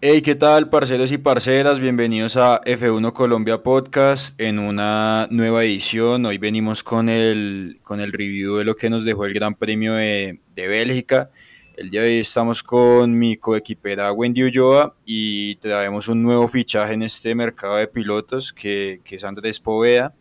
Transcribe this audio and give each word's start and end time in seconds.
Hey, 0.00 0.22
¿qué 0.22 0.36
tal, 0.36 0.70
parceros 0.70 1.10
y 1.10 1.18
parceras? 1.18 1.80
Bienvenidos 1.80 2.36
a 2.36 2.60
F1 2.62 3.12
Colombia 3.12 3.64
Podcast 3.64 4.40
en 4.40 4.60
una 4.60 5.26
nueva 5.32 5.64
edición. 5.64 6.24
Hoy 6.24 6.38
venimos 6.38 6.84
con 6.84 7.08
el, 7.08 7.80
con 7.82 8.00
el 8.00 8.12
review 8.12 8.58
de 8.58 8.64
lo 8.64 8.76
que 8.76 8.90
nos 8.90 9.02
dejó 9.02 9.24
el 9.24 9.34
Gran 9.34 9.56
Premio 9.56 9.94
de, 9.94 10.38
de 10.54 10.68
Bélgica. 10.68 11.32
El 11.76 11.90
día 11.90 12.02
de 12.02 12.10
hoy 12.10 12.18
estamos 12.20 12.62
con 12.62 13.18
mi 13.18 13.38
coequipera 13.38 14.12
Wendy 14.12 14.44
Ulloa 14.44 14.94
y 15.04 15.56
traemos 15.56 16.06
un 16.06 16.22
nuevo 16.22 16.46
fichaje 16.46 16.92
en 16.92 17.02
este 17.02 17.34
mercado 17.34 17.74
de 17.74 17.88
pilotos 17.88 18.52
que, 18.52 19.00
que 19.02 19.16
es 19.16 19.24
Andrés 19.24 19.58
Poveda. 19.58 20.14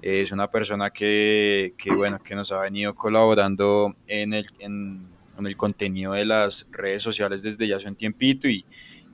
Es 0.00 0.32
una 0.32 0.50
persona 0.50 0.88
que, 0.88 1.74
que, 1.76 1.92
bueno, 1.92 2.18
que 2.18 2.34
nos 2.34 2.50
ha 2.50 2.60
venido 2.60 2.94
colaborando 2.94 3.94
en 4.06 4.32
el, 4.32 4.46
en, 4.58 5.06
el 5.38 5.56
contenido 5.58 6.14
de 6.14 6.24
las 6.24 6.66
redes 6.70 7.02
sociales 7.02 7.42
desde 7.42 7.68
ya 7.68 7.76
hace 7.76 7.88
un 7.88 7.94
tiempito 7.94 8.48
y 8.48 8.64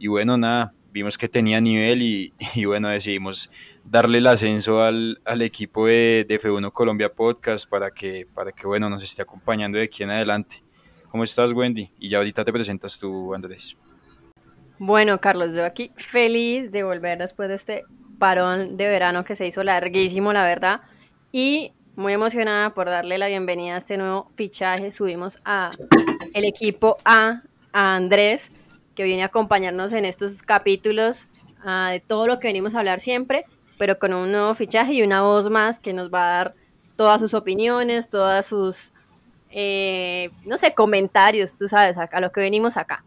y 0.05 0.07
bueno, 0.07 0.37
nada, 0.37 0.75
vimos 0.93 1.17
que 1.17 1.31
tenía 1.31 1.63
nivel 1.63 2.03
y, 2.03 2.35
y 2.55 2.67
bueno, 2.67 2.89
decidimos 2.89 3.51
darle 3.87 4.19
el 4.19 4.27
ascenso 4.27 4.83
al, 4.83 5.19
al 5.25 5.41
equipo 5.41 5.87
de, 5.87 6.27
de, 6.29 6.39
F1 6.39 6.71
Colombia 6.73 7.11
Podcast 7.11 7.67
para 7.67 7.91
que, 7.91 8.27
para 8.35 8.53
que, 8.53 8.67
bueno, 8.67 8.91
nos 8.91 9.03
esté 9.03 9.23
acompañando 9.23 9.79
de 9.79 9.85
aquí 9.85 10.03
en 10.03 10.11
adelante. 10.11 10.63
¿Cómo 11.11 11.25
estás, 11.25 11.55
Wendy? 11.55 11.91
Y 11.99 12.11
ya 12.11 12.19
ahorita 12.19 12.45
te 12.45 12.53
presentas 12.53 12.99
tú, 12.99 13.33
Andrés. 13.33 13.79
Bueno, 14.79 15.19
Carlos, 15.23 15.55
yo 15.55 15.65
aquí 15.65 15.91
feliz 15.97 16.71
de 16.71 16.83
volver 16.83 17.17
después 17.17 17.49
de 17.49 17.55
este 17.55 17.85
parón 18.19 18.77
de 18.77 18.87
verano 18.87 19.25
que 19.25 19.37
se 19.37 19.47
hizo 19.47 19.63
larguísimo, 19.63 20.35
la 20.35 20.45
verdad, 20.45 20.83
y 21.33 21.73
muy 21.97 22.13
emocionada 22.13 22.75
por 22.75 22.91
darle 22.91 23.17
la 23.17 23.29
bienvenida 23.29 23.77
a 23.77 23.79
este 23.79 23.97
nuevo 23.97 24.29
fichaje. 24.35 24.91
Subimos 24.91 25.39
a 25.47 25.71
el 26.35 26.45
equipo 26.45 26.99
A, 27.07 27.41
a 27.73 27.95
Andrés, 27.97 28.53
que 28.95 29.05
viene 29.05 29.23
a 29.23 29.27
acompañarnos 29.27 29.93
en 29.93 30.05
estos 30.05 30.43
capítulos 30.43 31.29
uh, 31.65 31.91
de 31.91 32.01
todo 32.01 32.27
lo 32.27 32.39
que 32.39 32.49
venimos 32.49 32.75
a 32.75 32.79
hablar 32.79 33.01
siempre, 33.01 33.45
pero 33.79 33.99
con 33.99 34.15
un 34.15 34.33
nuevo 34.33 34.55
fichaje 34.55 34.95
y 34.95 35.03
una 35.03 35.23
voz 35.23 35.51
más 35.51 35.79
que 35.79 35.93
nos 35.93 36.13
va 36.13 36.25
a 36.25 36.37
dar 36.37 36.55
todas 36.97 37.21
sus 37.21 37.35
opiniones, 37.35 38.09
todas 38.09 38.47
sus, 38.47 38.93
eh, 39.51 40.31
no 40.45 40.57
sé, 40.57 40.75
comentarios, 40.75 41.59
tú 41.59 41.69
sabes, 41.69 41.99
a, 41.99 42.05
a, 42.05 42.21
lo 42.21 42.33
que 42.33 42.41
venimos 42.41 42.77
acá. 42.77 43.05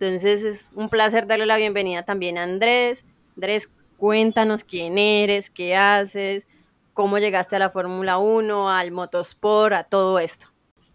Entonces 0.00 0.42
es 0.42 0.70
un 0.74 0.88
placer 0.88 1.26
darle 1.26 1.46
la 1.46 1.56
bienvenida 1.56 2.04
también 2.04 2.38
a 2.38 2.42
Andrés. 2.42 3.04
Andrés, 3.36 3.70
cuéntanos 3.96 4.64
quién 4.64 4.98
eres, 4.98 5.50
qué 5.50 5.76
haces, 5.76 6.46
cómo 6.94 7.18
llegaste 7.18 7.56
a 7.56 7.58
la 7.60 7.70
Fórmula 7.70 8.18
1, 8.18 8.70
al 8.70 8.90
motosport, 8.90 9.72
a 9.72 9.82
todo 9.84 10.18
esto. 10.18 10.48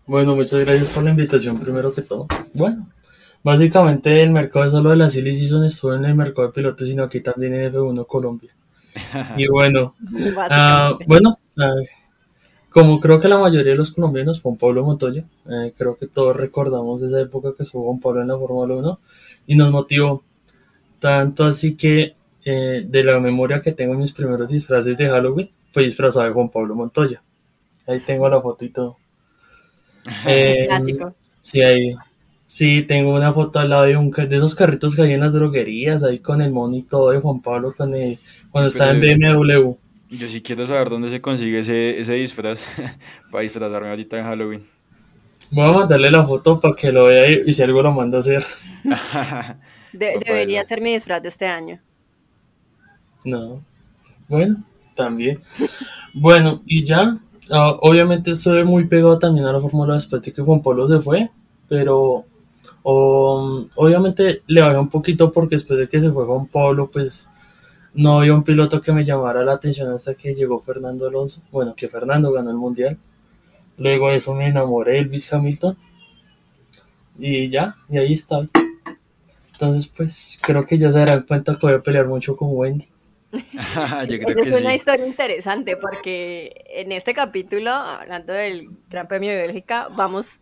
Bueno, 0.06 0.36
muchas 0.36 0.60
gracias 0.66 0.90
por 0.90 1.04
la 1.04 1.12
invitación 1.12 1.58
primero 1.60 1.94
que 1.94 2.02
todo. 2.02 2.28
Bueno, 2.54 2.90
Básicamente 3.44 4.24
el 4.24 4.30
mercado 4.30 4.66
es 4.66 4.72
solo 4.72 4.92
de 4.92 4.96
la 4.96 5.10
Silly 5.10 5.36
Season 5.36 5.66
estuvo 5.66 5.94
en 5.94 6.06
el 6.06 6.16
mercado 6.16 6.48
de 6.48 6.54
pilotos, 6.54 6.88
sino 6.88 7.04
aquí 7.04 7.20
también 7.20 7.54
en 7.54 7.74
F1 7.74 8.08
Colombia. 8.08 8.52
Y 9.38 9.48
bueno, 9.48 9.96
uh, 10.02 10.98
bueno, 11.08 11.38
uh, 11.58 11.86
como 12.74 13.00
creo 13.00 13.20
que 13.20 13.28
la 13.28 13.38
mayoría 13.38 13.74
de 13.74 13.78
los 13.78 13.92
colombianos, 13.92 14.42
Juan 14.42 14.58
Pablo 14.58 14.84
Montoya, 14.84 15.24
eh, 15.48 15.74
creo 15.78 15.96
que 15.96 16.08
todos 16.08 16.36
recordamos 16.36 17.04
esa 17.04 17.22
época 17.22 17.54
que 17.56 17.64
estuvo 17.64 17.86
Juan 17.86 18.00
Pablo 18.00 18.22
en 18.22 18.30
la 18.30 18.38
Fórmula 18.38 18.74
1 18.74 19.00
y 19.46 19.56
nos 19.56 19.72
motivó 19.72 20.24
tanto 21.00 21.46
así 21.46 21.78
que 21.78 22.16
eh, 22.44 22.84
de 22.88 23.04
la 23.04 23.20
memoria 23.20 23.62
que 23.62 23.74
tengo 23.74 23.94
en 23.94 24.00
mis 24.00 24.14
primeros 24.14 24.50
disfraces 24.50 24.98
de 24.98 25.08
Halloween 25.08 25.52
fue 25.70 25.84
disfrazado 25.84 26.26
de 26.26 26.34
Juan 26.34 26.50
Pablo 26.50 26.74
Montoya. 26.74 27.22
Ahí 27.86 28.00
tengo 28.00 28.28
la 28.28 28.42
foto 28.42 28.66
y 28.66 28.70
todo. 28.70 28.98
Eh, 30.28 30.66
Clásico. 30.68 31.16
Sí, 31.42 31.62
ahí, 31.62 31.96
Sí, 32.54 32.84
tengo 32.84 33.16
una 33.16 33.34
foto 33.34 33.58
al 33.58 33.72
lado 33.72 33.86
de, 33.86 33.98
un, 33.98 34.12
de 34.12 34.38
esos 34.38 34.54
carritos 34.54 34.96
que 34.96 35.02
hay 35.02 35.14
en 35.14 35.22
las 35.22 35.34
droguerías, 35.34 36.04
ahí 36.04 36.20
con 36.20 36.40
el 36.40 36.52
mono 36.52 36.78
y 36.78 36.84
todo 36.84 37.10
de 37.10 37.20
Juan 37.20 37.42
Pablo 37.42 37.74
cuando, 37.76 37.98
cuando 38.52 38.68
estaba 38.68 38.92
en 38.92 39.00
BMW. 39.00 39.72
Yo 40.12 40.30
sí 40.30 40.40
quiero 40.40 40.68
saber 40.68 40.92
dónde 40.92 41.10
se 41.10 41.20
consigue 41.20 41.62
ese, 41.62 42.00
ese 42.00 42.14
disfraz 42.14 42.68
para 43.32 43.42
disfrazarme 43.42 43.90
ahorita 43.90 44.20
en 44.20 44.24
Halloween. 44.26 44.68
Voy 45.50 45.68
a 45.68 45.72
mandarle 45.72 46.12
la 46.12 46.24
foto 46.24 46.60
para 46.60 46.76
que 46.76 46.92
lo 46.92 47.06
vea 47.06 47.32
y, 47.32 47.42
y 47.48 47.54
si 47.54 47.64
algo 47.64 47.82
lo 47.82 47.92
manda 47.92 48.18
a 48.18 48.20
hacer. 48.20 48.44
de, 49.92 50.20
debería 50.24 50.64
ser 50.68 50.80
mi 50.80 50.94
disfraz 50.94 51.24
de 51.24 51.30
este 51.30 51.48
año. 51.48 51.82
No. 53.26 53.64
Bueno, 54.28 54.64
también. 54.94 55.40
bueno, 56.14 56.62
y 56.68 56.86
ya, 56.86 57.18
uh, 57.50 57.78
obviamente 57.82 58.30
estoy 58.30 58.64
muy 58.64 58.86
pegado 58.86 59.18
también 59.18 59.48
a 59.48 59.54
la 59.54 59.60
fórmula 59.60 59.96
después 59.96 60.22
de 60.22 60.32
que 60.32 60.44
Juan 60.44 60.62
Pablo 60.62 60.86
se 60.86 61.02
fue, 61.02 61.32
pero 61.68 62.28
o, 62.84 63.68
obviamente 63.76 64.44
le 64.48 64.62
bajé 64.62 64.78
un 64.78 64.90
poquito 64.90 65.32
porque 65.32 65.56
después 65.56 65.80
de 65.80 65.88
que 65.88 66.00
se 66.00 66.12
fue 66.12 66.26
Juan 66.26 66.48
Pablo, 66.48 66.90
pues 66.92 67.30
no 67.94 68.18
había 68.20 68.34
un 68.34 68.44
piloto 68.44 68.82
que 68.82 68.92
me 68.92 69.06
llamara 69.06 69.44
la 69.44 69.54
atención 69.54 69.92
hasta 69.92 70.16
que 70.16 70.34
llegó 70.34 70.62
Fernando 70.62 71.08
Alonso. 71.08 71.42
Bueno, 71.52 71.76
que 71.76 71.88
Fernando 71.88 72.32
ganó 72.32 72.50
el 72.50 72.58
mundial. 72.58 72.98
Luego 73.78 74.10
de 74.10 74.18
eso 74.18 74.34
me 74.34 74.48
enamoré 74.48 74.94
de 74.94 75.00
Elvis 75.00 75.32
Hamilton. 75.32 75.78
Y 77.20 77.50
ya, 77.50 77.76
y 77.90 77.98
ahí 77.98 78.14
está. 78.14 78.48
Entonces, 79.54 79.88
pues 79.88 80.40
creo 80.42 80.66
que 80.66 80.78
ya 80.78 80.92
se 80.92 81.00
darán 81.00 81.24
cuenta 81.24 81.54
que 81.54 81.68
voy 81.68 81.76
a 81.76 81.82
pelear 81.82 82.08
mucho 82.08 82.36
con 82.36 82.50
Wendy. 82.52 82.88
Yo 83.32 84.20
creo 84.20 84.44
es 84.44 84.62
una 84.62 84.72
sí. 84.72 84.76
historia 84.76 85.08
interesante 85.08 85.76
porque 85.76 86.66
en 86.70 86.92
este 86.92 87.14
capítulo, 87.14 87.72
hablando 87.72 88.34
del 88.34 88.70
Gran 88.90 89.08
Premio 89.08 89.32
de 89.32 89.38
Bélgica, 89.38 89.88
vamos 89.96 90.40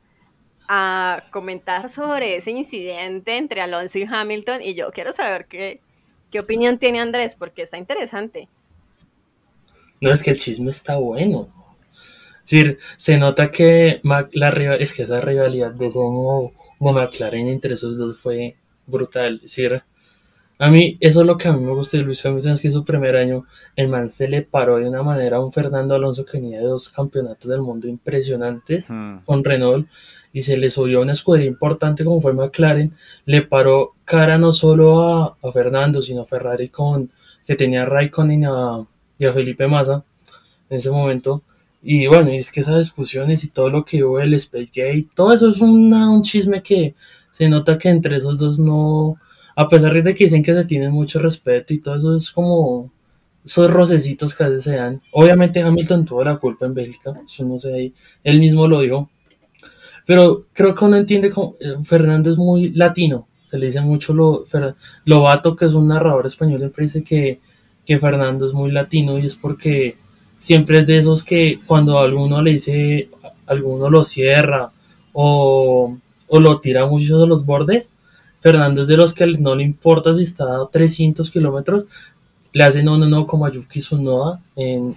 a 0.74 1.24
comentar 1.32 1.90
sobre 1.90 2.38
ese 2.38 2.52
incidente 2.52 3.36
entre 3.36 3.60
Alonso 3.60 4.00
y 4.00 4.06
Hamilton 4.10 4.62
y 4.62 4.74
yo 4.74 4.90
quiero 4.94 5.12
saber 5.12 5.46
qué, 5.48 5.82
qué 6.32 6.40
opinión 6.40 6.78
tiene 6.78 7.02
Andrés 7.02 7.36
porque 7.36 7.64
está 7.64 7.78
interesante. 7.78 8.48
No, 10.00 10.14
es 10.14 10.24
que 10.24 10.30
el 10.30 10.40
chisme 10.40 10.70
está 10.70 10.96
bueno. 10.96 11.50
Es 12.46 12.52
decir, 12.52 12.80
se 12.96 13.18
nota 13.18 13.52
que 13.52 14.00
la 14.04 14.50
es 14.80 14.94
que 14.94 15.04
esa 15.04 15.20
rivalidad 15.20 15.72
de 15.72 15.88
año 15.88 16.54
de 16.80 16.92
McLaren 16.94 17.50
entre 17.50 17.74
esos 17.74 17.98
dos 17.98 18.18
fue 18.18 18.56
brutal. 18.88 19.36
Es 19.36 19.42
decir, 19.42 19.84
a 20.58 20.72
mí, 20.72 20.98
eso 21.02 21.20
es 21.20 21.28
lo 21.28 21.38
que 21.38 21.50
a 21.50 21.52
mí 21.52 21.66
me 21.66 21.74
gusta 21.74 21.98
de 21.98 22.04
Luis 22.04 22.26
Hamilton, 22.26 22.54
es 22.54 22.62
que 22.62 22.72
su 22.72 22.86
primer 22.86 23.18
año, 23.18 23.46
el 23.76 23.90
man 23.90 24.10
se 24.10 24.30
le 24.30 24.42
paró 24.42 24.78
de 24.78 24.88
una 24.88 25.04
manera 25.04 25.36
a 25.36 25.44
un 25.44 25.52
Fernando 25.52 25.96
Alonso 25.96 26.26
que 26.26 26.40
venía 26.40 26.60
de 26.60 26.66
dos 26.66 26.88
campeonatos 26.90 27.50
del 27.50 27.60
mundo 27.60 27.90
impresionantes 27.90 28.86
hmm. 28.88 29.26
con 29.26 29.44
Renault 29.44 29.90
y 30.34 30.42
se 30.42 30.58
le 30.58 30.70
subió 30.70 31.00
a 31.00 31.02
una 31.02 31.12
escudería 31.12 31.48
importante 31.48 32.06
como 32.06 32.22
fue 32.22 32.34
McLaren, 32.34 32.94
le 33.26 33.42
paró 33.42 33.96
cara 34.06 34.38
no 34.38 34.54
solo 34.54 35.04
a, 35.04 35.38
a 35.42 35.52
Fernando, 35.52 36.02
sino 36.02 36.22
a 36.22 36.26
Ferrari 36.26 36.70
con 36.70 37.12
que 37.46 37.56
tenía 37.56 37.84
a 37.84 37.86
Raikkonen 37.86 38.44
y 38.44 38.46
a, 38.46 38.86
y 39.20 39.26
a 39.26 39.34
Felipe 39.34 39.68
Massa 39.68 40.04
en 40.70 40.78
ese 40.78 40.92
momento. 40.92 41.44
Y 41.84 42.08
bueno, 42.08 42.32
y 42.32 42.36
es 42.36 42.52
que 42.52 42.60
esas 42.62 42.78
discusiones 42.78 43.44
y 43.44 43.52
todo 43.52 43.70
lo 43.70 43.84
que 43.84 44.04
hubo 44.04 44.20
del 44.20 44.40
Spacegate, 44.40 45.08
todo 45.16 45.34
eso 45.34 45.50
es 45.50 45.62
una, 45.62 46.10
un 46.12 46.22
chisme 46.22 46.62
que 46.62 46.96
se 47.32 47.50
nota 47.50 47.78
que 47.78 47.90
entre 47.90 48.18
esos 48.18 48.40
dos 48.40 48.60
no, 48.60 49.18
a 49.56 49.68
pesar 49.68 49.94
de 50.02 50.16
que 50.16 50.26
dicen 50.26 50.44
que 50.44 50.54
se 50.54 50.66
tienen 50.66 50.92
mucho 50.92 51.20
respeto 51.20 51.74
y 51.74 51.80
todo 51.80 51.96
eso 51.96 52.16
es 52.16 52.32
como 52.32 52.92
esos 53.44 53.72
rocecitos 53.72 54.36
que 54.36 54.44
a 54.44 54.60
se 54.60 54.76
dan. 54.76 55.02
Obviamente 55.12 55.62
Hamilton 55.62 56.06
tuvo 56.06 56.24
la 56.24 56.38
culpa 56.38 56.66
en 56.68 56.74
Bélgica, 56.74 57.14
eso 57.26 57.44
no 57.46 57.58
sé 57.58 57.94
él 58.24 58.40
mismo 58.40 58.68
lo 58.68 58.82
dijo. 58.82 59.10
Pero 60.06 60.46
creo 60.54 60.76
que 60.76 60.86
uno 60.86 60.98
entiende 60.98 61.30
como 61.30 61.56
eh, 61.60 61.76
Fernando 61.84 62.30
es 62.30 62.38
muy 62.38 62.72
latino, 62.72 63.28
se 63.46 63.58
le 63.58 63.68
dice 63.68 63.82
mucho 63.82 64.14
lo, 64.14 64.44
Lobato, 65.06 65.56
que 65.56 65.66
es 65.66 65.74
un 65.74 65.88
narrador 65.88 66.26
español, 66.26 66.60
siempre 66.60 66.84
dice 66.84 67.04
que, 67.04 67.40
que 67.86 68.00
Fernando 68.00 68.46
es 68.46 68.54
muy 68.54 68.72
latino 68.72 69.18
y 69.20 69.26
es 69.26 69.36
porque 69.36 69.98
siempre 70.38 70.80
es 70.80 70.88
de 70.88 70.98
esos 70.98 71.24
que 71.24 71.60
cuando 71.66 72.00
alguno 72.00 72.42
le 72.42 72.52
dice, 72.54 73.10
alguno 73.46 73.90
lo 73.90 74.04
cierra 74.04 74.72
o, 75.14 75.98
o 76.28 76.40
lo 76.40 76.60
tira 76.60 76.86
mucho 76.86 77.20
de 77.20 77.28
los 77.28 77.46
bordes, 77.46 77.94
Fernando 78.40 78.82
es 78.82 78.88
de 78.88 78.98
los 78.98 79.14
que 79.14 79.28
no 79.28 79.54
le 79.54 79.64
importa 79.64 80.14
si 80.14 80.24
está 80.24 80.62
a 80.62 80.68
300 80.72 81.30
kilómetros, 81.30 81.88
le 82.54 82.64
hace 82.64 82.84
no, 82.84 82.98
no, 82.98 83.08
no, 83.08 83.28
como 83.28 83.46
a 83.46 83.52
Yuki 83.52 83.80
Tsunoda. 83.80 84.42
En, 84.56 84.96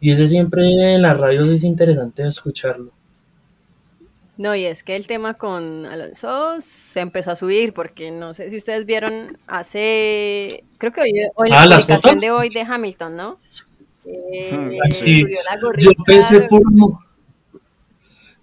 y 0.00 0.10
ese 0.10 0.28
siempre 0.28 0.94
en 0.94 1.02
las 1.02 1.18
radios 1.18 1.48
es 1.48 1.64
interesante 1.64 2.26
escucharlo. 2.26 2.90
No, 4.38 4.54
y 4.56 4.64
es 4.64 4.82
que 4.82 4.96
el 4.96 5.06
tema 5.06 5.34
con 5.34 5.84
Alonso 5.86 6.56
se 6.60 7.00
empezó 7.00 7.32
a 7.32 7.36
subir, 7.36 7.74
porque 7.74 8.10
no 8.10 8.32
sé 8.32 8.48
si 8.48 8.56
ustedes 8.56 8.86
vieron 8.86 9.36
hace, 9.46 10.64
creo 10.78 10.90
que 10.90 11.02
hoy, 11.02 11.12
hoy 11.34 11.50
ah, 11.52 11.66
la 11.66 11.76
publicación 11.76 12.18
de 12.18 12.30
hoy 12.30 12.48
de 12.48 12.60
Hamilton, 12.62 13.16
¿no? 13.16 13.38
Eh, 14.04 14.78
sí. 14.90 15.20
subió 15.20 15.38
la 15.50 15.60
gorrita, 15.60 15.90
Yo 15.90 16.04
pensé 16.04 16.40
por 16.42 16.60
un, 16.60 16.98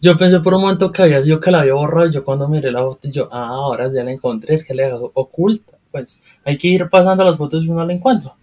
yo 0.02 0.16
pensé 0.16 0.40
por 0.40 0.54
un 0.54 0.62
momento 0.62 0.92
que 0.92 1.04
había 1.04 1.22
sido 1.22 1.40
que 1.42 1.52
la 1.52 1.62
había 1.62 1.74
borrado. 1.74 2.08
y 2.08 2.14
Yo 2.14 2.24
cuando 2.24 2.48
miré 2.48 2.72
la 2.72 2.82
foto, 2.82 3.10
yo, 3.10 3.28
ah, 3.32 3.48
ahora 3.48 3.92
ya 3.92 4.04
la 4.04 4.12
encontré, 4.12 4.54
es 4.54 4.64
que 4.64 4.74
la 4.74 4.86
dejó 4.86 5.12
oculta. 5.14 5.74
Pues 5.92 6.40
hay 6.46 6.58
que 6.58 6.68
ir 6.68 6.88
pasando 6.88 7.24
las 7.24 7.36
fotos 7.36 7.66
y 7.66 7.70
uno 7.70 7.86
la 7.86 7.94
encuentra. 7.94 8.34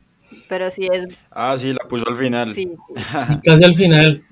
Pero 0.49 0.71
sí 0.71 0.89
es. 0.93 1.07
Ah, 1.31 1.57
sí, 1.57 1.73
la 1.73 1.89
puso 1.89 2.09
al 2.09 2.17
final. 2.17 2.53
Sí, 2.53 2.71
Sí, 3.13 3.35
casi 3.43 3.65
al 3.65 3.75
final. 3.75 4.23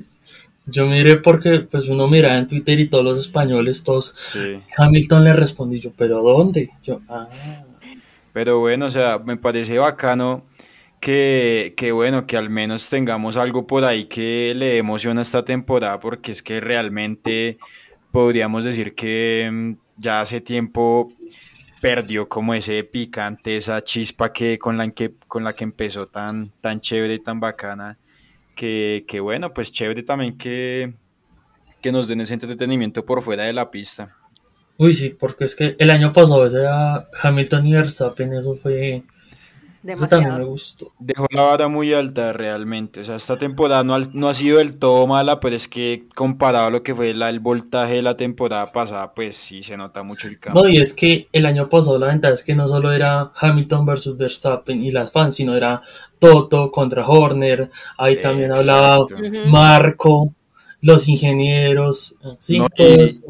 Yo 0.67 0.87
miré 0.87 1.19
porque 1.19 1.61
pues 1.61 1.89
uno 1.89 2.09
miraba 2.09 2.37
en 2.37 2.47
Twitter 2.47 2.81
y 2.81 2.89
todos 2.89 3.05
los 3.05 3.19
españoles, 3.19 3.85
todos. 3.85 4.07
Sí. 4.07 4.63
Hamilton 4.77 5.25
le 5.25 5.33
respondí 5.35 5.79
yo, 5.79 5.93
pero 5.97 6.23
¿dónde? 6.23 6.71
Yo, 6.83 7.01
ah. 7.09 7.29
Pero 8.33 8.59
bueno, 8.59 8.87
o 8.87 8.91
sea, 8.91 9.19
me 9.19 9.37
parece 9.37 9.79
bacano 9.79 10.45
que, 11.01 11.75
que 11.77 11.93
bueno, 11.93 12.27
que 12.27 12.37
al 12.37 12.49
menos 12.49 12.89
tengamos 12.89 13.37
algo 13.37 13.67
por 13.67 13.85
ahí 13.85 14.07
que 14.07 14.55
le 14.57 14.79
emociona 14.79 15.21
esta 15.23 15.45
temporada, 15.45 16.01
porque 16.01 16.33
es 16.33 16.43
que 16.43 16.61
realmente 16.61 17.59
podríamos 18.11 18.65
decir 18.65 18.95
que 18.95 19.51
mm, 19.53 19.73
ya 19.99 20.21
hace 20.21 20.41
tiempo 20.41 21.13
perdió 21.81 22.29
como 22.29 22.55
ese 22.55 22.83
picante, 22.85 23.57
esa 23.57 23.85
chispa 23.85 24.33
que 24.33 24.59
con 24.59 24.79
la 24.79 24.91
que 24.91 25.13
con 25.29 25.45
la 25.45 25.53
que 25.53 25.65
empezó 25.65 26.09
tan 26.09 26.51
tan 26.63 26.81
chévere, 26.81 27.19
tan 27.19 27.41
bacana, 27.41 27.99
que, 28.55 29.05
que 29.07 29.21
bueno, 29.21 29.53
pues 29.53 29.73
chévere 29.73 30.03
también 30.03 30.39
que, 30.39 30.95
que 31.83 31.93
nos 31.93 32.09
den 32.09 32.21
ese 32.21 32.35
entretenimiento 32.35 33.05
por 33.05 33.23
fuera 33.23 33.45
de 33.45 33.53
la 33.53 33.71
pista. 33.71 34.17
Uy, 34.77 34.95
sí, 34.95 35.11
porque 35.11 35.45
es 35.45 35.55
que 35.55 35.77
el 35.79 35.91
año 35.91 36.13
pasado 36.13 36.47
era 36.47 37.07
Hamilton 37.23 37.67
y 37.67 37.73
Verstappen, 37.73 38.33
eso 38.33 38.57
fue 38.57 39.05
también 40.09 40.39
me 40.39 40.45
gustó. 40.45 40.93
Dejó 40.99 41.27
la 41.31 41.43
vara 41.43 41.69
muy 41.69 41.93
alta 41.93 42.33
realmente. 42.33 43.01
O 43.01 43.05
sea, 43.05 43.17
esta 43.17 43.37
temporada 43.37 43.85
no 43.85 43.95
ha, 43.95 44.01
no 44.13 44.29
ha 44.29 44.35
sido 44.35 44.59
del 44.59 44.79
todo 44.79 45.07
mala, 45.07 45.41
pero 45.41 45.55
es 45.55 45.69
que 45.69 46.07
comparado 46.15 46.67
a 46.67 46.71
lo 46.71 46.83
que 46.83 46.95
fue 46.95 47.13
la, 47.15 47.29
el 47.29 47.41
voltaje 47.41 47.95
de 47.95 48.03
la 48.03 48.17
temporada 48.17 48.73
pasada, 48.73 49.15
pues 49.15 49.37
sí 49.37 49.63
se 49.63 49.77
nota 49.77 50.03
mucho 50.03 50.29
el 50.29 50.39
cambio. 50.41 50.63
No, 50.63 50.69
y 50.69 50.79
es 50.79 50.95
que 50.95 51.29
el 51.33 51.47
año 51.47 51.69
pasado 51.69 51.99
la 51.99 52.07
ventaja 52.07 52.35
es 52.35 52.45
que 52.45 52.55
no 52.55 52.69
solo 52.69 52.93
era 52.93 53.33
Hamilton 53.37 53.85
versus 53.85 54.17
Verstappen 54.17 54.83
y 54.83 54.91
las 54.91 55.13
fans, 55.13 55.37
sino 55.37 55.55
era 55.55 55.83
Toto 56.19 56.71
contra 56.71 57.07
Horner. 57.07 57.71
Ahí 57.99 58.19
también 58.21 58.53
hablaba 58.53 59.07
Marco 59.49 60.33
los 60.85 61.09
ingenieros, 61.09 62.17
sí, 62.39 62.61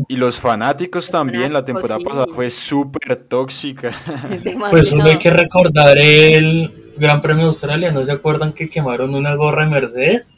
y, 0.08 0.16
los 0.16 0.40
fanáticos 0.40 1.08
también, 1.08 1.52
la 1.52 1.64
temporada 1.64 2.00
pasada 2.00 2.26
fue 2.28 2.50
súper 2.50 3.16
tóxica. 3.16 3.94
Pues 4.70 4.88
solo 4.88 5.04
hay 5.04 5.18
que 5.18 5.30
recordar 5.30 5.96
el 5.96 6.92
Gran 6.96 7.20
Premio 7.20 7.44
de 7.44 7.48
Australia, 7.48 7.92
¿no 7.92 8.04
se 8.04 8.10
acuerdan 8.10 8.52
que 8.52 8.68
quemaron 8.68 9.14
una 9.14 9.36
gorra 9.36 9.64
de 9.64 9.70
Mercedes? 9.70 10.34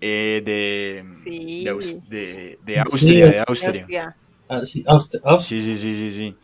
Eh, 0.00 0.42
de, 0.44 1.04
de, 1.64 1.70
Austria, 2.78 3.26
de 3.26 3.44
Austria. 3.46 4.16
Ah, 4.48 4.60
sí, 4.64 4.84
sí, 5.60 5.76
sí, 5.76 5.94
sí, 5.94 6.10
sí, 6.10 6.36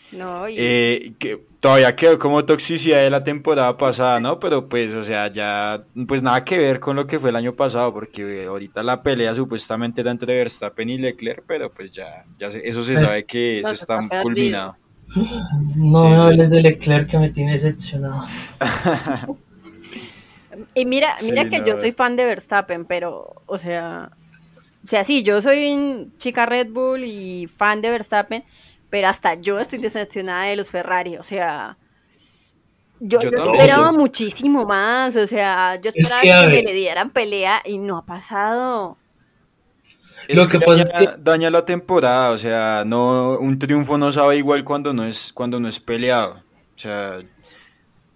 eh, 0.56 1.12
que 1.20 1.40
todavía 1.66 1.96
quedó 1.96 2.16
como 2.16 2.44
toxicidad 2.44 3.02
de 3.02 3.10
la 3.10 3.24
temporada 3.24 3.76
pasada, 3.76 4.20
¿no? 4.20 4.38
Pero 4.38 4.68
pues, 4.68 4.94
o 4.94 5.02
sea, 5.02 5.26
ya, 5.32 5.80
pues 6.06 6.22
nada 6.22 6.44
que 6.44 6.56
ver 6.58 6.78
con 6.78 6.94
lo 6.94 7.08
que 7.08 7.18
fue 7.18 7.30
el 7.30 7.36
año 7.36 7.54
pasado, 7.54 7.92
porque 7.92 8.44
ahorita 8.44 8.84
la 8.84 9.02
pelea 9.02 9.34
supuestamente 9.34 10.00
era 10.00 10.12
entre 10.12 10.38
Verstappen 10.38 10.88
y 10.88 10.98
Leclerc, 10.98 11.42
pero 11.44 11.68
pues 11.68 11.90
ya, 11.90 12.24
ya 12.38 12.46
eso 12.46 12.84
se 12.84 12.96
sabe 12.98 13.24
que 13.24 13.56
eso 13.56 13.72
está 13.72 13.98
culminado. 14.22 14.76
No 15.74 16.08
me 16.08 16.16
hables 16.16 16.50
de 16.50 16.62
Leclerc 16.62 17.10
que 17.10 17.18
me 17.18 17.30
tiene 17.30 17.50
decepcionado. 17.50 18.22
y 20.72 20.84
mira, 20.84 21.16
mira 21.24 21.50
que 21.50 21.64
yo 21.66 21.80
soy 21.80 21.90
fan 21.90 22.14
de 22.14 22.26
Verstappen, 22.26 22.84
pero, 22.84 23.42
o 23.46 23.58
sea, 23.58 24.12
o 24.84 24.88
sea, 24.88 25.02
sí, 25.02 25.24
yo 25.24 25.42
soy 25.42 26.12
chica 26.18 26.46
Red 26.46 26.68
Bull 26.70 27.02
y 27.02 27.48
fan 27.48 27.82
de 27.82 27.90
Verstappen, 27.90 28.44
pero 28.90 29.08
hasta 29.08 29.34
yo 29.34 29.58
estoy 29.58 29.78
decepcionada 29.78 30.44
de 30.44 30.56
los 30.56 30.70
Ferrari, 30.70 31.16
o 31.16 31.22
sea, 31.22 31.76
yo, 33.00 33.18
esperaba 33.20 33.92
muchísimo 33.92 34.64
más, 34.64 35.16
o 35.16 35.26
sea, 35.26 35.78
yo 35.80 35.90
esperaba 35.94 36.50
que, 36.50 36.62
le 36.62 36.72
dieran 36.72 37.10
pelea 37.10 37.60
y 37.64 37.78
no 37.78 37.98
ha 37.98 38.06
pasado. 38.06 38.96
Lo 40.28 40.48
que, 40.48 40.58
pasa 40.58 40.82
es 40.82 40.92
que 40.92 41.08
daña 41.18 41.50
la 41.50 41.64
temporada, 41.64 42.30
o 42.30 42.38
sea, 42.38 42.84
no 42.86 43.38
un 43.38 43.58
triunfo 43.58 43.98
no 43.98 44.10
sabe 44.12 44.38
igual 44.38 44.64
cuando 44.64 44.92
no 44.92 45.04
es 45.04 45.30
cuando 45.32 45.60
no 45.60 45.68
es 45.68 45.78
peleado. 45.78 46.42
O 46.74 46.78
sea, 46.78 47.18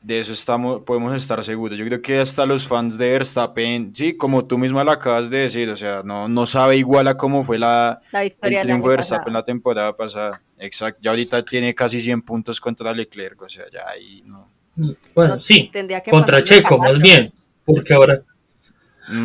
de 0.03 0.19
eso 0.19 0.33
estamos, 0.33 0.83
podemos 0.83 1.15
estar 1.15 1.43
seguros. 1.45 1.79
Yo 1.79 1.85
creo 1.87 2.03
que 2.03 2.19
hasta 2.19 2.47
los 2.47 2.67
fans 2.67 2.97
de 2.97 3.11
Verstappen, 3.11 3.93
sí, 3.95 4.17
como 4.17 4.45
tú 4.45 4.59
misma 4.59 4.83
lo 4.83 4.91
acabas 4.91 5.31
de 5.31 5.39
decir, 5.39 5.69
o 5.69 5.77
sea, 5.77 6.03
no, 6.05 6.27
no 6.27 6.47
sabe 6.47 6.77
igual 6.77 7.07
a 7.07 7.17
cómo 7.17 7.45
fue 7.45 7.59
la, 7.59 8.01
el 8.13 8.59
triunfo 8.61 8.89
de 8.89 8.97
Verstappen 8.97 9.33
la 9.33 9.45
temporada 9.45 9.97
pasada. 9.97 10.43
Exacto, 10.61 11.01
ya 11.03 11.11
ahorita 11.11 11.45
tiene 11.45 11.75
casi 11.75 12.01
100 12.01 12.23
puntos 12.23 12.61
contra 12.61 12.93
Leclerc, 12.93 13.41
o 13.41 13.49
sea, 13.49 13.65
ya 13.73 13.89
ahí 13.89 14.23
no. 14.27 14.49
Bueno, 15.15 15.41
sí, 15.41 15.71
contra 16.11 16.45
Checo, 16.45 16.79
más 16.79 16.99
bien, 16.99 17.33
porque 17.65 17.95
ahora... 17.95 18.23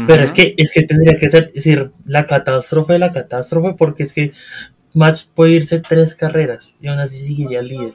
Pero 0.07 0.23
es 0.23 0.33
que, 0.33 0.55
es 0.57 0.71
que 0.73 0.81
tendría 0.81 1.15
que 1.15 1.29
ser, 1.29 1.51
decir, 1.51 1.91
la 2.05 2.25
catástrofe 2.25 2.93
de 2.93 2.99
la 2.99 3.11
catástrofe, 3.11 3.75
porque 3.77 4.01
es 4.01 4.13
que 4.13 4.31
Max 4.95 5.29
puede 5.31 5.51
irse 5.51 5.79
tres 5.79 6.15
carreras 6.15 6.75
y 6.81 6.87
aún 6.87 6.99
así 6.99 7.17
seguiría 7.17 7.59
el 7.59 7.67
líder. 7.67 7.93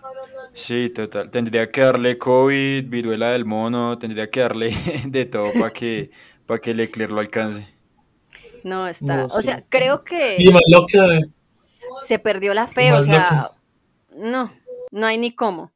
Sí, 0.52 0.90
total. 0.90 1.31
Tendría 1.31 1.70
que 1.70 1.81
darle 1.81 2.19
COVID, 2.19 2.84
viruela 2.84 3.32
del 3.32 3.44
mono, 3.44 3.98
tendría 3.98 4.31
que 4.31 4.40
darle 4.40 4.72
de 5.06 5.25
todo 5.25 5.52
para 5.54 5.70
que, 5.70 6.10
para 6.46 6.60
que 6.60 6.75
Leclerc 6.75 7.10
lo 7.10 7.20
alcance. 7.20 7.66
No, 8.62 8.87
está. 8.87 9.25
o 9.25 9.28
sea, 9.28 9.64
creo 9.69 10.04
que. 10.04 10.37
Se 12.06 12.19
perdió 12.19 12.55
la 12.55 12.67
fe, 12.67 12.93
o 12.93 13.02
sea. 13.02 13.50
No, 14.17 14.52
no 14.91 15.06
hay 15.06 15.19
ni 15.19 15.35
cómo. 15.35 15.73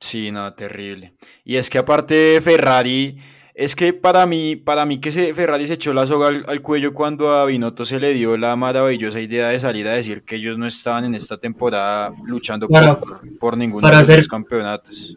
Sí, 0.00 0.30
no, 0.30 0.50
terrible. 0.52 1.14
Y 1.44 1.56
es 1.56 1.68
que 1.68 1.78
aparte 1.78 2.40
Ferrari 2.40 3.18
es 3.54 3.76
que 3.76 3.92
para 3.92 4.24
mí, 4.24 4.56
para 4.56 4.86
mí 4.86 4.98
que 4.98 5.10
se, 5.10 5.34
Ferrari 5.34 5.66
se 5.66 5.74
echó 5.74 5.92
la 5.92 6.06
soga 6.06 6.28
al, 6.28 6.62
cuello 6.62 6.94
cuando 6.94 7.30
a 7.30 7.44
Binotto 7.44 7.84
se 7.84 8.00
le 8.00 8.14
dio 8.14 8.38
la 8.38 8.56
maravillosa 8.56 9.20
idea 9.20 9.48
de 9.48 9.60
salir 9.60 9.86
a 9.86 9.92
decir 9.92 10.22
que 10.22 10.36
ellos 10.36 10.56
no 10.56 10.66
estaban 10.66 11.04
en 11.04 11.14
esta 11.14 11.36
temporada 11.36 12.10
luchando 12.24 12.66
por, 12.68 13.20
por, 13.38 13.58
ninguno 13.58 13.86
de 13.86 14.16
los 14.16 14.28
campeonatos. 14.28 15.16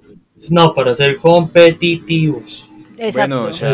No, 0.50 0.73
para 0.73 0.94
ser 0.94 1.17
competitivos. 1.17 2.69
Exacto. 2.97 3.38
Bueno, 3.38 3.50
o 3.50 3.53
sea, 3.53 3.71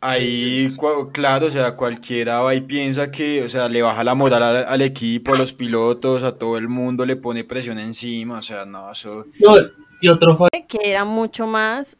ahí, 0.00 0.72
claro, 1.12 1.46
o 1.46 1.50
sea, 1.50 1.76
cualquiera 1.76 2.40
va 2.40 2.54
y 2.54 2.60
piensa 2.60 3.10
que, 3.10 3.42
o 3.42 3.48
sea, 3.48 3.68
le 3.68 3.82
baja 3.82 4.04
la 4.04 4.14
moral 4.14 4.42
al, 4.42 4.82
equipo, 4.82 5.34
a 5.34 5.38
los 5.38 5.52
pilotos, 5.52 6.22
a 6.22 6.36
todo 6.38 6.58
el 6.58 6.68
mundo, 6.68 7.06
le 7.06 7.16
pone 7.16 7.44
presión 7.44 7.78
encima, 7.78 8.38
o 8.38 8.42
sea, 8.42 8.64
no, 8.64 8.90
eso... 8.90 9.26
No, 9.40 9.56
y 10.00 10.08
otro 10.08 10.36
fue... 10.36 10.48
Que 10.68 10.78
era 10.82 11.04
mucho 11.04 11.46
más 11.46 11.96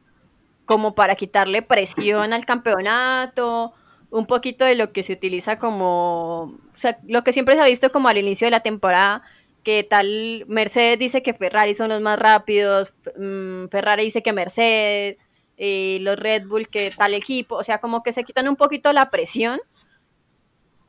como 0.65 0.95
para 0.95 1.15
quitarle 1.15 1.63
presión 1.63 2.33
al 2.33 2.45
campeonato, 2.45 3.73
un 4.11 4.27
poquito 4.27 4.65
de 4.65 4.75
lo 4.75 4.93
que 4.93 5.03
se 5.03 5.13
utiliza 5.13 5.59
como, 5.59 6.43
o 6.43 6.79
sea, 6.79 6.99
lo 7.07 7.23
que 7.23 7.33
siempre 7.33 7.55
se 7.55 7.61
ha 7.61 7.67
visto 7.67 7.93
como 7.93 8.09
al 8.09 8.19
inicio 8.19 8.47
de 8.47 8.51
la 8.51 8.61
temporada, 8.61 9.23
que 9.63 9.85
tal 9.85 10.45
Mercedes 10.49 10.99
dice 10.99 11.23
que 11.23 11.35
Ferrari 11.35 11.75
son 11.75 11.89
los 11.89 12.01
más 12.01 12.19
rápidos, 12.19 12.93
mm, 13.19 13.67
Ferrari 13.67 14.05
dice 14.05 14.23
que 14.23 14.33
Mercedes, 14.33 15.17
y 15.57 15.99
los 16.01 16.17
Red 16.17 16.47
Bull 16.47 16.69
que 16.69 16.91
tal 16.91 17.15
equipo, 17.15 17.57
o 17.57 17.63
sea, 17.63 17.79
como 17.79 18.03
que 18.03 18.13
se 18.13 18.25
quitan 18.25 18.49
un 18.49 18.57
poquito 18.57 18.93
la 18.93 19.11
presión, 19.11 19.61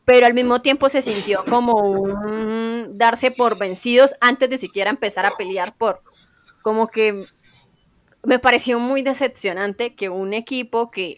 pero 0.06 0.26
al 0.26 0.34
mismo 0.34 0.62
tiempo 0.62 0.90
se 0.90 1.02
sintió 1.02 1.44
como 1.46 1.74
un 1.74 2.94
darse 2.94 3.32
por 3.32 3.58
vencidos 3.58 4.16
antes 4.22 4.50
de 4.50 4.58
siquiera 4.58 4.90
empezar 4.90 5.26
a 5.26 5.32
pelear 5.32 5.76
por, 5.76 6.02
como 6.62 6.88
que 6.88 7.24
me 8.24 8.40
pareció 8.40 8.80
muy 8.80 9.02
decepcionante 9.02 9.96
que 9.96 10.10
un 10.10 10.34
equipo 10.34 10.92
que 10.92 11.16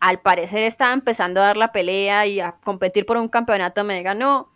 al 0.00 0.20
parecer 0.20 0.62
estaba 0.62 0.92
empezando 0.92 1.40
a 1.40 1.46
dar 1.46 1.56
la 1.56 1.72
pelea 1.72 2.26
y 2.26 2.40
a 2.40 2.52
competir 2.64 3.06
por 3.06 3.16
un 3.16 3.28
campeonato 3.28 3.84
me 3.84 3.96
diga, 3.96 4.14
no, 4.14 4.52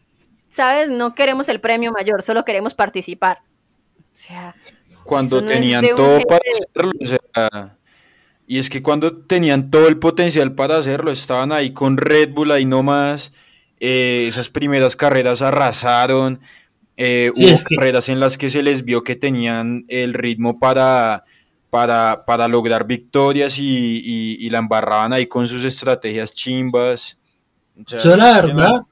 sabes, 0.49 0.91
no 0.91 1.15
queremos 1.15 1.49
el 1.49 1.61
premio 1.61 1.93
mayor, 1.93 2.23
solo 2.23 2.45
queremos 2.45 2.75
participar. 2.75 3.43
O 3.99 4.17
sea, 4.17 4.55
cuando 5.05 5.45
tenían 5.45 5.85
todo 5.97 6.21
para 6.23 6.43
hacerlo, 6.53 6.93
o 7.01 7.07
sea, 7.07 7.79
y 8.47 8.59
es 8.59 8.71
que 8.71 8.83
cuando 8.83 9.17
tenían 9.17 9.71
todo 9.71 9.89
el 9.89 9.99
potencial 9.99 10.55
para 10.55 10.79
hacerlo, 10.79 11.11
estaban 11.11 11.53
ahí 11.53 11.73
con 11.73 11.97
Red 11.97 12.31
Bull, 12.31 12.51
ahí 12.51 12.65
nomás, 12.65 13.33
eh, 13.81 14.25
esas 14.29 14.49
primeras 14.49 14.97
carreras 14.97 15.43
arrasaron, 15.43 16.41
eh, 16.97 17.31
hubo 17.35 17.77
carreras 17.77 18.09
en 18.09 18.21
las 18.21 18.39
que 18.39 18.51
se 18.51 18.63
les 18.63 18.85
vio 18.85 19.03
que 19.03 19.17
tenían 19.17 19.85
el 19.89 20.15
ritmo 20.15 20.59
para 20.59 21.25
para, 21.73 22.25
para 22.27 22.49
lograr 22.49 22.87
victorias 22.87 23.57
y, 23.59 24.51
la 24.51 24.59
embarraban 24.59 25.15
ahí 25.15 25.27
con 25.27 25.49
sus 25.49 25.65
estrategias 25.65 26.35
chimbas. 26.35 27.17
Yo 27.75 28.15
la 28.15 28.43
verdad, 28.43 28.83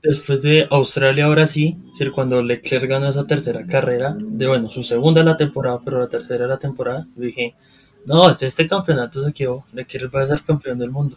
después 0.00 0.42
de 0.42 0.68
Australia 0.70 1.24
ahora 1.24 1.48
sí, 1.48 1.76
decir, 1.88 2.12
cuando 2.12 2.40
Leclerc 2.40 2.88
ganó 2.88 3.08
esa 3.08 3.26
tercera 3.26 3.66
carrera, 3.66 4.14
de 4.16 4.46
bueno, 4.46 4.70
su 4.70 4.84
segunda 4.84 5.24
la 5.24 5.36
temporada, 5.36 5.80
pero 5.84 5.98
la 5.98 6.08
tercera 6.08 6.46
la 6.46 6.60
temporada, 6.60 7.08
dije, 7.16 7.56
no, 8.06 8.30
este, 8.30 8.46
este 8.46 8.66
campeonato 8.66 9.22
se 9.22 9.32
quedó, 9.32 9.64
Leclerc 9.72 10.14
va 10.14 10.22
a 10.22 10.26
ser 10.26 10.42
campeón 10.42 10.78
del 10.78 10.90
mundo. 10.90 11.16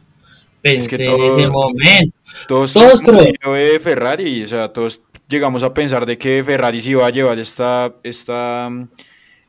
Pensé 0.61 1.07
en 1.07 1.21
ese 1.21 1.47
momento. 1.47 2.15
Todos, 2.47 2.73
todos 2.73 3.01
de 3.01 3.79
Ferrari, 3.81 4.43
o 4.43 4.47
sea, 4.47 4.71
todos 4.71 5.01
llegamos 5.27 5.63
a 5.63 5.73
pensar 5.73 6.05
de 6.05 6.17
que 6.17 6.43
Ferrari 6.43 6.81
se 6.81 6.91
iba 6.91 7.05
a 7.05 7.09
llevar 7.09 7.39
esta, 7.39 7.95
esta 8.03 8.69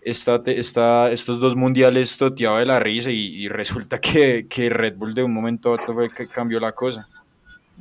esta, 0.05 1.13
estos 1.13 1.41
dos 1.41 1.57
mundiales 1.57 2.17
toteado 2.17 2.59
de 2.59 2.67
la 2.67 2.81
risa 2.81 3.11
y, 3.11 3.49
resulta 3.49 3.99
que, 4.01 4.47
Red 4.71 4.97
Bull 4.97 5.15
de 5.15 5.23
un 5.23 5.33
momento 5.33 5.71
a 5.71 5.73
otro 5.73 5.95
fue 5.95 6.09
que 6.09 6.27
cambió 6.27 6.59
la 6.61 6.73
cosa. 6.73 7.09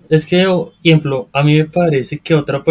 Es 0.09 0.25
que, 0.25 0.45
ejemplo, 0.83 1.29
a 1.31 1.43
mí 1.43 1.57
me 1.57 1.65
parece 1.65 2.19
que 2.19 2.35
otro, 2.35 2.63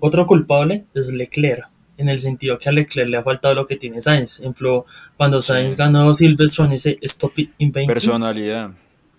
otro 0.00 0.26
culpable 0.26 0.84
es 0.94 1.12
Leclerc, 1.12 1.66
en 1.96 2.08
el 2.08 2.18
sentido 2.18 2.58
que 2.58 2.68
a 2.68 2.72
Leclerc 2.72 3.08
le 3.08 3.16
ha 3.16 3.22
faltado 3.22 3.54
lo 3.54 3.66
que 3.66 3.76
tiene 3.76 4.00
Sainz. 4.00 4.40
Ejemplo, 4.40 4.86
cuando 5.16 5.40
Sainz 5.40 5.76
ganó 5.76 6.14
Silverstone, 6.14 6.74
ese 6.74 6.98
Stop 7.02 7.38
It 7.38 7.50
in 7.58 7.72
Personalidad. 7.72 8.70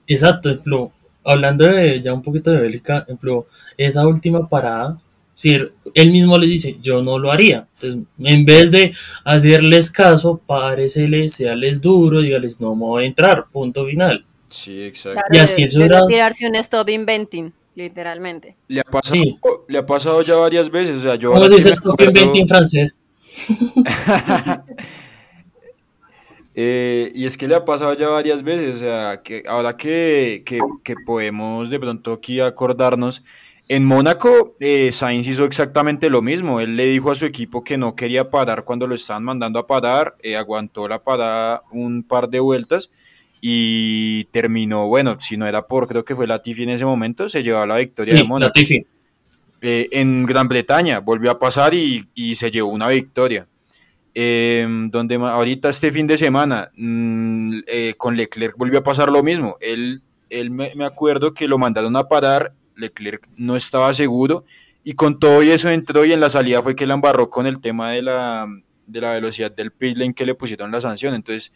Exacto, 0.08 0.50
ejemplo, 0.50 0.92
hablando 1.24 1.66
de 1.66 2.00
ya 2.00 2.14
un 2.14 2.22
poquito 2.22 2.52
de 2.52 2.60
Bélica, 2.60 3.00
ejemplo, 3.00 3.48
esa 3.78 4.06
última 4.08 4.48
parada, 4.48 5.00
si 5.34 5.56
él 5.56 6.12
mismo 6.12 6.38
le 6.38 6.48
dice, 6.48 6.78
yo 6.82 7.02
no 7.02 7.18
lo 7.18 7.32
haría. 7.32 7.68
Entonces, 7.74 8.02
en 8.20 8.46
vez 8.46 8.72
de 8.72 8.94
hacerles 9.24 9.90
caso, 9.90 10.42
páresele, 10.46 11.30
seales 11.30 11.82
duro, 11.82 12.22
dígales, 12.22 12.62
no 12.62 12.76
me 12.76 12.86
voy 12.86 13.04
a 13.04 13.08
entrar, 13.08 13.46
punto 13.52 13.86
final. 13.86 14.26
Sí, 14.50 14.84
exacto. 14.84 15.22
y 15.32 15.38
así 15.40 15.64
es 15.64 15.76
retirarse 15.76 16.48
un 16.48 16.56
stop 16.56 16.88
inventing, 16.90 17.52
literalmente. 17.76 18.56
Le 18.68 18.82
ha 18.82 18.84
pasado, 18.84 19.24
le 19.68 19.78
ha 19.78 19.86
pasado 19.86 20.22
ya 20.22 20.38
varias 20.38 20.70
veces, 20.70 20.98
o 20.98 21.00
sea, 21.00 21.16
yo... 21.16 21.32
¿Cómo 21.32 21.48
se 21.48 21.56
dice 21.56 21.72
stop 21.72 22.00
inventing 22.02 22.42
en 22.42 22.48
francés? 22.48 23.02
Eh, 26.56 27.12
y 27.16 27.26
es 27.26 27.36
que 27.36 27.48
le 27.48 27.56
ha 27.56 27.66
pasado 27.66 27.96
ya 27.96 28.10
varias 28.10 28.44
veces, 28.44 28.76
o 28.76 28.78
sea, 28.78 29.24
que 29.24 29.42
ahora 29.48 29.76
que, 29.76 30.44
que, 30.46 30.60
que 30.84 30.94
podemos 31.04 31.72
de 31.72 31.80
pronto 31.80 32.14
aquí 32.14 32.40
acordarnos, 32.40 33.24
en 33.70 33.86
Mónaco, 33.86 34.56
eh, 34.60 34.92
Sainz 34.92 35.26
hizo 35.26 35.46
exactamente 35.46 36.10
lo 36.10 36.22
mismo. 36.22 36.60
Él 36.60 36.76
le 36.76 36.86
dijo 36.86 37.12
a 37.12 37.16
su 37.16 37.26
equipo 37.26 37.64
que 37.64 37.78
no 37.78 37.96
quería 37.96 38.30
parar 38.30 38.66
cuando 38.66 38.88
lo 38.88 38.96
estaban 38.96 39.24
mandando 39.24 39.58
a 39.58 39.68
parar, 39.68 40.16
eh, 40.22 40.36
aguantó 40.36 40.88
la 40.90 41.02
parada 41.02 41.64
un 41.72 42.04
par 42.04 42.30
de 42.30 42.42
vueltas 42.42 42.92
y 43.46 44.24
terminó, 44.32 44.88
bueno, 44.88 45.18
si 45.20 45.36
no 45.36 45.46
era 45.46 45.68
por, 45.68 45.88
creo 45.88 46.06
que 46.06 46.16
fue 46.16 46.28
Latifi 46.28 46.64
en 46.64 46.70
ese 46.70 46.86
momento, 46.86 47.28
se 47.28 47.44
llevó 47.44 47.66
la 47.66 47.76
victoria 47.76 48.14
de 48.14 48.24
Mónaco. 48.24 48.58
Eh, 49.66 49.88
en 49.92 50.26
Gran 50.26 50.48
Bretaña 50.48 51.00
volvió 51.00 51.30
a 51.30 51.40
pasar 51.40 51.74
y, 51.74 52.08
se 52.36 52.52
llevó 52.52 52.70
una 52.70 52.88
victoria. 52.88 53.48
donde 54.16 55.16
ahorita 55.16 55.68
este 55.68 55.92
fin 55.92 56.08
de 56.08 56.16
semana 56.16 56.72
mm, 56.78 57.60
con 57.98 58.16
Leclerc 58.16 58.56
volvió 58.58 58.80
a 58.80 58.84
pasar 58.84 59.12
lo 59.12 59.24
mismo. 59.24 59.58
Él, 59.60 60.02
él 60.30 60.50
me, 60.50 60.74
me 60.76 60.86
acuerdo 60.86 61.34
que 61.34 61.50
lo 61.50 61.58
mandaron 61.58 61.98
a 61.98 62.08
parar 62.08 62.54
Leclerc 62.76 63.28
no 63.36 63.56
estaba 63.58 63.94
seguro 63.94 64.46
y 64.84 64.94
con 64.94 65.20
todo 65.20 65.44
y 65.44 65.50
eso 65.50 65.70
entró 65.70 66.06
y 66.06 66.14
en 66.14 66.20
la 66.20 66.30
salida 66.30 66.62
fue 66.62 66.76
que 66.76 66.88
la 66.88 66.94
embarró 66.94 67.30
con 67.30 67.46
el 67.46 67.60
tema 67.60 67.92
de 67.92 68.02
la, 68.02 68.48
de 68.88 69.02
la 69.02 69.12
velocidad 69.12 69.52
del 69.52 69.72
pit 69.72 69.98
lane 69.98 70.14
que 70.14 70.26
le 70.26 70.36
pusieron 70.36 70.72
la 70.72 70.82
sanción. 70.82 71.14
Entonces, 71.14 71.52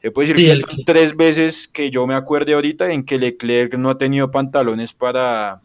se 0.00 0.10
puede 0.10 0.28
decir 0.28 0.64
que 0.64 0.84
tres 0.84 1.16
veces 1.16 1.66
que 1.68 1.90
yo 1.90 2.06
me 2.06 2.14
acuerde 2.14 2.54
ahorita 2.54 2.92
en 2.92 3.04
que 3.04 3.18
Leclerc 3.18 3.74
no 3.74 3.90
ha 3.90 3.98
tenido 3.98 4.30
pantalones 4.30 4.92
para, 4.92 5.60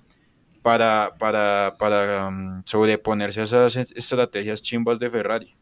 para, 0.62 1.12
para, 1.20 1.76
para 1.78 2.28
um, 2.28 2.64
sobreponerse 2.66 3.42
a 3.42 3.44
esas 3.44 3.76
estrategias 3.76 4.62
chimbas 4.62 5.00
de 5.00 5.10
Ferrari. 5.10 5.56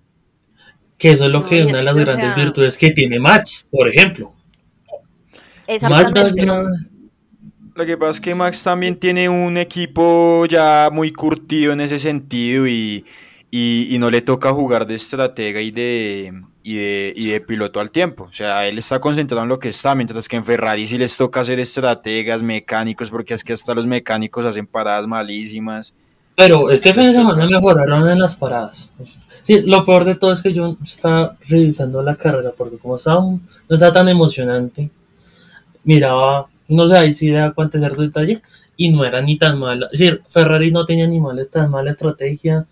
Que 0.97 1.11
eso 1.11 1.25
es 1.25 1.31
lo 1.31 1.43
que 1.43 1.63
una 1.65 1.79
de 1.79 1.83
las 1.83 1.97
grandes 1.97 2.35
virtudes 2.35 2.77
que 2.77 2.91
tiene 2.91 3.19
Max, 3.19 3.67
por 3.69 3.87
ejemplo. 3.89 4.33
Max 5.89 6.35
lo 7.73 7.85
que 7.85 7.97
pasa 7.97 8.11
es 8.11 8.21
que 8.21 8.35
Max 8.35 8.63
también 8.63 8.97
tiene 8.97 9.29
un 9.29 9.57
equipo 9.57 10.45
ya 10.45 10.89
muy 10.91 11.11
curtido 11.11 11.71
en 11.71 11.81
ese 11.81 11.99
sentido 11.99 12.67
y, 12.67 13.05
no 13.51 14.09
le 14.09 14.21
toca 14.21 14.51
jugar 14.51 14.87
de 14.87 14.95
estratega 14.95 15.61
y 15.61 15.71
de, 15.71 16.43
y 16.63 17.27
de, 17.27 17.41
piloto 17.41 17.79
al 17.79 17.91
tiempo. 17.91 18.25
O 18.29 18.33
sea, 18.33 18.67
él 18.67 18.77
está 18.77 18.99
concentrado 18.99 19.43
en 19.43 19.49
lo 19.49 19.59
que 19.59 19.69
está, 19.69 19.95
mientras 19.95 20.27
que 20.27 20.37
en 20.37 20.45
Ferrari 20.45 20.87
sí 20.87 20.97
les 20.97 21.17
toca 21.17 21.41
hacer 21.41 21.59
estrategas, 21.59 22.43
mecánicos, 22.43 23.09
porque 23.09 23.33
es 23.33 23.43
que 23.43 23.53
hasta 23.53 23.75
los 23.75 23.85
mecánicos 23.85 24.45
hacen 24.45 24.67
paradas 24.67 25.07
malísimas. 25.07 25.93
Pero 26.35 26.71
este 26.71 26.93
fin 26.93 27.03
de 27.03 27.11
semana 27.11 27.45
mejoraron 27.45 28.09
en 28.09 28.19
las 28.19 28.35
paradas. 28.35 28.91
Sí, 29.41 29.61
lo 29.61 29.83
peor 29.83 30.05
de 30.05 30.15
todo 30.15 30.31
es 30.31 30.41
que 30.41 30.53
yo 30.53 30.77
estaba 30.83 31.37
revisando 31.47 32.01
la 32.01 32.15
carrera 32.15 32.51
porque 32.57 32.77
como 32.77 32.95
estaba, 32.95 33.21
no 33.21 33.39
estaba 33.69 33.91
tan 33.91 34.07
emocionante, 34.07 34.89
miraba 35.83 36.47
no 36.71 36.87
sé, 36.87 36.97
ahí 36.97 37.13
sí 37.13 37.29
de 37.29 37.51
ciertos 37.71 37.97
detalles 37.99 38.41
y 38.77 38.89
no 38.89 39.03
era 39.03 39.21
ni 39.21 39.37
tan 39.37 39.59
mala. 39.59 39.87
Es 39.91 39.99
decir, 39.99 40.23
Ferrari 40.27 40.71
no 40.71 40.85
tenía 40.85 41.05
ni 41.05 41.19
mala, 41.19 41.43
tan 41.51 41.69
mala 41.69 41.91
estrategia, 41.91 42.65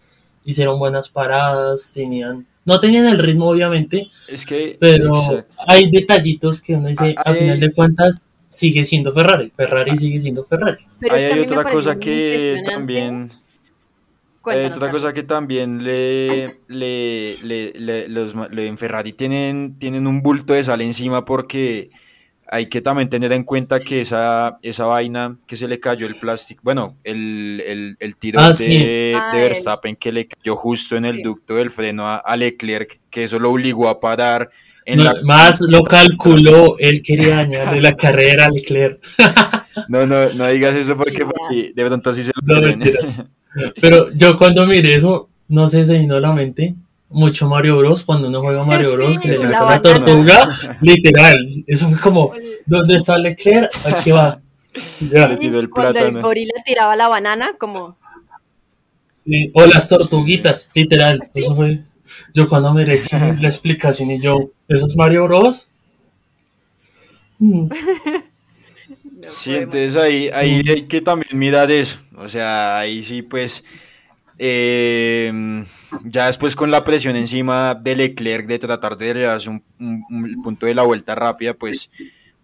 hicieron 0.46 0.80
buenas 0.80 1.10
paradas, 1.10 1.92
tenían, 1.94 2.46
no 2.66 2.80
tenían 2.80 3.06
el 3.08 3.18
ritmo 3.18 3.48
obviamente, 3.48 4.08
es 4.30 4.46
que, 4.46 4.78
pero 4.80 5.46
hay 5.68 5.90
detallitos 5.92 6.62
que 6.62 6.76
uno 6.76 6.88
dice, 6.90 7.16
a 7.18 7.34
final 7.34 7.60
de 7.60 7.72
cuentas, 7.72 8.30
sigue 8.48 8.84
siendo 8.84 9.12
Ferrari, 9.12 9.52
Ferrari 9.56 9.96
sigue 9.96 10.20
siendo 10.20 10.44
Ferrari. 10.44 10.84
Pero 11.00 11.16
hay 11.16 11.40
otra 11.40 11.64
cosa 11.64 11.98
que 11.98 12.62
también... 12.66 13.30
Hay 14.46 14.66
otra 14.66 14.90
cosa 14.90 15.14
que 15.14 15.22
también 15.22 15.84
le, 15.84 16.46
le, 16.70 17.38
le, 17.44 18.08
los, 18.08 18.34
en 18.34 18.78
Ferrari 18.80 19.14
tienen, 19.14 19.76
tienen 19.78 20.08
un 20.08 20.24
bulto 20.24 20.54
de 20.54 20.64
sal 20.64 20.82
encima 20.82 21.24
porque 21.24 21.88
hay 22.52 22.66
que 22.66 22.82
también 22.82 23.10
tener 23.10 23.32
en 23.32 23.44
cuenta 23.44 23.80
que 23.80 24.02
esa, 24.02 24.58
esa 24.62 24.86
vaina 24.86 25.38
que 25.46 25.56
se 25.56 25.68
le 25.68 25.80
cayó 25.80 26.08
el 26.08 26.20
plástico, 26.20 26.62
bueno, 26.64 26.98
el, 27.04 27.62
el, 27.66 27.98
el 28.00 28.16
tiro 28.18 28.40
ah, 28.40 28.52
de, 28.52 29.16
Verstappen 29.34 29.96
que 29.96 30.12
le 30.12 30.28
cayó 30.28 30.56
justo 30.56 30.96
en 30.96 31.06
el 31.06 31.22
ducto 31.22 31.56
del 31.56 31.70
freno 31.70 32.08
a, 32.08 32.36
Leclerc, 32.36 33.00
que 33.10 33.24
eso 33.24 33.40
lo 33.40 33.52
obligó 33.52 33.88
a 33.88 34.00
parar. 34.00 34.50
En 34.86 35.04
la... 35.04 35.16
Más 35.24 35.62
lo 35.62 35.84
calculó, 35.86 36.78
él 36.80 37.04
quería 37.04 37.40
añadir 37.40 37.84
la 37.84 37.96
carrera 37.96 38.46
a 38.46 38.50
Leclerc. 38.50 39.00
no, 39.88 40.08
no, 40.08 40.20
no 40.20 40.48
digas 40.48 40.76
eso 40.76 40.98
porque 40.98 41.26
de 41.76 41.86
pronto 41.86 42.10
así 42.10 42.24
se 42.24 42.32
lo 42.44 42.62
no, 42.62 42.86
Pero 43.82 44.12
yo 44.14 44.38
cuando 44.38 44.66
miré 44.66 44.96
eso, 44.96 45.30
no 45.48 45.68
sé, 45.68 45.86
se 45.86 46.00
vino 46.00 46.16
a 46.16 46.20
la 46.20 46.34
mente 46.34 46.76
mucho 47.10 47.48
Mario 47.48 47.78
Bros. 47.78 48.04
Cuando 48.04 48.28
uno 48.28 48.42
juega 48.42 48.64
Mario 48.64 48.94
Bros. 48.94 49.20
que 49.20 49.30
le 49.30 49.40
lanza 49.40 49.66
la, 49.66 49.82
tortuga, 49.82 50.50
literal. 50.82 51.38
Eso 51.68 51.90
fue 51.90 52.00
como, 52.00 52.34
¿dónde 52.66 52.96
está 52.96 53.18
Leclerc? 53.18 53.72
Aquí 53.86 54.12
va. 54.12 54.42
Ya. 55.00 55.26
el 55.26 55.70
Cuando 55.70 56.00
el 56.00 56.22
gorila 56.22 56.54
tiraba 56.64 56.96
la 56.96 57.08
banana, 57.08 57.56
como. 57.58 57.98
Sí, 59.10 59.52
o 59.54 59.66
las 59.66 59.90
tortuguitas, 59.90 60.72
literal. 60.74 61.22
Eso 61.34 61.56
fue. 61.56 61.82
Yo 62.34 62.48
cuando 62.50 62.74
miré 62.74 63.04
la 63.40 63.48
explicación 63.48 64.12
y 64.12 64.20
yo, 64.20 64.52
¿eso 64.68 64.88
es 64.88 64.96
Mario 64.96 65.26
Bros? 65.26 65.70
Mm. 67.40 67.70
sí, 69.32 69.56
entonces 69.56 69.96
ahí, 69.96 70.30
ahí 70.30 70.62
hay 70.68 70.84
que 70.84 71.02
también 71.02 71.38
mirar 71.38 71.72
eso. 71.72 72.00
O 72.18 72.30
sea, 72.30 72.80
ahí 72.80 73.04
sí, 73.04 73.22
pues. 73.22 73.64
Eh, 74.42 75.66
ya 76.06 76.28
después 76.28 76.56
con 76.56 76.72
la 76.72 76.86
presión 76.86 77.18
encima 77.18 77.76
de 77.76 77.96
Leclerc 77.96 78.48
de 78.48 78.58
tratar 78.58 78.98
de 78.98 79.14
llevarse 79.14 79.50
un, 79.50 80.42
punto 80.42 80.66
de 80.66 80.74
la 80.74 80.84
vuelta 80.84 81.14
rápida, 81.14 81.54
pues, 81.54 81.92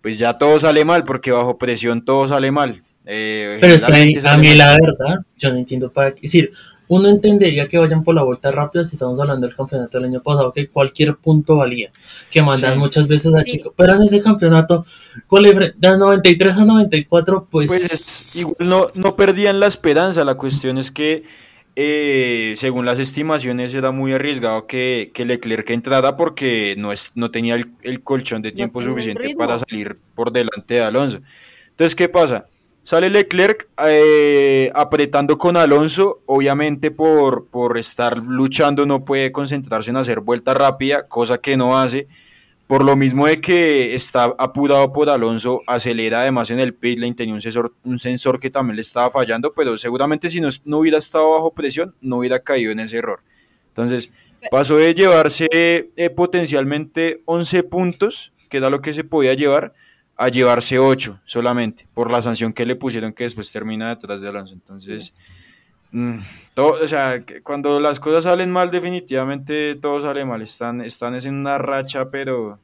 pues 0.02 0.18
ya 0.18 0.38
todo 0.38 0.60
sale 0.60 0.84
mal, 0.84 1.06
porque 1.06 1.32
bajo 1.32 1.58
presión 1.58 2.04
todo 2.04 2.28
sale 2.28 2.52
mal. 2.52 2.84
Eh, 3.08 3.60
Pero 3.62 3.74
es 3.76 3.84
que 3.84 4.20
a 4.28 4.38
mí, 4.38 4.56
la 4.56 4.74
verdad, 4.74 5.20
yo 5.38 5.52
no 5.52 5.58
entiendo 5.58 5.92
para 5.92 6.12
qué. 6.14 6.26
Es 6.26 6.32
decir, 6.32 6.52
uno 6.88 7.08
entendería 7.08 7.68
que 7.68 7.78
vayan 7.78 8.04
por 8.04 8.16
la 8.16 8.24
vuelta 8.24 8.52
rápida 8.52 8.84
si 8.84 8.96
estamos 8.96 9.20
hablando 9.20 9.46
del 9.46 9.56
campeonato 9.56 10.00
del 10.00 10.08
año 10.08 10.24
pasado, 10.24 10.52
que 10.52 10.70
cualquier 10.70 11.16
punto 11.16 11.56
valía, 11.56 11.92
que 12.32 12.42
mandan 12.42 12.80
muchas 12.80 13.08
veces 13.08 13.32
a 13.34 13.44
chicos. 13.44 13.74
Pero 13.78 13.94
en 13.94 14.02
ese 14.02 14.22
campeonato, 14.22 14.84
de 14.84 15.98
93 15.98 16.58
a 16.58 16.66
94, 16.66 17.48
pues. 17.50 17.70
Pues 17.70 18.56
no, 18.62 18.82
no 18.98 19.16
perdían 19.16 19.60
la 19.60 19.68
esperanza. 19.68 20.26
La 20.26 20.36
cuestión 20.36 20.80
es 20.80 20.90
que 20.90 21.24
eh, 21.76 22.54
según 22.56 22.86
las 22.86 23.00
estimaciones 23.00 23.76
era 23.76 23.92
muy 23.92 24.14
arriesgado 24.14 24.66
que, 24.66 25.12
que 25.14 25.26
Leclerc 25.26 25.70
entrara 25.72 26.16
porque 26.16 26.76
no, 26.78 26.92
es, 26.94 27.12
no 27.16 27.32
tenía 27.32 27.56
el, 27.82 28.02
colchón 28.02 28.42
de 28.42 28.54
tiempo 28.54 28.82
suficiente 28.82 29.36
para 29.36 29.60
salir 29.60 29.98
por 30.14 30.32
delante 30.32 30.76
de 30.76 30.82
Alonso. 30.82 31.20
Entonces, 31.70 31.96
¿qué 31.96 32.08
pasa? 32.08 32.48
Sale 32.84 33.10
Leclerc 33.10 33.68
eh, 33.88 34.72
apretando 34.74 35.38
con 35.38 35.58
Alonso, 35.58 36.20
obviamente 36.28 36.92
por, 36.92 37.48
por 37.48 37.78
estar 37.78 38.20
luchando 38.20 38.86
no 38.86 39.04
puede 39.04 39.32
concentrarse 39.32 39.90
en 39.90 39.98
hacer 39.98 40.22
vuelta 40.22 40.54
rápida, 40.54 41.04
cosa 41.04 41.40
que 41.40 41.58
no 41.58 41.78
hace. 41.78 42.08
Por 42.68 42.84
lo 42.84 42.96
mismo 42.96 43.28
de 43.28 43.40
que 43.40 43.94
está 43.94 44.24
apurado 44.40 44.92
por 44.92 45.10
Alonso, 45.10 45.62
acelera 45.68 46.22
además 46.22 46.50
en 46.50 46.60
el 46.60 46.74
pit 46.74 46.98
lane, 46.98 47.14
tenía 47.14 47.36
un 47.36 47.42
sensor, 47.42 47.76
un 47.84 48.00
sensor 48.00 48.40
que 48.40 48.50
también 48.50 48.76
le 48.76 48.82
estaba 48.82 49.12
fallando, 49.12 49.54
pero 49.54 49.78
seguramente 49.78 50.30
si 50.30 50.42
no, 50.42 50.50
no 50.66 50.80
hubiera 50.80 50.98
estado 50.98 51.30
bajo 51.32 51.54
presión, 51.54 51.94
no 52.02 52.18
hubiera 52.18 52.40
caído 52.40 52.72
en 52.72 52.80
ese 52.80 52.98
error. 52.98 53.22
Entonces, 53.68 54.10
pasó 54.50 54.78
de 54.78 54.96
llevarse 54.96 55.48
eh, 55.52 56.10
potencialmente 56.10 57.22
11 57.26 57.64
puntos, 57.64 58.34
que 58.50 58.58
era 58.58 58.72
lo 58.72 58.82
que 58.82 58.94
se 58.94 59.04
podía 59.04 59.36
llevar, 59.36 59.74
a 60.18 60.30
llevarse 60.30 60.80
8 60.80 61.22
solamente, 61.24 61.88
por 61.94 62.10
la 62.10 62.24
sanción 62.24 62.52
que 62.52 62.66
le 62.66 62.76
pusieron 62.76 63.14
que 63.14 63.26
después 63.26 63.52
termina 63.52 63.90
detrás 63.90 64.22
de 64.22 64.30
Alonso. 64.30 64.56
Entonces... 64.56 65.14
Mm, 65.92 66.20
todo, 66.54 66.84
o 66.84 66.88
sea, 66.88 67.20
cuando 67.44 67.80
las 67.80 68.00
cosas 68.00 68.26
salen 68.26 68.52
mal, 68.52 68.70
definitivamente 68.72 69.76
todo 69.76 70.02
sale 70.02 70.26
mal. 70.26 70.42
Están, 70.42 70.82
están 70.82 71.16
en 71.16 71.36
una 71.36 71.58
racha, 71.58 72.10
pero. 72.10 72.60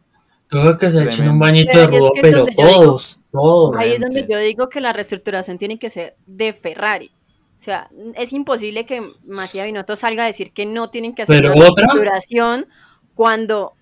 Todo 0.47 0.77
que 0.77 0.91
se 0.91 1.01
echen 1.05 1.29
un 1.29 1.39
bañito 1.39 1.77
de 1.77 1.87
rudo, 1.87 2.11
pero 2.21 2.45
todos, 2.55 3.21
todos. 3.31 3.77
Ahí 3.77 3.91
es 3.93 4.01
donde 4.01 4.27
yo 4.29 4.37
digo 4.37 4.67
que 4.67 4.81
la 4.81 4.91
reestructuración 4.91 5.57
tiene 5.57 5.79
que 5.79 5.89
ser 5.89 6.13
de 6.25 6.51
Ferrari. 6.51 7.09
O 7.57 7.63
sea, 7.63 7.89
es 8.15 8.33
imposible 8.33 8.85
que 8.85 9.01
Matías 9.27 9.65
Binotto 9.67 9.95
salga 9.95 10.23
a 10.23 10.27
decir 10.27 10.51
que 10.51 10.65
no 10.65 10.89
tienen 10.89 11.15
que 11.15 11.21
hacer 11.21 11.41
Pero 11.41 11.53
una 11.53 11.69
otra- 11.69 11.85
reestructuración 11.85 12.65
cuando 13.13 13.73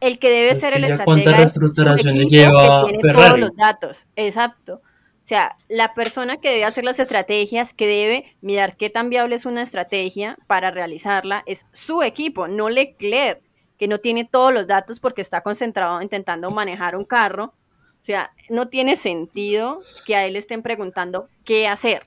el 0.00 0.18
que 0.18 0.28
debe 0.28 0.50
Es 0.50 0.60
ser 0.60 0.72
que 0.72 0.78
el 0.78 0.84
estratega 0.84 1.04
cuántas 1.04 1.36
reestructuraciones 1.36 2.30
lleva 2.30 2.86
que 2.86 2.92
tiene 2.94 3.02
todos 3.02 3.14
Ferrari. 3.24 3.40
los 3.42 3.56
datos. 3.56 4.06
Exacto. 4.16 4.80
O 5.26 5.28
sea, 5.28 5.56
la 5.68 5.92
persona 5.92 6.36
que 6.36 6.50
debe 6.50 6.64
hacer 6.64 6.84
las 6.84 7.00
estrategias, 7.00 7.74
que 7.74 7.88
debe 7.88 8.36
mirar 8.42 8.76
qué 8.76 8.90
tan 8.90 9.10
viable 9.10 9.34
es 9.34 9.44
una 9.44 9.62
estrategia 9.62 10.38
para 10.46 10.70
realizarla, 10.70 11.42
es 11.46 11.66
su 11.72 12.04
equipo, 12.04 12.46
no 12.46 12.68
Leclerc, 12.68 13.40
que 13.76 13.88
no 13.88 13.98
tiene 13.98 14.24
todos 14.24 14.54
los 14.54 14.68
datos 14.68 15.00
porque 15.00 15.22
está 15.22 15.40
concentrado 15.40 16.00
intentando 16.00 16.52
manejar 16.52 16.94
un 16.94 17.04
carro. 17.04 17.46
O 17.46 18.04
sea, 18.04 18.30
no 18.50 18.68
tiene 18.68 18.94
sentido 18.94 19.80
que 20.06 20.14
a 20.14 20.24
él 20.26 20.34
le 20.34 20.38
estén 20.38 20.62
preguntando 20.62 21.28
qué 21.42 21.66
hacer 21.66 22.06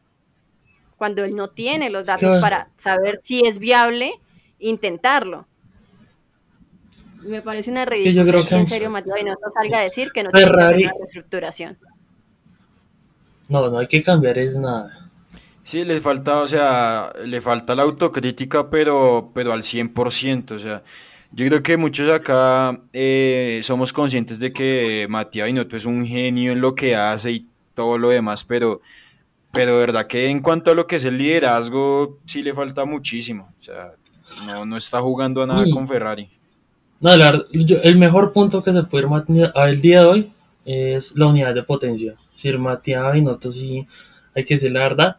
cuando 0.95 1.25
él 1.25 1.35
no 1.35 1.49
tiene 1.49 1.89
los 1.89 2.07
datos 2.07 2.39
para 2.39 2.69
saber 2.77 3.19
si 3.21 3.45
es 3.45 3.59
viable 3.59 4.13
intentarlo. 4.59 5.45
Me 7.23 7.41
parece 7.41 7.69
una 7.69 7.83
ridícula 7.83 8.13
yo 8.23 8.31
creo 8.31 8.47
que 8.47 8.55
en 8.55 8.65
serio 8.65 8.89
Matías 8.89 9.17
Binotto 9.17 9.51
salga 9.61 9.79
a 9.79 9.81
decir 9.81 10.09
que 10.13 10.23
no 10.23 10.29
Ferrari- 10.31 10.53
tiene 10.53 10.63
hacer 10.63 10.85
una 10.85 10.99
reestructuración. 10.99 11.77
No, 13.49 13.69
no 13.69 13.79
hay 13.79 13.87
que 13.87 14.01
cambiar 14.03 14.37
es 14.37 14.57
nada. 14.57 14.89
Sí, 15.63 15.83
le 15.85 15.99
falta, 15.99 16.39
o 16.39 16.47
sea, 16.47 17.11
le 17.25 17.41
falta 17.41 17.75
la 17.75 17.83
autocrítica, 17.83 18.69
pero, 18.69 19.31
pero 19.35 19.53
al 19.53 19.61
100%, 19.63 20.51
o 20.55 20.59
sea, 20.59 20.83
yo 21.31 21.45
creo 21.47 21.61
que 21.61 21.77
muchos 21.77 22.11
acá 22.11 22.79
eh, 22.91 23.59
somos 23.63 23.93
conscientes 23.93 24.39
de 24.39 24.51
que 24.51 25.05
Matías 25.09 25.45
Binotto 25.47 25.77
es 25.77 25.85
un 25.85 26.05
genio 26.07 26.53
en 26.53 26.61
lo 26.61 26.73
que 26.73 26.95
hace 26.95 27.31
y 27.33 27.47
todo 27.75 27.99
lo 27.99 28.09
demás, 28.09 28.43
pero, 28.45 28.81
pero 29.51 29.73
de 29.73 29.79
verdad 29.79 30.07
que 30.07 30.29
en 30.29 30.41
cuanto 30.41 30.71
a 30.71 30.75
lo 30.75 30.87
que 30.87 30.95
es 30.95 31.03
el 31.05 31.17
liderazgo, 31.19 32.17
sí 32.25 32.41
le 32.41 32.53
falta 32.55 32.85
muchísimo, 32.85 33.53
o 33.59 33.61
sea, 33.61 33.91
no, 34.47 34.65
no 34.65 34.75
está 34.77 35.01
jugando 35.01 35.43
a 35.43 35.47
nada 35.47 35.65
Mm. 35.67 35.71
con 35.71 35.87
Ferrari. 35.87 36.29
No, 36.99 37.15
yo- 37.51 37.77
el 37.83 37.97
mejor 37.97 38.31
punto 38.33 38.63
que 38.63 38.73
se 38.73 38.83
puede 38.83 39.07
ir 39.29 39.51
al 39.53 39.81
día 39.81 39.99
de 40.01 40.05
hoy 40.07 40.33
es 40.65 41.15
la 41.15 41.27
unidad 41.27 41.53
de 41.53 41.63
potencia. 41.63 42.15
Si 42.39 42.47
el 42.47 42.57
Matías 42.59 43.11
Binotto 43.11 43.51
sí, 43.51 43.85
hay 44.35 44.45
que 44.45 44.53
decir 44.53 44.71
la 44.71 44.79
verdad, 44.81 45.17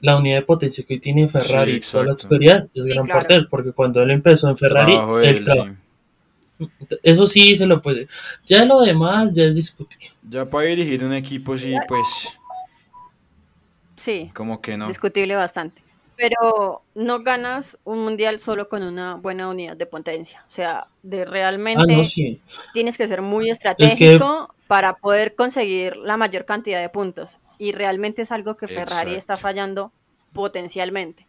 la 0.00 0.16
unidad 0.16 0.36
de 0.38 0.42
potencia 0.42 0.82
que 0.86 0.94
hoy 0.94 1.00
tiene 1.00 1.28
Ferrari 1.28 1.80
Sí, 1.80 1.88
y 1.88 1.92
todas 1.92 2.06
las 2.06 2.20
experiencias 2.20 2.70
es 2.74 2.84
Sí, 2.84 2.90
gran 2.90 3.04
claro. 3.04 3.20
parte 3.20 3.34
de 3.34 3.40
él, 3.40 3.48
porque 3.48 3.72
cuando 3.72 4.02
él 4.02 4.10
empezó 4.10 4.48
en 4.48 4.56
Ferrari, 4.56 4.94
él 5.22 5.34
sí. 5.34 6.68
eso 7.02 7.26
sí 7.26 7.54
se 7.56 7.66
lo 7.66 7.82
puede. 7.82 8.08
Ya 8.46 8.64
lo 8.64 8.80
demás 8.80 9.34
ya 9.34 9.44
es 9.44 9.54
discutible. 9.54 10.08
Ya 10.28 10.44
para 10.46 10.66
dirigir 10.68 11.04
un 11.04 11.12
equipo, 11.12 11.58
sí, 11.58 11.74
pues, 11.88 12.06
Sí, 13.96 14.30
como 14.34 14.60
que 14.60 14.76
no. 14.76 14.88
discutible 14.88 15.34
bastante. 15.36 15.82
Pero 16.16 16.82
no 16.94 17.22
ganas 17.22 17.78
un 17.84 18.02
mundial 18.04 18.38
solo 18.38 18.68
con 18.68 18.82
una 18.82 19.14
buena 19.16 19.48
unidad 19.48 19.76
de 19.76 19.86
potencia. 19.86 20.40
O 20.46 20.50
sea, 20.50 20.86
de 21.02 21.22
Ah, 21.22 21.24
realmente 21.26 21.96
no, 21.96 22.04
sí. 22.04 22.40
tienes 22.72 22.96
que 22.98 23.06
ser 23.08 23.22
muy 23.22 23.50
estratégico 23.50 24.48
que- 24.58 24.61
para 24.72 24.94
poder 24.94 25.34
conseguir 25.34 25.98
la 25.98 26.16
mayor 26.16 26.46
cantidad 26.46 26.80
de 26.80 26.88
puntos. 26.88 27.36
Y 27.58 27.72
realmente 27.72 28.22
es 28.22 28.32
algo 28.32 28.56
que 28.56 28.66
Ferrari 28.66 29.12
Exacto. 29.12 29.18
está 29.18 29.36
fallando 29.36 29.92
potencialmente. 30.32 31.26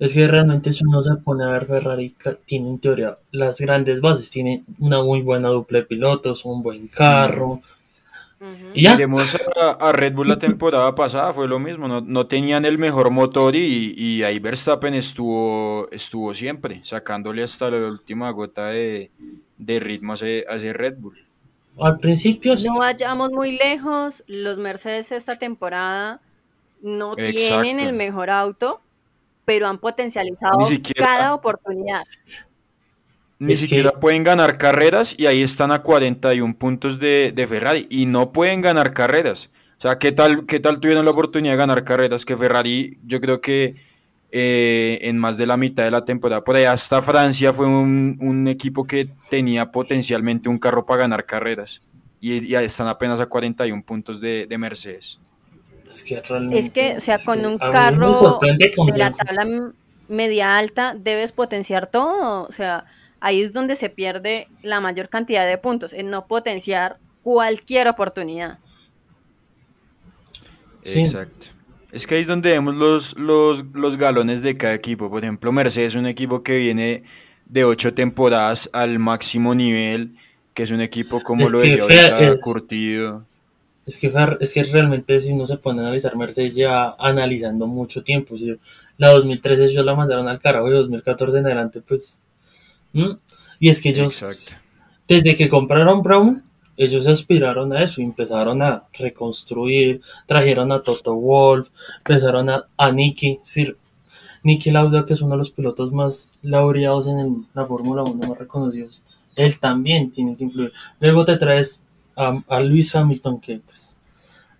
Es 0.00 0.14
que 0.14 0.26
realmente 0.26 0.72
si 0.72 0.84
uno 0.84 1.00
se 1.00 1.14
pone 1.24 1.44
a 1.44 1.46
ver 1.46 1.66
Ferrari 1.66 2.12
tiene 2.44 2.70
en 2.70 2.80
teoría 2.80 3.14
las 3.30 3.60
grandes 3.60 4.00
bases, 4.00 4.28
tiene 4.30 4.64
una 4.80 5.00
muy 5.00 5.20
buena 5.22 5.46
dupla 5.46 5.78
de 5.78 5.84
pilotos, 5.84 6.44
un 6.44 6.60
buen 6.60 6.88
carro. 6.88 7.60
Ujú. 8.40 8.70
Y 8.74 8.82
ya, 8.82 8.94
Miremos 8.94 9.48
a, 9.56 9.70
a 9.70 9.92
Red 9.92 10.14
Bull 10.14 10.26
la 10.26 10.40
temporada 10.40 10.92
pasada, 10.96 11.32
fue 11.32 11.46
lo 11.46 11.60
mismo, 11.60 11.86
no, 11.86 12.00
no 12.00 12.26
tenían 12.26 12.64
el 12.64 12.78
mejor 12.78 13.12
motor 13.12 13.54
y, 13.54 13.94
y 13.96 14.24
ahí 14.24 14.40
Verstappen 14.40 14.94
estuvo, 14.94 15.88
estuvo 15.92 16.34
siempre, 16.34 16.80
sacándole 16.82 17.44
hasta 17.44 17.70
la 17.70 17.86
última 17.86 18.28
gota 18.32 18.70
de, 18.70 19.12
de 19.56 19.78
ritmo 19.78 20.14
a 20.14 20.16
ese, 20.16 20.44
a 20.48 20.56
ese 20.56 20.72
Red 20.72 20.96
Bull. 20.98 21.29
Al 21.78 21.98
principio 21.98 22.56
sí, 22.56 22.68
No 22.68 22.78
vayamos 22.78 23.30
muy 23.30 23.52
lejos. 23.56 24.22
Los 24.26 24.58
Mercedes 24.58 25.12
esta 25.12 25.36
temporada 25.38 26.20
no 26.82 27.14
Exacto. 27.16 27.62
tienen 27.62 27.86
el 27.86 27.92
mejor 27.94 28.30
auto, 28.30 28.80
pero 29.44 29.66
han 29.66 29.78
potencializado 29.78 30.66
siquiera- 30.66 31.06
cada 31.06 31.34
oportunidad. 31.34 32.02
Ni 33.38 33.54
Es 33.54 33.60
que- 33.62 33.66
siquiera 33.68 33.92
pueden 33.92 34.22
ganar 34.24 34.58
carreras 34.58 35.14
y 35.16 35.26
ahí 35.26 35.42
están 35.42 35.72
a 35.72 35.80
41 35.82 36.54
puntos 36.58 36.98
de, 36.98 37.32
de 37.34 37.46
Ferrari 37.46 37.86
y 37.88 38.04
no 38.06 38.32
pueden 38.32 38.60
ganar 38.60 38.92
carreras. 38.92 39.50
O 39.78 39.80
sea, 39.80 39.98
¿qué 39.98 40.12
tal, 40.12 40.44
qué 40.44 40.60
tal 40.60 40.78
tuvieron 40.78 41.06
la 41.06 41.10
oportunidad 41.12 41.54
de 41.54 41.58
ganar 41.58 41.84
carreras? 41.84 42.26
Que 42.26 42.36
Ferrari, 42.36 42.98
yo 43.02 43.18
creo 43.20 43.40
que 43.40 43.76
eh, 44.32 44.98
en 45.02 45.18
más 45.18 45.36
de 45.36 45.46
la 45.46 45.56
mitad 45.56 45.84
de 45.84 45.90
la 45.90 46.04
temporada, 46.04 46.44
por 46.44 46.56
ahí 46.56 46.64
hasta 46.64 47.02
Francia 47.02 47.52
fue 47.52 47.66
un, 47.66 48.16
un 48.20 48.46
equipo 48.48 48.84
que 48.84 49.08
tenía 49.28 49.72
potencialmente 49.72 50.48
un 50.48 50.58
carro 50.58 50.86
para 50.86 51.00
ganar 51.00 51.26
carreras. 51.26 51.82
Y, 52.20 52.44
y 52.44 52.54
están 52.54 52.86
apenas 52.86 53.20
a 53.20 53.26
41 53.26 53.82
puntos 53.82 54.20
de, 54.20 54.46
de 54.46 54.58
Mercedes. 54.58 55.18
es 55.88 56.04
que 56.04 56.20
realmente. 56.20 56.58
Es 56.58 56.70
que, 56.70 56.96
o 56.96 57.00
sea, 57.00 57.16
con 57.24 57.44
un 57.44 57.58
carro 57.58 58.38
de 58.40 58.98
la 58.98 59.12
tabla 59.12 59.72
media 60.08 60.56
alta 60.58 60.94
debes 60.96 61.32
potenciar 61.32 61.86
todo. 61.86 62.46
O 62.46 62.52
sea, 62.52 62.84
ahí 63.20 63.42
es 63.42 63.52
donde 63.52 63.74
se 63.74 63.88
pierde 63.90 64.46
la 64.62 64.80
mayor 64.80 65.08
cantidad 65.08 65.46
de 65.46 65.58
puntos, 65.58 65.92
en 65.92 66.10
no 66.10 66.26
potenciar 66.26 66.98
cualquier 67.22 67.88
oportunidad. 67.88 68.58
Sí. 70.82 71.00
Exacto. 71.00 71.59
Es 71.92 72.06
que 72.06 72.14
ahí 72.16 72.20
es 72.22 72.26
donde 72.26 72.50
vemos 72.50 72.74
los, 72.74 73.16
los, 73.18 73.64
los 73.74 73.96
galones 73.96 74.42
de 74.42 74.56
cada 74.56 74.74
equipo. 74.74 75.10
Por 75.10 75.24
ejemplo, 75.24 75.50
Mercedes 75.52 75.92
es 75.92 75.96
un 75.98 76.06
equipo 76.06 76.42
que 76.42 76.56
viene 76.58 77.02
de 77.46 77.64
ocho 77.64 77.92
temporadas 77.94 78.70
al 78.72 78.98
máximo 78.98 79.54
nivel, 79.54 80.14
que 80.54 80.62
es 80.62 80.70
un 80.70 80.80
equipo, 80.80 81.20
como 81.20 81.44
Es 81.46 81.52
lo 81.52 81.58
decía 81.58 81.82
ahorita, 81.82 82.20
es- 82.32 82.40
curtido. 82.42 83.26
Es 83.86 83.98
que, 83.98 84.12
es 84.40 84.52
que 84.52 84.62
realmente 84.62 85.18
si 85.18 85.32
uno 85.32 85.46
se 85.46 85.56
pone 85.56 85.80
a 85.80 85.82
analizar 85.84 86.14
Mercedes 86.16 86.54
ya 86.54 86.94
analizando 86.98 87.66
mucho 87.66 88.04
tiempo. 88.04 88.38
¿sí? 88.38 88.56
La 88.98 89.08
2013 89.08 89.64
ellos 89.64 89.84
la 89.84 89.96
mandaron 89.96 90.28
al 90.28 90.38
carajo 90.38 90.68
y 90.68 90.72
2014 90.72 91.38
en 91.38 91.46
adelante 91.46 91.80
pues... 91.82 92.22
¿Mm? 92.92 93.12
Y 93.58 93.68
es 93.68 93.80
que 93.80 93.88
ellos, 93.88 94.22
Exacto. 94.22 94.62
desde 95.08 95.34
que 95.34 95.48
compraron 95.48 96.02
Brown, 96.02 96.44
ellos 96.82 97.06
aspiraron 97.06 97.72
a 97.72 97.82
eso 97.82 98.00
y 98.00 98.04
empezaron 98.04 98.62
a 98.62 98.82
reconstruir, 98.98 100.00
trajeron 100.26 100.72
a 100.72 100.82
Toto 100.82 101.14
Wolf, 101.14 101.68
empezaron 101.98 102.48
a, 102.50 102.64
a 102.76 102.90
Nicky, 102.90 103.38
Sir, 103.42 103.76
Nicky 104.42 104.70
Lauda, 104.70 105.04
que 105.04 105.12
es 105.14 105.22
uno 105.22 105.32
de 105.32 105.38
los 105.38 105.50
pilotos 105.50 105.92
más 105.92 106.32
laureados 106.42 107.06
en 107.06 107.18
el- 107.18 107.44
la 107.54 107.66
Fórmula 107.66 108.02
1, 108.02 108.14
más 108.28 108.38
reconocidos. 108.38 109.02
Él 109.36 109.58
también 109.60 110.10
tiene 110.10 110.36
que 110.36 110.44
influir. 110.44 110.72
Luego 111.00 111.24
te 111.24 111.36
traes 111.36 111.82
a, 112.16 112.40
a 112.48 112.60
Luis 112.60 112.94
Hamilton, 112.96 113.40
que 113.40 113.58
pues 113.58 113.98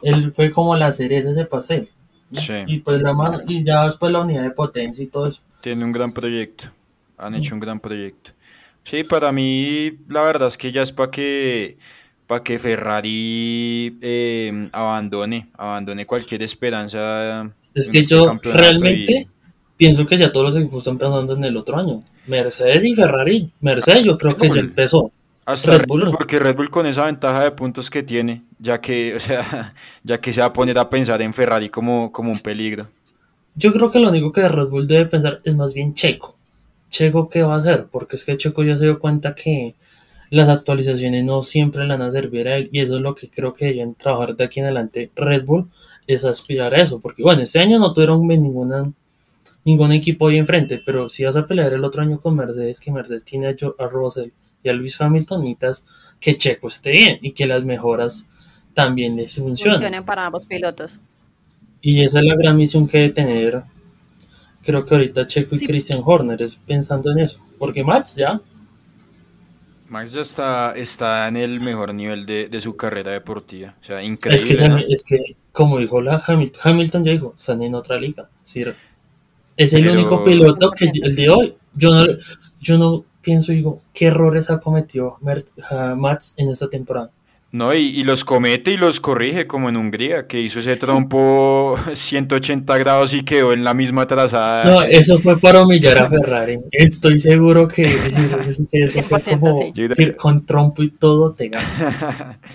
él 0.03 0.33
fue 0.33 0.53
como 0.53 0.77
la 0.77 0.93
cereza 0.93 1.27
de 1.29 1.33
ese 1.33 1.45
paseo. 1.47 1.87
Sí. 2.33 2.55
Y 2.67 2.79
pues 2.81 3.01
la 3.03 3.13
mano, 3.13 3.41
y 3.49 3.65
ya 3.65 3.85
después 3.87 4.13
la 4.13 4.21
unidad 4.21 4.43
de 4.43 4.51
potencia 4.51 5.03
y 5.03 5.09
todo 5.09 5.27
eso. 5.27 5.41
Tiene 5.63 5.85
un 5.85 5.93
gran 5.93 6.13
proyecto. 6.13 6.67
Han 7.19 7.35
hecho 7.35 7.55
un 7.55 7.61
gran 7.61 7.81
proyecto. 7.81 8.31
Sí, 8.85 9.05
para 9.05 9.31
mí 9.33 9.99
la 10.09 10.23
verdad 10.23 10.49
es 10.49 10.57
que 10.57 10.73
ya 10.73 10.83
es 10.83 10.93
para 10.93 11.11
que 11.11 11.77
para 12.31 12.45
que 12.45 12.61
Ferrari 12.61 13.99
eh, 14.01 14.69
abandone, 14.71 15.49
abandone 15.59 16.07
cualquier 16.07 16.45
esperanza. 16.45 17.51
Es 17.75 17.91
que 17.91 17.99
este 17.99 18.15
yo 18.15 18.33
realmente 18.55 19.13
y- 19.23 19.29
pienso 19.77 20.07
que 20.07 20.17
ya 20.17 20.31
todos 20.31 20.47
los 20.47 20.57
equipos 20.63 20.79
están 20.79 20.97
pensando 20.97 21.35
en 21.35 21.43
el 21.43 21.57
otro 21.57 21.77
año. 21.77 22.05
Mercedes 22.29 22.85
y 22.85 22.95
Ferrari. 22.95 23.51
Mercedes 23.61 24.05
yo 24.05 24.17
creo 24.17 24.37
que 24.37 24.49
ya 24.49 24.61
empezó. 24.61 25.11
Hasta 25.45 25.79
Red. 25.79 25.87
Bull, 25.89 26.13
porque 26.13 26.39
Red 26.39 26.55
Bull 26.55 26.71
con 26.71 26.87
esa 26.87 27.07
ventaja 27.07 27.43
de 27.43 27.51
puntos 27.51 27.91
que 27.91 28.05
tiene, 28.05 28.45
ya 28.61 28.81
que, 28.81 29.13
o 29.17 29.21
sea, 29.21 29.75
ya 30.05 30.19
que 30.19 30.33
se 30.33 30.41
va 30.41 30.47
a 30.47 30.53
poner 30.53 30.79
a 30.79 30.89
pensar 30.89 31.21
en 31.23 31.35
Ferrari 31.35 31.69
como, 31.69 32.13
como 32.13 32.31
un 32.31 32.39
peligro. 32.39 32.87
Yo 33.57 33.73
creo 33.73 33.91
que 33.91 33.99
lo 33.99 34.11
único 34.11 34.31
que 34.31 34.49
Red 34.49 34.69
Bull 34.69 34.87
debe 34.87 35.07
pensar 35.07 35.41
es 35.45 35.57
más 35.57 35.75
bien 35.75 35.95
Checo. 35.95 36.39
Checo, 36.89 37.29
¿qué 37.29 37.43
va 37.43 37.57
a 37.57 37.59
hacer? 37.59 37.89
Porque 37.91 38.15
es 38.15 38.25
que 38.25 38.37
Checo 38.37 38.63
ya 38.63 38.79
se 38.79 38.85
dio 38.85 39.01
cuenta 39.01 39.35
que 39.35 39.75
las 40.31 40.49
actualizaciones 40.49 41.25
no 41.25 41.43
siempre 41.43 41.83
le 41.85 41.89
van 41.91 42.03
a 42.03 42.11
servir 42.11 42.47
a 42.49 42.57
él 42.57 42.69
y 42.73 42.81
eso 42.81 42.97
es 42.97 43.03
lo 43.03 43.15
que 43.15 43.29
creo 43.29 43.53
que 43.53 43.67
deben 43.67 43.95
trabajar 43.95 44.37
de 44.37 44.45
aquí 44.45 44.61
en 44.61 44.67
adelante 44.67 45.11
Red 45.17 45.45
Bull, 45.45 45.69
es 46.07 46.25
aspirar 46.25 46.73
a 46.75 46.81
eso. 46.83 47.01
Porque 47.01 47.23
bueno, 47.23 47.43
este 47.43 47.59
año 47.59 47.79
no 47.79 47.93
tuvieron 47.93 48.27
ninguna, 48.27 48.93
ningún 49.65 49.93
equipo 49.93 50.29
ahí 50.29 50.39
enfrente, 50.39 50.81
pero 50.85 51.09
si 51.09 51.25
vas 51.25 51.37
a 51.37 51.47
pelear 51.47 51.73
el 51.73 51.85
otro 51.85 52.03
año 52.03 52.21
con 52.21 52.37
Mercedes, 52.37 52.81
que 52.81 52.93
Mercedes 52.93 53.25
tiene 53.25 53.49
a, 53.49 53.55
Jo- 53.59 53.75
a 53.79 53.87
Russell 53.89 54.31
y 54.63 54.69
a 54.69 54.73
Luis 54.73 55.01
Hamilton, 55.01 55.41
necesitas 55.41 55.87
que 56.21 56.37
Checo 56.37 56.69
esté 56.69 56.93
bien 56.93 57.19
y 57.23 57.33
que 57.33 57.47
las 57.47 57.65
mejoras 57.65 58.29
también 58.75 59.17
les 59.17 59.35
funcionen. 59.37 59.75
Funcionen 59.79 60.05
para 60.05 60.27
ambos 60.27 60.47
pilotos. 60.47 60.99
Y 61.83 62.03
esa 62.03 62.19
es 62.21 62.25
la 62.27 62.37
gran 62.37 62.57
misión 62.57 62.87
que 62.87 62.99
debe 62.99 63.13
tener, 63.15 63.63
creo 64.63 64.85
que 64.85 64.95
ahorita 64.95 65.27
Checo 65.27 65.57
y 65.57 65.61
Sí. 65.61 65.67
Christian 65.67 66.03
Horner, 66.05 66.41
es 66.43 66.57
pensando 66.57 67.11
en 67.11 67.21
eso. 67.21 67.41
Porque 67.59 67.83
Max 67.83 68.17
ya, 68.17 68.41
Max 69.91 70.13
ya 70.13 70.23
está, 70.23 70.73
está 70.77 71.29
en 71.29 71.37
el 71.37 71.61
mejor 71.61 71.93
nivel 71.93 72.25
de, 72.25 72.49
de 72.49 72.61
su 72.61 72.77
carrera 72.77 73.11
deportiva. 73.13 73.75
O 73.81 73.85
sea, 73.85 74.01
es 74.01 74.03
que, 74.03 74.07
increíble. 74.55 74.69
¿no? 74.69 74.75
me- 74.77 74.85
es 74.89 75.05
que 75.07 75.19
como 75.53 75.79
dijo 75.79 76.01
la 76.01 76.23
Hamilton, 76.25 76.61
Hamilton 76.65 77.05
ya 77.05 77.13
dijo, 77.13 77.35
están 77.37 77.61
en 77.63 77.75
otra 77.75 77.99
liga. 77.99 78.31
Sí, 78.45 78.65
es 79.57 79.73
el 79.75 79.83
Pero- 79.83 79.95
único 79.95 80.25
piloto 80.25 80.71
que 80.71 80.89
el 81.03 81.15
de 81.17 81.29
hoy, 81.29 81.55
yo 81.75 81.91
no, 81.91 82.07
yo 82.61 82.79
no 82.79 83.05
pienso, 83.21 83.53
digo, 83.53 83.83
qué 83.93 84.07
errores 84.07 84.49
ha 84.51 84.61
cometido 84.61 85.19
Mert, 85.21 85.49
ah, 85.71 85.95
Mats 85.99 86.37
en 86.39 86.49
esta 86.49 86.69
temporada. 86.71 87.11
No, 87.53 87.75
y, 87.75 87.81
y 87.81 88.05
los 88.05 88.25
comete 88.25 88.73
y 88.73 88.77
los 88.77 89.01
corrige, 89.01 89.49
como 89.49 89.69
en 89.69 89.77
Hungría, 89.77 90.29
que 90.29 90.41
hizo 90.41 90.61
ese 90.61 90.77
trompo 90.77 91.77
180 91.93 92.79
grados 92.79 93.13
y 93.13 93.25
quedó 93.25 93.53
en 93.53 93.65
la 93.65 93.75
misma 93.75 94.07
trazada. 94.07 94.65
No, 94.65 94.83
eso 94.83 95.19
fue 95.19 95.39
para 95.39 95.65
humillar 95.65 95.99
a 95.99 96.09
Ferrari. 96.09 96.61
Estoy 96.71 97.19
seguro 97.19 97.67
que, 97.67 97.83
eso, 97.83 98.23
que 98.71 98.85
eso 98.85 99.03
fue 99.03 99.19
100%, 99.19 99.41
como 99.41 99.73
sí. 99.75 99.89
decir, 99.89 100.15
con 100.15 100.47
trompo 100.47 100.83
y 100.83 100.91
todo 100.91 101.33
te 101.33 101.49
gana. 101.49 102.39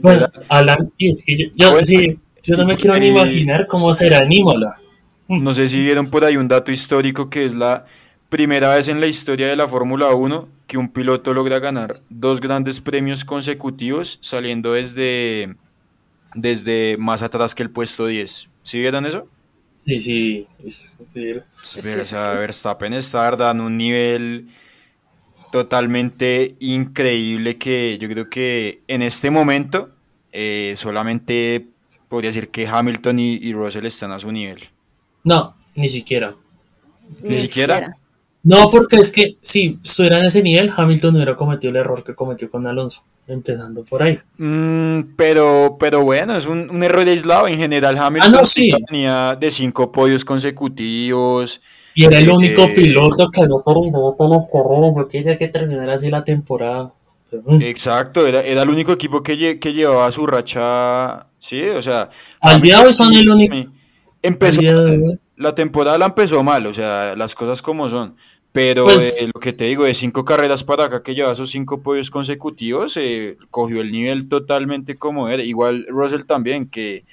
Bueno. 0.00 0.28
Alan, 0.48 0.92
y 0.96 1.10
es 1.10 1.22
que 1.26 1.36
yo, 1.36 1.46
yo, 1.54 1.76
Ah, 1.76 1.84
sí, 1.84 2.18
yo 2.42 2.56
no 2.56 2.66
me 2.66 2.74
quiero 2.74 2.96
ni 2.96 3.08
eh, 3.08 3.10
imaginar 3.10 3.66
cómo 3.66 3.92
será 3.92 4.22
en 4.22 4.32
Imola. 4.32 4.80
No 5.28 5.52
sé 5.52 5.68
si 5.68 5.82
vieron 5.82 6.06
por 6.06 6.24
ahí 6.24 6.38
un 6.38 6.48
dato 6.48 6.72
histórico 6.72 7.28
que 7.28 7.44
es 7.44 7.52
la 7.54 7.84
primera 8.28 8.74
vez 8.74 8.88
en 8.88 9.00
la 9.00 9.06
historia 9.06 9.46
de 9.48 9.56
la 9.56 9.68
Fórmula 9.68 10.14
1 10.14 10.48
que 10.66 10.78
un 10.78 10.88
piloto 10.92 11.32
logra 11.34 11.58
ganar 11.58 11.92
dos 12.10 12.40
grandes 12.40 12.80
premios 12.80 13.24
consecutivos 13.24 14.18
saliendo 14.22 14.72
desde, 14.72 15.56
desde 16.34 16.96
más 16.98 17.22
atrás 17.22 17.54
que 17.54 17.62
el 17.62 17.70
puesto 17.70 18.06
10. 18.06 18.48
¿Sí 18.62 18.78
vieron 18.80 19.06
eso? 19.06 19.28
Sí, 19.74 20.00
sí, 20.00 20.46
es, 20.64 21.00
sí. 21.06 21.24
Ver- 21.24 22.00
o 22.00 22.04
sea, 22.04 22.34
Verstappen 22.34 22.92
está 22.94 23.30
dando 23.32 23.66
un 23.66 23.76
nivel 23.76 24.48
totalmente 25.50 26.56
increíble 26.60 27.56
que 27.56 27.98
yo 27.98 28.08
creo 28.08 28.28
que 28.28 28.82
en 28.88 29.02
este 29.02 29.30
momento 29.30 29.90
eh, 30.32 30.74
solamente 30.76 31.66
podría 32.08 32.30
decir 32.30 32.48
que 32.50 32.66
Hamilton 32.66 33.18
y, 33.18 33.34
y 33.36 33.52
Russell 33.52 33.86
están 33.86 34.10
a 34.12 34.18
su 34.18 34.32
nivel. 34.32 34.60
No, 35.22 35.56
ni 35.74 35.88
siquiera. 35.88 36.34
Ni 37.22 37.38
siquiera. 37.38 37.94
No, 38.44 38.68
porque 38.70 38.96
es 38.96 39.10
que 39.10 39.36
si 39.40 39.78
estuviera 39.82 40.18
en 40.20 40.26
ese 40.26 40.42
nivel, 40.42 40.70
Hamilton 40.76 41.14
no 41.14 41.18
hubiera 41.18 41.34
cometido 41.36 41.70
el 41.70 41.76
error 41.76 42.04
que 42.04 42.14
cometió 42.14 42.50
con 42.50 42.66
Alonso, 42.66 43.02
empezando 43.26 43.82
por 43.84 44.02
ahí. 44.02 44.18
Mm, 44.36 45.14
pero, 45.16 45.76
pero 45.80 46.02
bueno, 46.04 46.36
es 46.36 46.46
un, 46.46 46.68
un 46.70 46.82
error 46.82 47.06
aislado. 47.08 47.48
En 47.48 47.56
general, 47.56 47.96
Hamilton 47.96 48.34
Ah, 48.34 48.38
no, 48.38 48.44
sí. 48.44 48.70
tenía 48.86 49.34
de 49.40 49.50
cinco 49.50 49.90
podios 49.90 50.24
consecutivos. 50.26 51.60
Y 51.94 52.04
era 52.04 52.18
el 52.18 52.28
Eh, 52.28 52.32
único 52.32 52.66
piloto 52.74 53.30
que 53.30 53.42
no 53.46 53.62
terminó 53.64 54.14
todas 54.18 54.42
las 54.42 54.46
carreras. 54.52 54.92
Yo 54.96 55.08
quería 55.08 55.36
que 55.38 55.48
terminara 55.48 55.94
así 55.94 56.10
la 56.10 56.22
temporada. 56.24 56.92
Mm, 57.46 57.62
Exacto, 57.62 58.26
era, 58.26 58.42
era 58.42 58.62
el 58.62 58.68
único 58.68 58.92
equipo 58.92 59.22
que, 59.22 59.34
lle- 59.36 59.58
que 59.58 59.72
llevaba 59.72 60.10
su 60.12 60.26
racha. 60.26 61.26
Sí, 61.38 61.62
o 61.62 61.80
sea. 61.82 62.10
Al 62.40 62.60
día 62.60 62.78
de 62.80 62.86
hoy 62.86 62.92
son 62.94 63.12
el 63.14 63.28
único- 63.28 63.70
Empezó, 64.22 64.60
la 65.36 65.54
temporada 65.54 65.98
la 65.98 66.06
empezó 66.06 66.42
mal, 66.42 66.66
o 66.66 66.72
sea, 66.72 67.14
las 67.16 67.34
cosas 67.34 67.60
como 67.60 67.88
son. 67.90 68.16
Pero 68.54 68.84
Pues- 68.84 69.22
eh, 69.26 69.30
lo 69.34 69.40
que 69.40 69.52
te 69.52 69.64
digo, 69.64 69.82
de 69.82 69.94
cinco 69.94 70.24
carreras 70.24 70.62
para 70.62 70.84
acá 70.84 71.02
que 71.02 71.12
lleva 71.16 71.32
esos 71.32 71.50
cinco 71.50 71.82
podios 71.82 72.08
consecutivos, 72.08 72.96
eh, 72.96 73.36
cogió 73.50 73.80
el 73.80 73.90
nivel 73.90 74.28
totalmente 74.28 74.94
como 74.94 75.28
era. 75.28 75.42
Igual 75.42 75.86
Russell 75.88 76.22
también, 76.24 76.68
que, 76.70 77.04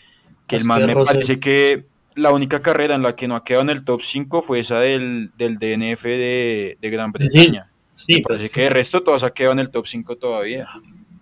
que 0.45 0.57
el 0.57 0.65
man 0.65 0.81
que 0.81 0.85
me 0.85 0.93
Russell- 0.93 1.05
parece 1.15 1.39
que 1.39 1.85
la 2.13 2.31
única 2.31 2.61
carrera 2.61 2.93
en 2.93 3.01
la 3.01 3.15
que 3.15 3.27
no 3.27 3.35
ha 3.35 3.43
quedado 3.43 3.63
en 3.63 3.71
el 3.71 3.83
top 3.83 4.01
5 4.03 4.43
fue 4.43 4.59
esa 4.59 4.81
del, 4.81 5.31
del 5.35 5.57
DNF 5.57 6.03
de, 6.03 6.77
de 6.79 6.89
Gran 6.91 7.11
Bretaña. 7.11 7.71
Sí, 7.95 8.15
me 8.17 8.21
parece 8.21 8.43
pues, 8.43 8.53
que 8.53 8.61
de 8.61 8.69
resto 8.69 9.01
todos 9.01 9.23
ha 9.23 9.31
quedado 9.33 9.53
en 9.53 9.59
el 9.59 9.69
top 9.71 9.87
5 9.87 10.17
todavía. 10.17 10.67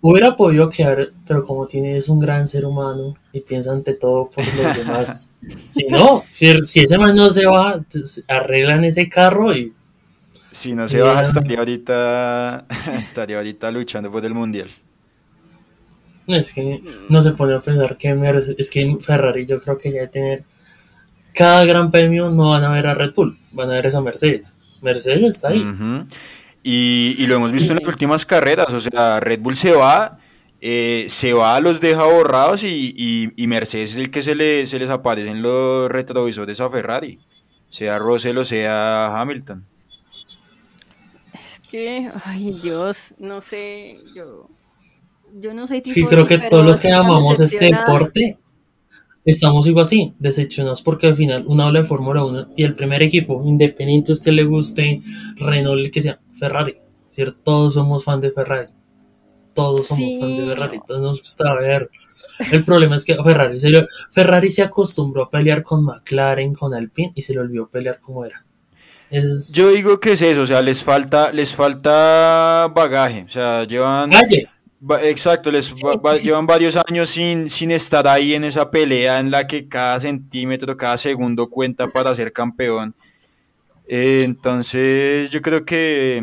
hubiera 0.02 0.36
podido 0.36 0.68
quedar, 0.68 1.12
pero 1.26 1.46
como 1.46 1.66
tiene 1.66 1.96
es 1.96 2.10
un 2.10 2.20
gran 2.20 2.46
ser 2.46 2.66
humano 2.66 3.16
y 3.32 3.40
piensa 3.40 3.72
ante 3.72 3.94
todo 3.94 4.28
por 4.28 4.44
los 4.54 4.76
demás. 4.76 5.40
si 5.66 5.84
no, 5.86 6.24
si, 6.28 6.60
si 6.60 6.80
ese 6.80 6.98
man 6.98 7.14
no 7.14 7.30
se 7.30 7.46
va, 7.46 7.82
arreglan 8.28 8.84
ese 8.84 9.08
carro 9.08 9.56
y 9.56 9.72
Si 10.52 10.74
no 10.74 10.88
se 10.88 10.96
Sí, 10.98 11.02
baja, 11.02 11.22
estaría 11.22 11.58
ahorita, 11.58 12.66
estaría 13.00 13.36
ahorita 13.38 13.70
luchando 13.70 14.10
por 14.10 14.24
el 14.24 14.34
mundial. 14.34 14.68
Es 16.26 16.52
que 16.52 16.82
no 17.08 17.20
se 17.22 17.30
a 17.30 17.60
pensar 17.60 17.96
que 17.96 18.14
Merce- 18.14 18.54
es 18.58 18.70
que 18.70 18.96
Ferrari 19.00 19.46
yo 19.46 19.60
creo 19.60 19.78
que 19.78 19.90
ya 19.92 20.00
de 20.02 20.08
tener 20.08 20.44
cada 21.34 21.64
gran 21.64 21.90
premio 21.90 22.30
no 22.30 22.50
van 22.50 22.64
a 22.64 22.70
ver 22.72 22.86
a 22.86 22.94
Red 22.94 23.12
Bull, 23.14 23.38
van 23.52 23.70
a 23.70 23.74
ver 23.74 23.86
esa 23.86 24.00
Mercedes. 24.00 24.56
Mercedes 24.80 25.22
está 25.22 25.48
ahí. 25.48 25.62
Y, 26.62 27.14
y 27.18 27.26
lo 27.26 27.36
hemos 27.36 27.52
visto 27.52 27.72
en 27.72 27.78
las 27.80 27.88
últimas 27.88 28.26
carreras, 28.26 28.72
o 28.72 28.80
sea, 28.80 29.18
Red 29.20 29.40
Bull 29.40 29.56
se 29.56 29.72
va, 29.72 30.18
eh, 30.60 31.06
se 31.08 31.32
va, 31.32 31.58
los 31.60 31.80
deja 31.80 32.04
borrados 32.04 32.64
y, 32.64 32.92
y- 32.96 33.32
y 33.36 33.46
Mercedes 33.46 33.92
es 33.92 33.96
el 33.98 34.10
que 34.10 34.20
se, 34.22 34.34
le, 34.34 34.66
se 34.66 34.78
les 34.78 34.90
aparece 34.90 35.30
en 35.30 35.42
los 35.42 35.88
retrovisores 35.90 36.60
a 36.60 36.68
Ferrari, 36.68 37.18
sea 37.70 37.98
Russell 37.98 38.36
o 38.38 38.44
sea 38.44 39.18
Hamilton. 39.20 39.64
Que, 41.70 42.10
ay 42.24 42.52
Dios, 42.62 43.14
no 43.18 43.40
sé, 43.40 43.96
yo, 44.16 44.48
yo 45.40 45.54
no 45.54 45.66
soy 45.66 45.82
Sí, 45.84 46.04
creo 46.04 46.26
que 46.26 46.38
todos 46.38 46.64
los 46.64 46.80
que 46.80 46.90
amamos 46.90 47.38
este 47.40 47.66
deporte 47.66 48.36
estamos 49.24 49.66
igual 49.68 49.82
así, 49.82 50.12
decepcionados 50.18 50.82
porque 50.82 51.06
al 51.06 51.16
final 51.16 51.44
uno 51.46 51.62
habla 51.64 51.80
de 51.80 51.84
Fórmula 51.84 52.24
1 52.24 52.48
y 52.56 52.64
el 52.64 52.74
primer 52.74 53.02
equipo, 53.02 53.42
independiente 53.44 54.10
a 54.10 54.14
usted 54.14 54.32
le 54.32 54.44
guste, 54.44 55.00
Renault, 55.36 55.78
el 55.78 55.90
que 55.90 56.02
sea, 56.02 56.18
Ferrari. 56.32 56.74
Decir, 57.10 57.36
todos 57.44 57.74
somos 57.74 58.04
fan 58.04 58.20
de 58.20 58.32
Ferrari. 58.32 58.68
Todos 59.54 59.86
somos 59.86 60.04
Sí. 60.04 60.18
fan 60.20 60.34
de 60.36 60.46
Ferrari, 60.46 60.80
todos 60.86 61.00
nos 61.02 61.22
gusta 61.22 61.54
ver. 61.54 61.90
El 62.50 62.64
problema 62.64 62.96
es 62.96 63.04
que 63.04 63.14
Ferrari 63.14 63.60
se, 63.60 63.86
Ferrari 64.10 64.50
se 64.50 64.62
acostumbró 64.62 65.24
a 65.24 65.30
pelear 65.30 65.62
con 65.62 65.84
McLaren, 65.84 66.54
con 66.54 66.72
Alpine 66.74 67.12
y 67.14 67.22
se 67.22 67.34
le 67.34 67.40
olvidó 67.40 67.68
pelear 67.68 68.00
como 68.00 68.24
era. 68.24 68.44
Es 69.10 69.52
Yo 69.52 69.70
digo 69.70 69.98
que 69.98 70.12
es 70.12 70.22
eso, 70.22 70.42
o 70.42 70.46
sea, 70.46 70.62
les 70.62 70.84
falta, 70.84 71.32
les 71.32 71.54
falta 71.54 72.68
bagaje, 72.74 73.24
o 73.26 73.30
sea, 73.30 73.64
llevan... 73.64 74.10
calle. 74.10 74.48
Va- 74.88 75.02
Exacto, 75.02 75.50
les 75.50 75.72
va- 75.74 75.96
va- 75.96 76.16
llevan 76.16 76.46
varios 76.46 76.76
años 76.88 77.10
sin, 77.10 77.50
sin 77.50 77.70
estar 77.70 78.06
ahí 78.08 78.34
en 78.34 78.44
esa 78.44 78.70
pelea 78.70 79.18
en 79.20 79.30
la 79.30 79.46
que 79.46 79.68
cada 79.68 80.00
centímetro, 80.00 80.76
cada 80.76 80.96
segundo 80.96 81.50
cuenta 81.50 81.88
para 81.88 82.14
ser 82.14 82.32
campeón. 82.32 82.94
Eh, 83.88 84.20
entonces, 84.22 85.30
yo 85.30 85.42
creo 85.42 85.64
que 85.64 86.22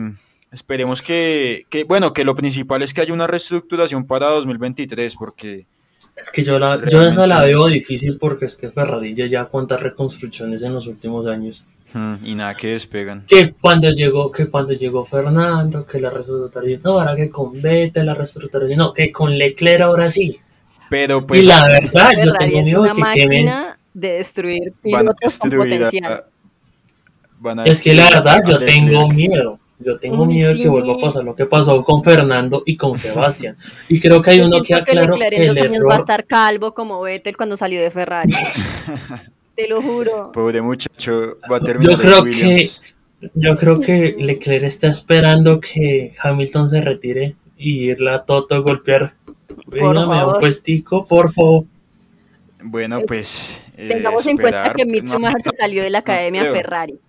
esperemos 0.51 1.01
que, 1.01 1.65
que, 1.69 1.83
bueno, 1.83 2.13
que 2.13 2.23
lo 2.23 2.33
principal 2.35 2.81
es 2.81 2.93
que 2.93 3.01
haya 3.01 3.13
una 3.13 3.27
reestructuración 3.27 4.07
para 4.07 4.27
2023, 4.27 5.15
porque 5.17 5.65
Es 6.15 6.31
que 6.31 6.43
yo, 6.43 6.57
la, 6.57 6.81
yo 6.87 7.03
esa 7.03 7.27
la 7.27 7.43
veo 7.43 7.67
difícil 7.67 8.17
porque 8.19 8.45
es 8.45 8.55
que 8.55 8.69
Ferrari 8.69 9.13
ya 9.13 9.45
cuántas 9.45 9.81
reconstrucciones 9.81 10.63
en 10.63 10.73
los 10.73 10.87
últimos 10.87 11.27
años. 11.27 11.65
Mm, 11.97 12.25
y 12.25 12.35
nada 12.35 12.53
que 12.55 12.67
despegan. 12.69 13.25
Que 13.27 13.53
cuando 13.53 13.91
llegó, 13.91 14.31
que 14.31 14.47
cuando 14.47 14.73
llegó 14.73 15.03
Fernando, 15.05 15.85
que 15.85 15.99
la 15.99 16.09
reestructuración, 16.09 16.79
no, 16.83 16.99
ahora 16.99 17.15
que 17.15 17.29
con 17.29 17.61
Vettel 17.61 18.05
la 18.05 18.13
reestructuración, 18.13 18.77
no, 18.79 18.93
que 18.93 19.11
con 19.11 19.37
Leclerc 19.37 19.81
ahora 19.81 20.09
sí. 20.09 20.39
Pero 20.89 21.25
pues 21.27 21.43
y 21.43 21.47
la 21.47 21.67
verdad, 21.67 22.11
yo 22.23 22.33
tengo 22.33 22.61
miedo 22.61 22.83
que 22.83 22.89
quemen. 23.13 23.45
máquina 23.45 23.77
de 23.93 24.11
destruir 24.13 24.73
a 24.77 24.81
pilotos 24.81 25.37
con 25.39 25.49
destruir 25.49 25.73
a- 25.73 25.85
potencial. 25.85 26.25
van 27.39 27.59
a 27.59 27.65
Es 27.65 27.81
que 27.81 27.93
la 27.93 28.09
verdad, 28.09 28.41
a 28.45 28.49
yo 28.51 28.59
tengo 28.59 28.91
Leclerc. 29.09 29.13
miedo. 29.13 29.59
Yo 29.79 29.99
tengo 29.99 30.25
miedo 30.25 30.49
de 30.49 30.55
sí. 30.55 30.63
que 30.63 30.69
vuelva 30.69 30.93
a 30.93 30.97
pasar 30.97 31.23
lo 31.23 31.35
que 31.35 31.45
pasó 31.45 31.83
con 31.83 32.01
Fernando 32.03 32.63
y 32.65 32.75
con 32.77 32.97
Sebastián. 32.97 33.55
Y 33.87 33.99
creo 33.99 34.23
que 34.23 34.31
hay 34.31 34.39
Yo 34.39 34.47
uno 34.47 34.63
que 34.63 34.73
aclaró 34.73 35.13
Leclerc 35.13 35.29
que 35.29 35.35
en 35.35 35.41
el 35.43 35.47
dos 35.49 35.57
años 35.65 35.71
va 35.73 35.75
a 35.75 35.95
error. 35.97 35.99
estar 35.99 36.25
calvo 36.25 36.73
como 36.73 36.99
Vettel 37.01 37.37
cuando 37.37 37.57
salió 37.57 37.79
de 37.79 37.91
Ferrari. 37.91 38.33
Te 39.57 39.67
lo 39.67 39.81
juro. 39.81 40.31
Pobre 40.31 40.61
muchacho, 40.61 41.39
va 41.51 41.57
a 41.57 41.59
terminar 41.59 41.91
Yo 41.91 41.97
creo 41.97 42.23
que 42.23 42.69
yo 43.33 43.57
creo 43.57 43.79
que 43.81 44.15
Leclerc 44.19 44.63
está 44.63 44.87
esperando 44.87 45.59
que 45.59 46.13
Hamilton 46.21 46.69
se 46.69 46.81
retire 46.81 47.35
y 47.57 47.89
irla 47.89 48.13
a 48.13 48.25
Toto 48.25 48.53
a 48.53 48.59
golpear. 48.59 49.13
Venga, 49.65 50.05
me 50.07 50.15
da 50.15 50.27
un 50.27 50.39
puestico, 50.39 51.03
por 51.03 51.33
favor. 51.33 51.65
Bueno, 52.63 53.01
pues. 53.07 53.57
eh, 53.77 53.87
Tengamos 53.87 54.27
en 54.27 54.37
cuenta 54.37 54.73
que 54.75 54.85
No, 54.85 55.07
Schumacher 55.07 55.41
se 55.41 55.49
salió 55.57 55.81
de 55.81 55.89
la 55.89 55.99
academia 55.99 56.41
creo. 56.41 56.53
Ferrari. 56.53 56.99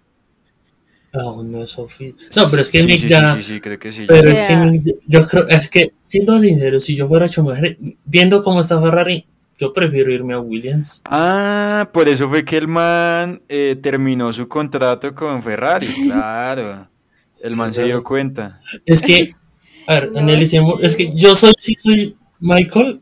Aún 1.13 1.53
no 1.53 1.63
es 1.63 1.79
oficial. 1.79 2.15
No, 2.37 2.45
pero 2.51 2.63
es 2.63 2.71
que 2.71 2.81
sí, 2.81 2.87
Mick 2.87 3.01
sí, 3.01 3.09
ya. 3.09 3.35
sí, 3.35 3.43
sí, 3.43 3.55
sí, 3.55 3.61
creo 3.61 3.79
que 3.79 3.93
sí. 3.93 4.05
Pero 4.09 4.31
es 4.31 4.41
que 4.43 4.81
yo 5.07 5.27
creo, 5.27 5.49
es 5.49 5.69
que, 5.69 5.93
siendo 6.01 6.41
sincero, 6.41 6.81
si 6.81 6.97
yo 6.97 7.07
fuera 7.07 7.27
Schumacher, 7.29 7.77
viendo 8.05 8.43
cómo 8.43 8.61
está 8.63 8.81
Ferrari, 8.81 9.27
yo 9.59 9.73
prefiero 9.73 10.13
irme 10.13 10.35
a 10.35 10.41
Williams. 10.41 11.03
Ah, 11.05 11.91
por 11.93 12.09
eso 12.09 12.29
fue 12.29 12.45
que 12.45 12.57
el 12.57 12.69
man 12.69 13.43
eh, 13.49 13.77
terminó 13.83 14.33
su 14.33 14.47
contrato 14.47 15.15
con 15.15 15.43
Ferrari, 15.43 15.87
claro. 16.05 16.89
El 17.43 17.57
man 17.57 17.75
se 17.75 17.85
dio 17.85 18.03
cuenta. 18.03 18.59
Es 18.87 19.03
que, 19.03 19.35
a 19.87 19.95
ver, 19.95 20.13
No, 20.13 20.21
analicemos, 20.21 20.83
es 20.83 20.95
que 20.95 21.13
yo 21.13 21.35
soy, 21.35 21.53
sí 21.59 21.75
soy 21.77 22.17
Michael. 22.39 23.01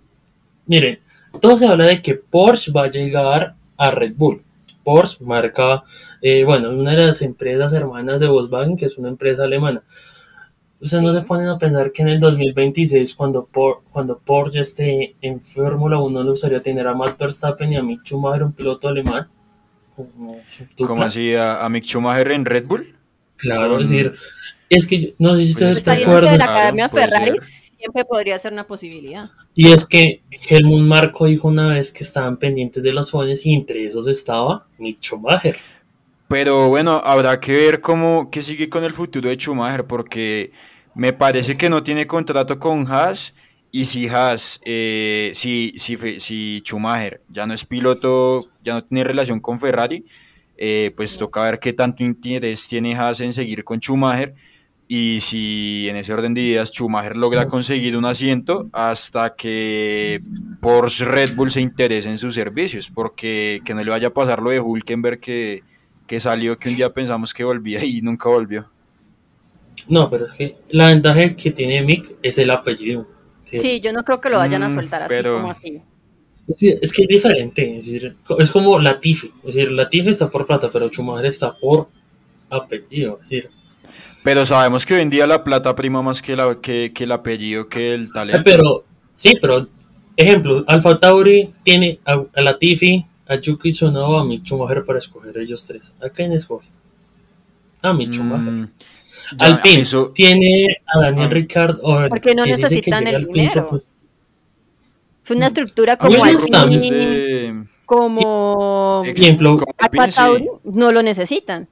Miren, 0.66 0.98
todo 1.40 1.56
se 1.56 1.66
habla 1.66 1.84
de 1.84 2.02
que 2.02 2.14
Porsche 2.14 2.72
va 2.72 2.84
a 2.84 2.90
llegar 2.90 3.54
a 3.76 3.90
Red 3.90 4.14
Bull. 4.16 4.42
Porsche 4.82 5.24
marca, 5.24 5.82
eh, 6.22 6.44
bueno, 6.44 6.70
una 6.70 6.92
de 6.92 7.06
las 7.06 7.20
empresas 7.22 7.72
hermanas 7.72 8.20
de 8.20 8.28
Volkswagen, 8.28 8.76
que 8.76 8.86
es 8.86 8.96
una 8.98 9.08
empresa 9.08 9.44
alemana. 9.44 9.82
Ustedes 10.80 11.02
no 11.02 11.12
se 11.12 11.22
ponen 11.22 11.48
a 11.48 11.58
pensar 11.58 11.90
que 11.90 12.02
en 12.02 12.08
el 12.08 12.20
2026, 12.20 13.14
cuando, 13.14 13.46
Por, 13.46 13.82
cuando 13.90 14.18
Porsche 14.18 14.60
esté 14.60 15.16
en 15.22 15.40
Fórmula 15.40 15.98
1, 15.98 16.22
le 16.22 16.30
gustaría 16.30 16.60
tener 16.60 16.86
a 16.86 16.94
Matt 16.94 17.18
Verstappen 17.18 17.72
y 17.72 17.76
a 17.76 17.82
Mick 17.82 18.02
Schumacher, 18.04 18.42
un 18.42 18.52
piloto 18.52 18.88
alemán. 18.88 19.28
Como, 19.94 20.38
¿Cómo 20.86 21.02
así? 21.02 21.34
¿A, 21.34 21.64
a 21.64 21.68
Mick 21.68 21.84
Schumacher 21.84 22.32
en 22.32 22.44
Red 22.44 22.66
Bull? 22.66 22.94
Claro, 23.36 23.80
es 23.80 23.90
decir, 23.90 24.14
es 24.68 24.86
que 24.86 25.14
no 25.18 25.34
sé 25.34 25.44
si 25.44 25.52
ustedes 25.52 25.84
se 25.84 25.90
acuerdan. 25.90 26.32
de 26.32 26.38
la 26.38 26.44
Academia 26.44 26.88
Ferrari 26.88 27.38
siempre 27.40 28.04
podría 28.04 28.38
ser 28.38 28.52
una 28.52 28.66
posibilidad. 28.66 29.30
Y 29.54 29.72
es 29.72 29.86
que 29.86 30.22
Helmut 30.48 30.82
Marco 30.82 31.26
dijo 31.26 31.48
una 31.48 31.68
vez 31.68 31.92
que 31.92 32.02
estaban 32.02 32.36
pendientes 32.38 32.82
de 32.82 32.92
los 32.92 33.10
jóvenes 33.10 33.44
y 33.46 33.54
entre 33.54 33.84
esos 33.84 34.08
estaba 34.08 34.64
Mick 34.78 34.98
Schumacher. 35.00 35.56
Pero 36.28 36.68
bueno, 36.68 37.00
habrá 37.04 37.38
que 37.38 37.52
ver 37.52 37.80
cómo 37.80 38.30
qué 38.30 38.42
sigue 38.42 38.68
con 38.68 38.82
el 38.84 38.92
futuro 38.92 39.28
de 39.28 39.36
Schumacher, 39.36 39.86
porque 39.86 40.52
me 40.94 41.12
parece 41.12 41.56
que 41.56 41.70
no 41.70 41.84
tiene 41.84 42.06
contrato 42.06 42.58
con 42.58 42.86
Haas. 42.90 43.34
Y 43.70 43.84
si 43.84 44.08
Haas, 44.08 44.60
eh, 44.64 45.30
si, 45.34 45.72
si, 45.76 45.96
si 46.18 46.60
Schumacher 46.60 47.20
ya 47.28 47.46
no 47.46 47.54
es 47.54 47.64
piloto, 47.64 48.48
ya 48.64 48.74
no 48.74 48.84
tiene 48.84 49.04
relación 49.04 49.38
con 49.40 49.60
Ferrari, 49.60 50.04
eh, 50.56 50.92
pues 50.96 51.18
toca 51.18 51.42
ver 51.42 51.58
qué 51.60 51.72
tanto 51.72 52.02
interés 52.02 52.66
tiene 52.68 52.96
Haas 52.96 53.20
en 53.20 53.32
seguir 53.32 53.62
con 53.64 53.80
Schumacher. 53.80 54.34
Y 54.88 55.20
si 55.20 55.88
en 55.88 55.96
ese 55.96 56.12
orden 56.12 56.32
de 56.34 56.42
ideas 56.42 56.70
Schumacher 56.70 57.16
logra 57.16 57.48
conseguir 57.48 57.96
un 57.96 58.04
asiento 58.04 58.68
hasta 58.72 59.34
que 59.34 60.22
Porsche 60.60 61.04
Red 61.04 61.34
Bull 61.36 61.50
se 61.50 61.60
interese 61.60 62.08
en 62.08 62.18
sus 62.18 62.34
servicios, 62.34 62.90
porque 62.90 63.60
que 63.64 63.74
no 63.74 63.84
le 63.84 63.90
vaya 63.90 64.08
a 64.08 64.14
pasar 64.14 64.40
lo 64.40 64.50
de 64.50 64.60
Hulkenberg 64.60 65.18
que 65.20 65.62
que 66.06 66.20
salió 66.20 66.58
que 66.58 66.68
un 66.68 66.76
día 66.76 66.92
pensamos 66.92 67.34
que 67.34 67.44
volvía 67.44 67.84
y 67.84 68.00
nunca 68.02 68.28
volvió. 68.28 68.68
No, 69.88 70.10
pero 70.10 70.26
es 70.26 70.32
que 70.32 70.56
la 70.70 70.88
ventaja 70.88 71.34
que 71.34 71.50
tiene 71.50 71.82
Mick 71.82 72.14
es 72.22 72.38
el 72.38 72.50
apellido. 72.50 73.06
Sí, 73.44 73.80
yo 73.80 73.92
no 73.92 74.04
creo 74.04 74.20
que 74.20 74.28
lo 74.30 74.38
vayan 74.38 74.62
a 74.62 74.68
mm, 74.68 74.74
soltar 74.74 75.02
así 75.04 75.22
como 75.22 75.50
así. 75.50 75.82
Es, 76.48 76.92
que 76.92 77.02
es 77.02 77.08
diferente, 77.08 77.78
es, 77.78 77.86
decir, 77.86 78.16
es 78.38 78.50
como 78.52 78.78
Latifi, 78.78 79.32
es 79.44 79.56
decir, 79.56 79.72
Latifi 79.72 80.10
está 80.10 80.30
por 80.30 80.46
plata, 80.46 80.70
pero 80.72 80.88
Schumacher 80.88 81.26
está 81.26 81.56
por 81.56 81.88
apellido, 82.48 83.18
es 83.20 83.28
decir. 83.28 83.50
Pero 84.22 84.46
sabemos 84.46 84.86
que 84.86 84.94
hoy 84.94 85.02
en 85.02 85.10
día 85.10 85.26
la 85.26 85.42
plata 85.42 85.74
prima 85.74 86.02
más 86.02 86.22
que, 86.22 86.36
la, 86.36 86.56
que, 86.60 86.92
que 86.94 87.04
el 87.04 87.12
apellido, 87.12 87.68
que 87.68 87.94
el 87.94 88.12
talento. 88.12 88.42
Pero, 88.44 88.84
sí, 89.12 89.36
pero, 89.40 89.66
ejemplo, 90.16 90.64
Alfa 90.68 91.00
Tauri 91.00 91.52
tiene 91.64 91.98
a, 92.04 92.22
a 92.34 92.40
Latifi, 92.42 93.04
a 93.28 93.36
Yuki 93.36 93.70
Tsunoda 93.70 94.08
o 94.08 94.18
a 94.18 94.24
Mick 94.24 94.44
Schumacher 94.44 94.84
para 94.84 94.98
escoger 94.98 95.36
ellos 95.38 95.66
tres. 95.66 95.96
¿A 96.00 96.08
quién 96.08 96.32
escoge? 96.32 96.68
A 97.82 97.92
Mick 97.92 98.12
Schumacher. 98.12 98.52
Mm, 98.52 98.70
Alpine 99.38 99.84
tiene 100.14 100.76
a 100.86 101.00
Daniel 101.00 101.28
ah. 101.28 101.34
Ricard. 101.34 101.78
Porque 102.08 102.34
no 102.34 102.46
necesitan 102.46 103.06
el 103.06 103.26
dinero. 103.26 103.66
Pues. 103.68 103.88
Fue 105.22 105.36
una 105.36 105.46
estructura 105.48 105.96
como 105.96 106.24
Alpine, 106.24 107.66
como 107.84 109.02
ejemplo, 109.04 109.60
no 110.64 110.92
lo 110.92 111.02
necesitan. 111.02 111.68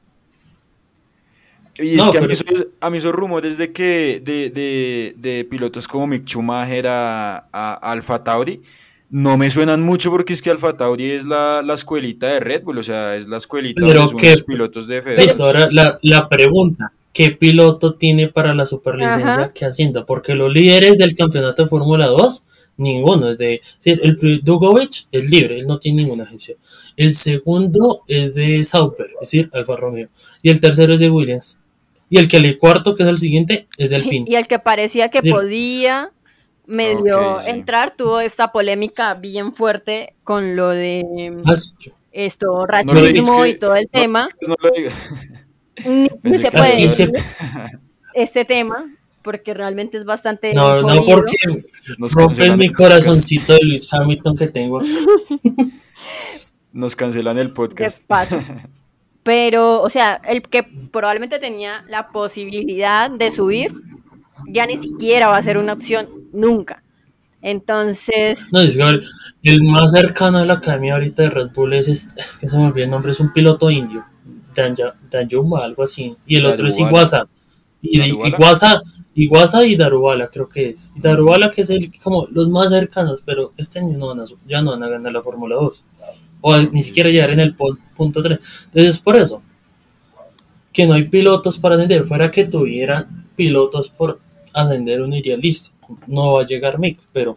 Y 1.76 1.98
es 1.98 2.08
que 2.08 2.18
a 2.18 2.90
mí, 2.90 2.98
esos, 2.98 3.12
rumores 3.12 3.58
de 3.58 3.72
que 3.72 4.20
de, 4.24 4.50
de, 4.50 5.14
de, 5.16 5.44
pilotos 5.44 5.88
como 5.88 6.06
Mick 6.06 6.24
Schumacher 6.24 6.86
a, 6.86 7.48
a 7.52 7.74
Alfa 7.74 8.22
Tauri 8.22 8.62
no 9.10 9.36
me 9.36 9.50
suenan 9.50 9.82
mucho 9.82 10.10
porque 10.10 10.32
es 10.32 10.42
que 10.42 10.50
Alfa 10.50 10.76
Tauri 10.76 11.12
es 11.12 11.24
la, 11.24 11.62
la 11.62 11.74
escuelita 11.74 12.26
de 12.26 12.40
Red 12.40 12.62
Bull, 12.64 12.78
o 12.78 12.82
sea, 12.82 13.16
es 13.16 13.28
la 13.28 13.36
escuelita 13.36 13.84
de 13.84 13.94
los 13.94 14.14
pilotos 14.42 14.86
de 14.86 15.02
Federer. 15.02 15.30
ahora 15.40 15.68
la, 15.70 15.98
la, 16.02 16.28
pregunta, 16.28 16.92
¿qué 17.12 17.30
piloto 17.30 17.94
tiene 17.94 18.28
para 18.28 18.54
la 18.54 18.66
superlicencia 18.66 19.52
que 19.54 19.66
haciendo? 19.66 20.04
Porque 20.04 20.34
los 20.34 20.52
líderes 20.52 20.98
del 20.98 21.14
campeonato 21.14 21.62
de 21.62 21.68
Fórmula 21.68 22.06
2, 22.08 22.46
ninguno 22.78 23.28
es 23.28 23.38
de... 23.38 23.60
El 23.84 24.40
Dugovic 24.42 25.06
es 25.12 25.30
libre, 25.30 25.58
él 25.58 25.66
no 25.66 25.78
tiene 25.78 26.02
ninguna 26.02 26.24
agencia. 26.24 26.56
El 26.96 27.12
segundo 27.12 28.02
es 28.08 28.34
de 28.34 28.64
Sauber, 28.64 29.06
es 29.20 29.30
decir, 29.30 29.50
Alfa 29.52 29.76
Romeo. 29.76 30.08
Y 30.42 30.50
el 30.50 30.60
tercero 30.60 30.94
es 30.94 31.00
de 31.00 31.10
Williams. 31.10 31.60
Y 32.10 32.18
el 32.18 32.28
que 32.28 32.36
el 32.36 32.58
cuarto, 32.58 32.94
que 32.94 33.02
es 33.02 33.08
el 33.08 33.18
siguiente, 33.18 33.66
es 33.76 33.90
del 33.90 34.08
PIN. 34.08 34.24
Y 34.26 34.34
el 34.36 34.46
que 34.46 34.58
parecía 34.58 35.10
que 35.10 35.20
podía 35.20 36.10
medio 36.66 37.40
entrar, 37.42 37.94
tuvo 37.96 38.20
esta 38.20 38.53
polémica 38.53 39.14
bien 39.14 39.55
fuerte 39.55 40.14
con 40.24 40.57
lo 40.57 40.68
de 40.68 41.35
ah, 41.44 41.55
esto, 42.12 42.66
racismo 42.66 43.44
y 43.46 43.59
todo 43.59 43.77
el 43.77 43.88
tema. 43.88 44.29
No 44.46 44.55
Ni, 46.22 46.38
se 46.38 46.53
puede 46.53 46.88
este 48.14 48.44
tema, 48.44 48.94
porque 49.22 49.55
realmente 49.55 49.96
es 49.96 50.05
bastante. 50.05 50.55
No, 50.55 50.83
no, 50.83 51.05
porque 51.05 51.37
rompes 51.98 52.57
mi 52.57 52.70
corazoncito 52.70 53.55
de 53.55 53.64
Luis 53.64 53.92
Hamilton 53.92 54.37
que 54.37 54.48
tengo. 54.48 54.83
Nos 56.72 56.96
cancelan 56.96 57.38
el 57.38 57.53
podcast. 57.53 58.05
Pero, 59.22 59.81
o 59.81 59.88
sea, 59.88 60.20
el 60.27 60.42
que 60.42 60.62
probablemente 60.62 61.38
tenía 61.38 61.85
la 61.88 62.09
posibilidad 62.09 63.11
de 63.11 63.31
subir, 63.31 63.72
ya 64.48 64.66
ni 64.66 64.76
siquiera 64.76 65.28
va 65.28 65.37
a 65.37 65.42
ser 65.42 65.59
una 65.59 65.72
opción 65.72 66.09
nunca. 66.33 66.83
Entonces. 67.42 68.48
No, 68.52 68.61
es 68.61 68.76
que 68.76 69.00
el 69.50 69.62
más 69.62 69.92
cercano 69.92 70.38
de 70.38 70.46
la 70.46 70.54
academia 70.54 70.94
ahorita 70.94 71.24
de 71.24 71.30
Red 71.30 71.50
Bull 71.54 71.74
es, 71.74 71.88
es, 71.88 72.38
que 72.38 72.48
se 72.48 72.57
me 72.57 72.66
olvidó 72.66 72.85
el 72.85 72.90
nombre, 72.90 73.12
es 73.12 73.20
un 73.20 73.33
piloto 73.33 73.70
indio, 73.70 74.04
Danjuma, 75.11 75.62
algo 75.62 75.83
así. 75.83 76.16
Y 76.26 76.37
el 76.37 76.46
otro 76.46 76.68
es 76.68 76.78
Iguasa. 76.78 77.28
Y, 77.83 78.00
Iguasa, 78.00 78.83
Iguasa 79.14 79.66
y 79.66 79.76
Darubala, 79.76 80.28
creo 80.28 80.48
que 80.48 80.70
es. 80.70 80.92
Y 80.96 81.00
Darubala, 81.00 81.50
que 81.50 81.61
es 81.61 81.70
el, 81.70 81.92
como 82.02 82.26
los 82.30 82.48
más 82.48 82.70
cercanos, 82.70 83.22
pero 83.26 83.52
este 83.59 83.78
año 83.78 83.98
no 83.98 84.09
van 84.09 84.20
a, 84.20 84.24
ya 84.46 84.62
no 84.62 84.70
van 84.70 84.83
a 84.83 84.88
ganar 84.88 85.12
la 85.12 85.20
Fórmula 85.20 85.57
2. 85.57 85.85
O 86.40 86.57
ni 86.57 86.83
siquiera 86.83 87.11
llegar 87.11 87.30
en 87.30 87.40
el 87.40 87.54
punto 87.54 88.22
3. 88.22 88.68
Entonces, 88.72 88.98
por 89.00 89.16
eso, 89.16 89.42
que 90.72 90.87
no 90.87 90.94
hay 90.94 91.04
pilotos 91.04 91.59
para 91.59 91.74
ascender. 91.74 92.04
Fuera 92.04 92.30
que 92.30 92.44
tuvieran 92.44 93.28
pilotos 93.37 93.90
por 93.90 94.18
ascender, 94.54 95.02
uno 95.02 95.16
iría 95.16 95.36
listo 95.36 95.74
no 96.06 96.34
va 96.34 96.42
a 96.42 96.46
llegar 96.46 96.78
Mick, 96.78 96.98
pero... 97.12 97.36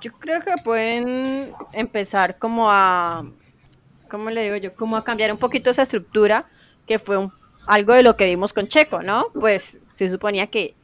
Yo 0.00 0.12
creo 0.12 0.40
que 0.42 0.52
pueden 0.62 1.52
empezar 1.72 2.38
como 2.38 2.70
a, 2.70 3.28
¿cómo 4.08 4.30
le 4.30 4.44
digo 4.44 4.56
yo? 4.56 4.74
Como 4.74 4.96
a 4.96 5.04
cambiar 5.04 5.32
un 5.32 5.38
poquito 5.38 5.70
esa 5.70 5.82
estructura, 5.82 6.46
que 6.86 6.98
fue 6.98 7.28
algo 7.66 7.92
de 7.92 8.02
lo 8.02 8.16
que 8.16 8.26
vimos 8.26 8.52
con 8.52 8.68
Checo, 8.68 9.02
¿no? 9.02 9.26
Pues 9.34 9.80
se 9.82 10.08
suponía 10.08 10.46
que 10.46 10.74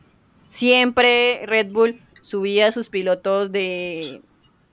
siempre 0.45 1.47
Red 1.47 1.71
Bull 1.71 2.03
subía 2.23 2.69
a 2.69 2.73
sus 2.73 2.89
pilotos 2.89 3.53
de, 3.53 4.21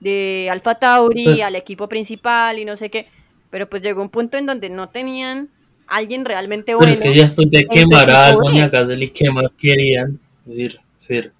de 0.00 0.48
Alfa 0.50 0.74
Tauri 0.74 1.40
al 1.40 1.54
equipo 1.54 1.88
principal 1.88 2.58
y 2.58 2.64
no 2.64 2.74
sé 2.74 2.90
qué, 2.90 3.08
pero 3.50 3.68
pues 3.68 3.80
llegó 3.82 4.02
un 4.02 4.08
punto 4.08 4.38
en 4.38 4.46
donde 4.46 4.70
no 4.70 4.88
tenían 4.88 5.50
alguien 5.88 6.24
realmente 6.24 6.74
bueno. 6.74 6.92
Pero 6.92 6.92
es 6.92 7.00
que 7.00 7.18
ya 7.18 7.24
estoy 7.24 7.46
de 7.46 7.66
quemar 7.66 8.10
a 8.10 8.26
Albon 8.28 8.54
y 8.54 8.60
a 8.60 8.68
Gasly, 8.68 9.10
¿qué 9.10 9.30
más 9.30 9.52
querían? 9.52 10.18
Es 10.46 10.56
decir, 10.56 10.80
decir, 10.98 11.32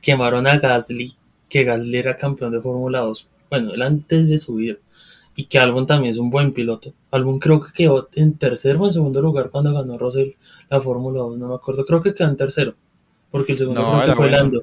quemaron 0.00 0.46
a 0.46 0.58
Gasly, 0.58 1.12
que 1.48 1.64
Gasly 1.64 1.96
era 1.96 2.16
campeón 2.16 2.52
de 2.52 2.60
Fórmula 2.60 3.00
2, 3.00 3.28
bueno, 3.50 3.74
él 3.74 3.82
antes 3.82 4.28
de 4.28 4.38
subir, 4.38 4.80
y 5.34 5.44
que 5.44 5.58
Albon 5.58 5.86
también 5.86 6.10
es 6.10 6.18
un 6.18 6.30
buen 6.30 6.52
piloto. 6.52 6.92
Albon 7.10 7.38
creo 7.38 7.60
que 7.60 7.72
quedó 7.72 8.08
en 8.14 8.34
tercero 8.34 8.80
o 8.80 8.86
en 8.86 8.92
segundo 8.92 9.20
lugar 9.20 9.50
cuando 9.50 9.72
ganó 9.72 9.96
Russell 9.98 10.30
la 10.68 10.80
Fórmula 10.80 11.20
2, 11.20 11.38
no 11.38 11.48
me 11.48 11.54
acuerdo, 11.54 11.84
creo 11.84 12.02
que 12.02 12.14
quedó 12.14 12.28
en 12.28 12.36
tercero, 12.36 12.74
porque 13.30 13.52
el 13.52 13.58
segundo 13.58 13.80
creo 13.80 14.06
que 14.06 14.14
fue 14.14 14.30
Lando. 14.30 14.62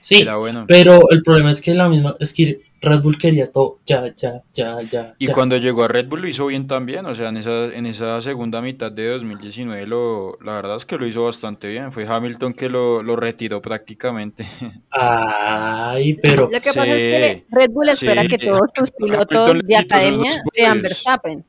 Sí, 0.00 0.24
pero 0.66 1.10
el 1.10 1.22
problema 1.22 1.50
es 1.50 1.60
que 1.60 1.74
la 1.74 1.88
misma, 1.88 2.16
es 2.20 2.32
que 2.32 2.60
Red 2.80 3.02
Bull 3.02 3.18
quería 3.18 3.50
todo, 3.50 3.80
ya, 3.84 4.14
ya, 4.14 4.42
ya, 4.52 4.80
ya. 4.82 5.14
Y 5.18 5.26
cuando 5.28 5.56
llegó 5.56 5.84
a 5.84 5.88
Red 5.88 6.06
Bull 6.06 6.22
lo 6.22 6.28
hizo 6.28 6.46
bien 6.46 6.66
también, 6.68 7.06
o 7.06 7.14
sea, 7.14 7.30
en 7.30 7.38
esa, 7.38 7.74
en 7.74 7.86
esa 7.86 8.20
segunda 8.20 8.60
mitad 8.60 8.92
de 8.92 9.08
2019 9.08 9.86
lo, 9.86 10.38
la 10.44 10.52
verdad 10.52 10.76
es 10.76 10.84
que 10.84 10.96
lo 10.96 11.06
hizo 11.06 11.24
bastante 11.24 11.68
bien, 11.68 11.90
fue 11.90 12.06
Hamilton 12.06 12.54
que 12.54 12.68
lo, 12.68 13.02
lo 13.02 13.16
retiró 13.16 13.60
prácticamente. 13.60 14.46
Ay, 14.90 16.14
pero... 16.22 16.44
Lo 16.44 16.48
que 16.50 16.60
pasa 16.60 16.86
es 16.86 17.02
que 17.02 17.46
Red 17.50 17.70
Bull 17.70 17.88
espera 17.88 18.24
que 18.26 18.38
todos 18.38 18.70
sus 18.76 18.90
pilotos 18.92 19.60
de 19.64 19.76
academia 19.76 20.30
sean 20.52 20.80
Verstappen. 20.80 21.44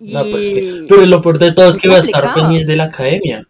No, 0.00 0.24
pues 0.26 0.48
que, 0.50 0.86
pero 0.88 1.06
lo 1.06 1.20
peor 1.20 1.38
de 1.38 1.52
todo 1.52 1.68
es 1.68 1.76
que 1.76 1.88
va 1.88 1.96
a 1.96 2.00
estar 2.00 2.32
pendiente 2.32 2.70
de 2.70 2.76
la 2.76 2.84
academia 2.84 3.46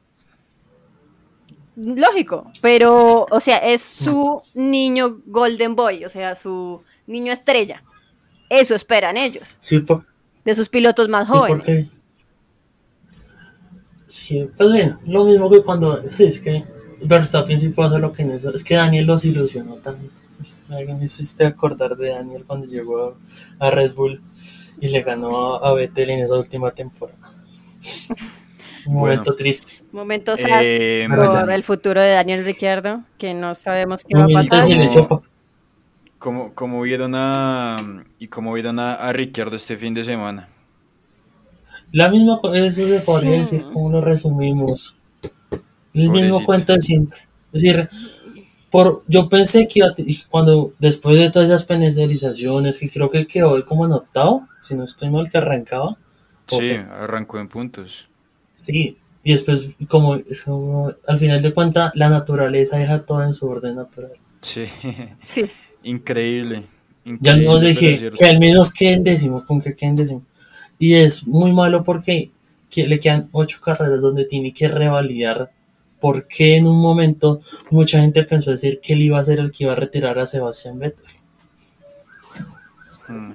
lógico, 1.78 2.50
pero, 2.60 3.26
o 3.30 3.40
sea, 3.40 3.58
es 3.58 3.82
su 3.82 4.42
niño 4.54 5.20
Golden 5.26 5.76
Boy, 5.76 6.04
o 6.04 6.08
sea, 6.08 6.34
su 6.34 6.80
niño 7.06 7.32
estrella. 7.32 7.82
Eso 8.50 8.74
esperan 8.74 9.16
ellos. 9.16 9.54
Sí, 9.58 9.84
de 10.44 10.54
sus 10.54 10.68
pilotos 10.68 11.08
más 11.08 11.28
jóvenes. 11.28 11.90
Sí, 14.06 14.48
pues 14.56 14.72
bien, 14.72 14.98
lo 15.06 15.24
mismo 15.24 15.50
que 15.50 15.62
cuando, 15.62 16.02
sí, 16.08 16.24
es 16.24 16.40
que 16.40 16.64
Verstappen 17.02 17.60
sí 17.60 17.68
puede 17.68 17.88
hacer 17.88 18.00
lo 18.00 18.12
que 18.12 18.24
no 18.24 18.34
es 18.34 18.64
que 18.64 18.74
Daniel 18.74 19.06
los 19.06 19.24
ilusionó 19.24 19.76
tanto. 19.76 20.10
Me 20.68 21.04
hiciste 21.04 21.44
acordar 21.44 21.96
de 21.96 22.10
Daniel 22.10 22.44
cuando 22.46 22.66
llegó 22.66 23.16
a, 23.58 23.70
Red 23.70 23.94
Bull 23.94 24.20
y 24.80 24.88
le 24.88 25.02
ganó 25.02 25.56
a, 25.56 25.68
a 25.68 25.74
Vettel 25.74 26.10
en 26.10 26.20
esa 26.20 26.36
última 26.36 26.70
temporada. 26.70 27.18
Un 28.88 28.94
momento 28.94 29.34
triste. 29.34 29.84
Momento 29.92 30.34
Eh, 30.34 31.06
sad 31.08 31.16
por 31.42 31.50
el 31.52 31.62
futuro 31.62 32.00
de 32.00 32.10
Daniel 32.10 32.44
Ricciardo, 32.44 33.02
que 33.18 33.34
no 33.34 33.54
sabemos 33.54 34.02
qué 34.04 34.14
va 34.16 34.24
a 34.24 34.44
pasar. 34.44 34.62
silencio 34.64 35.06
¿Cómo, 36.18 36.52
cómo 36.54 36.80
vieron 36.82 37.12
a 37.14 37.76
y 38.18 38.28
cómo 38.28 38.52
vieron 38.54 38.78
a, 38.80 38.94
a 38.94 39.12
Ricciardo 39.12 39.56
este 39.56 39.76
fin 39.76 39.94
de 39.94 40.04
semana? 40.04 40.48
La 41.92 42.08
misma, 42.10 42.40
eso 42.54 42.86
se 42.86 43.00
podría 43.00 43.32
Sí. 43.44 43.56
decir, 43.56 43.64
como 43.72 43.90
lo 43.90 44.00
resumimos. 44.00 44.96
El 45.94 46.10
mismo 46.10 46.40
Pobrecito. 46.40 46.44
cuento 46.46 46.72
de 46.74 46.80
siempre. 46.80 47.18
Es 47.52 47.62
decir, 47.62 47.88
por, 48.70 49.04
yo 49.06 49.28
pensé 49.28 49.68
que 49.68 49.78
iba 49.80 49.88
a 49.88 49.94
te- 49.94 50.04
cuando, 50.28 50.72
después 50.78 51.16
de 51.16 51.30
todas 51.30 51.48
esas 51.48 51.64
penalizaciones, 51.64 52.78
que 52.78 52.90
creo 52.90 53.08
que 53.10 53.26
quedó 53.26 53.64
como 53.64 53.86
en 53.86 53.92
octavo, 53.92 54.46
si 54.60 54.74
no 54.74 54.84
estoy 54.84 55.10
mal, 55.10 55.30
que 55.30 55.38
arrancaba. 55.38 55.96
O 56.50 56.56
Sí, 56.62 56.64
sea, 56.64 56.82
arrancó 57.02 57.38
en 57.38 57.48
puntos. 57.48 58.08
Sí, 58.58 58.98
y 59.22 59.32
después, 59.32 59.76
como, 59.88 60.16
es 60.16 60.42
como, 60.42 60.92
al 61.06 61.18
final 61.18 61.40
de 61.42 61.52
cuentas, 61.52 61.92
la 61.94 62.08
naturaleza 62.08 62.78
deja 62.78 63.04
todo 63.04 63.22
en 63.22 63.34
su 63.34 63.46
orden 63.46 63.76
natural. 63.76 64.12
Sí, 64.40 64.66
Sí, 65.22 65.46
increíble. 65.82 66.64
Ya 67.04 67.32
increíble, 67.32 67.44
no 67.46 67.54
pero 67.54 67.68
dije 67.68 68.10
que 68.16 68.24
al 68.26 68.38
menos 68.38 68.72
queden 68.72 69.04
décimo, 69.04 69.44
con 69.44 69.60
que 69.60 69.74
queden 69.74 69.96
décimo. 69.96 70.22
Y 70.78 70.94
es 70.94 71.26
muy 71.26 71.52
malo 71.52 71.84
porque 71.84 72.30
que 72.70 72.86
le 72.86 73.00
quedan 73.00 73.28
ocho 73.32 73.60
carreras 73.60 74.02
donde 74.02 74.24
tiene 74.24 74.52
que 74.52 74.68
revalidar. 74.68 75.50
Porque 76.00 76.56
en 76.56 76.66
un 76.66 76.80
momento 76.80 77.40
mucha 77.70 78.00
gente 78.00 78.22
pensó 78.22 78.52
decir 78.52 78.78
que 78.80 78.92
él 78.92 79.02
iba 79.02 79.18
a 79.18 79.24
ser 79.24 79.40
el 79.40 79.50
que 79.50 79.64
iba 79.64 79.72
a 79.72 79.76
retirar 79.76 80.18
a 80.18 80.26
Sebastián 80.26 80.78
Vettel. 80.78 81.04
Mm, 83.08 83.32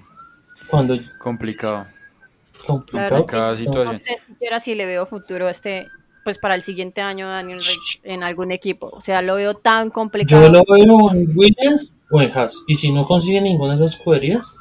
Cuando 0.69 0.97
complicado. 1.19 1.85
Complicado. 2.65 3.17
es 3.17 3.25
que 3.25 3.31
Cada 3.31 3.55
no 3.55 3.95
sé 3.95 4.17
siquiera 4.25 4.59
si 4.59 4.75
le 4.75 4.85
veo 4.85 5.05
futuro 5.05 5.49
este, 5.49 5.87
pues 6.23 6.37
para 6.37 6.55
el 6.55 6.61
siguiente 6.63 7.01
año 7.01 7.27
a 7.27 7.33
Daniel 7.33 7.59
en 8.03 8.23
algún 8.23 8.51
equipo. 8.51 8.89
O 8.91 9.01
sea, 9.01 9.21
lo 9.21 9.35
veo 9.35 9.55
tan 9.55 9.89
complicado. 9.89 10.41
Yo 10.43 10.49
lo 10.49 10.63
veo 10.67 11.11
en 11.11 11.31
Williams 11.35 11.99
o 12.09 12.21
en 12.21 12.31
Haas. 12.37 12.63
Y 12.67 12.75
si 12.75 12.91
no 12.91 13.05
consigue 13.05 13.41
ninguna 13.41 13.71
de 13.75 13.85
esas 13.85 13.95
escuderías, 13.97 14.55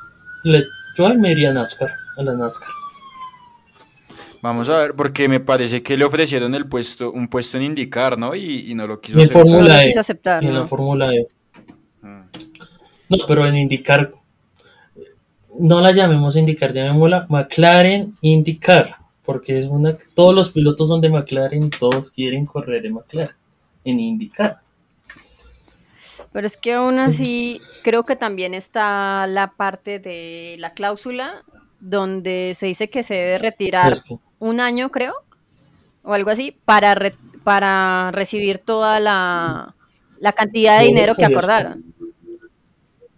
le, 0.45 0.65
yo 0.97 1.15
me 1.15 1.33
iría 1.33 1.51
a 1.51 1.53
NASCAR, 1.53 1.91
a 2.17 2.23
la 2.23 2.35
NASCAR. 2.35 2.69
Vamos 4.43 4.69
a 4.71 4.79
ver, 4.79 4.95
porque 4.95 5.29
me 5.29 5.39
parece 5.39 5.85
que 5.85 5.97
le 5.97 6.05
ofrecieron 6.05 6.57
el 6.57 6.67
puesto, 6.67 7.13
un 7.13 7.29
puesto 7.29 7.59
en 7.59 7.63
indicar, 7.63 8.19
¿no? 8.19 8.35
Y, 8.35 8.73
y 8.73 8.75
no 8.75 8.89
lo 8.89 9.01
quiso 9.01 9.21
Y 9.21 9.23
aceptar. 9.23 9.45
No 9.47 9.53
Fórmula 9.53 9.75
lo 9.77 9.81
E. 9.81 9.87
quiso 9.87 10.01
aceptar, 10.01 10.43
Y 10.43 10.47
en 10.49 10.55
¿no? 10.55 10.59
la 10.61 10.67
Fórmula 10.67 11.15
E. 11.15 11.27
Mm. 12.01 12.23
No, 13.09 13.19
pero 13.29 13.47
en 13.47 13.57
indicar, 13.57 14.11
no 15.59 15.81
la 15.81 15.93
llamemos 15.93 16.37
indicar, 16.37 16.73
llamémosla 16.73 17.27
McLaren 17.29 18.15
indicar, 18.23 18.97
porque 19.25 19.59
es 19.59 19.67
una, 19.67 19.97
todos 20.15 20.35
los 20.35 20.51
pilotos 20.51 20.89
son 20.89 21.01
de 21.01 21.11
McLaren, 21.11 21.71
todos 21.71 22.11
quieren 22.11 22.47
correr 22.47 22.87
en 22.87 22.95
McLaren, 22.95 23.35
en 23.85 24.01
indicar. 24.01 24.57
Pero 26.33 26.47
es 26.47 26.57
que 26.61 26.75
aún 26.75 26.99
así 26.99 27.61
creo 27.83 28.05
que 28.05 28.17
también 28.17 28.55
está 28.55 29.27
la 29.27 29.53
parte 29.53 29.99
de 29.99 30.57
la 30.59 30.73
cláusula 30.73 31.43
donde 31.81 32.53
se 32.55 32.67
dice 32.67 32.89
que 32.89 33.03
se 33.03 33.15
debe 33.15 33.39
retirar 33.39 33.93
Es 33.93 34.03
que- 34.03 34.19
un 34.39 34.61
año, 34.61 34.91
creo, 34.91 35.15
o 36.03 36.13
algo 36.15 36.31
así, 36.31 36.57
para, 36.65 36.95
re- 36.95 37.15
para 37.45 38.11
recibir 38.13 38.59
toda 38.59 38.99
la, 39.01 39.75
la 40.21 40.33
cantidad 40.33 40.79
de 40.79 40.85
Yo 40.85 40.89
dinero 40.89 41.15
que 41.15 41.25
había 41.25 41.37
acordaron. 41.39 41.85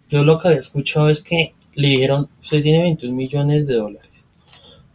Yo 0.09 0.23
lo 0.23 0.37
que 0.39 0.47
había 0.49 0.59
escuchado 0.59 1.09
es 1.09 1.21
que 1.23 1.53
le 1.75 1.89
dijeron, 1.89 2.29
usted 2.39 2.63
tiene 2.63 2.81
21 2.83 3.15
millones 3.15 3.67
de 3.67 3.75
dólares. 3.75 4.29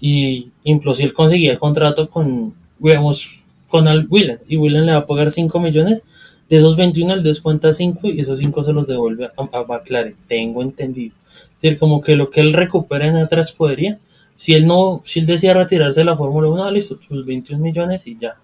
Y 0.01 0.51
incluso 0.65 1.03
él 1.03 1.13
conseguía 1.13 1.53
el 1.53 1.59
contrato 1.59 2.09
con, 2.09 2.55
digamos, 2.79 3.45
con 3.69 3.87
Al 3.87 4.07
Willen, 4.11 4.41
y 4.49 4.57
Willen 4.57 4.87
le 4.87 4.93
va 4.93 4.99
a 4.99 5.07
pagar 5.07 5.31
5 5.31 5.61
millones, 5.61 6.03
de 6.51 6.57
esos 6.57 6.77
21 6.77 7.15
él 7.15 7.23
descuenta 7.23 7.73
5 7.73 8.09
y 8.09 8.21
esos 8.21 8.41
5 8.41 8.65
se 8.65 8.73
los 8.73 8.89
devuelve 8.89 9.31
a, 9.37 9.63
McLaren, 9.69 10.17
tengo 10.27 10.63
entendido. 10.63 11.15
Es 11.23 11.63
decir, 11.63 11.79
como 11.79 12.01
que 12.01 12.17
lo 12.17 12.29
que 12.29 12.41
él 12.41 12.53
recupera 12.53 13.07
en 13.07 13.17
otra 13.17 13.41
escudería, 13.43 14.01
si 14.35 14.55
él 14.55 14.67
no, 14.67 15.01
si 15.05 15.21
él 15.21 15.27
decía 15.27 15.55
retirarse 15.55 16.01
de 16.01 16.07
la 16.07 16.17
Fórmula 16.17 16.49
1, 16.49 16.65
ah, 16.65 16.71
listo, 16.73 16.99
sus 17.01 17.25
21 17.25 17.63
millones 17.63 18.09
y 18.09 18.17
ya. 18.19 18.35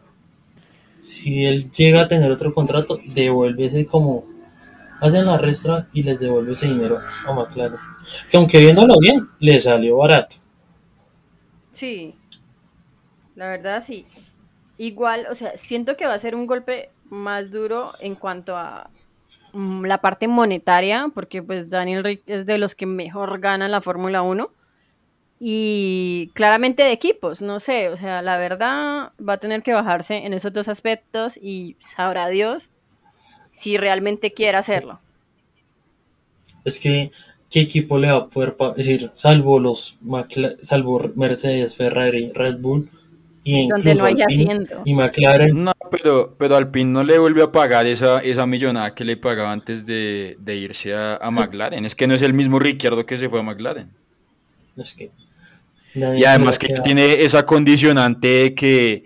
Si 1.00 1.44
él 1.44 1.68
llega 1.72 2.02
a 2.02 2.08
tener 2.08 2.30
otro 2.30 2.54
contrato, 2.54 3.00
devuelve 3.12 3.64
ese 3.64 3.86
como 3.86 4.24
hacen 5.00 5.26
la 5.26 5.36
restra 5.36 5.88
y 5.92 6.04
les 6.04 6.20
devuelve 6.20 6.52
ese 6.52 6.68
dinero 6.68 7.00
a 7.26 7.32
McLaren. 7.32 7.78
Que 8.30 8.36
aunque 8.36 8.58
viéndolo 8.58 8.98
bien, 9.00 9.28
le 9.40 9.58
salió 9.58 9.98
barato. 9.98 10.36
Sí, 11.70 12.14
la 13.34 13.48
verdad 13.48 13.82
sí. 13.82 14.06
Igual, 14.78 15.26
o 15.30 15.34
sea, 15.34 15.56
siento 15.56 15.96
que 15.96 16.06
va 16.06 16.14
a 16.14 16.18
ser 16.18 16.34
un 16.34 16.46
golpe 16.46 16.90
más 17.10 17.50
duro 17.50 17.92
en 18.00 18.14
cuanto 18.14 18.56
a 18.56 18.90
mm, 19.52 19.84
la 19.84 20.00
parte 20.00 20.28
monetaria, 20.28 21.10
porque 21.14 21.42
pues 21.42 21.70
Daniel 21.70 22.04
Rick 22.04 22.22
es 22.26 22.46
de 22.46 22.58
los 22.58 22.74
que 22.74 22.86
mejor 22.86 23.40
gana 23.40 23.68
la 23.68 23.80
Fórmula 23.80 24.22
1. 24.22 24.50
Y 25.38 26.30
claramente 26.34 26.82
de 26.82 26.92
equipos, 26.92 27.42
no 27.42 27.60
sé, 27.60 27.90
o 27.90 27.96
sea, 27.98 28.22
la 28.22 28.38
verdad 28.38 29.12
va 29.20 29.34
a 29.34 29.38
tener 29.38 29.62
que 29.62 29.74
bajarse 29.74 30.24
en 30.24 30.32
esos 30.32 30.52
dos 30.52 30.68
aspectos 30.68 31.36
y 31.36 31.76
sabrá 31.80 32.28
Dios 32.28 32.70
si 33.52 33.76
realmente 33.76 34.32
quiere 34.32 34.56
hacerlo. 34.56 34.98
Es 36.64 36.80
que, 36.80 37.10
¿qué 37.56 37.62
equipo 37.62 37.98
le 37.98 38.10
va 38.10 38.18
a 38.18 38.26
poder 38.26 38.54
pagar? 38.54 38.78
Es 38.78 38.86
decir, 38.86 39.10
salvo 39.14 39.58
los 39.58 39.98
McLa- 40.04 40.58
salvo 40.60 41.10
Mercedes, 41.16 41.74
Ferrari, 41.74 42.30
Red 42.34 42.58
Bull 42.58 42.90
y 43.44 43.66
Donde 43.66 43.94
no 43.94 44.04
haya 44.04 44.26
Alpine 44.26 44.52
asiento. 44.52 44.82
y 44.84 44.92
McLaren. 44.92 45.64
No, 45.64 45.72
pero, 45.90 46.34
pero 46.36 46.56
Alpine 46.56 46.90
no 46.90 47.02
le 47.02 47.18
vuelve 47.18 47.42
a 47.42 47.50
pagar 47.52 47.86
esa, 47.86 48.18
esa 48.18 48.44
millonada 48.44 48.94
que 48.94 49.04
le 49.06 49.16
pagaba 49.16 49.52
antes 49.52 49.86
de, 49.86 50.36
de 50.38 50.56
irse 50.56 50.92
a, 50.94 51.16
a 51.16 51.30
McLaren. 51.30 51.86
Es 51.86 51.94
que 51.94 52.06
no 52.06 52.12
es 52.12 52.20
el 52.20 52.34
mismo 52.34 52.58
Ricciardo 52.58 53.06
que 53.06 53.16
se 53.16 53.30
fue 53.30 53.40
a 53.40 53.42
McLaren. 53.42 53.88
Es 54.76 54.92
que 54.92 55.10
Y 55.94 56.24
además 56.24 56.58
que 56.58 56.74
tiene 56.84 57.22
esa 57.24 57.46
condicionante 57.46 58.28
de 58.28 58.54
que, 58.54 59.04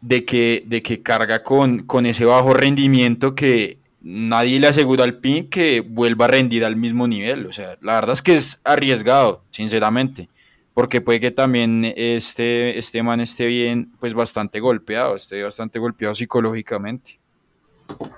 de 0.00 0.24
que, 0.24 0.62
de 0.64 0.80
que 0.80 1.02
carga 1.02 1.42
con, 1.42 1.86
con 1.86 2.06
ese 2.06 2.24
bajo 2.24 2.54
rendimiento 2.54 3.34
que 3.34 3.79
nadie 4.02 4.58
le 4.60 4.66
asegura 4.68 5.04
al 5.04 5.14
PIN 5.18 5.48
que 5.48 5.80
vuelva 5.80 6.24
a 6.26 6.28
rendir 6.28 6.64
al 6.64 6.76
mismo 6.76 7.06
nivel. 7.06 7.46
O 7.46 7.52
sea, 7.52 7.76
la 7.80 7.94
verdad 7.94 8.12
es 8.12 8.22
que 8.22 8.32
es 8.34 8.60
arriesgado, 8.64 9.42
sinceramente. 9.50 10.28
Porque 10.74 11.00
puede 11.00 11.20
que 11.20 11.30
también 11.30 11.84
este, 11.96 12.78
este 12.78 13.02
man 13.02 13.20
esté 13.20 13.46
bien, 13.46 13.90
pues 13.98 14.14
bastante 14.14 14.60
golpeado, 14.60 15.16
esté 15.16 15.42
bastante 15.42 15.78
golpeado 15.78 16.14
psicológicamente. 16.14 17.18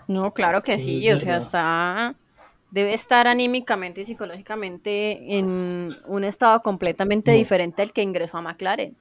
No, 0.07 0.33
claro 0.33 0.61
que 0.63 0.79
Sí, 0.79 1.11
o 1.11 1.19
sea, 1.19 1.39
está, 1.39 2.15
debe 2.71 2.93
estar 2.93 3.27
anímicamente 3.27 4.03
y 4.03 4.05
psicológicamente 4.05 5.39
en 5.39 5.91
un 6.07 6.25
estado 6.25 6.63
completamente 6.63 7.31
No. 7.33 7.37
diferente 7.39 7.81
al 7.83 7.93
que 7.93 8.03
ingresó 8.03 8.37
a 8.39 8.43
McLaren. 8.43 8.95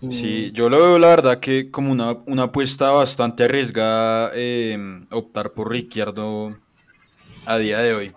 Mm, 0.00 0.10
Sí, 0.10 0.52
yo 0.52 0.68
lo 0.68 0.78
veo 0.78 0.98
la 0.98 1.08
verdad 1.08 1.40
que 1.40 1.70
como 1.70 1.90
una, 1.92 2.12
una 2.26 2.44
apuesta 2.44 2.90
bastante 2.90 3.44
arriesgada 3.44 4.30
eh, 4.34 4.78
optar 5.10 5.52
por 5.52 5.70
Ricciardo 5.70 6.56
a 7.44 7.58
día 7.58 7.80
de 7.80 7.94
hoy. 7.94 8.14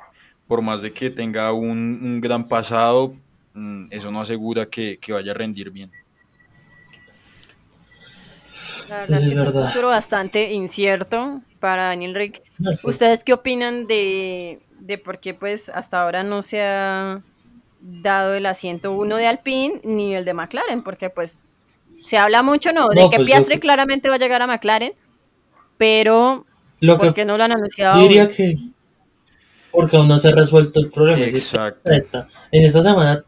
Por 0.47 0.61
más 0.61 0.81
de 0.81 0.93
que 0.93 1.11
tenga 1.11 1.53
un, 1.53 1.99
un 2.03 2.21
gran 2.21 2.47
pasado, 2.47 3.15
mm, 3.53 3.87
eso 3.91 4.11
no 4.11 4.21
asegura 4.21 4.69
que, 4.69 4.99
que 4.99 5.13
vaya 5.13 5.31
a 5.31 5.35
rendir 5.35 5.71
bien. 5.71 5.91
La 8.87 8.97
verdad 8.99 9.19
es 9.19 9.25
es 9.25 9.25
que 9.27 9.35
es 9.35 9.41
un 9.41 9.53
verdad. 9.53 9.53
futuro 9.53 9.89
bastante 9.89 10.51
incierto 10.53 11.41
para 11.59 11.83
Daniel 11.85 12.15
Rick. 12.15 12.41
no, 12.59 12.71
¿Ustedes 12.81 13.23
qué 13.23 13.33
opinan 13.33 13.87
de, 13.87 14.61
de 14.79 14.97
por 14.97 15.19
qué 15.19 15.33
pues 15.33 15.69
hasta 15.69 16.01
ahora 16.01 16.23
no 16.23 16.41
se 16.41 16.61
ha 16.61 17.21
dado 17.79 18.33
el 18.33 18.45
asiento 18.45 18.93
uno 18.93 19.17
de 19.17 19.27
Alpine 19.27 19.81
ni 19.83 20.15
el 20.15 20.25
de 20.25 20.33
McLaren? 20.33 20.83
Porque 20.83 21.09
pues 21.09 21.39
se 22.03 22.17
habla 22.17 22.43
mucho, 22.43 22.71
¿no? 22.73 22.89
De 22.89 22.95
No, 22.95 23.09
que 23.09 23.17
pues 23.17 23.27
Piastri 23.27 23.59
claramente 23.59 24.09
va 24.09 24.15
a 24.15 24.19
llegar 24.19 24.41
a 24.41 24.47
McLaren, 24.47 24.93
pero 25.77 26.45
Lo 26.81 26.97
¿por 26.97 27.07
que 27.07 27.13
qué 27.13 27.25
no 27.25 27.37
lo 27.37 27.43
han 27.45 27.51
anunciado? 27.53 27.93
yo 27.93 28.01
aún? 28.01 28.09
diría 28.09 28.29
que 28.29 28.55
porque 29.71 29.97
aún 29.97 30.07
no 30.07 30.17
se 30.17 30.29
ha 30.29 30.31
resuelto 30.35 30.79
el 30.79 30.89
problema. 30.89 31.25
Exacto. 31.25 31.91
En 32.51 32.63
esta 32.65 32.81
semana 32.81 33.23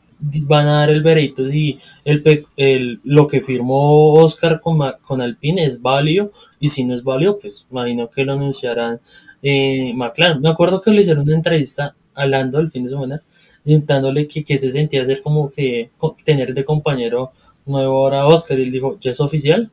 van 0.47 0.67
a 0.67 0.73
dar 0.81 0.89
el 0.91 1.01
veredicto 1.01 1.47
si 1.49 1.79
el, 2.05 2.45
el- 2.57 2.99
lo 3.03 3.27
que 3.27 3.41
firmó 3.41 4.13
Oscar 4.15 4.59
con, 4.61 4.79
con 5.01 5.21
Alpine 5.21 5.63
es 5.65 5.81
válido 5.81 6.31
y 6.59 6.69
si 6.69 6.83
no 6.85 6.93
es 6.93 7.03
válido, 7.03 7.39
pues 7.39 7.65
imagino 7.71 8.09
que 8.09 8.23
lo 8.25 8.33
anunciarán 8.33 8.99
eh, 9.41 9.93
McLaren. 9.95 10.41
Me 10.41 10.49
acuerdo 10.49 10.81
que 10.81 10.91
le 10.91 11.01
hicieron 11.01 11.23
una 11.23 11.35
entrevista 11.35 11.95
hablando 12.13 12.59
el 12.59 12.69
fin 12.69 12.83
de 12.83 12.89
semana, 12.89 13.23
intentándole 13.65 14.27
que, 14.27 14.43
que 14.43 14.57
se 14.57 14.71
sentía 14.71 15.03
hacer 15.03 15.21
como 15.21 15.49
que 15.51 15.91
tener 16.25 16.53
de 16.53 16.65
compañero 16.65 17.31
nuevo 17.65 17.99
ahora 17.99 18.21
a 18.21 18.27
Oscar 18.27 18.59
y 18.59 18.63
él 18.63 18.71
dijo, 18.71 18.97
¿ya 18.99 19.11
es 19.11 19.19
oficial? 19.19 19.71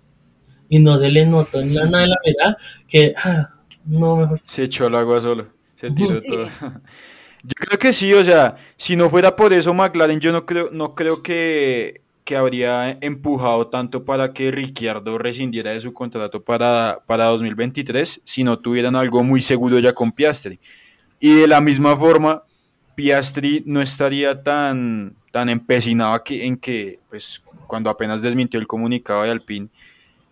Y 0.69 0.79
no 0.81 0.99
se 0.99 1.11
le 1.11 1.25
notó 1.27 1.61
en 1.61 1.75
la 1.75 1.87
nada 1.87 2.03
de 2.05 2.09
la 2.09 2.17
mirada 2.25 2.57
que, 2.87 3.15
ah, 3.25 3.55
no, 3.87 4.17
mejor. 4.17 4.39
Se 4.41 4.65
echó 4.65 4.87
al 4.87 4.95
agua 4.97 5.21
solo, 5.21 5.49
se 5.77 5.91
tiró 5.91 6.21
Sí. 6.21 6.29
todo. 6.29 6.47
Yo 7.45 7.53
creo 7.57 7.79
que 7.79 7.93
sí, 7.93 8.13
o 8.13 8.23
sea, 8.25 8.57
si 8.77 8.97
no 8.97 9.09
fuera 9.09 9.37
por 9.37 9.53
eso 9.53 9.73
McLaren, 9.73 10.19
yo 10.19 10.33
no 10.33 10.45
creo, 10.45 10.71
no 10.73 10.97
creo 10.97 11.23
que, 11.23 12.03
que 12.25 12.37
habría 12.37 12.99
empujado 13.01 13.69
tanto 13.69 14.05
para 14.05 14.33
que 14.33 14.51
Ricciardo 14.51 15.17
rescindiera 15.19 15.71
de 15.71 15.81
su 15.81 15.95
contrato 15.95 16.43
para, 16.43 16.99
para 17.07 17.27
2023 17.27 18.23
si 18.25 18.43
no 18.43 18.59
tuvieran 18.59 18.97
algo 18.97 19.23
muy 19.23 19.41
seguro 19.41 19.79
ya 19.79 19.93
con 19.93 20.11
Piastri. 20.11 20.59
Y 21.21 21.33
de 21.37 21.47
la 21.47 21.61
misma 21.61 21.97
forma, 21.97 22.43
Piastri 22.97 23.63
no 23.67 23.81
estaría 23.81 24.43
tan, 24.43 25.15
tan 25.31 25.49
empecinado 25.49 26.21
en 26.31 26.57
que, 26.57 26.99
pues, 27.09 27.41
cuando 27.69 27.91
apenas 27.91 28.21
desmintió 28.21 28.59
el 28.59 28.67
comunicado 28.67 29.23
de 29.23 29.31
Alpine, 29.31 29.69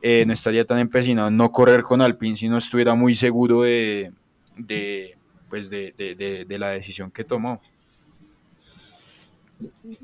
eh, 0.03 0.24
no 0.26 0.32
estaría 0.32 0.64
tan 0.64 0.80
empecinado 0.80 1.28
en 1.28 1.37
no 1.37 1.53
correr 1.53 1.82
con 1.82 2.01
Alpine 2.01 2.37
si 2.37 2.49
no 2.49 2.57
estuviera 2.57 2.97
muy 2.97 3.14
seguro 3.14 3.62
de, 3.62 4.11
de, 4.57 5.16
pues 5.49 5.70
de, 5.70 5.95
de, 5.97 6.45
de 6.45 6.59
la 6.59 6.70
decisión 6.70 7.12
que 7.12 7.22
tomó. 7.22 7.61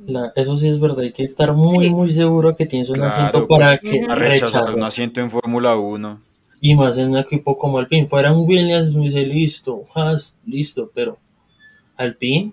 La, 0.06 0.32
eso 0.36 0.56
sí 0.56 0.68
es 0.68 0.80
verdad, 0.80 1.00
hay 1.00 1.12
que 1.12 1.24
estar 1.24 1.52
muy, 1.52 1.90
muy 1.90 2.10
seguro 2.10 2.56
que 2.56 2.66
tienes 2.66 2.88
un 2.88 3.02
asiento 3.02 3.46
para 3.46 3.76
pues, 3.78 3.92
que 3.92 4.14
rechazar 4.14 4.74
un 4.74 4.82
asiento 4.82 5.20
en 5.20 5.30
Fórmula 5.30 5.76
1. 5.76 6.20
Y 6.60 6.74
más 6.74 6.96
en 6.98 7.10
un 7.10 7.18
equipo 7.18 7.58
como 7.58 7.78
Alpine. 7.78 8.06
Fuera 8.06 8.32
un 8.32 8.46
Williams, 8.46 8.94
me 8.94 9.04
dice 9.04 9.26
listo, 9.26 9.84
Haas, 9.94 10.38
listo, 10.46 10.90
pero 10.94 11.18
Alpine. 11.96 12.52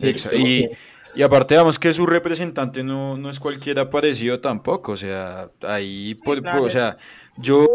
Y, 0.00 0.68
y, 1.16 1.22
aparte, 1.22 1.56
vamos 1.56 1.78
que 1.78 1.92
su 1.92 2.06
representante 2.06 2.84
no, 2.84 3.16
no 3.16 3.30
es 3.30 3.40
cualquiera 3.40 3.90
parecido 3.90 4.40
tampoco. 4.40 4.92
O 4.92 4.96
sea, 4.96 5.50
ahí, 5.62 6.14
por, 6.14 6.46
o 6.46 6.70
sea, 6.70 6.96
yo, 7.36 7.66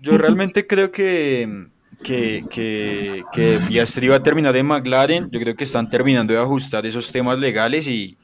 yo 0.00 0.18
realmente 0.18 0.66
creo 0.66 0.90
que 0.90 1.68
que, 2.02 2.44
que, 2.48 3.24
que 3.32 3.60
Piastri 3.66 4.08
va 4.08 4.16
a 4.16 4.22
terminar 4.22 4.56
en 4.56 4.66
McLaren. 4.66 5.30
Yo 5.30 5.40
creo 5.40 5.56
que 5.56 5.64
están 5.64 5.90
terminando 5.90 6.32
de 6.32 6.40
ajustar 6.40 6.86
esos 6.86 7.10
temas 7.10 7.38
legales 7.38 7.88
y, 7.88 8.16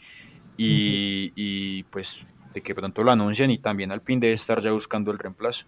y, 0.56 1.32
y 1.34 1.82
pues 1.84 2.26
de 2.52 2.62
que 2.62 2.74
pronto 2.74 3.02
lo 3.02 3.10
anuncien 3.10 3.50
y 3.50 3.58
también 3.58 3.90
Alpine 3.90 4.20
debe 4.20 4.34
estar 4.34 4.60
ya 4.60 4.70
buscando 4.70 5.10
el 5.10 5.18
reemplazo. 5.18 5.66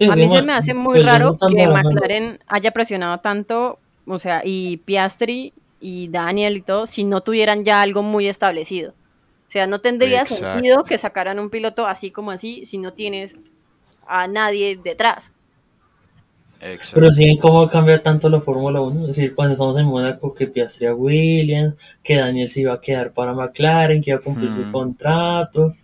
A 0.00 0.16
mí 0.16 0.28
se 0.28 0.42
me 0.42 0.52
hace 0.52 0.74
muy 0.74 0.94
pues 0.94 1.06
raro 1.06 1.30
que 1.48 1.68
McLaren 1.68 2.40
haya 2.48 2.72
presionado 2.72 3.18
tanto, 3.18 3.78
o 4.06 4.18
sea, 4.18 4.42
y 4.44 4.78
Piastri 4.78 5.52
y 5.86 6.08
Daniel 6.08 6.56
y 6.56 6.62
todo, 6.62 6.86
si 6.86 7.04
no 7.04 7.20
tuvieran 7.20 7.62
ya 7.62 7.82
algo 7.82 8.02
muy 8.02 8.26
establecido. 8.26 8.92
O 8.92 9.50
sea, 9.50 9.66
no 9.66 9.80
tendría 9.82 10.24
sentido 10.24 10.82
que 10.82 10.96
sacaran 10.96 11.38
un 11.38 11.50
piloto 11.50 11.86
así 11.86 12.10
como 12.10 12.30
así 12.30 12.64
si 12.64 12.78
no 12.78 12.94
tienes 12.94 13.36
a 14.06 14.26
nadie 14.26 14.80
detrás. 14.82 15.32
Pero 16.94 17.12
sí, 17.12 17.36
¿cómo 17.38 17.68
cambia 17.68 18.02
tanto 18.02 18.30
la 18.30 18.40
Fórmula 18.40 18.80
1? 18.80 19.02
Es 19.02 19.08
decir, 19.08 19.34
cuando 19.34 19.52
estamos 19.52 19.76
en 19.76 19.84
Mónaco, 19.84 20.32
que 20.32 20.46
Piastri 20.46 20.86
a 20.86 20.94
Williams, 20.94 21.74
que 22.02 22.16
Daniel 22.16 22.48
se 22.48 22.62
iba 22.62 22.72
a 22.72 22.80
quedar 22.80 23.12
para 23.12 23.34
McLaren, 23.34 24.00
que 24.00 24.12
iba 24.12 24.20
a 24.20 24.22
cumplir 24.22 24.54
su 24.54 24.62
mm. 24.62 24.72
contrato. 24.72 25.74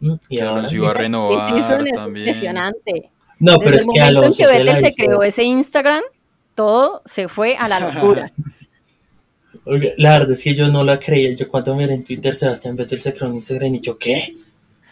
Y 0.00 0.36
que 0.36 0.42
ahora, 0.42 0.68
iba 0.70 0.90
a 0.90 0.94
renovar. 0.94 1.58
Es, 1.58 1.68
impresionante. 1.68 3.10
No, 3.40 3.58
pero 3.58 3.76
es 3.76 3.88
que 3.92 4.00
Alonso 4.00 4.44
que 4.46 4.58
Vettel 4.62 4.88
se, 4.88 4.94
creó 4.94 5.20
ese 5.24 5.42
Instagram, 5.42 6.04
todo 6.54 7.02
se 7.06 7.26
fue 7.26 7.56
a 7.56 7.66
la 7.66 7.80
locura. 7.80 8.30
la 9.64 10.18
verdad 10.18 10.32
es 10.32 10.42
que 10.42 10.54
yo 10.54 10.68
no 10.68 10.84
la 10.84 10.98
creía. 10.98 11.34
Yo 11.34 11.48
cuando 11.48 11.74
miré 11.74 11.94
en 11.94 12.04
Twitter 12.04 12.34
Sebastián 12.34 12.76
Vettel 12.76 12.98
se 12.98 13.12
creó 13.12 13.28
un 13.28 13.36
Instagram 13.36 13.74
y 13.74 13.80
yo, 13.80 13.96
¿qué? 13.98 14.36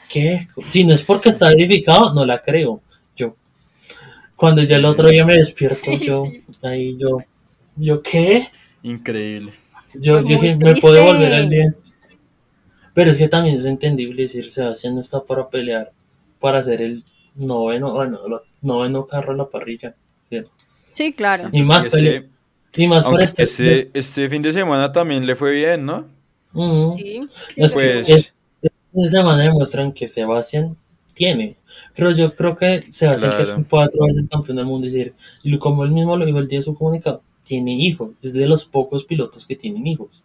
¿Qué? 0.09 0.47
Si 0.67 0.85
no 0.85 0.95
es 0.95 1.05
porque 1.05 1.29
está 1.29 1.49
verificado, 1.49 2.13
no 2.15 2.25
la 2.25 2.41
creo. 2.41 2.83
Cuando 4.41 4.63
ya 4.63 4.77
el 4.77 4.87
otro 4.87 5.11
día 5.11 5.23
me 5.27 5.37
despierto, 5.37 5.93
yo, 6.01 6.25
ahí 6.63 6.97
yo, 6.97 7.19
¿yo 7.77 8.01
qué? 8.01 8.47
Increíble. 8.83 9.53
Yo 9.93 10.23
dije, 10.23 10.57
me 10.57 10.77
puedo 10.77 11.05
volver 11.05 11.35
al 11.35 11.51
diente. 11.51 11.79
Pero 12.95 13.11
es 13.11 13.19
que 13.19 13.29
también 13.29 13.59
es 13.59 13.67
entendible 13.67 14.23
decir, 14.23 14.51
Sebastián 14.51 14.95
no 14.95 15.03
está 15.03 15.23
para 15.23 15.47
pelear, 15.47 15.93
para 16.39 16.61
hacer 16.61 16.81
el 16.81 17.05
noveno, 17.35 17.93
bueno, 17.93 18.21
el 18.25 18.33
noveno 18.63 19.05
carro 19.05 19.33
en 19.33 19.39
la 19.39 19.49
parrilla. 19.51 19.95
Sí, 20.95 21.13
claro. 21.13 21.51
Y 21.53 21.63
más, 21.63 21.91
y 22.77 22.87
más 22.87 23.07
por 23.07 23.21
este, 23.21 23.43
este, 23.43 23.91
este, 23.95 24.29
fin 24.29 24.43
de 24.43 24.53
semana 24.53 24.93
también 24.93 25.27
le 25.27 25.35
fue 25.35 25.53
bien, 25.53 25.85
¿no? 25.85 26.07
Sí. 26.97 27.21
pues, 27.57 27.77
este 27.77 28.33
fin 28.93 29.03
de 29.03 29.09
semana 29.09 29.43
demuestran 29.43 29.93
que 29.93 30.07
Sebastián 30.07 30.77
tiene. 31.15 31.57
Pero 31.95 32.11
yo 32.13 32.35
creo 32.35 32.57
que 32.57 32.85
se 32.89 33.07
va 33.07 33.13
a 33.13 33.15
hacer 33.17 33.35
que 33.35 33.43
es 33.43 33.55
cuatro 33.69 34.07
veces 34.07 34.29
campeón 34.29 34.57
del 34.57 34.67
mundo. 34.67 34.87
Es 34.87 34.93
decir, 34.93 35.15
como 35.59 35.85
él 35.85 35.91
mismo 35.91 36.17
lo 36.17 36.25
dijo 36.25 36.39
el 36.39 36.49
día 36.49 36.61
de 36.61 36.65
su 36.65 36.75
comunicado, 36.75 37.23
tiene 37.43 37.75
hijos. 37.75 38.11
Es 38.23 38.35
de 38.35 38.47
los 38.47 38.65
pocos 38.65 39.05
pilotos 39.05 39.47
que 39.47 39.57
tienen 39.57 39.87
hijos. 39.87 40.23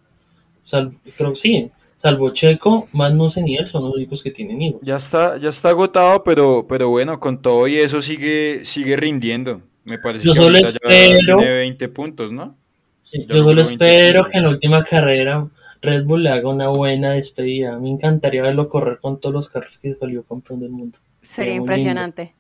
creo 1.18 1.30
que 1.32 1.36
sí. 1.36 1.72
Salvo 1.98 2.30
Checo, 2.32 2.88
más 2.92 3.14
no 3.14 3.30
sé 3.30 3.42
ni 3.42 3.56
él, 3.56 3.68
son 3.68 3.84
los 3.84 3.96
únicos 3.96 4.22
que 4.22 4.30
tienen 4.30 4.62
hijos. 4.62 4.82
Ya 4.84 4.98
está, 4.98 5.38
ya 5.38 5.50
está 5.50 5.70
agotado, 5.70 6.24
pero, 6.24 6.66
pero 6.68 6.90
bueno, 6.90 7.20
con 7.20 7.42
todo 7.42 7.68
y 7.68 7.78
eso 7.78 8.02
sigue, 8.02 8.66
sigue 8.66 8.98
rindiendo. 8.98 9.62
Me 9.86 10.00
parece 10.00 10.26
yo 10.26 10.34
que 10.34 10.38
solo 10.38 10.58
espero, 10.58 11.38
tiene 11.38 11.54
20 11.54 11.88
puntos, 11.90 12.32
¿no? 12.32 12.58
Sí, 13.00 13.26
yo 13.30 13.44
solo 13.44 13.62
espero 13.62 14.26
que 14.26 14.38
en 14.38 14.44
la 14.44 14.50
última 14.50 14.84
carrera 14.84 15.48
Red 15.82 16.06
Bull 16.06 16.24
le 16.24 16.30
haga 16.30 16.50
una 16.50 16.70
buena 16.70 17.12
despedida. 17.12 17.78
Me 17.78 17.90
encantaría 17.90 18.42
verlo 18.42 18.68
correr 18.68 19.00
con 19.00 19.20
todos 19.20 19.34
los 19.34 19.48
carros 19.48 19.78
que 19.78 19.94
salió 19.94 20.24
campeón 20.24 20.60
del 20.60 20.72
mundo. 20.72 20.98
Sería 21.22 21.54
impresionante. 21.54 22.34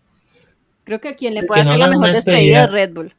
Creo 0.83 0.99
que 0.99 1.09
a 1.09 1.15
quien 1.15 1.35
le 1.35 1.43
puede 1.43 1.61
hacer 1.61 1.77
la 1.77 1.87
mejor 1.87 2.09
despedida 2.09 2.63
es 2.63 2.71
Red 2.71 2.93
Bull. 2.93 3.13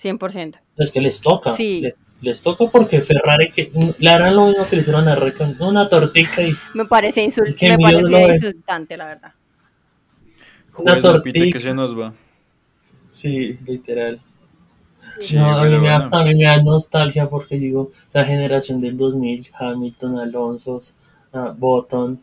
100%. 0.00 0.58
Es 0.76 0.92
que 0.92 1.00
les 1.00 1.20
toca. 1.20 1.50
Sí. 1.52 1.84
Les, 2.22 2.42
toca 2.42 2.66
porque 2.66 3.00
Ferrari 3.00 3.50
que, 3.50 3.72
le 3.98 4.10
harán 4.10 4.34
lo 4.34 4.46
mismo 4.46 4.66
que 4.66 4.76
le 4.76 4.82
hicieron 4.82 5.06
a 5.08 5.14
Red 5.14 5.34
una 5.60 5.88
tortica 5.88 6.42
y. 6.42 6.54
Me 6.74 6.84
parece, 6.84 7.22
insult 7.22 7.60
me 7.60 7.76
parece 7.78 8.34
insultante, 8.34 8.96
la 8.96 9.06
verdad. 9.06 9.32
Una 10.76 11.00
tortica. 11.00 11.52
que 11.52 11.60
se 11.60 11.74
nos 11.74 11.98
va. 11.98 12.14
Sí, 13.14 13.56
literal 13.64 14.18
no, 15.32 15.58
a 15.58 15.64
mí, 15.64 15.78
me 15.78 15.90
hasta 15.90 16.20
a 16.20 16.24
mí 16.24 16.34
me 16.34 16.44
da 16.44 16.62
nostalgia 16.62 17.28
porque 17.28 17.58
digo, 17.58 17.90
esa 18.08 18.24
generación 18.24 18.80
del 18.80 18.96
2000, 18.96 19.50
Hamilton, 19.58 20.18
Alonso, 20.18 20.78
uh, 21.32 21.52
Button, 21.56 22.20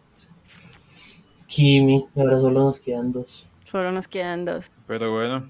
Kimi, 1.47 2.05
ahora 2.15 2.39
solo 2.39 2.65
nos 2.65 2.79
quedan 2.79 3.11
dos. 3.11 3.47
Solo 3.65 3.91
nos 3.91 4.07
quedan 4.07 4.45
dos. 4.45 4.71
Pero 4.87 5.11
bueno, 5.13 5.49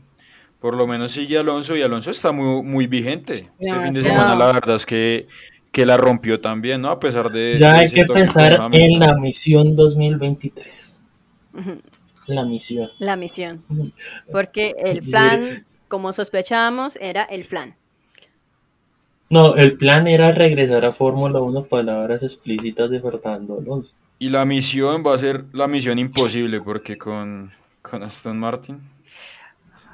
por 0.59 0.75
lo 0.75 0.87
menos 0.87 1.11
sigue 1.11 1.37
Alonso 1.37 1.75
y 1.75 1.81
Alonso 1.81 2.11
está 2.11 2.31
muy, 2.31 2.63
muy 2.63 2.87
vigente. 2.87 3.33
este 3.33 3.57
fin 3.57 3.93
de 3.93 4.03
semana 4.03 4.35
la 4.35 4.51
verdad 4.51 4.75
es 4.75 4.85
que, 4.85 5.27
que 5.71 5.85
la 5.85 5.97
rompió 5.97 6.39
también, 6.41 6.81
¿no? 6.81 6.89
A 6.89 6.99
pesar 6.99 7.29
de... 7.29 7.55
Ya 7.57 7.75
hay 7.75 7.89
que 7.89 8.05
pensar 8.05 8.59
en 8.71 8.99
la 8.99 9.15
misión 9.15 9.75
2023. 9.75 11.05
La 12.35 12.45
misión. 12.45 12.89
La 12.99 13.15
misión. 13.15 13.59
Porque 14.31 14.75
el 14.79 15.01
plan 15.01 15.43
como 15.91 16.13
sospechábamos, 16.13 16.95
era 17.01 17.23
el 17.23 17.43
plan. 17.43 17.75
No, 19.29 19.55
el 19.55 19.77
plan 19.77 20.07
era 20.07 20.31
regresar 20.31 20.85
a 20.85 20.93
Fórmula 20.93 21.39
1, 21.41 21.65
palabras 21.65 22.23
explícitas 22.23 22.89
de 22.89 23.01
Fernando 23.01 23.59
Alonso. 23.59 23.95
Y 24.17 24.29
la 24.29 24.45
misión 24.45 25.03
va 25.05 25.13
a 25.13 25.17
ser 25.17 25.45
la 25.51 25.67
misión 25.67 25.99
imposible, 25.99 26.61
porque 26.61 26.97
con, 26.97 27.49
con 27.81 28.03
Aston 28.03 28.39
Martin. 28.39 28.79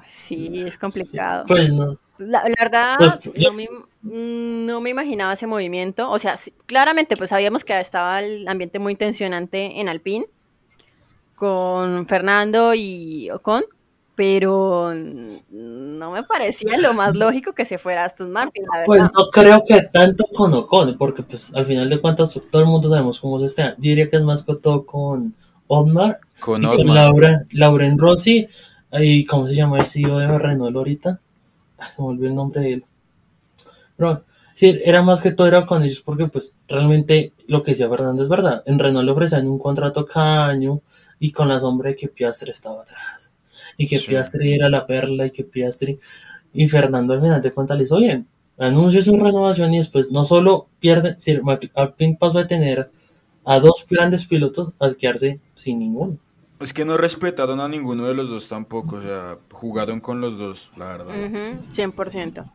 Sí, 0.05 0.59
es 0.59 0.77
complicado. 0.77 1.45
Pues 1.47 1.73
no. 1.73 1.97
La, 2.19 2.43
verdad, 2.43 2.95
pues, 2.97 3.19
no, 3.43 3.53
me, 3.53 3.67
no, 4.01 4.81
me, 4.81 4.89
imaginaba 4.91 5.33
ese 5.33 5.47
movimiento. 5.47 6.09
O 6.11 6.19
sea, 6.19 6.35
claramente, 6.67 7.15
pues 7.15 7.31
sabíamos 7.31 7.63
que 7.63 7.79
estaba 7.79 8.21
el 8.21 8.47
ambiente 8.47 8.77
muy 8.77 8.95
tensionante 8.95 9.79
en 9.79 9.89
Alpine 9.89 10.25
con 11.37 12.07
Fernando 12.07 12.73
y 12.73 13.29
Ocon, 13.29 13.63
pero 14.15 14.91
no 15.51 16.11
me 16.11 16.23
parecía 16.23 16.75
lo 16.79 16.95
más 16.95 17.15
lógico 17.15 17.53
que 17.53 17.63
se 17.63 17.77
fuera 17.77 18.05
Aston 18.05 18.31
Martin, 18.31 18.63
la 18.63 18.85
Pues 18.85 19.03
no 19.03 19.29
creo 19.31 19.63
que 19.65 19.83
tanto 19.83 20.25
con 20.33 20.51
Ocon, 20.53 20.97
porque 20.97 21.21
pues 21.21 21.53
al 21.53 21.65
final 21.65 21.87
de 21.87 22.01
cuentas 22.01 22.39
todo 22.49 22.63
el 22.63 22.67
mundo 22.67 22.89
sabemos 22.89 23.19
cómo 23.19 23.39
se 23.39 23.45
está. 23.45 23.75
Yo 23.75 23.81
diría 23.81 24.09
que 24.09 24.15
es 24.15 24.23
más 24.23 24.43
que 24.43 24.55
todo 24.55 24.83
con 24.83 25.35
Otmar, 25.67 26.19
con, 26.39 26.63
y 26.63 26.83
Laura, 26.83 27.43
Lauren 27.51 27.99
Rossi, 27.99 28.47
y 28.93 29.23
cómo 29.25 29.47
se 29.47 29.53
llama 29.53 29.77
el 29.77 29.85
CEO 29.85 30.17
de 30.17 30.39
Renault 30.39 30.75
ahorita. 30.75 31.19
Ah, 31.77 31.87
se 31.87 32.01
me 32.01 32.07
olvidó 32.07 32.29
el 32.29 32.35
nombre 32.35 32.61
de 32.61 32.73
él. 32.73 32.85
Pero 33.95 34.23
sí, 34.57 34.81
era 34.83 35.03
más 35.03 35.21
que 35.21 35.31
todo 35.31 35.45
era 35.45 35.67
con 35.67 35.83
ellos, 35.83 36.01
porque 36.01 36.25
pues 36.27 36.57
realmente 36.67 37.31
lo 37.45 37.61
que 37.61 37.71
decía 37.71 37.87
Fernando 37.87 38.23
es 38.23 38.27
verdad. 38.27 38.63
En 38.65 38.79
Renault 38.79 39.05
le 39.05 39.11
ofrecían 39.11 39.47
un 39.47 39.59
contrato 39.59 40.03
caño 40.03 40.81
y 41.19 41.31
con 41.31 41.47
la 41.47 41.59
sombra 41.59 41.91
de 41.91 41.95
que 41.95 42.07
Piastri 42.07 42.49
estaba 42.49 42.81
atrás 42.81 43.35
y 43.77 43.87
que 43.87 43.99
Piastri 43.99 44.55
era 44.55 44.67
la 44.67 44.87
perla 44.87 45.27
y 45.27 45.31
que 45.31 45.43
Piastri 45.43 45.99
y 46.53 46.67
Fernando 46.67 47.13
al 47.13 47.21
final 47.21 47.39
de 47.39 47.51
cuentas 47.51 47.77
le 47.77 47.83
hizo 47.83 47.99
bien. 47.99 48.25
Anuncia 48.57 48.99
su 49.03 49.15
renovación 49.15 49.75
y 49.75 49.77
después 49.77 50.11
no 50.11 50.25
solo 50.25 50.69
pierde, 50.79 51.13
si 51.19 51.39
Alpine 51.75 52.17
pasó 52.19 52.39
a 52.39 52.47
tener 52.47 52.89
a 53.45 53.59
dos 53.59 53.85
grandes 53.87 54.25
pilotos 54.25 54.73
a 54.79 54.89
quedarse 54.91 55.39
sin 55.53 55.77
ninguno. 55.77 56.17
Es 56.59 56.73
que 56.73 56.83
no 56.83 56.97
respetaron 56.97 57.59
a 57.59 57.67
ninguno 57.67 58.07
de 58.07 58.15
los 58.15 58.31
dos 58.31 58.49
tampoco, 58.49 58.95
o 58.95 59.01
sea, 59.03 59.37
jugaron 59.51 59.99
con 60.01 60.19
los 60.19 60.39
dos, 60.39 60.71
la 60.77 60.87
verdad. 60.87 61.13
100%. 61.71 62.51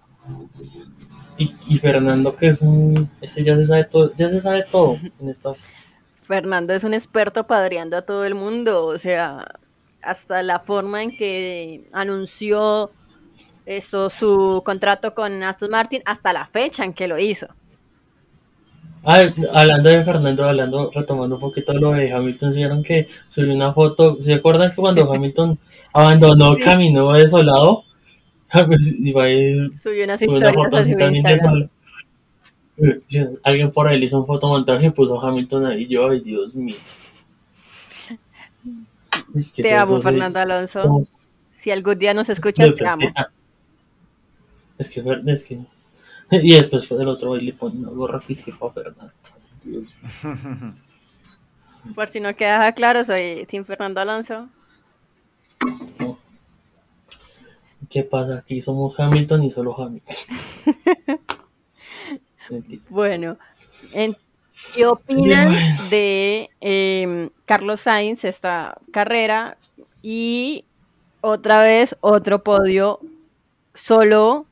Y, 1.42 1.54
y, 1.68 1.78
Fernando, 1.78 2.36
que 2.36 2.48
es 2.48 2.62
un. 2.62 3.10
Este 3.20 3.42
ya 3.42 3.56
se 3.56 3.64
sabe 3.64 3.84
todo, 3.84 4.12
ya 4.14 4.28
se 4.28 4.38
sabe 4.38 4.64
todo 4.70 4.96
en 5.20 5.28
esta. 5.28 5.52
Fernando 6.22 6.72
es 6.72 6.84
un 6.84 6.94
experto 6.94 7.48
padreando 7.48 7.96
a 7.96 8.02
todo 8.02 8.24
el 8.24 8.36
mundo, 8.36 8.86
o 8.86 8.98
sea, 8.98 9.56
hasta 10.02 10.42
la 10.44 10.60
forma 10.60 11.02
en 11.02 11.16
que 11.16 11.88
anunció 11.92 12.90
esto 13.66 14.08
su 14.08 14.62
contrato 14.64 15.14
con 15.14 15.42
Aston 15.42 15.70
Martin, 15.70 16.02
hasta 16.04 16.32
la 16.32 16.46
fecha 16.46 16.84
en 16.84 16.92
que 16.92 17.08
lo 17.08 17.18
hizo. 17.18 17.48
Ah, 19.04 19.26
hablando 19.52 19.88
de 19.88 20.04
Fernando, 20.04 20.44
hablando, 20.44 20.90
retomando 20.94 21.34
un 21.34 21.40
poquito 21.40 21.72
lo 21.72 21.90
de 21.90 22.12
Hamilton, 22.12 22.54
vieron 22.54 22.82
que 22.84 23.08
subió 23.26 23.52
una 23.52 23.72
foto, 23.72 24.20
¿se 24.20 24.34
acuerdan 24.34 24.70
que 24.70 24.76
cuando 24.76 25.12
Hamilton 25.12 25.58
abandonó, 25.92 26.54
caminó 26.64 27.12
desolado? 27.14 27.82
subió 29.76 30.04
una 30.04 30.18
foto 30.18 30.76
así 30.76 30.96
también 30.96 31.24
Alguien 33.44 33.70
por 33.70 33.88
ahí 33.88 33.98
le 33.98 34.06
hizo 34.06 34.18
un 34.18 34.26
fotomontaje 34.26 34.86
y 34.86 34.90
puso 34.90 35.20
Hamilton 35.20 35.66
ahí, 35.66 35.86
yo, 35.86 36.08
ay 36.08 36.20
Dios 36.20 36.54
mío. 36.54 36.76
te 39.54 39.74
amo, 39.74 40.00
Fernando 40.00 40.40
Alonso. 40.40 41.06
Si 41.56 41.70
algún 41.70 41.98
día 41.98 42.12
nos 42.14 42.28
escuchas, 42.28 42.74
te 42.74 42.84
amo. 42.88 43.12
Es 44.78 44.90
que, 44.90 45.02
es 45.26 45.44
que. 45.44 45.60
Y 46.30 46.54
después 46.54 46.88
fue 46.88 46.98
del 46.98 47.08
otro 47.08 47.30
baile 47.30 47.46
le 47.46 47.52
pone 47.52 47.78
una 47.78 47.90
gorra 47.90 48.20
que 48.20 48.32
es 48.32 48.42
que 48.42 48.52
para 48.52 48.72
Fernando. 48.72 49.12
Dios. 49.62 49.96
Por 51.94 52.08
si 52.08 52.20
no 52.20 52.34
queda 52.34 52.72
claro, 52.72 53.04
soy 53.04 53.44
Tim 53.46 53.64
Fernando 53.64 54.00
Alonso. 54.00 54.48
¿Qué 57.92 58.04
pasa? 58.04 58.38
Aquí 58.38 58.62
somos 58.62 58.98
Hamilton 58.98 59.42
y 59.42 59.50
solo 59.50 59.78
Hamilton. 59.78 60.16
bueno, 62.88 63.36
¿qué 64.74 64.86
opinan 64.86 65.52
de 65.90 66.48
em, 66.62 67.28
Carlos 67.44 67.82
Sainz 67.82 68.24
esta 68.24 68.78
carrera? 68.92 69.58
Y 70.00 70.64
otra 71.20 71.60
vez 71.60 71.94
otro 72.00 72.42
podio 72.42 72.98
solo 73.74 74.46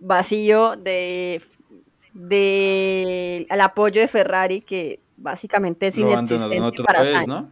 vacío 0.00 0.74
de, 0.74 1.40
de 2.14 3.46
al 3.48 3.60
apoyo 3.60 4.00
de 4.00 4.08
Ferrari 4.08 4.60
que 4.60 4.98
básicamente 5.16 5.86
es 5.86 5.98
inexistente 5.98 6.82
para 6.82 7.02
vez, 7.02 7.28
¿no? 7.28 7.48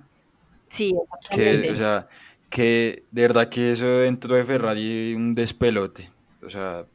Sí, 0.68 0.92
que, 1.30 1.70
o 1.70 1.76
sea, 1.76 2.08
que 2.48 3.04
de 3.10 3.22
verdad 3.22 3.48
que 3.48 3.72
eso 3.72 3.86
dentro 3.86 4.34
de 4.34 4.44
Ferrari 4.44 5.14
un 5.14 5.34
despelote, 5.34 6.08
o 6.42 6.50
sea, 6.50 6.86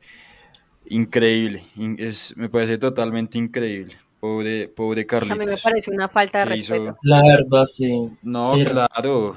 increíble, 0.87 1.65
es, 1.97 2.35
me 2.37 2.49
parece 2.49 2.77
totalmente 2.77 3.37
increíble. 3.37 3.97
Pobre, 4.19 4.69
pobre 4.69 5.05
Carlitos. 5.05 5.37
A 5.37 5.41
mí 5.41 5.45
me 5.45 5.57
parece 5.57 5.91
una 5.91 6.07
falta 6.07 6.39
de 6.39 6.45
respeto. 6.45 6.97
La 7.01 7.21
verdad, 7.21 7.65
sí. 7.65 8.09
No, 8.21 8.45
claro. 8.65 9.31
O 9.31 9.35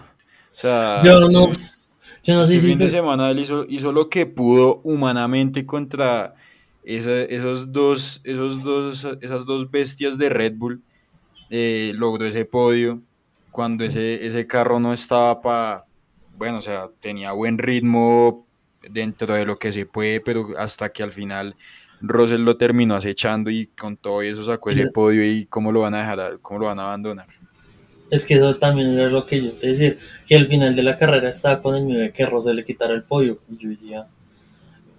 sea, 0.53 1.03
yo 1.03 1.29
no, 1.29 1.49
yo 2.23 2.35
no 2.35 2.45
sé 2.45 2.61
si. 2.61 2.69
fin 2.69 2.79
de 2.79 2.91
semana 2.91 3.31
él 3.33 3.41
hizo, 3.41 3.65
hizo, 3.69 3.91
lo 3.91 4.09
que 4.09 4.27
pudo 4.27 4.81
humanamente 4.85 5.67
contra 5.67 6.35
esos 6.85 7.73
dos, 7.73 8.21
esos 8.23 8.63
dos, 8.63 9.07
esas 9.21 9.45
dos 9.45 9.69
bestias 9.71 10.19
de 10.19 10.29
Red 10.29 10.55
Bull. 10.55 10.83
Eh, 11.51 11.93
logró 11.97 12.25
ese 12.25 12.45
podio 12.45 13.03
cuando 13.51 13.85
ese, 13.85 14.25
ese 14.25 14.47
carro 14.47 14.79
no 14.79 14.93
estaba 14.93 15.41
para. 15.41 15.86
Bueno, 16.37 16.59
o 16.59 16.63
sea, 16.63 16.91
tenía 17.01 17.33
buen 17.33 17.59
ritmo 17.59 18.47
dentro 18.89 19.35
de 19.35 19.47
lo 19.47 19.59
que 19.59 19.73
se 19.73 19.87
puede, 19.87 20.21
pero 20.21 20.49
hasta 20.59 20.91
que 20.91 21.03
al 21.03 21.13
final 21.13 21.57
Russell 22.01 22.43
lo 22.43 22.57
terminó 22.57 22.95
acechando 22.95 23.51
y 23.51 23.67
con 23.69 23.97
todo 23.97 24.23
eso 24.23 24.45
sacó 24.45 24.71
ese 24.71 24.91
podio 24.91 25.25
y 25.25 25.47
cómo 25.47 25.73
lo 25.73 25.81
van 25.81 25.95
a 25.95 26.01
dejar, 26.01 26.39
cómo 26.43 26.61
lo 26.61 26.67
van 26.67 26.79
a 26.79 26.85
abandonar. 26.85 27.27
Es 28.11 28.25
que 28.25 28.35
eso 28.35 28.55
también 28.55 28.99
es 28.99 29.11
lo 29.11 29.27
que 29.27 29.43
yo 29.43 29.53
te 29.53 29.69
decía, 29.69 29.97
que 30.27 30.37
al 30.37 30.47
final 30.47 30.77
de 30.77 30.83
la 30.83 30.97
carrera 30.97 31.29
estaba 31.31 31.61
con 31.61 31.75
el 31.75 31.85
miedo 31.85 32.01
de 32.01 32.13
que 32.13 32.25
Rosé 32.25 32.55
le 32.55 32.65
quitara 32.65 32.95
el 32.95 33.03
podio. 33.03 33.41
Y 33.51 33.57
yo 33.57 33.71
decía, 33.71 34.07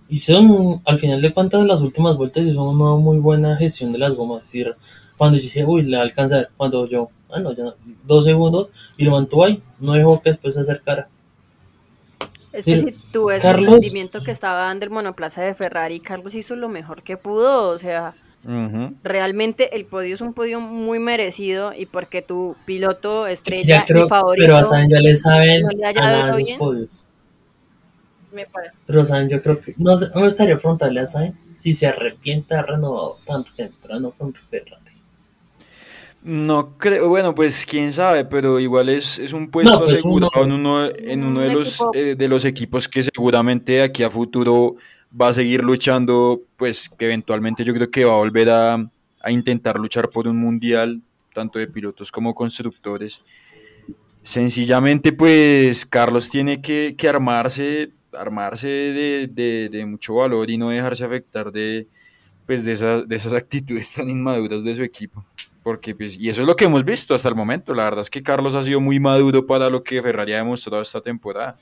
y 0.10 0.16
son, 0.18 0.82
al 0.86 0.98
final 0.98 1.22
de 1.22 1.34
cuentas, 1.34 1.66
las 1.66 1.82
últimas 1.82 2.18
vueltas 2.18 2.46
hizo 2.46 2.64
una 2.64 2.96
muy 2.96 3.20
buena 3.20 3.56
gestión 3.56 3.92
de 3.92 3.98
las 3.98 4.14
gomas. 4.14 4.44
Es 4.44 4.52
decir, 4.52 4.76
cuando 5.18 5.38
yo 5.38 5.44
decía, 5.44 5.66
uy, 5.66 5.84
le 5.84 5.98
alcanza, 5.98 6.50
cuando 6.58 6.86
yo, 6.88 7.10
ah, 7.30 7.40
no, 7.40 7.54
ya 7.54 7.76
dos 8.06 8.26
segundos, 8.26 8.70
y 8.98 9.06
lo 9.06 9.12
mantuvo 9.12 9.46
ahí, 9.46 9.62
no 9.80 9.94
dejó 9.94 10.22
que 10.22 10.30
después 10.30 10.54
se 10.54 10.62
acercara. 10.62 11.08
Es 12.54 12.66
que 12.66 12.78
si 12.78 13.12
tú 13.12 13.26
ves 13.26 13.46
el 13.46 13.66
rendimiento 13.66 14.22
que 14.24 14.32
estaba 14.32 14.62
dando 14.62 14.86
el 14.86 14.92
monoplaza 14.92 15.42
de 15.42 15.54
Ferrari, 15.54 16.00
Carlos 16.00 16.34
hizo 16.34 16.56
lo 16.56 16.70
mejor 16.70 17.04
que 17.04 17.18
pudo, 17.18 17.70
o 17.70 17.78
sea, 17.78 18.14
Realmente 19.04 19.76
el 19.76 19.86
podio 19.86 20.14
es 20.14 20.22
un 20.22 20.34
podio 20.34 20.62
muy 20.62 21.00
merecido 21.00 21.74
y 21.74 21.86
porque 21.86 22.22
tu 22.22 22.56
piloto 22.66 23.28
estrella 23.28 23.84
y 23.88 24.08
favorito. 24.08 24.46
Pero 24.46 24.56
a 24.56 24.64
Sainz 24.64 24.94
ya 24.94 25.02
le 25.02 25.16
saben 25.16 25.66
a 25.84 26.28
los 26.28 26.52
podios. 26.54 27.06
Me 28.32 28.46
parece. 28.46 28.74
Pero 28.86 29.04
Sainz 29.04 29.32
yo 29.32 29.42
creo 29.42 29.60
que 29.60 29.74
no, 29.78 29.96
no 30.16 30.28
estaría 30.28 30.56
preguntarle 30.56 31.02
a 31.02 31.06
Sainz 31.06 31.40
si 31.56 31.74
se 31.74 31.88
arrepiente 31.88 32.56
de 32.56 32.62
renovado 32.62 33.18
tan 33.26 33.44
temprano 33.56 34.14
con 34.18 34.34
Ferrari. 34.34 34.87
No 36.24 36.78
creo, 36.78 37.10
bueno, 37.10 37.34
pues 37.36 37.66
quién 37.66 37.94
sabe, 37.94 38.26
pero 38.26 38.60
igual 38.60 38.90
es, 38.90 39.20
es 39.20 39.34
un 39.34 39.50
puesto 39.50 39.80
pues, 39.80 39.94
asegurado 39.94 40.44
en 40.44 40.52
uno, 40.52 40.86
en 40.86 41.24
uno 41.24 41.42
de, 41.42 41.54
los, 41.54 41.86
eh, 41.94 42.16
de 42.18 42.28
los 42.28 42.44
equipos 42.44 42.88
que 42.88 43.04
seguramente 43.04 43.82
aquí 43.82 44.04
a 44.04 44.10
futuro 44.10 44.76
va 45.20 45.30
a 45.30 45.34
seguir 45.34 45.64
luchando, 45.64 46.42
pues 46.58 46.90
que 46.90 47.06
eventualmente 47.06 47.64
yo 47.64 47.74
creo 47.74 47.90
que 47.90 48.06
va 48.06 48.14
a 48.14 48.18
volver 48.18 48.50
a, 48.50 48.90
intentar 49.30 49.78
luchar 49.78 50.10
por 50.10 50.26
un 50.26 50.38
mundial, 50.38 51.02
tanto 51.34 51.60
de 51.60 51.68
pilotos 51.68 52.12
como 52.12 52.34
constructores. 52.34 53.22
Sencillamente, 54.22 55.12
pues 55.12 55.86
Carlos 55.86 56.30
tiene 56.30 56.62
que, 56.62 56.96
armarse, 57.10 57.92
armarse 58.14 58.68
de, 58.68 59.86
mucho 59.86 60.16
valor 60.16 60.50
y 60.50 60.58
no 60.58 60.70
dejarse 60.70 61.04
afectar 61.04 61.52
de, 61.52 61.88
pues, 62.46 62.64
de, 62.64 62.72
esas, 62.72 63.08
de 63.08 63.16
esas 63.18 63.34
actitudes 63.42 63.94
tan 63.94 64.10
inmaduras 64.10 64.64
de 64.64 64.76
su 64.76 64.84
equipo. 64.84 65.26
Porque, 65.68 65.94
pues, 65.94 66.18
y 66.18 66.30
eso 66.30 66.44
es 66.44 66.48
lo 66.48 66.56
que 66.56 66.64
hemos 66.64 66.86
visto 66.86 67.14
hasta 67.14 67.28
el 67.28 67.36
momento. 67.36 67.74
La 67.74 67.84
verdad 67.84 68.00
es 68.00 68.10
que 68.10 68.24
Carlos 68.24 68.56
ha 68.56 68.64
sido 68.64 68.80
muy 68.80 69.02
maduro 69.02 69.46
para 69.46 69.70
lo 69.70 69.84
que 69.84 70.02
Ferrari 70.02 70.32
ha 70.32 70.38
demostrado 70.38 70.82
esta 70.82 71.02
temporada. 71.02 71.58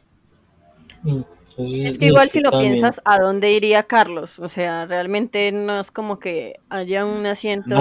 Mm. 1.02 1.22
Es 1.58 1.98
que 1.98 2.06
igual 2.06 2.30
si 2.30 2.40
lo 2.40 2.52
piensas, 2.52 3.02
¿a 3.04 3.18
dónde 3.18 3.52
iría 3.52 3.82
Carlos? 3.82 4.38
O 4.38 4.48
sea, 4.48 4.86
realmente 4.86 5.52
no 5.52 5.80
es 5.80 5.90
como 5.90 6.20
que 6.20 6.60
haya 6.70 7.04
un 7.04 7.26
asiento 7.26 7.76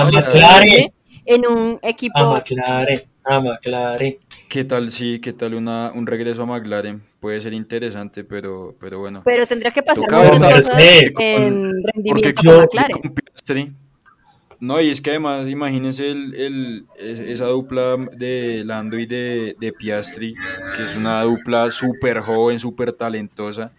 en 1.27 1.47
un 1.47 1.79
equipo. 1.83 2.19
A 2.19 2.33
McLaren, 2.33 3.01
a 3.27 3.41
McLaren. 3.41 4.17
¿Qué 4.49 4.65
tal, 4.65 4.93
sí, 4.93 5.21
qué 5.21 5.35
tal 5.35 5.53
una, 5.53 5.93
un 5.93 6.07
regreso 6.07 6.45
a 6.45 6.47
McLaren? 6.47 7.03
Puede 7.21 7.39
ser 7.43 7.53
interesante, 7.53 8.25
pero, 8.25 8.75
pero 8.81 8.99
bueno. 8.99 9.21
Pero 9.27 9.47
tendría 9.47 9.73
que 9.73 9.83
pasar 9.83 10.11
muchas 10.11 10.71
cosas 10.71 10.79
en 11.19 11.71
rendimiento 11.93 12.43
con 12.43 12.57
McLaren. 12.63 13.84
No, 14.65 14.81
y 14.81 14.89
es 14.89 15.03
que 15.03 15.11
además, 15.11 15.47
imagínense 15.47 16.11
el, 16.11 16.87
esa 16.97 17.45
dupla 17.49 17.99
de 18.17 18.63
Lando 18.65 18.99
y 18.99 19.05
de, 19.05 19.75
Piastri, 19.79 20.35
que 20.75 20.83
es 20.83 20.97
una 20.97 21.23
dupla 21.23 21.71
súper 21.71 22.21
joven, 22.21 22.59
súper 22.59 22.93
talentosa. 22.93 23.73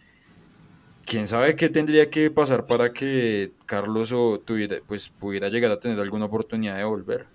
Quién 1.04 1.26
sabe 1.26 1.56
qué 1.56 1.70
tendría 1.70 2.12
que 2.12 2.30
pasar 2.30 2.68
para 2.68 2.94
que 2.94 3.52
Carlos 3.66 4.12
o 4.12 4.40
tuviera, 4.46 4.76
pues, 4.88 5.10
pudiera 5.10 5.50
llegar 5.50 5.72
a 5.72 5.80
tener 5.80 6.00
alguna 6.00 6.26
oportunidad 6.26 6.78
de 6.78 6.84
volver. 6.84 7.26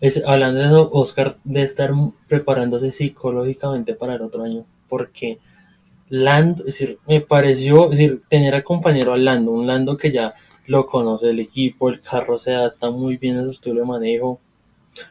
Es, 0.00 0.24
hablando 0.26 0.60
de 0.60 0.66
eso, 0.68 0.90
Oscar 0.94 1.36
de 1.44 1.60
estar 1.60 1.90
preparándose 2.28 2.92
psicológicamente 2.92 3.92
para 3.94 4.14
el 4.14 4.22
otro 4.22 4.42
año, 4.42 4.64
porque 4.88 5.38
Lando, 6.08 6.60
es 6.60 6.78
decir, 6.78 6.98
me 7.06 7.20
pareció, 7.20 7.90
decir, 7.90 8.22
tener 8.26 8.54
al 8.54 8.64
compañero 8.64 9.12
a 9.12 9.18
Lando, 9.18 9.50
un 9.50 9.66
Lando 9.66 9.98
que 9.98 10.10
ya 10.10 10.32
lo 10.70 10.86
conoce 10.86 11.30
el 11.30 11.40
equipo, 11.40 11.88
el 11.88 12.00
carro 12.00 12.38
se 12.38 12.54
adapta 12.54 12.90
muy 12.90 13.16
bien 13.16 13.36
a 13.36 13.42
su 13.42 13.50
estilo 13.50 13.80
de 13.80 13.86
manejo, 13.86 14.38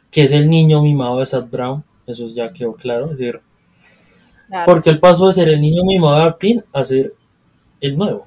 que 0.10 0.24
es 0.24 0.32
el 0.32 0.50
niño 0.50 0.82
mimado 0.82 1.20
de 1.20 1.26
Sad 1.26 1.48
Brown, 1.48 1.84
eso 2.08 2.26
ya 2.28 2.54
quedó 2.54 2.74
claro, 2.74 3.08
decir, 3.08 3.42
porque 4.66 4.90
él 4.90 5.00
pasó 5.00 5.28
de 5.28 5.34
ser 5.34 5.50
el 5.50 5.60
niño 5.60 5.84
mimado 5.84 6.16
de 6.16 6.22
Alpine 6.22 6.64
a 6.72 6.82
ser 6.86 7.14
el 7.82 7.98
nuevo, 7.98 8.26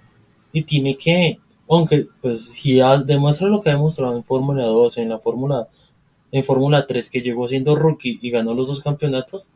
y 0.52 0.60
tiene 0.60 0.94
que, 0.94 1.38
aunque 1.70 2.06
pues 2.20 2.44
si 2.44 2.80
demuestra 3.06 3.48
lo 3.48 3.62
que 3.62 3.70
ha 3.70 3.76
demostrado 3.76 4.14
en 4.14 4.24
Fórmula 4.24 4.66
2, 4.66 4.98
en 4.98 5.08
la 5.08 5.18
Fórmula 5.18 5.68
en 6.32 6.44
Fórmula 6.44 6.86
3 6.86 7.10
que 7.10 7.22
llegó 7.22 7.48
siendo 7.48 7.76
rookie 7.76 8.18
y 8.20 8.30
ganó 8.30 8.52
los 8.54 8.68
dos 8.68 8.80
campeonatos 8.80 9.50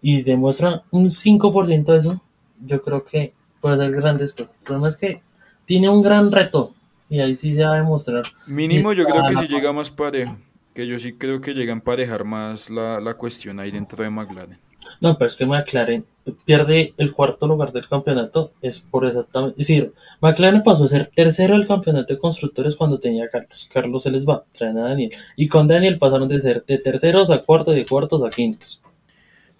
y 0.00 0.22
demuestra 0.22 0.82
un 0.90 1.06
5% 1.06 1.84
de 1.84 1.98
eso, 1.98 2.20
yo 2.64 2.82
creo 2.82 3.04
que 3.04 3.32
puede 3.60 3.76
ser 3.76 3.92
grandes. 3.92 4.34
El 4.38 4.48
problema 4.64 4.88
es 4.88 4.96
que 4.96 5.22
tiene 5.70 5.88
un 5.88 6.02
gran 6.02 6.32
reto 6.32 6.74
y 7.08 7.20
ahí 7.20 7.36
sí 7.36 7.54
se 7.54 7.62
va 7.62 7.74
a 7.74 7.76
demostrar. 7.76 8.24
Mínimo 8.48 8.92
yo 8.92 9.04
creo 9.04 9.22
que 9.28 9.36
si 9.36 9.46
llega 9.46 9.72
más 9.72 9.88
parejo, 9.88 10.36
que 10.74 10.84
yo 10.84 10.98
sí 10.98 11.12
creo 11.12 11.40
que 11.40 11.54
llega 11.54 11.72
a 11.72 11.76
emparejar 11.76 12.24
más 12.24 12.70
la, 12.70 13.14
cuestión 13.16 13.60
ahí 13.60 13.70
dentro 13.70 14.02
de 14.02 14.10
McLaren. 14.10 14.58
No, 15.00 15.16
pero 15.16 15.26
es 15.26 15.36
que 15.36 15.46
McLaren 15.46 16.04
pierde 16.44 16.92
el 16.96 17.12
cuarto 17.12 17.46
lugar 17.46 17.70
del 17.70 17.86
campeonato, 17.86 18.50
es 18.60 18.80
por 18.80 19.06
exactamente. 19.06 19.62
Es 19.62 19.68
decir, 19.68 19.92
McLaren 20.20 20.64
pasó 20.64 20.82
a 20.82 20.88
ser 20.88 21.06
tercero 21.06 21.56
del 21.56 21.68
campeonato 21.68 22.14
de 22.14 22.18
constructores 22.18 22.74
cuando 22.74 22.98
tenía 22.98 23.26
a 23.26 23.28
Carlos. 23.28 23.70
Carlos 23.72 24.02
se 24.02 24.10
les 24.10 24.28
va, 24.28 24.42
traen 24.50 24.76
a 24.76 24.88
Daniel. 24.88 25.12
Y 25.36 25.46
con 25.46 25.68
Daniel 25.68 25.98
pasaron 25.98 26.26
de 26.26 26.40
ser 26.40 26.64
de 26.64 26.78
terceros 26.78 27.30
a 27.30 27.42
cuartos 27.42 27.74
y 27.74 27.76
de 27.76 27.86
cuartos 27.86 28.24
a 28.24 28.28
quintos. 28.28 28.82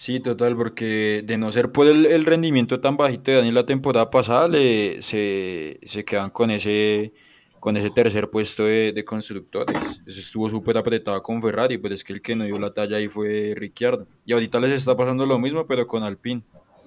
Sí, 0.01 0.19
total, 0.19 0.57
porque 0.57 1.23
de 1.27 1.37
no 1.37 1.53
ser 1.53 1.73
por 1.73 1.87
el, 1.87 2.25
rendimiento 2.25 2.81
tan 2.81 2.97
bajito 2.97 3.33
de 3.33 3.37
Daniel 3.37 3.55
la 3.55 3.67
temporada 3.67 4.11
pasada, 4.11 4.49
le, 4.49 5.03
se, 5.03 5.79
se 5.83 6.07
quedan 6.07 6.31
con 6.31 6.51
ese 6.51 7.13
con 7.59 7.77
ese 7.77 7.91
tercer 7.91 8.31
puesto 8.31 8.65
de, 8.65 9.05
constructores. 9.05 9.77
Eso 10.07 10.21
estuvo 10.21 10.49
súper 10.49 10.79
apretado 10.79 11.23
con 11.23 11.43
Ferrari, 11.43 11.77
pero 11.77 11.95
es 11.95 12.03
que 12.03 12.15
el 12.15 12.23
que 12.23 12.35
no 12.35 12.45
dio 12.45 12.59
la 12.59 12.71
talla 12.71 12.97
ahí 12.97 13.09
fue 13.09 13.53
Ricciardo. 13.55 14.07
Y 14.25 14.33
ahorita 14.33 14.59
les 14.59 14.71
está 14.71 14.97
pasando 14.97 15.27
lo 15.27 15.39
mismo, 15.39 15.67
pero 15.67 15.87
con 15.87 16.03
Alpine. 16.03 16.41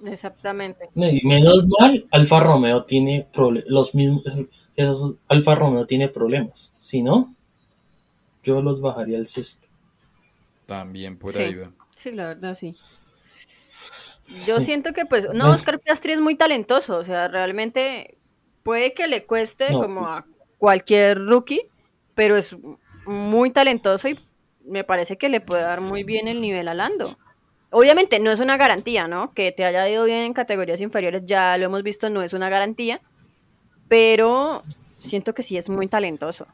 Exactamente. 0.04 0.88
Y 0.96 1.24
menos 1.24 1.68
mal, 1.78 2.04
Alfa 2.10 2.40
Romeo 2.40 2.82
tiene 2.82 3.28
los 3.68 3.94
mismos, 3.94 4.24
Alfa 5.28 5.54
Romeo 5.54 5.86
tiene 5.86 6.08
problemas. 6.08 6.74
Si 6.78 7.00
no, 7.00 7.32
yo 8.42 8.60
los 8.60 8.80
bajaría 8.80 9.18
al 9.18 9.26
sexto. 9.28 9.68
También 10.66 11.16
por 11.16 11.38
ahí 11.38 11.54
va. 11.54 11.70
Sí, 11.94 12.10
la 12.10 12.26
verdad, 12.26 12.58
sí. 12.58 12.74
Yo 14.46 14.60
siento 14.60 14.92
que 14.92 15.04
pues, 15.04 15.28
no, 15.34 15.50
Oscar 15.50 15.80
Piastri 15.80 16.14
es 16.14 16.20
muy 16.20 16.34
talentoso, 16.34 16.96
o 16.96 17.04
sea, 17.04 17.28
realmente 17.28 18.16
puede 18.62 18.94
que 18.94 19.06
le 19.06 19.24
cueste 19.24 19.66
como 19.70 20.00
pues. 20.00 20.18
a 20.18 20.26
cualquier 20.56 21.18
rookie, 21.18 21.68
pero 22.14 22.36
es 22.36 22.56
muy 23.06 23.50
talentoso 23.50 24.08
y 24.08 24.18
me 24.64 24.82
parece 24.82 25.18
que 25.18 25.28
le 25.28 25.40
puede 25.40 25.62
dar 25.62 25.82
muy 25.82 26.04
bien 26.04 26.26
el 26.26 26.40
nivel 26.40 26.68
a 26.68 26.74
Lando. 26.74 27.18
Obviamente 27.70 28.18
no 28.18 28.30
es 28.30 28.40
una 28.40 28.56
garantía, 28.56 29.08
¿no? 29.08 29.34
Que 29.34 29.52
te 29.52 29.64
haya 29.64 29.88
ido 29.88 30.04
bien 30.04 30.22
en 30.22 30.32
categorías 30.32 30.80
inferiores, 30.80 31.22
ya 31.26 31.58
lo 31.58 31.66
hemos 31.66 31.82
visto, 31.82 32.08
no 32.08 32.22
es 32.22 32.32
una 32.32 32.48
garantía, 32.48 33.02
pero 33.88 34.62
siento 34.98 35.34
que 35.34 35.42
sí 35.42 35.58
es 35.58 35.68
muy 35.68 35.86
talentoso. 35.86 36.46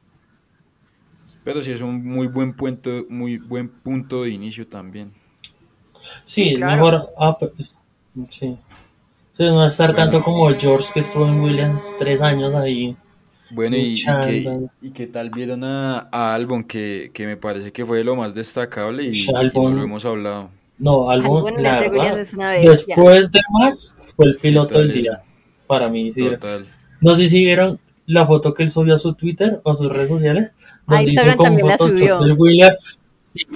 Pero 1.45 1.63
sí 1.63 1.71
es 1.71 1.81
un 1.81 2.05
muy 2.05 2.27
buen 2.27 2.55
punto, 2.55 2.91
muy 3.09 3.39
buen 3.39 3.69
punto 3.69 4.25
de 4.25 4.31
inicio 4.31 4.67
también. 4.67 5.20
Sí, 6.25 6.57
mejor. 6.57 7.13
Ah, 7.19 7.37
pues, 7.39 7.79
sí. 8.29 8.57
sí. 9.33 9.45
no 9.45 9.67
estar 9.67 9.95
tanto 9.95 10.23
como 10.23 10.49
George 10.51 10.89
que 10.95 11.01
estuvo 11.01 11.27
en 11.27 11.41
Williams 11.41 11.93
tres 11.99 12.23
años 12.23 12.55
ahí 12.55 12.97
bueno, 13.53 13.77
y, 13.77 13.95
qué, 14.95 15.07
tal 15.09 15.31
vieron 15.31 15.65
a, 15.65 16.09
Albon, 16.35 16.63
que, 16.65 17.11
me 17.19 17.37
parece 17.37 17.73
que 17.73 17.85
fue 17.85 18.05
lo 18.05 18.15
más 18.15 18.33
destacable 18.33 19.05
y, 19.05 19.11
no 19.33 19.71
lo 19.71 19.83
hemos 19.83 20.05
hablado. 20.05 20.51
No, 20.79 21.11
Albon, 21.11 21.57
después 22.63 23.33
de 23.33 23.41
Max, 23.51 23.97
fue 24.17 24.27
el 24.27 24.37
piloto 24.37 24.79
del 24.79 24.93
día, 24.93 25.23
para 25.67 25.89
mí. 25.89 26.11
No 27.01 27.15
sé 27.15 27.29
si 27.29 27.45
vieron 27.45 27.81
la 28.07 28.25
foto 28.27 28.55
que 28.55 28.63
él 28.63 28.71
subió 28.71 28.95
a 28.95 28.99
su 28.99 29.15
Twitter 29.15 29.61
o 29.65 29.71
a 29.71 29.75
sus 29.75 29.91
redes 29.91 30.09
sociales, 30.09 30.55
donde 30.87 31.13
hizo 31.13 31.37
como 31.37 31.59
foto 31.59 31.89
del 31.89 32.37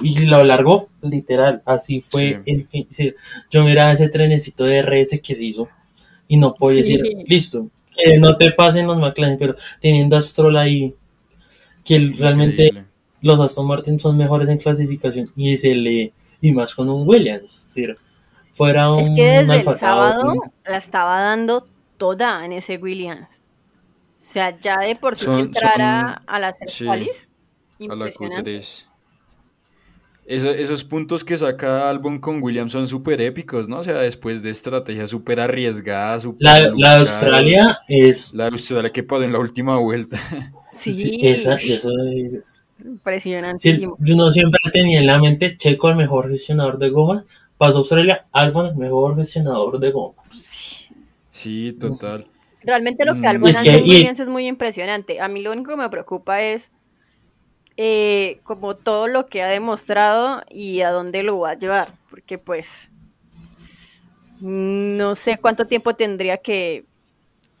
Y 0.01 0.25
lo 0.25 0.43
largó, 0.43 0.89
literal, 1.01 1.61
así 1.65 1.99
fue 1.99 2.41
el 2.45 2.67
fin. 2.67 2.87
yo 3.49 3.63
miraba 3.63 3.91
ese 3.91 4.09
trenecito 4.09 4.63
de 4.63 4.81
RS 4.81 5.19
que 5.21 5.35
se 5.35 5.43
hizo 5.43 5.67
y 6.27 6.37
no 6.37 6.55
podía 6.55 6.77
decir, 6.77 7.01
listo, 7.27 7.69
que 7.95 8.17
no 8.17 8.37
te 8.37 8.51
pasen 8.51 8.87
los 8.87 8.97
McLaren, 8.97 9.37
pero 9.37 9.55
teniendo 9.79 10.17
a 10.17 10.21
Stroll 10.21 10.57
ahí, 10.57 10.95
que 11.83 12.11
realmente 12.17 12.71
los 13.21 13.39
Aston 13.39 13.67
Martin 13.67 13.99
son 13.99 14.17
mejores 14.17 14.49
en 14.49 14.57
clasificación 14.57 15.25
y 15.35 15.57
se 15.57 15.75
le 15.75 16.13
y 16.41 16.51
más 16.51 16.75
con 16.75 16.89
un 16.89 17.07
Williams, 17.07 17.67
fuera 18.53 18.91
un 18.91 18.99
Es 18.99 19.09
que 19.15 19.23
desde 19.23 19.57
el 19.57 19.75
sábado 19.75 20.33
la 20.65 20.77
estaba 20.77 21.21
dando 21.21 21.65
toda 21.97 22.45
en 22.45 22.53
ese 22.53 22.77
Williams. 22.77 23.41
O 24.15 24.27
sea, 24.27 24.59
ya 24.59 24.77
de 24.79 24.95
por 24.95 25.15
sí 25.15 25.25
entrar 25.29 26.21
a 26.25 26.39
las 26.39 26.59
sí, 26.67 26.87
a 26.87 26.95
la 27.95 28.11
esos 30.25 30.83
puntos 30.83 31.23
que 31.23 31.37
saca 31.37 31.87
Albon 31.89 32.19
con 32.19 32.41
Williams 32.41 32.71
son 32.71 32.87
súper 32.87 33.21
épicos, 33.21 33.67
¿no? 33.67 33.79
O 33.79 33.83
sea, 33.83 33.95
después 33.95 34.41
de 34.41 34.49
estrategia 34.49 35.07
súper 35.07 35.39
arriesgada. 35.39 36.19
la, 36.39 36.73
la 36.75 36.97
Australia 36.97 37.79
es... 37.87 38.33
La 38.33 38.47
Australia 38.47 38.91
que 38.91 39.03
pasó 39.03 39.23
en 39.23 39.33
la 39.33 39.39
última 39.39 39.77
vuelta. 39.77 40.19
Sí, 40.75 41.19
esa, 41.21 41.55
eso 41.55 41.89
es... 42.05 42.67
Impresionante. 42.83 43.79
yo 43.79 44.15
no 44.17 44.29
siempre 44.29 44.59
tenía 44.73 44.99
en 44.99 45.07
la 45.07 45.19
mente 45.19 45.55
Checo 45.55 45.87
el 45.87 45.95
mejor 45.95 46.29
gestionador 46.29 46.77
de 46.77 46.89
gomas, 46.89 47.25
pasó 47.57 47.77
Australia, 47.77 48.25
Albon 48.33 48.65
el 48.65 48.75
mejor 48.75 49.15
gestionador 49.15 49.79
de 49.79 49.91
gomas. 49.91 50.89
Sí, 51.31 51.77
total. 51.79 52.25
Realmente 52.61 53.05
lo 53.05 53.13
que 53.13 53.21
mm. 53.21 53.25
Albon 53.25 53.49
hace 53.51 53.77
en 53.77 53.83
Williams 53.83 54.19
es 54.19 54.27
muy 54.27 54.47
impresionante. 54.47 55.21
A 55.21 55.29
mí 55.29 55.41
lo 55.41 55.53
único 55.53 55.71
que 55.71 55.77
me 55.77 55.89
preocupa 55.89 56.41
es 56.41 56.71
eh, 57.77 58.39
como 58.43 58.75
todo 58.75 59.07
lo 59.07 59.27
que 59.27 59.43
ha 59.43 59.47
demostrado 59.47 60.43
y 60.49 60.81
a 60.81 60.91
dónde 60.91 61.23
lo 61.23 61.39
va 61.39 61.51
a 61.51 61.57
llevar, 61.57 61.89
porque 62.09 62.37
pues 62.37 62.91
no 64.39 65.15
sé 65.15 65.37
cuánto 65.37 65.67
tiempo 65.67 65.95
tendría 65.95 66.37
que 66.37 66.85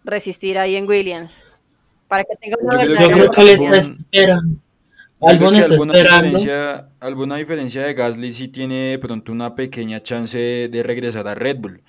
resistir 0.03 0.57
ahí 0.57 0.75
en 0.75 0.87
Williams 0.87 1.63
para 2.07 2.23
que 2.23 2.35
tenga 2.39 2.57
una 2.61 2.85
yo, 2.85 2.95
yo 2.95 3.11
creo 3.11 3.31
que 3.31 3.43
le 3.43 3.53
está 3.53 3.77
esperando. 3.77 4.59
Alguna, 5.21 5.59
Diferencia, 5.59 6.89
alguna 6.99 7.37
diferencia 7.37 7.81
de 7.81 7.93
Gasly 7.93 8.33
sí 8.33 8.47
tiene 8.49 8.99
pronto 9.01 9.31
una 9.31 9.55
pequeña 9.55 10.03
chance 10.03 10.69
de 10.69 10.83
regresar 10.83 11.27
a 11.27 11.35
Red 11.35 11.57
Bull. 11.57 11.81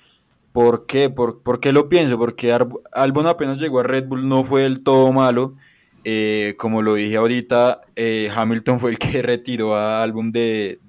¿Por 0.53 0.85
qué? 0.87 1.09
¿Por, 1.09 1.43
¿Por, 1.43 1.59
qué 1.59 1.71
lo 1.71 1.87
pienso? 1.87 2.17
Porque 2.17 2.57
Albon 2.93 3.27
apenas 3.27 3.59
llegó 3.59 3.79
a 3.81 3.83
Red 3.83 4.05
Bull, 4.07 4.27
no 4.27 4.43
fue 4.43 4.63
del 4.63 4.81
todo 4.81 5.11
malo 5.11 5.55
eh, 6.03 6.55
como 6.57 6.81
lo 6.81 6.95
dije 6.95 7.17
ahorita, 7.17 7.81
eh, 7.95 8.29
Hamilton 8.33 8.79
fue 8.79 8.91
el 8.91 8.99
que 8.99 9.21
retiró 9.21 9.75
a 9.75 10.01
álbum 10.03 10.31
de, 10.31 10.79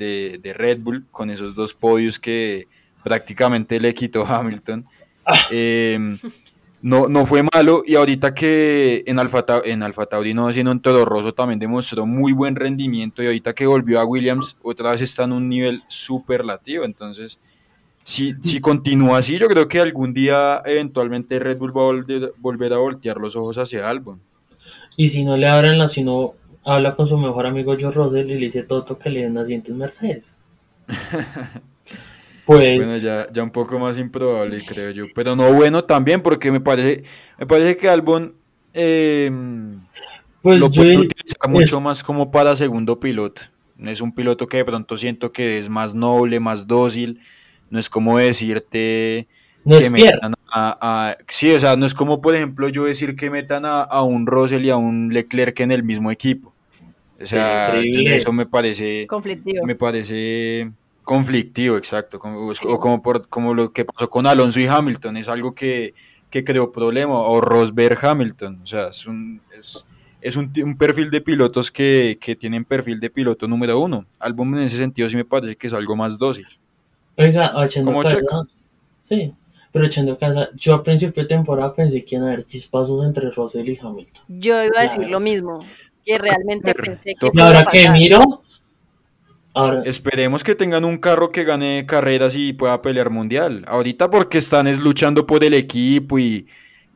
Red 0.57 0.81
Bull 0.81 1.07
con 1.11 1.31
esos 1.31 1.55
dos 1.55 1.75
podios 1.75 2.19
que 2.19 2.69
prácticamente 3.03 3.81
le 3.81 3.95
quitó 3.95 4.25
Hamilton. 4.27 4.85
Ah. 5.25 5.37
Em, 5.51 6.19
no, 6.81 7.09
no 7.09 7.27
fue 7.27 7.43
malo 7.43 7.83
y 7.85 7.97
ahorita 7.97 8.35
que 8.35 9.03
en 9.07 9.19
Alfa, 9.19 9.45
en 9.65 9.83
Alfa 9.83 10.07
Tauri 10.07 10.33
no, 10.33 10.53
sino 10.53 10.71
en 10.71 10.81
Toro 10.81 11.05
Rosso 11.05 11.35
también 11.35 11.59
demostró 11.59 12.07
muy 12.07 12.33
buen 12.33 12.55
rendimiento 12.55 13.23
y 13.23 13.27
ahorita 13.27 13.53
que 13.53 13.67
volvió 13.67 14.01
a 14.01 14.05
Williams 14.05 14.57
otra 14.63 14.93
vez 14.93 15.01
está 15.01 15.25
en 15.25 15.33
un 15.33 15.49
nivel 15.49 15.81
superlativo, 15.89 16.85
entonces 16.85 17.41
si, 17.99 18.35
si 18.41 18.61
continúa 18.61 19.19
así 19.19 19.39
yo 19.39 19.49
creo 19.49 19.67
que 19.67 19.81
algún 19.81 20.15
día 20.15 20.63
eventualmente 20.65 21.41
Red 21.41 21.59
Bull 21.59 21.77
va 21.77 21.83
a 21.83 22.31
volver 22.39 22.73
a 22.73 22.79
voltear 22.79 23.17
los 23.17 23.35
ojos 23.35 23.59
hacia 23.59 23.91
Albon. 23.91 24.21
Y 24.99 25.11
si 25.11 25.25
no 25.25 25.37
le 25.37 25.47
abren 25.47 25.79
la, 25.79 25.87
si 25.87 26.03
no 26.03 26.35
habla 26.65 26.97
con 26.97 27.07
su 27.07 27.17
mejor 27.17 27.47
amigo 27.47 27.77
Joe 27.81 27.93
Russell 27.93 28.29
y 28.29 28.35
le 28.35 28.47
dice 28.47 28.65
todo 28.65 28.99
que 28.99 29.11
le 29.11 29.23
den 29.23 29.39
asientos 29.39 29.73
Mercedes. 29.77 30.37
pues 32.45 32.77
bueno, 32.77 32.97
ya, 32.97 33.29
ya 33.33 33.45
un 33.45 33.51
poco 33.51 33.79
más 33.79 33.97
improbable, 33.97 34.61
creo 34.67 34.91
yo. 34.91 35.05
Pero 35.15 35.37
no 35.37 35.53
bueno 35.53 35.85
también, 35.85 36.21
porque 36.21 36.51
me 36.51 36.61
parece, 36.61 37.05
me 37.39 37.47
parece 37.47 37.77
que 37.77 37.89
Albon 37.89 38.35
eh, 38.75 39.31
pues 40.43 40.61
lo 40.61 40.69
puede 40.69 40.97
utilizar 40.97 41.49
mucho 41.49 41.81
más 41.81 42.03
como 42.03 42.33
para 42.33 42.57
segundo 42.57 42.99
piloto. 42.99 43.43
Es 43.79 44.01
un 44.01 44.13
piloto 44.13 44.49
que 44.49 44.57
de 44.57 44.65
pronto 44.65 44.99
siento 44.99 45.31
que 45.31 45.61
es 45.61 45.69
más 45.69 45.95
noble, 45.95 46.41
más 46.41 46.67
dócil. 46.67 47.21
No 47.71 47.79
es 47.79 47.89
como 47.89 48.19
decirte 48.19 49.29
no 49.65 49.79
es 49.79 49.93
metan 50.49 50.79
a, 50.81 51.17
sí, 51.29 51.53
o 51.53 51.59
sea, 51.59 51.77
no 51.77 51.87
es 51.87 51.95
como 51.95 52.21
por 52.21 52.35
ejemplo 52.35 52.69
yo 52.69 52.85
decir 52.85 53.17
que 53.17 53.31
metan 53.31 53.65
a, 53.65 54.03
un 54.03 54.27
Russell 54.27 54.65
y 54.65 54.71
a 54.71 54.77
un 54.77 55.13
Leclerc 55.13 55.61
en 55.61 55.73
el 55.73 55.83
mismo 55.83 56.11
equipo. 56.11 56.53
O 57.21 57.27
sea, 57.27 57.75
eso 57.81 58.33
me 58.33 58.47
parece 58.47 59.07
conflictivo. 59.09 59.67
Me 59.67 59.75
parece 59.75 60.71
conflictivo, 61.03 61.77
exacto. 61.77 62.19
Como, 62.19 62.51
o 62.51 62.79
como 62.79 63.03
por 63.03 63.27
como 63.29 63.55
lo 63.55 63.73
que 63.73 63.85
pasó 63.85 64.09
con 64.09 64.27
Alonso 64.27 64.61
y 64.61 64.67
Hamilton, 64.67 65.17
es 65.17 65.29
algo 65.29 65.55
que, 65.55 65.95
creó 66.31 66.71
problema. 66.71 67.15
O 67.15 67.41
Rosberg 67.41 67.99
Hamilton. 68.05 68.61
O 68.63 68.67
sea, 68.67 68.89
es 68.89 69.07
un, 69.07 69.41
es, 70.21 70.37
un, 70.37 70.77
perfil 70.77 71.11
de 71.11 71.21
pilotos 71.21 71.73
que, 71.73 72.19
tienen 72.39 72.65
perfil 72.65 73.01
de 73.01 73.11
piloto 73.11 73.49
número 73.49 73.81
uno. 73.81 74.07
Álbum 74.21 74.55
en 74.55 74.63
ese 74.63 74.79
sentido 74.79 75.09
sí 75.09 75.17
me 75.17 75.25
parece 75.25 75.57
que 75.57 75.67
es 75.67 75.73
algo 75.73 75.97
más 75.97 76.19
dócil. 76.19 76.47
Oiga, 77.17 77.53
como 77.83 78.05
Sí, 79.03 79.33
pero 79.73 79.85
echando 79.87 80.19
casa, 80.19 80.51
yo 80.55 80.75
a 80.75 80.83
principio 80.83 81.23
de 81.23 81.29
temporada 81.29 81.73
pensé 81.73 82.05
que 82.05 82.17
iban 82.17 82.29
a 82.29 82.33
haber 82.33 82.45
chispazos 82.45 83.05
entre 83.07 83.31
Russell 83.31 83.69
y 83.69 83.79
Hamilton. 83.81 84.25
Yo 84.29 84.65
iba 84.65 84.81
a 84.81 84.83
decir 84.83 85.09
lo 85.09 85.21
mismo, 85.21 85.65
que 86.05 86.19
realmente 86.19 86.75
pensé 86.75 87.15
que... 87.15 87.31
Y 87.33 87.41
ahora 87.41 87.65
que 87.65 87.91
miro... 87.91 88.41
Esperemos 89.85 90.45
que 90.45 90.55
tengan 90.55 90.85
un 90.85 90.99
carro 90.99 91.33
que 91.33 91.43
gane 91.43 91.85
carreras 91.85 92.37
y 92.37 92.53
pueda 92.53 92.81
pelear 92.81 93.11
mundial. 93.11 93.65
Ahorita 93.67 94.09
porque 94.09 94.39
están 94.39 94.69
es 94.69 94.79
luchando 94.79 95.27
por 95.27 95.43
el 95.43 95.53
equipo 95.53 96.19
y, 96.21 96.47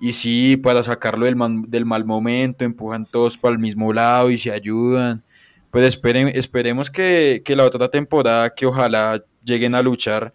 y 0.00 0.12
sí, 0.12 0.56
para 0.56 0.84
sacarlo 0.84 1.26
del, 1.26 1.36
del 1.66 1.86
mal 1.86 2.04
momento, 2.04 2.64
empujan 2.64 3.04
todos 3.04 3.36
para 3.36 3.52
el 3.54 3.58
mismo 3.58 3.92
lado 3.92 4.30
y 4.30 4.38
se 4.38 4.52
ayudan. 4.52 5.24
Pues 5.72 5.84
esperen, 5.84 6.28
esperemos 6.28 6.88
que, 6.88 7.42
que 7.44 7.56
la 7.56 7.64
otra 7.64 7.88
temporada, 7.88 8.54
que 8.54 8.66
ojalá 8.66 9.24
lleguen 9.44 9.74
a 9.74 9.82
luchar, 9.82 10.32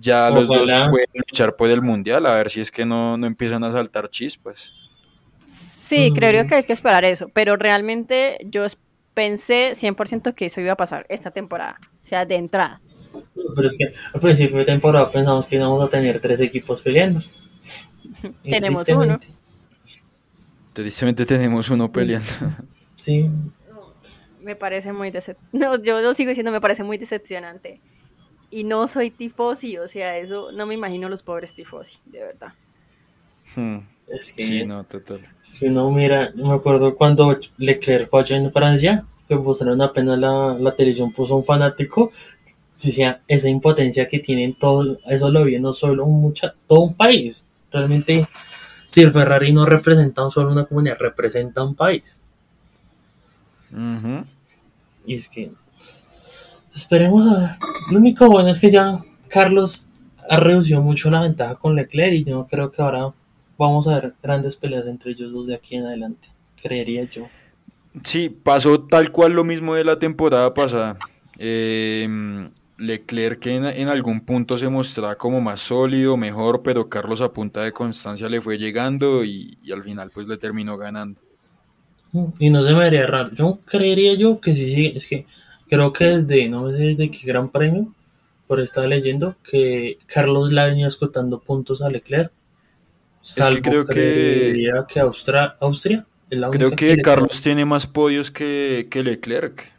ya 0.00 0.30
los 0.30 0.48
dos 0.48 0.70
pueden 0.90 1.08
luchar 1.14 1.56
por 1.56 1.70
el 1.70 1.82
mundial, 1.82 2.26
a 2.26 2.34
ver 2.36 2.50
si 2.50 2.60
es 2.60 2.70
que 2.70 2.84
no, 2.84 3.16
no 3.16 3.26
empiezan 3.26 3.64
a 3.64 3.72
saltar 3.72 4.08
chispas. 4.10 4.72
Sí, 5.46 6.10
Mm. 6.10 6.14
creo 6.14 6.46
que 6.46 6.54
hay 6.56 6.64
que 6.64 6.72
esperar 6.72 7.04
eso, 7.04 7.28
pero 7.32 7.56
realmente 7.56 8.38
yo 8.44 8.64
pensé 9.12 9.72
100% 9.74 10.34
que 10.34 10.46
eso 10.46 10.60
iba 10.60 10.72
a 10.72 10.76
pasar 10.76 11.06
esta 11.08 11.30
temporada, 11.30 11.78
o 11.80 12.04
sea, 12.06 12.24
de 12.26 12.36
entrada. 12.36 12.80
Pero 13.54 13.66
es 13.68 13.76
que 13.78 13.84
al 14.12 14.20
principio 14.20 14.58
de 14.58 14.64
temporada 14.64 15.08
pensamos 15.10 15.46
que 15.46 15.56
íbamos 15.56 15.82
a 15.84 15.88
tener 15.88 16.18
tres 16.20 16.40
equipos 16.40 16.82
peleando. 16.82 17.20
Tenemos 18.42 18.84
tristemente, 18.84 19.28
Tristemente 20.72 21.24
tenemos 21.26 21.70
uno 21.70 21.92
peleando. 21.92 22.26
Sí, 22.96 23.28
Me 24.42 24.56
parece 24.56 24.92
muy 24.92 25.10
decepcionante. 25.10 25.58
No, 25.58 25.80
yo 25.82 26.00
lo 26.00 26.14
sigo 26.14 26.30
diciendo, 26.30 26.50
me 26.50 26.60
parece 26.60 26.82
muy 26.82 26.98
decepcionante. 26.98 27.80
Y 28.54 28.62
no 28.62 28.86
soy 28.86 29.10
tifosi, 29.10 29.78
o 29.78 29.88
sea, 29.88 30.16
eso 30.16 30.52
no 30.52 30.64
me 30.64 30.74
imagino 30.74 31.08
los 31.08 31.24
pobres 31.24 31.56
tifosi, 31.56 31.98
de 32.06 32.20
verdad. 32.20 32.52
Hmm, 33.56 33.78
es 34.06 34.32
que, 34.32 34.46
sí, 34.46 34.64
no, 34.64 34.84
total. 34.84 35.18
si 35.40 35.66
uno 35.66 35.90
mira, 35.90 36.32
me 36.36 36.52
acuerdo 36.52 36.94
cuando 36.94 37.36
Leclerc 37.56 38.08
falló 38.08 38.36
en 38.36 38.52
Francia, 38.52 39.06
que 39.26 39.34
mostraron 39.34 39.82
apenas 39.82 40.20
la, 40.20 40.56
la 40.56 40.76
televisión, 40.76 41.10
puso 41.10 41.34
un 41.34 41.42
fanático, 41.42 42.02
o 42.04 42.12
sea, 42.74 43.22
esa 43.26 43.48
impotencia 43.48 44.06
que 44.06 44.20
tienen 44.20 44.54
todo, 44.54 44.98
eso 45.04 45.32
lo 45.32 45.42
vi 45.42 45.58
no 45.58 45.72
solo 45.72 46.04
un 46.04 46.20
mucha, 46.20 46.54
todo 46.68 46.82
un 46.82 46.94
país. 46.94 47.48
Realmente, 47.72 48.24
si 48.86 49.02
el 49.02 49.10
Ferrari 49.10 49.52
no 49.52 49.66
representa 49.66 50.30
solo 50.30 50.52
una 50.52 50.64
comunidad, 50.64 50.96
representa 51.00 51.64
un 51.64 51.74
país. 51.74 52.20
Y 55.04 55.14
es 55.16 55.28
que 55.28 55.50
esperemos 56.74 57.26
a 57.26 57.38
ver. 57.38 57.50
Lo 57.90 57.98
único 57.98 58.26
bueno 58.28 58.50
es 58.50 58.58
que 58.58 58.70
ya 58.70 58.98
Carlos 59.28 59.88
ha 60.28 60.38
reducido 60.38 60.80
mucho 60.80 61.10
la 61.10 61.20
ventaja 61.20 61.54
con 61.56 61.76
Leclerc 61.76 62.14
y 62.14 62.24
yo 62.24 62.46
creo 62.50 62.70
que 62.70 62.82
ahora 62.82 63.12
vamos 63.58 63.86
a 63.88 64.00
ver 64.00 64.14
grandes 64.22 64.56
peleas 64.56 64.86
entre 64.86 65.12
ellos 65.12 65.32
dos 65.32 65.46
de 65.46 65.54
aquí 65.54 65.76
en 65.76 65.86
adelante. 65.86 66.28
Creería 66.60 67.04
yo. 67.04 67.26
Sí, 68.02 68.28
pasó 68.28 68.80
tal 68.80 69.12
cual 69.12 69.32
lo 69.32 69.44
mismo 69.44 69.74
de 69.74 69.84
la 69.84 69.98
temporada 69.98 70.52
pasada. 70.52 70.96
Eh, 71.38 72.48
Leclerc 72.76 73.38
que 73.38 73.54
en, 73.54 73.66
en 73.66 73.88
algún 73.88 74.20
punto 74.20 74.58
se 74.58 74.68
mostraba 74.68 75.16
como 75.16 75.40
más 75.40 75.60
sólido, 75.60 76.16
mejor, 76.16 76.62
pero 76.62 76.88
Carlos 76.88 77.20
a 77.20 77.32
punta 77.32 77.60
de 77.60 77.72
constancia 77.72 78.28
le 78.28 78.40
fue 78.40 78.58
llegando 78.58 79.24
y, 79.24 79.58
y 79.62 79.72
al 79.72 79.82
final 79.82 80.10
pues 80.12 80.26
le 80.26 80.36
terminó 80.36 80.76
ganando. 80.76 81.20
Y 82.38 82.50
no 82.50 82.62
se 82.62 82.72
me 82.74 82.86
haría 82.86 83.06
raro. 83.06 83.30
Yo 83.32 83.58
creería 83.64 84.14
yo 84.14 84.40
que 84.40 84.54
sí, 84.54 84.68
sí. 84.68 84.92
Es 84.94 85.08
que 85.08 85.26
creo 85.74 85.92
que 85.92 86.04
desde, 86.04 86.48
no 86.48 86.70
sé 86.70 86.76
desde 86.78 87.10
qué 87.10 87.26
gran 87.26 87.50
premio, 87.50 87.92
por 88.46 88.60
estaba 88.60 88.86
leyendo 88.86 89.36
que 89.48 89.98
Carlos 90.06 90.52
le 90.52 90.64
venido 90.66 90.88
escotando 90.88 91.40
puntos 91.40 91.82
a 91.82 91.88
Leclerc. 91.90 92.30
Salvo 93.22 93.62
creo 93.70 93.86
que- 93.86 93.92
creería 93.92 94.84
que 94.88 95.00
Austra- 95.00 95.56
Austria. 95.60 96.04
es 96.30 96.38
la 96.38 96.50
Creo 96.50 96.70
que 96.72 96.96
Carlos 96.98 97.40
tiene 97.42 97.64
más 97.64 97.86
podios 97.86 98.30
que, 98.30 98.88
que 98.90 99.02
Leclerc. 99.02 99.72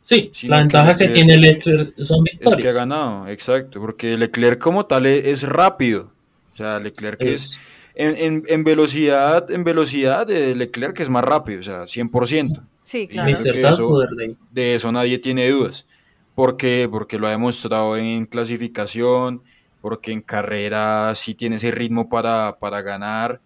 Sí, 0.00 0.30
la 0.44 0.56
que 0.58 0.62
ventaja 0.62 0.96
que, 0.96 1.04
Leclerc- 1.08 1.12
tiene 1.12 1.36
Leclerc 1.36 1.96
son 1.98 2.26
Es 2.26 2.32
que 2.32 2.46
ha 2.46 2.50
victorias. 2.50 2.74
ganado, 2.76 3.28
exacto, 3.28 3.80
porque 3.80 4.16
Leclerc 4.16 4.58
como 4.60 4.86
tal 4.86 5.06
es, 5.06 5.42
rápido. 5.42 6.10
O 6.54 6.56
sea, 6.56 6.78
Leclerc 6.78 7.20
es, 7.22 7.28
Es- 7.52 7.60
en, 7.96 8.16
en- 8.16 8.42
en 8.46 8.62
velocidad, 8.64 9.50
en 9.50 9.64
velocidad 9.64 10.26
de 10.26 10.54
Leclerc 10.54 11.00
es 11.00 11.10
más 11.10 11.24
rápido, 11.24 11.60
o 11.60 11.62
sea, 11.62 11.82
100%. 11.86 12.62
Sí, 12.82 13.08
Claro. 13.08 13.28
Mr. 13.30 13.52
que 13.52 13.58
Saturday. 13.58 14.36
De 14.52 14.74
eso 14.76 14.92
nadie 14.92 15.18
tiene 15.18 15.48
dudas. 15.50 15.86
¿Por 16.34 16.56
qué? 16.56 16.86
Porque 16.90 17.18
lo 17.18 17.26
ha 17.26 17.30
demostrado 17.30 17.96
en 17.96 18.26
clasificación, 18.26 19.42
porque 19.80 20.12
en 20.12 20.20
carrera 20.20 21.12
sí 21.14 21.34
tiene 21.34 21.56
ese 21.56 21.70
ritmo 21.70 22.08
para, 22.08 22.56
para 22.60 22.82
ganar. 22.82 23.40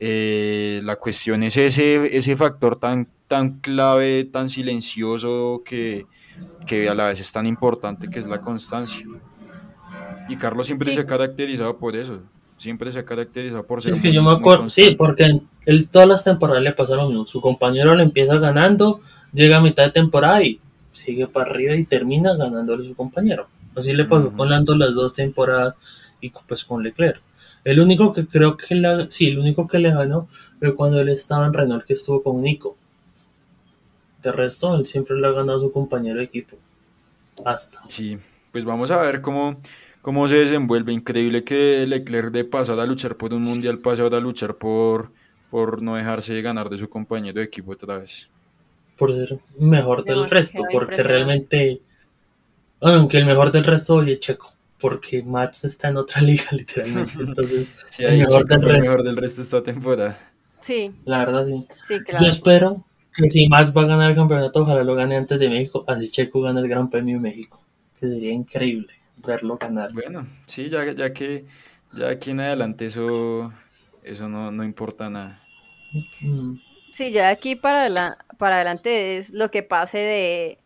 Eh, 0.00 0.80
la 0.84 0.96
cuestión 0.96 1.42
es 1.42 1.56
ese, 1.56 2.16
ese 2.16 2.34
factor 2.36 2.76
tan, 2.78 3.06
tan 3.28 3.60
clave, 3.60 4.24
tan 4.24 4.48
silencioso 4.50 5.62
que, 5.64 6.06
que 6.66 6.88
a 6.88 6.94
la 6.94 7.06
vez 7.06 7.20
es 7.20 7.30
tan 7.32 7.46
importante 7.46 8.08
que 8.10 8.18
es 8.18 8.26
la 8.26 8.40
constancia. 8.40 9.06
Y 10.28 10.36
Carlos 10.36 10.66
siempre 10.66 10.88
Sí. 10.88 10.94
se 10.96 11.02
ha 11.02 11.06
caracterizado 11.06 11.76
por 11.78 11.94
eso. 11.96 12.20
Siempre 12.56 12.90
se 12.92 13.00
ha 13.00 13.04
caracterizado 13.04 13.64
por 13.64 13.80
Sí, 13.80 13.86
ser 13.86 13.94
es 13.94 14.00
que 14.02 14.08
muy- 14.08 14.14
yo 14.14 14.22
me 14.22 14.32
acuerdo, 14.32 14.68
sí, 14.68 14.94
porque 14.96 15.40
él, 15.66 15.88
todas 15.90 16.08
las 16.08 16.24
temporadas 16.24 16.62
le 16.62 16.72
pasa 16.72 16.94
lo 16.96 17.08
mismo. 17.08 17.26
Su 17.26 17.40
compañero 17.40 17.94
le 17.94 18.02
empieza 18.04 18.36
ganando, 18.38 19.00
llega 19.32 19.56
a 19.58 19.60
mitad 19.60 19.84
de 19.84 19.90
temporada 19.90 20.42
y 20.42 20.60
sigue 20.92 21.26
para 21.26 21.50
arriba 21.50 21.74
y 21.74 21.84
termina 21.84 22.34
ganándole 22.34 22.84
a 22.84 22.88
su 22.88 22.94
compañero. 22.94 23.48
Así 23.76 23.92
le 23.92 24.04
pasó 24.04 24.28
Ujú. 24.28 24.36
con 24.36 24.50
Lando 24.50 24.76
las 24.76 24.94
dos 24.94 25.12
temporadas 25.14 25.74
y 26.20 26.30
pues 26.30 26.64
con 26.64 26.82
Leclerc. 26.82 27.20
El 27.64 27.80
único 27.80 28.12
que 28.12 28.26
creo 28.26 28.56
que 28.56 28.74
la, 28.76 29.06
sí, 29.10 29.28
el 29.28 29.38
único 29.38 29.66
que 29.66 29.78
le 29.78 29.90
ganó 29.90 30.28
fue 30.60 30.74
cuando 30.74 31.00
él 31.00 31.08
estaba 31.08 31.46
en 31.46 31.52
Renault 31.54 31.84
que 31.84 31.94
estuvo 31.94 32.22
con 32.22 32.40
Nico. 32.40 32.76
De 34.22 34.32
resto, 34.32 34.74
él 34.76 34.86
siempre 34.86 35.16
le 35.16 35.26
ha 35.26 35.32
ganado 35.32 35.58
a 35.58 35.60
su 35.60 35.72
compañero 35.72 36.18
de 36.18 36.24
equipo. 36.24 36.56
Hasta. 37.44 37.80
Sí, 37.88 38.16
pues 38.52 38.64
vamos 38.64 38.90
a 38.90 38.98
ver 38.98 39.20
cómo, 39.20 39.56
cómo 40.04 40.28
se 40.28 40.36
desenvuelve. 40.36 40.92
Increíble 40.92 41.44
que 41.44 41.86
Leclerc 41.86 42.30
de 42.32 42.44
pasar 42.44 42.78
a 42.80 42.86
luchar 42.86 43.16
por 43.16 43.34
un 43.34 43.42
mundial 43.42 43.80
pase 43.80 44.02
ahora 44.02 44.18
a 44.18 44.20
luchar 44.20 44.54
por, 44.56 45.12
por 45.50 45.82
no 45.82 45.96
dejarse 45.96 46.34
de 46.34 46.42
ganar 46.42 46.68
de 46.70 46.78
su 46.78 46.88
compañero 46.90 47.40
de 47.40 47.46
equipo 47.46 47.72
otra 47.72 47.98
vez. 47.98 48.30
por 48.96 49.12
ser 49.14 49.38
mejor 49.60 50.04
del 50.04 50.26
No, 50.26 50.26
resto, 50.26 50.68
porque 50.70 51.02
realmente, 51.02 51.82
aunque 52.80 53.18
el 53.18 53.26
mejor 53.26 53.50
del 53.50 53.64
resto 53.64 53.96
hoy 53.96 54.12
es 54.12 54.20
Checo, 54.20 54.52
porque 54.78 55.22
Max 55.22 55.64
está 55.64 55.88
en 55.88 55.96
otra 55.98 56.20
liga 56.22 56.44
literalmente, 56.52 57.22
entonces 57.22 57.74
Sí, 57.90 58.04
el 58.04 58.16
mejor 58.18 58.46
del 58.46 58.62
el 58.62 58.68
resto, 58.68 58.78
mejor 58.78 59.02
del 59.04 59.16
resto 59.16 59.42
esta 59.42 59.62
temporada. 59.62 60.18
Sí, 60.60 61.00
la 61.04 61.18
verdad 61.24 61.46
sí. 61.46 61.66
sí, 61.82 62.02
Yo 62.16 62.26
claro. 62.26 62.28
espero 62.28 62.86
que 63.12 63.28
si 63.28 63.48
Max 63.48 63.72
va 63.76 63.82
a 63.82 63.86
ganar 63.86 64.10
el 64.10 64.16
campeonato, 64.16 64.62
ojalá 64.62 64.82
lo 64.84 64.94
gane 64.94 65.16
antes 65.16 65.38
de 65.38 65.48
México, 65.48 65.84
así 65.86 66.10
Checo 66.10 66.40
gana 66.42 66.60
el 66.60 66.68
Gran 66.68 66.90
Premio 66.90 67.16
de 67.16 67.22
México, 67.22 67.64
que 67.98 68.08
sería 68.08 68.32
increíble 68.32 68.92
verlo 69.26 69.56
ganar. 69.56 69.92
Bueno, 69.92 70.26
sí, 70.46 70.68
ya, 70.70 70.90
ya 70.92 71.12
que 71.12 71.44
ya 71.92 72.08
aquí 72.08 72.30
en 72.30 72.40
adelante 72.40 72.86
eso, 72.86 73.52
eso 74.02 74.28
no, 74.28 74.50
no 74.50 74.64
importa 74.64 75.08
nada. 75.10 75.38
Sí, 76.90 77.10
ya 77.12 77.28
aquí 77.28 77.56
para, 77.56 77.88
la, 77.88 78.18
para 78.38 78.56
adelante 78.56 79.16
es 79.16 79.32
lo 79.32 79.50
que 79.50 79.62
pase 79.62 79.98
de 79.98 80.58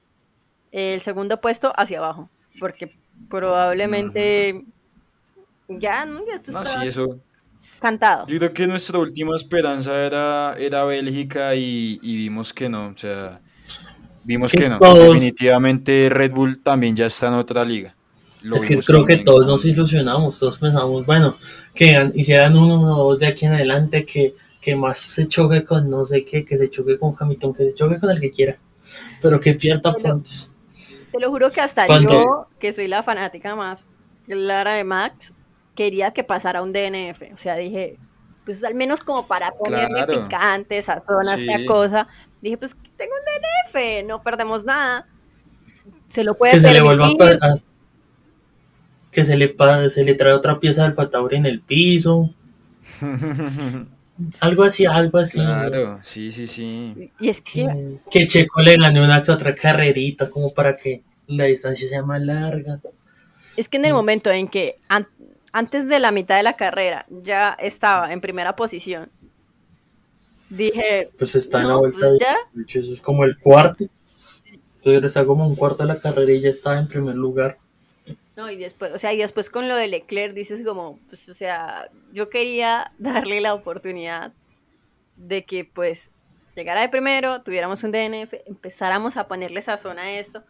el 0.73 1.01
segundo 1.01 1.41
puesto 1.41 1.73
hacia 1.77 1.99
abajo, 1.99 2.29
porque 2.61 2.95
probablemente 3.31 4.65
ya, 5.69 6.05
¿no? 6.05 6.21
ya 6.27 6.35
esto 6.35 6.53
No, 6.53 6.63
está 6.63 6.81
sí, 6.83 6.89
eso. 6.89 7.19
cantado. 7.81 8.27
Yo 8.27 8.39
creo 8.39 8.53
que 8.53 8.67
nuestra 8.67 8.99
última 8.99 9.37
esperanza 9.37 9.95
era, 10.05 10.55
era 10.59 10.85
Bélgica 10.85 11.55
y, 11.55 11.99
y 12.03 12.17
vimos 12.17 12.53
que 12.53 12.69
no, 12.69 12.89
o 12.89 12.97
sea, 12.97 13.41
vimos 14.25 14.51
que 14.53 14.59
que 14.59 14.69
no. 14.69 14.79
todos- 14.79 15.13
Definitivamente 15.15 16.09
Red 16.11 16.33
Bull 16.33 16.63
también 16.63 16.97
ya 16.97 17.07
está 17.07 17.29
en 17.29 17.35
otra 17.35 17.65
liga. 17.65 17.95
Lo 18.43 18.55
Es 18.57 18.65
que 18.65 18.79
creo 18.81 19.05
que 19.05 19.17
todos 19.17 19.47
nos 19.47 19.65
ilusionamos, 19.65 20.39
todos 20.39 20.59
pensamos, 20.59 21.05
bueno, 21.05 21.37
que 21.75 22.11
hicieran 22.15 22.57
uno 22.57 22.81
o 22.97 23.11
dos 23.11 23.19
de 23.19 23.27
aquí 23.27 23.47
en 23.47 23.55
adelante, 23.55 24.05
que, 24.07 24.35
que 24.61 24.77
más 24.77 24.97
se 24.99 25.27
choque 25.27 25.65
con 25.65 25.91
no 25.91 26.05
sé 26.05 26.25
qué, 26.25 26.45
que 26.45 26.57
se 26.57 26.71
choque 26.71 26.99
con 26.99 27.15
Hamilton, 27.19 27.53
que 27.55 27.65
se 27.65 27.75
choque 27.75 27.99
con 27.99 28.11
el 28.11 28.21
que 28.21 28.31
quiera, 28.31 28.59
pero 29.21 29.41
que 29.41 29.55
pierda 29.55 29.93
puntos. 29.95 30.55
Te 31.11 31.19
lo 31.19 31.31
juro 31.31 31.51
que 31.51 31.61
hasta 31.61 31.87
Cuando- 31.87 32.11
yo, 32.13 32.47
que 32.61 32.73
soy 32.73 32.87
la 32.87 33.03
fanática 33.03 33.57
más 33.57 33.85
clara 34.27 34.75
de 34.75 34.85
Max, 34.85 35.33
quería 35.75 36.13
que 36.13 36.23
pasara 36.23 36.63
un 36.63 36.73
DNF. 36.73 37.33
O 37.35 37.39
sea, 37.39 37.57
dije, 37.57 37.97
pues 38.45 38.63
al 38.63 38.75
menos 38.75 39.01
como 39.01 39.27
para 39.27 39.51
ponerle 39.53 39.89
Claro. 40.05 40.23
picante, 40.25 40.81
sazón 40.83 41.29
a 41.29 41.35
esta 41.35 41.57
Sí. 41.57 41.67
cosa. 41.67 42.07
Dije, 42.43 42.57
pues 42.57 42.77
tengo 42.97 43.13
un 43.15 43.25
DNF, 43.25 44.03
no 44.07 44.23
perdemos 44.23 44.65
nada. 44.65 45.07
Se 46.09 46.25
lo 46.25 46.35
puede 46.37 46.53
Que 46.53 46.61
se 46.61 46.71
le 46.73 46.81
vuelva 46.83 47.07
a- 47.09 47.53
que 49.19 49.25
se 49.25 49.37
le, 49.37 49.53
se 49.89 50.05
le 50.05 50.15
trae 50.15 50.33
otra 50.33 50.61
pieza 50.61 50.85
del 50.85 50.93
Fatauri 50.95 51.39
en 51.39 51.47
el 51.47 51.61
piso, 51.61 52.33
algo 54.41 54.63
así, 54.63 54.87
algo 54.87 55.19
así. 55.19 55.39
Claro, 55.41 55.99
sí, 56.03 56.31
sí, 56.31 56.47
sí. 56.47 57.11
Y 57.19 57.29
es 57.29 57.41
que, 57.41 57.67
Que, 58.11 58.21
que 58.21 58.27
Checo 58.29 58.61
le 58.63 58.77
gane 58.77 59.03
una 59.03 59.21
que 59.25 59.33
otra 59.33 59.55
carrerita, 59.57 60.31
como 60.31 60.53
para 60.55 60.77
que 60.77 61.03
la 61.27 61.45
distancia 61.47 61.89
sea 61.89 62.05
más 62.05 62.23
larga. 62.23 62.79
es 63.57 63.69
que 63.69 63.77
en 63.79 63.87
el 63.87 63.93
momento 63.93 64.31
en 64.31 64.47
que 64.47 64.77
an- 64.89 65.09
antes 65.53 65.89
de 65.89 65.99
la 65.99 66.13
mitad 66.13 66.37
de 66.37 66.45
la 66.45 66.53
carrera 66.55 67.05
ya 67.11 67.57
estaba 67.61 68.13
en 68.13 68.21
primera 68.21 68.55
posición, 68.55 69.11
dije, 70.49 71.09
Pues 71.19 71.35
está 71.35 71.61
en 71.63 71.69
la 71.69 71.77
vuelta 71.77 71.99
pues 71.99 72.13
de 72.13 72.19
ya. 72.21 72.37
de 72.53 72.63
hecho, 72.63 72.79
eso 72.79 72.93
es 72.93 73.01
como 73.01 73.25
el 73.25 73.37
cuarto. 73.37 73.85
Entonces 74.77 75.05
está 75.05 75.27
como 75.27 75.45
un 75.47 75.57
cuarto 75.57 75.83
de 75.83 75.89
la 75.89 75.99
carrera 75.99 76.31
y 76.33 76.41
ya 76.41 76.51
está 76.51 76.79
en 76.79 76.87
primer 76.87 77.17
lugar. 77.17 77.59
No, 78.39 78.49
y 78.49 78.57
después, 78.57 78.95
o 78.95 78.99
sea, 79.01 79.13
y 79.13 79.17
después 79.17 79.51
con 79.51 79.67
lo 79.67 79.75
de 79.75 79.89
Leclerc 79.89 80.33
dices 80.33 80.63
como, 80.65 81.01
pues, 81.09 81.29
o 81.29 81.35
sea, 81.35 81.91
yo 82.13 82.31
quería 82.31 82.93
darle 82.99 83.41
la 83.41 83.53
oportunidad 83.53 84.33
de 85.17 85.45
que, 85.45 85.65
pues, 85.65 86.13
llegara 86.55 86.83
de 86.83 86.89
primero, 86.89 87.43
tuviéramos 87.43 87.83
un 87.83 87.91
DNF, 87.91 88.35
empezáramos 88.47 89.17
a 89.17 89.27
ponerle 89.27 89.61
sazón 89.61 89.99
a 89.99 90.13
esto, 90.21 90.45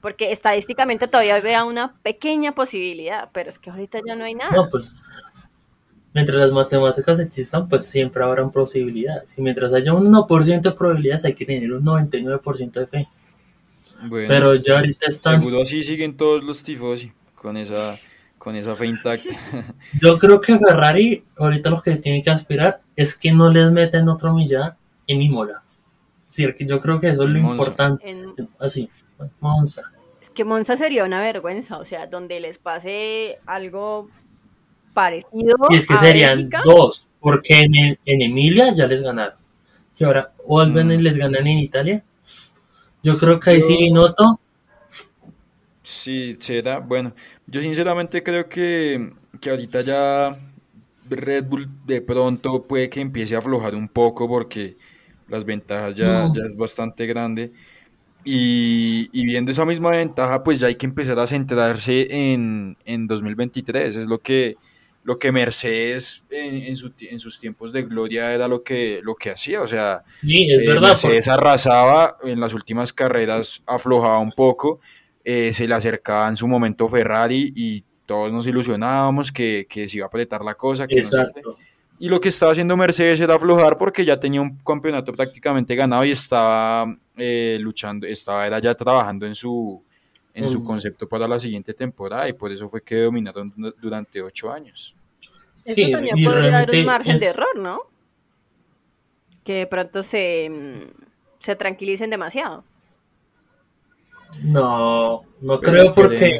porque 0.00 0.32
estadísticamente 0.32 1.08
todavía 1.08 1.38
vea 1.42 1.64
una 1.64 1.92
pequeña 2.02 2.54
posibilidad, 2.54 3.28
pero 3.34 3.50
es 3.50 3.58
que 3.58 3.68
ahorita 3.68 4.00
ya 4.06 4.14
no 4.14 4.24
hay 4.24 4.34
nada. 4.34 4.56
No, 4.56 4.70
pues 4.70 4.90
mientras 6.14 6.38
las 6.38 6.52
matemáticas 6.52 7.20
existan, 7.20 7.68
pues 7.68 7.84
siempre 7.84 8.24
habrán 8.24 8.50
posibilidades. 8.50 9.36
Y 9.36 9.42
mientras 9.42 9.74
haya 9.74 9.92
un 9.92 10.10
1% 10.10 10.70
de 10.70 10.72
probabilidades, 10.72 11.26
hay 11.26 11.34
que 11.34 11.44
tener 11.44 11.70
un 11.70 11.84
99% 11.84 12.70
de 12.72 12.86
fe. 12.86 13.08
Bueno, 14.08 14.26
Pero 14.26 14.54
ya 14.54 14.78
ahorita 14.78 15.06
están. 15.06 15.40
seguro 15.40 15.62
así 15.62 15.82
siguen 15.82 16.16
todos 16.16 16.42
los 16.42 16.62
tifosi, 16.62 17.12
con 17.46 17.56
esa, 17.56 17.96
con 18.38 18.56
esa 18.56 18.74
fe 18.74 18.86
intacta. 18.86 19.28
Yo 20.02 20.18
creo 20.18 20.40
que 20.40 20.58
Ferrari, 20.58 21.22
ahorita 21.38 21.70
lo 21.70 21.80
que 21.80 21.94
tiene 21.94 22.20
que 22.20 22.28
aspirar 22.30 22.80
es 22.96 23.16
que 23.16 23.30
no 23.30 23.52
les 23.52 23.70
meten 23.70 24.08
otra 24.08 24.32
millada 24.32 24.76
en 25.06 25.22
Imola. 25.22 25.62
Es 26.28 26.36
decir, 26.36 26.56
que 26.56 26.66
yo 26.66 26.80
creo 26.80 26.98
que 26.98 27.10
eso 27.10 27.22
es 27.22 27.30
lo 27.30 27.38
Monza. 27.38 27.54
importante. 27.62 28.10
En- 28.10 28.48
Así, 28.58 28.90
Monza. 29.38 29.82
es 30.20 30.28
que 30.30 30.44
Monza 30.44 30.76
sería 30.76 31.04
una 31.04 31.20
vergüenza, 31.20 31.78
o 31.78 31.84
sea, 31.84 32.08
donde 32.08 32.40
les 32.40 32.58
pase 32.58 33.38
algo 33.46 34.10
parecido 34.92 35.56
Y 35.70 35.76
es 35.76 35.86
que 35.86 35.94
a 35.94 35.98
serían 35.98 36.38
Bélgica, 36.38 36.62
dos, 36.64 37.06
porque 37.20 37.60
en, 37.60 37.74
en 38.04 38.22
Emilia 38.22 38.74
ya 38.74 38.88
les 38.88 39.02
ganaron. 39.02 39.38
Y 39.96 40.02
ahora 40.02 40.32
vuelven 40.44 40.90
y 40.90 40.98
Mm. 40.98 41.00
les 41.00 41.16
ganan 41.16 41.46
en 41.46 41.58
Italia. 41.60 42.02
Yo 43.04 43.16
creo 43.16 43.38
que 43.38 43.50
ahí 43.50 43.60
Yo- 43.60 43.66
sí 43.68 43.90
noto. 43.92 44.40
Sí, 45.82 46.36
será. 46.40 46.80
Bueno, 46.80 47.14
yo 47.46 47.60
sinceramente 47.60 48.22
creo 48.22 48.48
que, 48.48 49.12
que 49.40 49.50
ahorita 49.50 49.80
ya 49.82 50.36
Red 51.08 51.44
Bull 51.46 51.68
de 51.86 52.00
pronto 52.02 52.66
puede 52.66 52.90
que 52.90 53.00
empiece 53.00 53.34
a 53.36 53.38
aflojar 53.38 53.74
un 53.74 53.88
poco 53.88 54.28
porque 54.28 54.76
las 55.28 55.44
ventajas 55.44 55.94
ya, 55.96 56.28
ya 56.32 56.42
es 56.46 56.56
bastante 56.56 57.06
grande. 57.06 57.52
Y, 58.24 59.08
y 59.12 59.24
viendo 59.26 59.52
esa 59.52 59.64
misma 59.64 59.90
ventaja, 59.90 60.42
pues 60.42 60.60
ya 60.60 60.66
hay 60.68 60.76
que 60.76 60.86
empezar 60.86 61.18
a 61.20 61.26
centrarse 61.28 62.08
en, 62.10 62.76
en 62.84 63.06
2023. 63.06 63.96
Es 63.96 64.06
lo 64.06 64.20
que, 64.20 64.58
lo 65.04 65.18
que 65.18 65.32
Mercedes 65.32 66.24
en, 66.30 66.56
en, 66.56 66.76
su 66.76 66.90
ti- 66.90 67.08
en 67.08 67.20
sus 67.20 67.38
tiempos 67.40 67.72
de 67.72 67.84
gloria 67.84 68.34
era 68.34 68.48
lo 68.48 68.62
que, 68.64 69.00
lo 69.04 69.14
que 69.14 69.30
hacía. 69.30 69.62
O 69.62 69.66
sea, 69.68 70.04
Sí, 70.08 70.50
es 70.50 70.58
eh, 70.58 70.64
verdad. 70.64 70.80
Mercedes 70.80 71.28
arrasaba, 71.28 72.16
en 72.24 72.40
las 72.40 72.54
últimas 72.54 72.92
carreras 72.92 73.62
aflojaba 73.66 74.18
un 74.18 74.32
poco, 74.32 74.80
eh, 75.28 75.52
se 75.52 75.66
le 75.66 75.74
acercaba 75.74 76.28
en 76.28 76.36
su 76.36 76.46
momento 76.46 76.88
Ferrari 76.88 77.52
y 77.56 77.82
todos 78.06 78.30
nos 78.32 78.46
ilusionábamos 78.46 79.32
que, 79.32 79.66
que 79.68 79.88
se 79.88 79.96
iba 79.96 80.06
a 80.06 80.08
apretar 80.08 80.44
la 80.44 80.54
cosa. 80.54 80.86
Que 80.86 80.94
no 80.94 81.00
exacto. 81.00 81.56
Y 81.98 82.08
lo 82.08 82.20
que 82.20 82.28
estaba 82.28 82.52
haciendo 82.52 82.76
Mercedes 82.76 83.20
era 83.20 83.34
aflojar 83.34 83.76
porque 83.76 84.04
ya 84.04 84.20
tenía 84.20 84.40
un 84.40 84.56
campeonato 84.58 85.12
prácticamente 85.12 85.74
ganado 85.74 86.04
y 86.04 86.12
estaba 86.12 86.94
eh, 87.16 87.56
luchando, 87.60 88.06
estaba 88.06 88.46
era 88.46 88.60
ya 88.60 88.72
trabajando 88.74 89.26
en 89.26 89.34
su, 89.34 89.82
en 90.34 90.48
su 90.48 90.60
Mm. 90.60 90.64
concepto 90.64 91.08
para 91.08 91.26
la 91.26 91.38
siguiente 91.40 91.74
temporada 91.74 92.28
y 92.28 92.32
por 92.34 92.52
eso 92.52 92.68
fue 92.68 92.82
que 92.82 92.96
dominaron 93.00 93.52
du- 93.56 93.74
durante 93.80 94.22
ocho 94.22 94.52
años. 94.52 94.94
Eso 95.64 95.74
Sí, 95.74 95.90
también 95.90 96.14
podría 96.22 96.42
dar 96.50 96.68
realmente 96.68 96.80
un 96.80 96.86
margen 96.86 97.14
es- 97.16 97.20
de 97.22 97.26
error, 97.28 97.56
¿no? 97.58 97.80
Que 99.42 99.54
de 99.54 99.66
pronto 99.66 100.02
se, 100.02 100.48
mm, 100.50 100.90
se 101.38 101.56
tranquilicen 101.56 102.10
demasiado. 102.10 102.62
No, 104.42 105.22
no 105.40 105.60
Pues 105.60 105.70
creo 105.70 105.94
porque, 105.94 106.38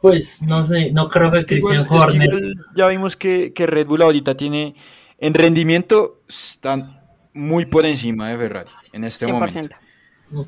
pues, 0.00 0.42
no 0.42 0.64
sé, 0.66 0.92
no 0.92 1.08
creo 1.08 1.30
que 1.30 1.38
Es 1.38 1.44
que 1.44 1.54
Christian 1.56 1.84
igual- 1.84 2.00
es 2.00 2.04
que 2.06 2.10
Horner. 2.18 2.28
igual 2.28 2.54
ya 2.74 2.86
vimos 2.88 3.16
que, 3.16 3.52
que 3.52 3.66
Red 3.66 3.86
Bull 3.86 4.02
ahorita 4.02 4.36
tiene, 4.36 4.74
en 5.18 5.34
rendimiento, 5.34 6.20
están 6.28 7.00
muy 7.32 7.66
por 7.66 7.86
encima 7.86 8.28
de 8.30 8.36
Ferrari 8.38 8.70
en 8.92 9.04
este 9.04 9.26
100%. 9.26 9.32
momento. 9.32 9.76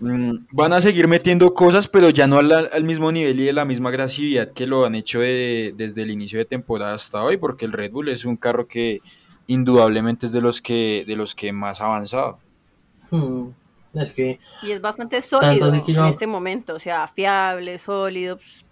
Mm, 0.00 0.46
Van 0.52 0.72
a 0.72 0.80
seguir 0.80 1.08
metiendo 1.08 1.54
cosas, 1.54 1.88
pero 1.88 2.08
ya 2.10 2.26
no 2.28 2.36
al, 2.38 2.52
al 2.52 2.84
mismo 2.84 3.10
nivel 3.10 3.40
y 3.40 3.46
de 3.46 3.52
la 3.52 3.64
misma 3.64 3.88
agresividad 3.88 4.50
que 4.52 4.66
lo 4.66 4.84
han 4.84 4.94
hecho 4.94 5.18
de- 5.20 5.74
desde 5.76 6.02
el 6.02 6.10
inicio 6.12 6.38
de 6.38 6.44
temporada 6.44 6.94
hasta 6.94 7.22
hoy, 7.22 7.36
porque 7.36 7.64
el 7.64 7.72
Red 7.72 7.90
Bull 7.90 8.08
es 8.08 8.24
un 8.24 8.36
carro 8.36 8.68
que 8.68 9.00
indudablemente 9.48 10.26
es 10.26 10.32
de 10.32 10.40
los 10.40 10.62
que, 10.62 11.04
de 11.06 11.16
los 11.16 11.34
que 11.34 11.52
más 11.52 11.80
ha 11.80 11.86
avanzado. 11.86 12.38
Hmm, 13.10 13.46
Es 13.94 14.12
que 14.12 14.38
Y 14.62 14.70
es 14.72 14.80
bastante 14.80 15.20
sólido 15.20 15.72
en 15.72 16.06
este 16.06 16.26
momento, 16.26 16.74
o 16.74 16.78
sea, 16.78 17.06
fiable, 17.08 17.78
sólido. 17.78 18.36
pues, 18.36 18.64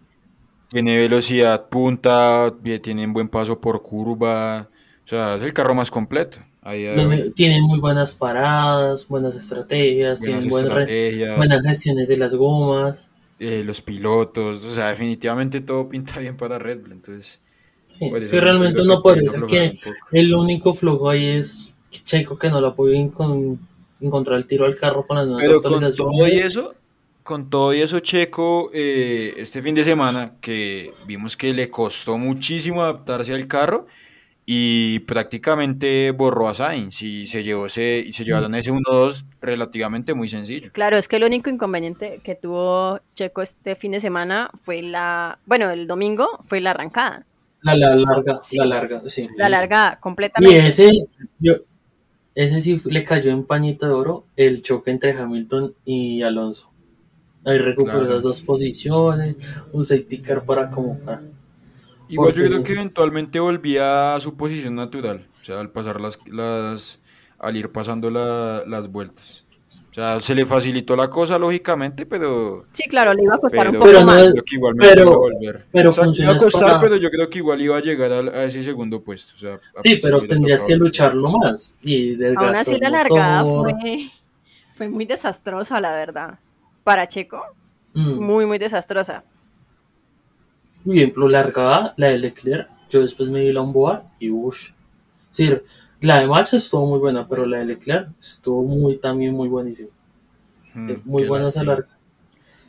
Tiene 0.68 0.96
velocidad 0.98 1.68
punta, 1.68 2.54
tiene 2.82 3.06
buen 3.08 3.28
paso 3.28 3.60
por 3.60 3.82
curva, 3.82 4.68
o 5.04 5.08
sea, 5.08 5.34
es 5.36 5.42
el 5.42 5.52
carro 5.52 5.74
más 5.74 5.90
completo. 5.90 6.38
tienen 7.34 7.62
muy 7.64 7.80
buenas 7.80 8.14
paradas, 8.14 9.08
buenas 9.08 9.34
estrategias, 9.36 10.20
Buenas 10.20 10.44
tienen 10.44 10.48
buenas, 10.50 10.72
re- 10.74 10.82
estrategias. 10.82 11.36
buenas 11.36 11.62
gestiones 11.62 12.08
de 12.08 12.16
las 12.16 12.34
gomas. 12.34 13.10
eh, 13.38 13.62
los 13.64 13.80
pilotos, 13.80 14.64
o 14.64 14.72
sea, 14.74 14.88
definitivamente 14.90 15.60
todo 15.60 15.88
pinta 15.88 16.18
bien 16.20 16.36
para 16.36 16.58
Red 16.58 16.80
Bull, 16.82 16.92
entonces 16.92 17.40
Sí, 17.88 18.08
Por 18.08 18.18
es 18.18 18.28
que 18.30 18.40
realmente 18.40 18.82
creo 18.82 18.86
uno 18.86 19.02
que 19.02 19.10
que 19.46 19.74
el 20.12 20.34
único 20.34 20.74
flojo 20.74 21.08
ahí 21.10 21.26
es 21.26 21.74
Checo 21.90 22.38
que 22.38 22.48
no 22.48 22.60
la 22.60 22.72
puede 22.74 22.96
encon- 22.96 23.58
encontrar 24.00 24.38
el 24.38 24.46
tiro 24.46 24.64
al 24.66 24.76
carro 24.76 25.06
con 25.06 25.16
las 25.16 25.26
nuevas 25.26 25.46
Pero 25.46 25.60
con 25.62 25.80
todo 25.90 26.28
y 26.28 26.36
eso, 26.38 26.74
con 27.22 27.50
todo 27.50 27.74
y 27.74 27.82
eso, 27.82 28.00
Checo, 28.00 28.70
eh, 28.72 29.32
este 29.36 29.62
fin 29.62 29.74
de 29.74 29.84
semana, 29.84 30.34
que 30.40 30.92
vimos 31.06 31.36
que 31.36 31.52
le 31.52 31.70
costó 31.70 32.18
muchísimo 32.18 32.82
adaptarse 32.82 33.34
al 33.34 33.46
carro 33.46 33.86
y 34.46 34.98
prácticamente 35.00 36.10
borró 36.10 36.48
a 36.48 36.54
Sainz 36.54 37.02
y 37.02 37.26
se 37.26 37.42
llevó 37.44 37.66
ese, 37.66 38.02
y 38.04 38.12
se 38.12 38.24
llevaron 38.24 38.54
ese 38.56 38.72
1-2 38.72 39.24
relativamente 39.42 40.12
muy 40.14 40.28
sencillo. 40.28 40.70
Claro, 40.72 40.96
es 40.96 41.06
que 41.06 41.16
el 41.16 41.24
único 41.24 41.50
inconveniente 41.50 42.16
que 42.24 42.34
tuvo 42.34 42.98
Checo 43.14 43.42
este 43.42 43.76
fin 43.76 43.92
de 43.92 44.00
semana 44.00 44.50
fue 44.62 44.82
la, 44.82 45.38
bueno, 45.46 45.70
el 45.70 45.86
domingo 45.86 46.26
fue 46.44 46.60
la 46.60 46.70
arrancada, 46.70 47.26
La, 47.62 47.76
la 47.76 47.94
larga, 47.94 48.40
Sí. 48.42 48.56
la 48.56 48.64
larga, 48.66 49.02
sí. 49.08 49.28
la 49.36 49.48
larga 49.50 49.94
Y 49.98 50.00
completamente. 50.00 50.66
ese, 50.66 50.90
yo, 51.38 51.54
ese 52.34 52.60
sí 52.60 52.80
le 52.84 53.04
cayó 53.04 53.30
en 53.30 53.44
pañito 53.44 53.86
de 53.86 53.92
oro 53.92 54.24
el 54.36 54.62
choque 54.62 54.90
entre 54.90 55.12
Hamilton 55.12 55.74
y 55.84 56.22
Alonso. 56.22 56.70
Ahí 57.44 57.58
recuperó 57.58 58.00
Claro. 58.00 58.14
las 58.14 58.22
dos 58.22 58.42
posiciones, 58.42 59.36
un 59.72 59.84
safety 59.84 60.18
car 60.18 60.44
para 60.44 60.64
acomodar. 60.64 61.22
Igual 62.08 62.32
Porque 62.32 62.42
yo 62.48 62.48
creo 62.56 62.64
que 62.64 62.72
eventualmente 62.72 63.38
volvía 63.40 64.14
a 64.16 64.20
su 64.20 64.34
posición 64.36 64.74
natural, 64.74 65.24
o 65.28 65.32
sea, 65.32 65.60
al 65.60 65.70
pasar 65.70 66.00
las, 66.00 66.18
las 66.28 67.00
al 67.38 67.56
ir 67.56 67.70
pasando 67.70 68.10
la- 68.10 68.64
las 68.66 68.88
vueltas. 68.90 69.46
O 69.90 69.92
sea, 69.94 70.20
se 70.20 70.34
le 70.36 70.46
facilitó 70.46 70.94
la 70.94 71.10
cosa, 71.10 71.36
lógicamente, 71.36 72.06
pero... 72.06 72.62
Sí, 72.72 72.84
claro, 72.84 73.12
le 73.12 73.24
iba 73.24 73.34
a 73.34 73.38
costar 73.38 73.68
un 73.68 73.74
poco 73.74 73.86
Pero 73.86 74.04
más. 74.04 74.30
creo 74.30 74.44
que 74.44 74.54
igualmente 74.54 74.94
pero- 74.94 75.02
iba 75.02 75.12
a 75.12 75.16
volver. 75.16 75.66
pero 75.72 75.88
Exacto, 75.90 76.04
funciona 76.06 76.30
iba 76.30 76.36
a 76.40 76.44
costar, 76.44 76.62
para- 76.68 76.80
pero 76.80 76.96
yo 76.96 77.10
creo 77.10 77.28
que 77.28 77.38
igual 77.38 77.60
iba 77.60 77.76
a 77.76 77.80
llegar 77.80 78.12
al- 78.12 78.28
a, 78.28 78.44
ese 78.44 78.62
segundo 78.62 79.02
puesto. 79.02 79.32
o 79.34 79.38
sea, 79.38 79.54
a- 79.54 79.82
Sí, 79.82 79.98
pero 80.00 80.18
tendrías 80.20 80.62
que 80.64 80.76
lucharlo 80.76 81.28
más. 81.38 81.76
Y 81.82 82.14
Aún 82.24 82.38
así 82.54 82.78
la 82.78 82.90
largada 82.90 83.44
fue, 83.44 83.74
fue 84.76 84.88
muy 84.88 85.06
desastrosa, 85.06 85.80
la 85.80 85.90
verdad. 85.92 86.38
Para 86.84 87.08
Checo, 87.08 87.42
Mm. 87.92 88.24
muy, 88.24 88.46
muy 88.46 88.58
desastrosa. 88.58 89.24
Por 90.84 90.94
ejemplo, 90.96 91.28
largada, 91.28 91.94
la 91.96 92.06
de 92.08 92.18
Leclerc, 92.18 92.68
yo 92.88 93.02
después 93.02 93.28
me 93.28 93.40
di 93.40 93.52
la 93.52 93.60
onboard 93.62 94.02
y 94.20 94.30
uff. 94.30 94.70
Sí, 95.32 95.50
la 96.00 96.20
de 96.20 96.26
Max 96.26 96.54
estuvo 96.54 96.86
muy 96.86 96.98
buena, 96.98 97.28
pero 97.28 97.46
la 97.46 97.58
de 97.58 97.66
Leclerc 97.66 98.10
estuvo 98.20 98.64
muy 98.64 98.98
también 98.98 99.34
muy 99.34 99.48
buenísima. 99.48 99.90
Mm, 100.74 100.96
muy 101.04 101.24
qué 101.24 101.26
buena 101.26 101.48
esa 101.48 101.64
larga. 101.64 101.88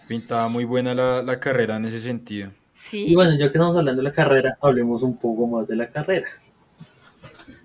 Pintaba 0.05 0.47
muy 0.47 0.63
buena 0.63 0.93
la, 0.93 1.23
la 1.23 1.39
carrera 1.39 1.77
en 1.77 1.85
ese 1.85 1.99
sentido. 1.99 2.53
Sí, 2.73 3.05
Y 3.05 3.15
bueno, 3.15 3.31
ya 3.33 3.45
que 3.49 3.57
estamos 3.57 3.77
hablando 3.77 4.01
de 4.01 4.09
la 4.09 4.13
carrera, 4.13 4.57
hablemos 4.61 5.03
un 5.03 5.17
poco 5.17 5.47
más 5.47 5.67
de 5.69 5.75
la 5.77 5.89
carrera. 5.89 6.27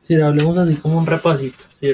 Sí, 0.01 0.15
hablemos 0.21 0.57
así 0.59 0.77
como 0.77 0.99
un 0.99 1.07
repasito. 1.07 1.59
Sí, 1.73 1.93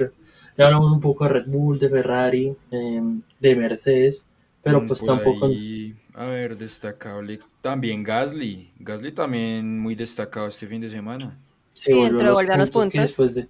ya 0.57 0.67
hablamos 0.67 0.93
un 0.93 1.01
poco 1.01 1.25
de 1.25 1.31
Red 1.31 1.47
Bull, 1.47 1.79
de 1.79 1.89
Ferrari, 1.89 2.57
em, 2.71 3.23
de 3.41 3.57
Mercedes, 3.57 4.29
pero 4.63 4.85
Mm, 4.85 4.87
pues 4.87 5.03
por 5.03 5.03
tampoco. 5.03 5.47
ahí, 5.47 5.95
a 6.15 6.25
ver, 6.27 6.57
destacable. 6.57 7.39
También 7.61 8.03
Gasly. 8.03 8.73
Gasly 8.79 9.13
también 9.13 9.79
muy 9.81 9.95
destacado 9.95 10.49
este 10.49 10.67
fin 10.67 10.81
de 10.81 10.91
semana. 10.91 11.39
Se 11.75 11.93
Sí, 11.93 11.93
volvió 11.93 12.07
entró, 12.07 12.33
volvió 12.33 12.55
a 12.55 12.57
los 12.57 12.71
que 12.71 12.71
puntos. 12.71 13.01
después 13.01 13.35
de, 13.35 13.49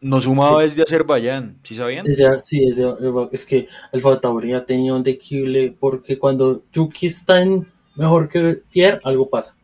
No 0.00 0.20
sumaba 0.20 0.62
desde 0.62 0.82
Azerbaiyán, 0.82 1.58
¿sí 1.64 1.74
sabían? 1.74 2.04
Desde, 2.04 2.38
sí, 2.40 2.64
desde, 2.66 2.84
es 3.32 3.44
que 3.46 3.66
Alfa 3.92 4.20
Tauri 4.20 4.52
ha 4.52 4.64
tenido 4.64 4.96
un 4.96 5.02
declive 5.02 5.74
porque 5.78 6.18
cuando 6.18 6.62
Yuki 6.72 7.06
está 7.06 7.42
en 7.42 7.66
mejor 7.96 8.28
que 8.28 8.62
Pierre, 8.70 9.00
algo 9.04 9.28
pasa. 9.28 9.56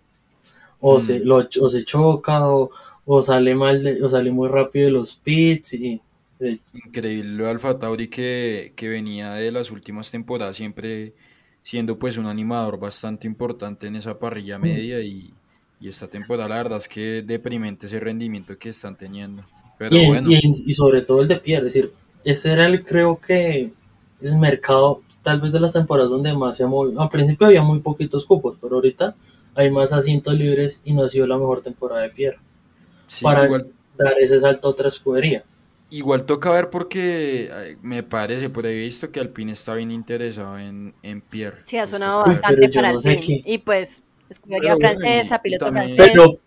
O, 0.80 0.98
Mm. 0.98 1.00
se, 1.00 1.20
lo, 1.20 1.36
o 1.38 1.68
se 1.70 1.84
choca 1.84 2.48
o, 2.48 2.70
o 3.06 3.22
sale 3.22 3.54
mal 3.54 3.82
de- 3.82 4.02
o 4.04 4.08
sale 4.08 4.30
muy 4.32 4.48
rápido 4.48 4.86
de 4.86 4.92
los 4.92 5.14
pits 5.16 5.74
y 5.74 6.00
Increíble 6.72 7.46
Alfa 7.48 7.78
Tauri 7.78 8.08
que, 8.08 8.72
que 8.76 8.88
venía 8.88 9.32
de 9.34 9.52
las 9.52 9.70
últimas 9.70 10.10
temporadas 10.10 10.56
siempre 10.56 11.14
siendo 11.62 11.98
pues 11.98 12.16
un 12.16 12.26
animador 12.26 12.78
bastante 12.78 13.26
importante 13.26 13.86
en 13.86 13.96
esa 13.96 14.18
parrilla 14.18 14.58
media 14.58 15.00
y, 15.00 15.34
y 15.80 15.88
esta 15.88 16.08
temporada 16.08 16.48
la 16.48 16.56
verdad 16.56 16.78
es 16.78 16.88
que 16.88 17.22
deprimente 17.22 17.86
ese 17.86 18.00
rendimiento 18.00 18.58
que 18.58 18.70
están 18.70 18.96
teniendo. 18.96 19.44
Pero 19.90 20.02
y, 20.02 20.06
bueno, 20.06 20.30
y- 20.30 20.40
y 20.66 20.72
sobre 20.72 21.02
todo 21.02 21.22
el 21.22 21.28
de 21.28 21.36
Pierre, 21.36 21.66
es 21.66 21.74
decir, 21.74 21.92
este 22.24 22.52
era 22.52 22.66
el 22.66 22.84
creo 22.84 23.18
que 23.20 23.72
el 24.20 24.36
mercado 24.38 25.02
tal 25.22 25.40
vez 25.40 25.52
de 25.52 25.60
las 25.60 25.72
temporadas 25.72 26.10
donde 26.10 26.34
más 26.34 26.56
se 26.56 26.64
ha 26.64 26.66
movido. 26.66 27.00
Al 27.00 27.08
principio 27.08 27.46
había 27.46 27.62
muy 27.62 27.78
poquitos 27.80 28.24
cupos, 28.26 28.56
pero 28.60 28.76
ahorita 28.76 29.14
hay 29.54 29.70
más 29.70 29.92
asientos 29.92 30.34
libres 30.34 30.80
y 30.84 30.92
no 30.94 31.04
ha 31.04 31.08
sido 31.08 31.26
la 31.26 31.36
mejor 31.36 31.62
temporada 31.62 32.02
de 32.02 32.10
Pierre. 32.10 32.38
Sí, 33.06 33.22
para 33.22 33.44
igual, 33.44 33.68
dar 33.96 34.14
ese 34.20 34.38
salto 34.40 34.68
a 34.68 34.70
otra 34.72 34.88
escudería. 34.88 35.44
igual 35.90 36.24
toca 36.24 36.50
ver 36.50 36.70
porque 36.70 37.76
me 37.82 38.02
parece, 38.02 38.48
por 38.48 38.64
ahí 38.66 38.72
he 38.72 38.78
visto 38.78 39.10
que 39.10 39.20
Alpine 39.20 39.52
está 39.52 39.74
bien 39.74 39.90
interesado 39.90 40.58
en, 40.58 40.94
en 41.02 41.20
Pierre. 41.20 41.58
Sí, 41.66 41.76
ha 41.76 41.84
Este 41.84 41.96
sonado 41.98 42.24
bastante 42.24 42.68
para 42.70 42.88
no 42.92 42.94
el 42.96 43.00
sé 43.02 43.20
Y 43.44 43.58
pues, 43.58 44.02
escudería 44.30 44.76
Pero 44.76 44.94
francesa, 44.96 45.42
piloto 45.42 45.66
también- 45.66 45.94
francés. 45.96 46.10
Pero, 46.16 46.38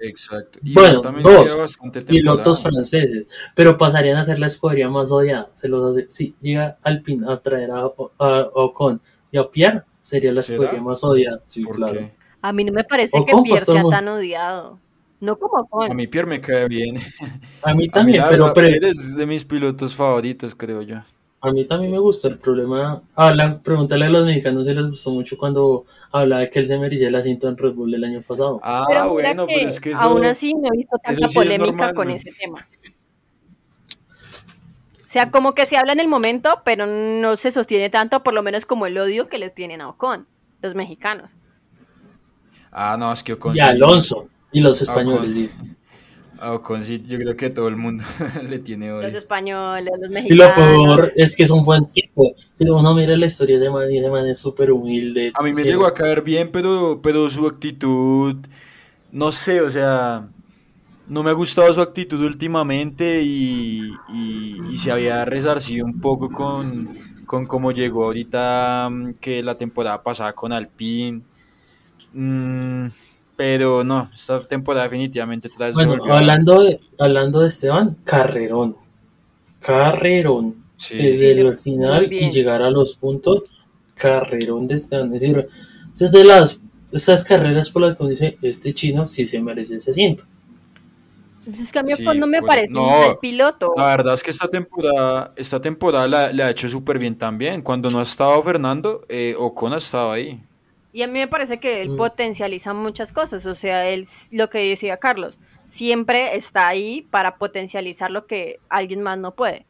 Exacto. 0.00 0.58
Y 0.62 0.72
bueno, 0.74 1.02
dos 1.22 1.76
pilotos 2.06 2.62
franceses, 2.62 3.50
pero 3.54 3.76
pasarían 3.76 4.16
a 4.16 4.24
ser 4.24 4.38
la 4.38 4.46
escudería 4.46 4.88
más 4.88 5.10
odiada. 5.12 5.50
Se 5.54 5.68
los 5.68 5.92
hace- 5.96 6.06
si 6.08 6.34
llega 6.40 6.78
Alpine 6.82 7.30
a 7.30 7.38
traer 7.40 7.70
a, 7.70 7.80
a- 7.84 7.90
a 8.18 8.40
Ocon 8.54 9.00
y 9.30 9.38
a 9.38 9.50
Pierre, 9.50 9.82
sería 10.02 10.32
la 10.32 10.42
¿Será? 10.42 10.56
escudería 10.62 10.82
más 10.82 11.04
odiada. 11.04 11.40
Sí, 11.44 11.64
¿Por 11.64 11.76
claro. 11.76 11.92
qué? 11.98 12.12
A 12.42 12.52
mí 12.52 12.64
no 12.64 12.72
me 12.72 12.84
parece 12.84 13.22
que 13.24 13.32
con 13.32 13.42
Pierre 13.42 13.60
sea 13.64 13.82
tan 13.90 14.08
odiado. 14.08 14.78
No 15.20 15.36
como 15.36 15.58
A 15.58 15.68
con. 15.68 15.94
mí 15.94 16.06
Pierre 16.06 16.26
me 16.28 16.40
cae 16.40 16.66
bien. 16.66 16.96
A 16.96 17.02
mí 17.02 17.02
A 17.62 17.74
mí, 17.74 17.88
también, 17.90 18.22
pero, 18.26 18.44
verdad, 18.44 18.52
pero 18.54 18.68
Pierre 18.68 18.88
es 18.88 19.14
de 19.14 19.26
mis 19.26 19.44
pilotos 19.44 19.94
favoritos, 19.94 20.54
creo 20.54 20.80
yo. 20.80 20.96
A 21.42 21.52
mí 21.52 21.66
también 21.66 21.92
me 21.92 21.98
gusta. 21.98 22.28
El 22.28 22.38
problema, 22.38 23.00
hablan, 23.14 23.62
pregúntale 23.62 24.06
a 24.06 24.10
los 24.10 24.26
mexicanos 24.26 24.66
si 24.66 24.74
les 24.74 24.86
gustó 24.86 25.10
mucho 25.10 25.38
cuando 25.38 25.84
hablaba 26.12 26.42
de 26.42 26.50
que 26.50 26.58
él 26.58 26.66
se 26.66 26.78
merecía 26.78 27.08
el 27.08 27.14
asiento 27.14 27.48
en 27.48 27.56
Red 27.56 27.72
Bull 27.72 27.94
el 27.94 28.04
año 28.04 28.22
pasado. 28.22 28.60
Ah, 28.62 28.84
Pero 28.88 29.10
bueno, 29.10 29.46
que, 29.46 29.54
pero 29.54 29.70
es 29.70 29.80
que 29.80 29.92
eso... 29.92 30.00
aún 30.00 30.24
así 30.24 30.54
no 30.54 30.68
he 30.72 30.76
visto 30.76 30.96
tanta 31.02 31.18
sí 31.18 31.24
es 31.24 31.34
polémica 31.34 31.72
normal, 31.72 31.94
con 31.94 32.08
¿no? 32.08 32.14
ese 32.14 32.32
tema. 32.32 32.58
O 32.58 35.12
sea, 35.12 35.30
como 35.30 35.54
que 35.54 35.66
se 35.66 35.76
habla 35.76 35.92
en 35.92 36.00
el 36.00 36.08
momento, 36.08 36.50
pero 36.64 36.86
no 36.86 37.36
se 37.36 37.50
sostiene 37.50 37.90
tanto, 37.90 38.22
por 38.22 38.32
lo 38.32 38.42
menos 38.42 38.66
como 38.66 38.86
el 38.86 38.96
odio 38.96 39.28
que 39.28 39.38
les 39.38 39.52
tienen 39.52 39.80
a 39.80 39.88
Ocon, 39.88 40.26
los 40.62 40.74
mexicanos. 40.74 41.32
Ah, 42.70 42.96
no, 42.96 43.12
es 43.12 43.22
que 43.22 43.32
Ocon 43.32 43.56
Y 43.56 43.60
Alonso 43.60 44.28
y 44.52 44.60
los 44.60 44.80
españoles. 44.82 45.34
Ocon. 45.34 45.76
A 46.40 46.52
Ocon 46.54 46.84
sí, 46.84 47.02
yo 47.06 47.18
creo 47.18 47.36
que 47.36 47.50
todo 47.50 47.68
el 47.68 47.76
mundo 47.76 48.04
le 48.48 48.58
tiene 48.58 48.92
odio. 48.92 49.06
Los 49.08 49.14
españoles, 49.14 49.92
los 50.00 50.10
Y 50.10 50.12
mexicanos. 50.12 50.36
lo 50.36 50.54
peor 50.54 51.12
es 51.16 51.34
que 51.36 51.42
es 51.44 51.50
un 51.50 51.64
buen 51.64 51.90
tipo. 51.92 52.32
Si 52.52 52.64
uno 52.68 52.94
mira 52.94 53.16
la 53.16 53.26
historia 53.26 53.58
de 53.58 53.64
ese 53.64 53.70
man, 53.72 53.90
y 53.90 53.98
ese 53.98 54.10
man 54.10 54.26
es 54.26 54.38
súper 54.38 54.70
humilde. 54.72 55.32
A 55.38 55.42
mí 55.42 55.52
me 55.52 55.64
llegó 55.64 55.86
a 55.86 55.94
caer 55.94 56.22
bien, 56.22 56.50
pero, 56.52 57.00
pero 57.02 57.30
su 57.30 57.46
actitud, 57.46 58.36
no 59.10 59.32
sé, 59.32 59.60
o 59.62 59.70
sea, 59.70 60.28
no 61.06 61.22
me 61.24 61.30
ha 61.30 61.34
gustado 61.34 61.72
su 61.74 61.80
actitud 61.82 62.22
últimamente 62.24 63.22
y, 63.22 64.02
y- 64.08 64.62
y 64.74 64.78
se 64.78 64.92
había 64.92 65.24
resarcido 65.26 65.86
un 65.86 66.00
poco 66.00 66.32
con, 66.32 66.90
con 67.26 67.46
cómo 67.46 67.72
llegó 67.72 68.04
ahorita, 68.06 68.88
mm, 68.90 69.14
que 69.20 69.42
la 69.42 69.56
temporada 69.58 70.02
pasada 70.04 70.34
con 70.34 70.52
Alpine. 70.52 71.22
Mm, 72.12 72.88
pero 73.40 73.82
no, 73.82 74.10
esta 74.12 74.38
temporada 74.38 74.84
definitivamente 74.84 75.48
trae 75.48 75.72
Bueno, 75.72 75.96
hablando 76.12 76.62
de, 76.62 76.78
hablando 76.98 77.40
de 77.40 77.48
Esteban, 77.48 77.96
carrerón. 78.04 78.76
Carrerón. 79.60 80.56
Sí. 80.76 80.94
Desde 80.94 81.34
Sí, 81.34 81.40
el 81.40 81.56
final 81.56 82.12
y 82.12 82.30
llegar 82.30 82.60
a 82.60 82.68
los 82.68 82.96
puntos, 82.96 83.44
carrerón 83.94 84.66
de 84.66 84.74
Esteban. 84.74 85.06
Es 85.14 85.22
decir, 85.22 85.46
es 85.98 86.12
de 86.12 86.22
las 86.22 86.60
esas 86.92 87.24
carreras 87.24 87.70
por 87.70 87.80
las 87.80 87.96
que 87.96 88.02
uno 88.02 88.10
dice, 88.10 88.36
este 88.42 88.74
chino 88.74 89.06
sí 89.06 89.26
se 89.26 89.40
merece 89.40 89.76
ese 89.76 89.90
asiento. 89.90 90.24
Entonces, 91.38 91.64
es 91.64 91.72
que 91.72 91.78
a 91.78 91.82
mí 91.82 91.94
Sí, 91.96 92.04
no 92.04 92.26
me 92.26 92.40
pues, 92.40 92.46
parece 92.46 92.74
no, 92.74 92.84
mal 92.84 93.18
piloto. 93.22 93.72
La 93.74 93.86
verdad 93.86 94.12
es 94.12 94.22
que 94.22 94.32
esta 94.32 94.48
temporada, 94.48 95.32
esta 95.34 95.58
temporada 95.62 96.06
la, 96.06 96.30
la 96.34 96.48
ha 96.48 96.50
hecho 96.50 96.68
súper 96.68 96.98
bien 96.98 97.16
también. 97.16 97.62
Cuando 97.62 97.88
no 97.88 98.00
ha 98.00 98.02
estado 98.02 98.42
Fernando, 98.42 99.06
eh, 99.08 99.34
Ocon 99.38 99.72
ha 99.72 99.78
estado 99.78 100.12
ahí. 100.12 100.42
Y 100.92 101.02
a 101.02 101.06
mí 101.06 101.14
me 101.14 101.28
parece 101.28 101.60
que 101.60 101.82
él 101.82 101.90
Mm. 101.90 101.96
potencializa 101.96 102.74
muchas 102.74 103.12
cosas. 103.12 103.46
O 103.46 103.54
sea, 103.54 103.88
él, 103.88 104.06
lo 104.32 104.50
que 104.50 104.58
decía 104.68 104.98
Carlos, 104.98 105.40
siempre 105.68 106.36
está 106.36 106.68
ahí 106.68 107.02
para 107.10 107.38
potencializar 107.38 108.10
lo 108.10 108.26
que 108.26 108.60
alguien 108.68 109.02
más 109.02 109.18
no 109.18 109.34
puede. 109.36 109.66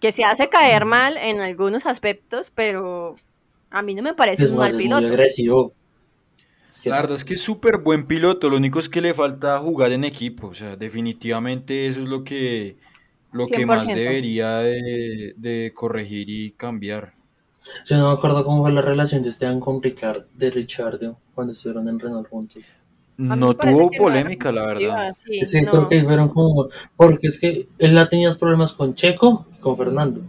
Que 0.00 0.12
se 0.12 0.24
hace 0.24 0.48
caer 0.50 0.84
mal 0.86 1.16
en 1.18 1.40
algunos 1.40 1.86
aspectos, 1.86 2.50
pero 2.52 3.16
a 3.70 3.82
mí 3.82 3.94
no 3.94 4.02
me 4.02 4.14
parece 4.14 4.44
Es 4.44 4.52
un 4.52 4.58
más, 4.58 4.72
mal 4.72 4.74
es 4.74 4.84
muy 4.84 4.84
piloto. 4.84 5.06
agresivo. 5.06 5.76
Es 6.70 6.80
que 6.80 6.90
La 6.90 6.96
verdad 6.96 7.16
es 7.16 7.24
que 7.24 7.34
es 7.34 7.42
súper 7.42 7.74
buen 7.84 8.06
piloto. 8.06 8.48
Lo 8.50 8.56
único 8.56 8.78
es 8.78 8.88
que 8.88 9.00
le 9.00 9.14
falta 9.14 9.58
jugar 9.58 9.92
en 9.92 10.04
equipo. 10.04 10.48
O 10.48 10.54
sea, 10.54 10.76
definitivamente 10.76 11.86
eso 11.86 12.00
es 12.02 12.08
lo 12.08 12.24
que, 12.24 12.78
lo 13.32 13.50
que 13.50 13.66
más 13.66 13.86
100%. 13.86 13.94
debería 13.94 14.58
de, 14.58 15.34
de 15.36 15.72
corregir 15.74 16.30
y 16.30 16.52
cambiar. 16.54 17.14
Yo 17.86 17.96
no 17.98 18.08
me 18.08 18.14
acuerdo 18.16 18.44
cómo 18.44 18.62
fue 18.62 18.72
la 18.72 18.80
relación 18.82 19.22
de 19.22 19.28
Esteban 19.28 19.60
con 19.60 19.82
Ricard, 19.82 20.24
de 20.34 20.50
Richardo 20.50 21.16
cuando 21.34 21.52
estuvieron 21.52 21.88
en 21.88 21.98
Renault 21.98 22.28
juntos. 22.28 22.62
No 23.16 23.54
tuvo 23.54 23.82
no 23.82 23.98
polémica, 23.98 24.50
la 24.50 24.64
verdad. 24.66 25.14
sí, 25.44 25.60
no. 25.62 25.70
creo 25.70 25.88
que 25.88 26.02
fueron 26.04 26.28
como. 26.30 26.68
Porque 26.96 27.26
es 27.26 27.38
que 27.38 27.68
él 27.78 27.94
la 27.94 28.08
tenía 28.08 28.30
problemas 28.30 28.72
con 28.72 28.94
Checo 28.94 29.46
y 29.54 29.60
con 29.60 29.76
Fernando. 29.76 30.22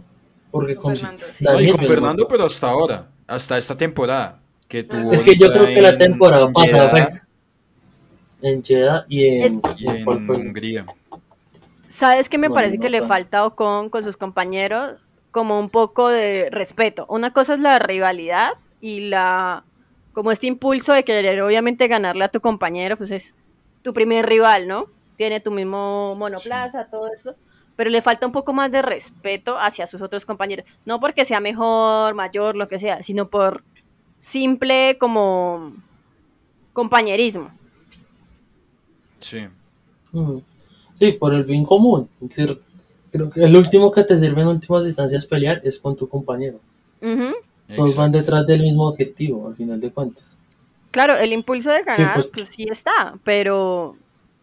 Porque 0.50 0.74
Con 0.74 0.92
con, 0.92 0.96
Fernando, 0.96 1.24
sí. 1.32 1.44
No, 1.44 1.50
y 1.52 1.54
Daniel 1.54 1.76
con 1.78 1.86
Fernando, 1.86 2.28
pero 2.28 2.44
hasta 2.44 2.68
ahora, 2.68 3.08
hasta 3.26 3.56
esta 3.56 3.74
temporada. 3.76 4.40
Que 4.68 4.82
tuvo 4.82 5.10
Es 5.12 5.22
que 5.22 5.34
yo 5.34 5.50
creo 5.50 5.66
que 5.66 5.80
la 5.80 5.90
en- 5.90 5.98
temporada 5.98 6.44
en 6.46 6.52
pasada 6.52 6.90
Jeddah 6.90 7.06
fue 8.40 8.50
en 8.50 8.62
Jeddah 8.62 9.06
y 9.08 9.24
en. 9.26 9.62
y 9.78 9.90
en 9.90 10.04
¿Cuál 10.04 10.20
fue? 10.20 10.36
Hungría. 10.36 10.84
¿Sabes 11.88 12.28
qué 12.28 12.36
me 12.38 12.48
No, 12.48 12.54
parece 12.54 12.76
no 12.76 12.82
que 12.82 12.90
le 12.90 13.02
falta 13.02 13.46
Ocon 13.46 13.88
con 13.88 14.02
sus 14.04 14.16
compañeros? 14.18 14.98
Como 15.32 15.58
un 15.58 15.70
poco 15.70 16.08
de 16.08 16.48
respeto. 16.50 17.06
Una 17.08 17.32
cosa 17.32 17.54
es 17.54 17.60
la 17.60 17.80
rivalidad 17.80 18.52
y 18.80 19.08
la 19.08 19.64
como 20.12 20.30
este 20.30 20.46
impulso 20.46 20.92
de 20.92 21.04
querer 21.04 21.40
obviamente 21.42 21.88
ganarle 21.88 22.24
a 22.24 22.28
tu 22.28 22.40
compañero, 22.40 22.96
pues 22.96 23.10
es 23.10 23.34
tu 23.82 23.92
primer 23.92 24.26
rival, 24.26 24.68
¿no? 24.68 24.86
Tiene 25.16 25.40
tu 25.40 25.50
mismo 25.50 26.14
monoplaza, 26.16 26.86
todo 26.90 27.10
eso, 27.12 27.34
pero 27.76 27.90
le 27.90 28.02
falta 28.02 28.26
un 28.26 28.32
poco 28.32 28.52
más 28.52 28.70
de 28.70 28.82
respeto 28.82 29.58
hacia 29.58 29.86
sus 29.86 30.02
otros 30.02 30.24
compañeros, 30.24 30.66
no 30.84 31.00
porque 31.00 31.24
sea 31.24 31.40
mejor, 31.40 32.14
mayor, 32.14 32.56
lo 32.56 32.68
que 32.68 32.78
sea, 32.78 33.02
sino 33.02 33.28
por 33.28 33.64
simple 34.16 34.98
como 34.98 35.72
compañerismo. 36.72 37.50
Sí. 39.20 39.48
Mm. 40.12 40.38
Sí, 40.94 41.12
por 41.12 41.32
el 41.34 41.44
bien 41.44 41.64
común. 41.64 42.08
Es 42.20 42.36
decir, 42.36 42.60
creo 43.12 43.30
que 43.30 43.44
el 43.44 43.54
último 43.56 43.92
que 43.92 44.02
te 44.02 44.16
sirve 44.16 44.42
en 44.42 44.48
últimas 44.48 44.84
instancias 44.84 45.26
pelear 45.26 45.60
es 45.62 45.78
con 45.78 45.94
tu 45.94 46.08
compañero. 46.08 46.58
Ujú. 47.00 47.34
Todos 47.74 47.94
van 47.94 48.10
detrás 48.10 48.46
del 48.46 48.62
mismo 48.62 48.88
objetivo, 48.88 49.46
al 49.48 49.54
final 49.54 49.80
de 49.80 49.90
cuentas. 49.92 50.42
Claro, 50.90 51.16
el 51.16 51.32
impulso 51.32 51.70
de 51.70 51.82
ganar, 51.84 52.14
pues- 52.14 52.26
pues, 52.26 52.48
sí 52.48 52.64
está, 52.70 53.18
pero, 53.24 53.96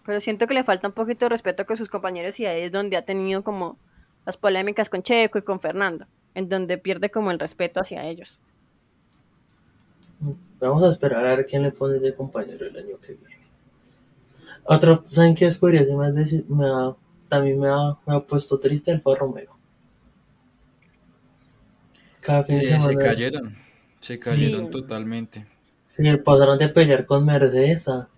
pero 0.06 0.20
siento 0.20 0.48
que 0.48 0.54
le 0.54 0.64
falta 0.64 0.88
un 0.88 0.94
poquito 0.94 1.26
de 1.26 1.30
respeto 1.30 1.66
con 1.66 1.76
sus 1.78 1.90
compañeros 1.90 2.40
y 2.40 2.46
ahí 2.46 2.62
es 2.62 2.72
donde 2.72 2.96
ha 2.98 3.04
tenido 3.04 3.44
como 3.44 3.78
las 4.26 4.38
polémicas 4.38 4.90
con 4.90 5.04
Checo 5.04 5.38
y 5.40 5.42
con 5.44 5.60
Fernando, 5.60 6.06
en 6.34 6.48
donde 6.50 6.78
pierde 6.78 7.12
como 7.12 7.30
el 7.32 7.40
respeto 7.40 7.80
hacia 7.82 8.06
ellos. 8.08 8.40
Vamos 10.60 10.84
a 10.84 10.90
esperar 10.92 11.26
a 11.26 11.36
ver 11.36 11.46
quién 11.46 11.64
le 11.64 11.72
pone 11.72 12.00
de 12.00 12.14
compañero 12.14 12.66
el 12.68 12.76
año 12.76 12.98
que 13.02 13.14
viene. 13.14 13.40
Otra, 14.66 15.00
¿saben 15.08 15.34
qué 15.36 15.46
descubrí? 15.46 15.80
Me 15.96 16.06
has 16.08 16.18
deci- 16.18 16.46
me 16.48 16.66
ha- 16.68 16.96
también 17.30 17.60
me 17.60 17.70
ha, 17.70 17.98
me 18.06 18.16
ha 18.16 18.20
puesto 18.20 18.60
triste 18.60 18.92
Alfa 18.92 19.16
Romeo. 19.16 19.58
Cada 22.22 22.44
fin 22.44 22.58
de 22.58 22.62
Eh, 22.64 22.66
se 22.66 22.80
semana. 22.80 23.00
cayeron. 23.00 23.56
Se 24.02 24.20
cayeron 24.20 24.66
Sí. 24.66 24.72
totalmente. 24.72 25.46
Sí, 25.88 26.04
pasaron 26.24 26.58
de 26.58 26.70
pelear 26.70 27.06
con 27.06 27.26
Mercedes 27.26 27.88
a, 27.88 28.10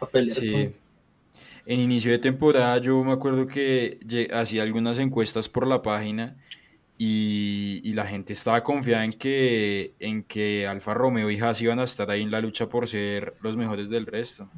a 0.00 0.06
pelear 0.06 0.36
Sí. 0.38 0.50
con. 0.52 0.74
En 1.66 1.80
inicio 1.80 2.10
de 2.10 2.18
temporada 2.18 2.78
yo 2.78 3.02
me 3.04 3.12
acuerdo 3.12 3.46
que 3.46 3.98
hacía 4.32 4.62
algunas 4.62 4.98
encuestas 4.98 5.48
por 5.48 5.66
la 5.66 5.82
página 5.82 6.36
y, 6.98 7.80
y 7.84 7.92
la 7.94 8.06
gente 8.06 8.32
estaba 8.32 8.64
confiada 8.64 9.04
en 9.04 9.12
que, 9.12 9.94
en 10.00 10.22
que 10.24 10.66
Alfa 10.66 10.94
Romeo 10.94 11.30
y 11.30 11.38
Haas 11.40 11.60
iban 11.62 11.78
a 11.78 11.84
estar 11.84 12.10
ahí 12.10 12.22
en 12.22 12.30
la 12.30 12.40
lucha 12.40 12.68
por 12.68 12.88
ser 12.88 13.34
los 13.42 13.56
mejores 13.56 13.88
del 13.90 14.06
resto. 14.06 14.50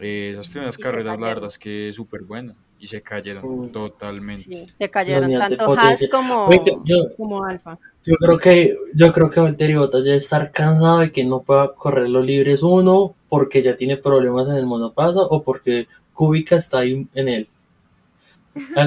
Eh, 0.00 0.30
esas 0.32 0.48
primeras 0.48 0.78
Y 0.78 0.82
se 0.82 0.82
carreras 0.82 1.18
la 1.18 1.26
verdad 1.28 1.48
es 1.48 1.58
que 1.58 1.92
súper 1.94 2.22
buenas 2.22 2.56
y 2.80 2.86
se 2.86 3.02
cayeron 3.02 3.70
totalmente. 3.72 4.42
Sí, 4.44 4.66
se 4.78 4.88
cayeron 4.88 5.30
tanto 5.30 5.66
potencia. 5.66 6.08
como, 6.10 6.46
Oiga, 6.46 6.64
yo- 6.84 6.96
como 7.16 7.44
Alfa. 7.44 7.78
Yo 8.04 8.14
creo 8.16 8.38
que 8.38 8.74
yo 8.94 9.12
creo 9.12 9.30
que 9.30 9.40
Valtteri 9.40 9.74
Bottas 9.74 10.04
ya 10.04 10.14
estar 10.14 10.50
cansado 10.52 10.98
de 11.00 11.12
que 11.12 11.24
no 11.24 11.40
pueda 11.42 11.74
correr 11.74 12.08
los 12.08 12.24
libres 12.24 12.62
uno 12.62 13.14
porque 13.28 13.62
ya 13.62 13.76
tiene 13.76 13.96
problemas 13.96 14.48
en 14.48 14.54
el 14.54 14.66
monoplaza 14.66 15.20
o 15.20 15.42
porque 15.42 15.88
Kubica 16.14 16.56
está 16.56 16.78
ahí 16.78 17.06
en 17.14 17.28
él. 17.28 17.48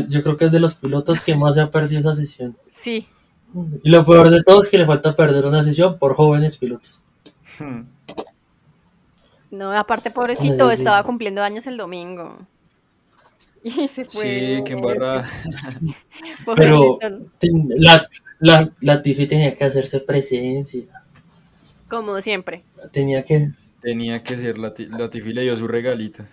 Yo 0.10 0.22
creo 0.24 0.36
que 0.38 0.46
es 0.46 0.52
de 0.52 0.60
los 0.60 0.76
pilotos 0.76 1.22
que 1.24 1.36
más 1.36 1.56
se 1.56 1.62
ha 1.62 1.70
perdido 1.70 2.00
esa 2.00 2.14
sesión. 2.14 2.58
Sí, 2.68 3.08
Y 3.84 3.90
lo 3.90 4.04
peor 4.04 4.30
de 4.30 4.44
todo 4.44 4.62
es 4.62 4.70
que 4.70 4.78
le 4.78 4.86
falta 4.86 5.16
perder 5.16 5.46
una 5.46 5.62
sesión 5.64 5.98
por 5.98 6.16
jóvenes 6.16 6.58
pilotos. 6.58 7.04
Hmm. 7.60 7.82
no, 9.52 9.72
aparte 9.74 10.10
pobrecito, 10.12 10.68
sí. 10.70 10.74
estaba 10.74 11.04
cumpliendo 11.04 11.44
años 11.44 11.68
el 11.68 11.78
domingo. 11.78 12.40
Y 13.64 13.88
se 13.88 14.06
fue. 14.06 14.24
Sí, 14.24 14.64
qué 14.66 14.74
embarrada. 14.74 15.30
Pero 16.56 16.98
la, 17.78 18.04
La, 18.40 18.72
la 18.82 19.02
Tiffy 19.02 19.28
tenía 19.28 19.56
que 19.56 19.64
hacerse 19.64 20.00
presencia. 20.00 20.84
Como 21.88 22.22
siempre. 22.22 22.64
Tenía 22.92 23.24
que. 23.24 23.52
Tenía 23.82 24.24
que 24.24 24.38
ser 24.38 24.58
la, 24.58 24.74
la 24.98 25.10
Tiffy 25.10 25.34
le 25.34 25.44
dio 25.44 25.58
su 25.58 25.68
regalito. 25.68 26.24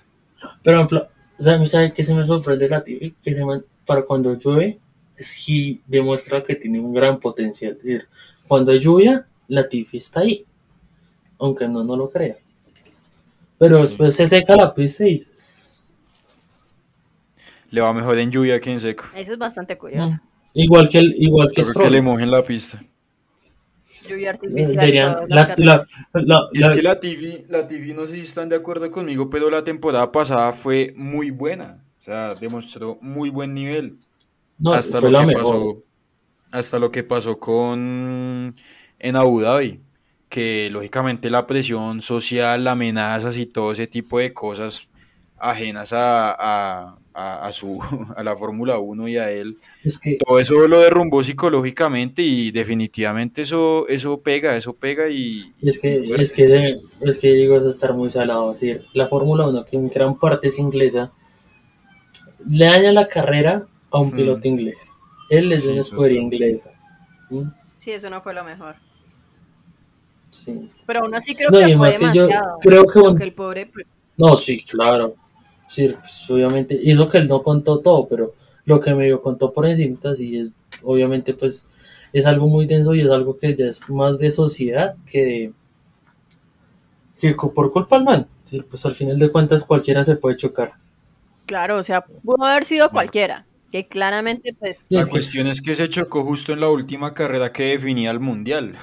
Pero, 0.62 0.76
ejemplo, 0.78 1.08
¿sabes 1.38 1.92
qué 1.94 2.04
se 2.04 2.14
me 2.14 2.22
sorprende 2.22 2.68
la 2.68 2.84
Tiffy? 2.84 3.14
Que 3.22 3.34
se 3.34 3.42
para 3.86 4.02
cuando 4.02 4.34
llueve, 4.34 4.78
sí 5.18 5.80
demuestra 5.86 6.44
que 6.44 6.56
tiene 6.56 6.78
un 6.78 6.92
gran 6.92 7.18
potencial. 7.18 7.72
Es 7.72 7.82
decir, 7.82 8.08
cuando 8.46 8.72
hay 8.72 8.78
lluvia, 8.78 9.26
la 9.48 9.68
Tiffy 9.68 9.96
está 9.96 10.20
ahí. 10.20 10.44
Aunque 11.38 11.66
no, 11.68 11.84
no 11.84 11.96
lo 11.96 12.10
crea. 12.10 12.36
Pero 13.58 13.80
después 13.80 14.14
se 14.14 14.26
seca 14.26 14.56
la 14.56 14.72
pista 14.72 15.06
y. 15.06 15.22
Le 17.70 17.80
va 17.80 17.92
mejor 17.92 18.18
en 18.18 18.30
lluvia 18.30 18.60
que 18.60 18.72
en 18.72 18.80
seco. 18.80 19.04
Eso 19.14 19.32
es 19.32 19.38
bastante 19.38 19.76
curioso. 19.76 20.16
Igual 20.54 20.88
que, 20.88 20.98
el, 20.98 21.14
igual 21.18 21.48
que 21.54 21.62
Creo 21.62 21.84
que 21.84 21.90
le 21.90 22.02
mojen 22.02 22.30
la 22.30 22.42
pista. 22.42 22.82
Lluvia 24.08 24.30
artificial. 24.30 24.72
Deberían- 24.74 25.16
las 25.28 25.58
la, 25.58 26.48
es 26.52 26.68
que 26.70 26.82
la 26.82 26.98
TV, 26.98 27.44
la 27.48 27.66
TV, 27.66 27.92
no 27.94 28.06
sé 28.06 28.14
si 28.14 28.20
están 28.20 28.48
de 28.48 28.56
acuerdo 28.56 28.90
conmigo, 28.90 29.28
pero 29.28 29.50
la 29.50 29.64
temporada 29.64 30.10
pasada 30.10 30.52
fue 30.52 30.94
muy 30.96 31.30
buena. 31.30 31.84
O 32.00 32.02
sea, 32.02 32.28
demostró 32.40 32.98
muy 33.02 33.28
buen 33.28 33.52
nivel. 33.54 33.98
no, 34.58 34.72
hasta 34.72 35.00
fue 35.00 35.10
lo 35.10 35.18
la 35.20 35.26
que 35.26 35.36
mejor. 35.36 35.44
pasó. 35.44 35.84
Hasta 36.52 36.78
lo 36.78 36.90
que 36.90 37.04
pasó 37.04 37.38
con 37.38 38.54
en 38.98 39.16
Abu 39.16 39.40
Dhabi. 39.42 39.80
Que 40.30 40.68
lógicamente 40.70 41.28
la 41.30 41.46
presión 41.46 42.00
social, 42.02 42.66
amenazas 42.66 43.36
y 43.36 43.46
todo 43.46 43.72
ese 43.72 43.86
tipo 43.86 44.18
de 44.18 44.32
cosas 44.32 44.88
ajenas 45.38 45.92
a, 45.92 46.34
a, 46.38 46.98
a- 47.18 47.46
a 47.48 47.52
su 47.52 47.78
a 48.16 48.22
la 48.22 48.36
Fórmula 48.36 48.78
1 48.78 49.08
y 49.08 49.16
a 49.16 49.30
él. 49.30 49.56
Es 49.84 49.98
que 50.00 50.16
Todo 50.24 50.38
eso 50.38 50.54
lo 50.68 50.80
derrumbó 50.80 51.22
psicológicamente 51.22 52.22
y 52.22 52.50
definitivamente 52.50 53.42
eso, 53.42 53.86
eso 53.88 54.20
pega, 54.20 54.56
eso 54.56 54.72
pega 54.74 55.08
y, 55.08 55.52
Es 55.62 55.80
que, 55.80 55.96
es 56.16 56.32
que, 56.32 56.46
de- 56.46 56.80
es 57.00 57.18
que 57.18 57.32
digo, 57.32 57.56
eso 57.56 57.68
estar 57.68 57.92
muy 57.94 58.10
salado. 58.10 58.52
Es 58.54 58.60
decir, 58.60 58.84
la 58.94 59.06
Fórmula 59.08 59.46
1, 59.48 59.64
que 59.64 59.76
en 59.76 59.88
gran 59.88 60.18
parte 60.18 60.48
es 60.48 60.58
inglesa, 60.58 61.12
le 62.48 62.64
daña 62.66 62.92
la 62.92 63.08
carrera 63.08 63.66
a 63.90 63.98
un 63.98 64.08
Hmm. 64.10 64.16
piloto 64.16 64.46
inglés. 64.48 64.96
Él 65.30 65.52
es 65.52 65.60
de 65.60 65.64
Sí, 65.66 65.70
una 65.72 65.80
escudería 65.80 66.20
inglesa. 66.20 66.70
¿Mm? 67.30 67.42
Sí, 67.76 67.90
eso 67.92 68.08
no 68.10 68.20
fue 68.20 68.32
lo 68.34 68.44
mejor. 68.44 68.76
Sí. 70.30 70.70
Pero 70.86 71.00
aún 71.00 71.14
así 71.14 71.34
creo 71.34 71.50
No, 71.50 71.58
y 71.60 71.72
que 71.72 71.76
fue 71.76 71.88
además 71.88 71.98
que 71.98 72.04
yo 72.18 72.26
demasiado. 72.26 72.58
creo 72.60 73.14
que 73.16 73.24
el 73.24 73.32
pobre, 73.32 73.66
pues, 73.72 73.86
No, 74.16 74.36
sí, 74.36 74.64
claro. 74.64 75.14
Sí, 75.68 75.88
pues, 75.88 76.28
obviamente. 76.30 76.78
Y 76.82 76.90
eso 76.92 77.08
que 77.08 77.18
él 77.18 77.28
no 77.28 77.42
contó 77.42 77.78
todo, 77.80 78.08
pero 78.08 78.34
lo 78.64 78.80
que 78.80 78.94
medio 78.94 79.20
contó 79.20 79.52
por 79.52 79.66
encima, 79.66 80.14
sí 80.16 80.38
es, 80.38 80.50
obviamente, 80.82 81.34
pues, 81.34 81.68
es 82.12 82.26
algo 82.26 82.48
muy 82.48 82.66
denso 82.66 82.94
y 82.94 83.02
es 83.02 83.10
algo 83.10 83.36
que 83.36 83.54
ya 83.54 83.66
es 83.66 83.88
más 83.90 84.18
de 84.18 84.30
sociedad 84.30 84.96
que 85.06 85.24
de- 85.24 85.52
que 87.20 87.34
por 87.34 87.72
culpa 87.72 87.96
del 87.96 88.04
man. 88.04 88.26
Sí, 88.44 88.60
pues 88.68 88.84
al 88.86 88.94
final 88.94 89.18
de 89.18 89.30
cuentas 89.30 89.64
cualquiera 89.64 90.02
se 90.04 90.16
puede 90.16 90.36
chocar. 90.36 90.72
claro, 91.46 91.78
o 91.78 91.82
sea, 91.82 92.02
pudo 92.02 92.44
haber 92.44 92.64
sido 92.64 92.90
cualquiera. 92.90 93.44
Que 93.72 93.84
claramente, 93.86 94.54
pues, 94.58 94.76
La 94.88 95.00
es 95.00 95.06
que 95.08 95.12
cuestión 95.12 95.46
es 95.46 95.60
que 95.60 95.74
se 95.74 95.88
chocó 95.88 96.24
justo 96.24 96.52
en 96.54 96.60
la 96.60 96.70
última 96.70 97.12
carrera 97.12 97.52
que 97.52 97.64
definía 97.64 98.10
el 98.10 98.20
mundial. 98.20 98.74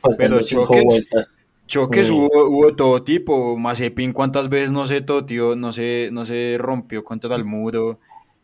faltando 0.00 0.16
pero 0.16 0.42
cinco 0.42 0.66
choques- 0.66 0.84
vueltas. 0.84 1.36
Choques 1.70 2.10
hubo, 2.10 2.28
hubo 2.48 2.74
todo 2.74 3.02
tipo. 3.04 3.56
Mazepin 3.56 4.12
cuántas 4.12 4.48
veces 4.48 4.72
no 4.72 4.86
se 4.86 5.00
toteó, 5.02 5.54
no 5.56 5.70
se, 5.72 6.08
no 6.12 6.24
se 6.24 6.56
rompió 6.58 7.04
contra 7.04 7.36
el 7.36 7.44
muro. 7.44 7.98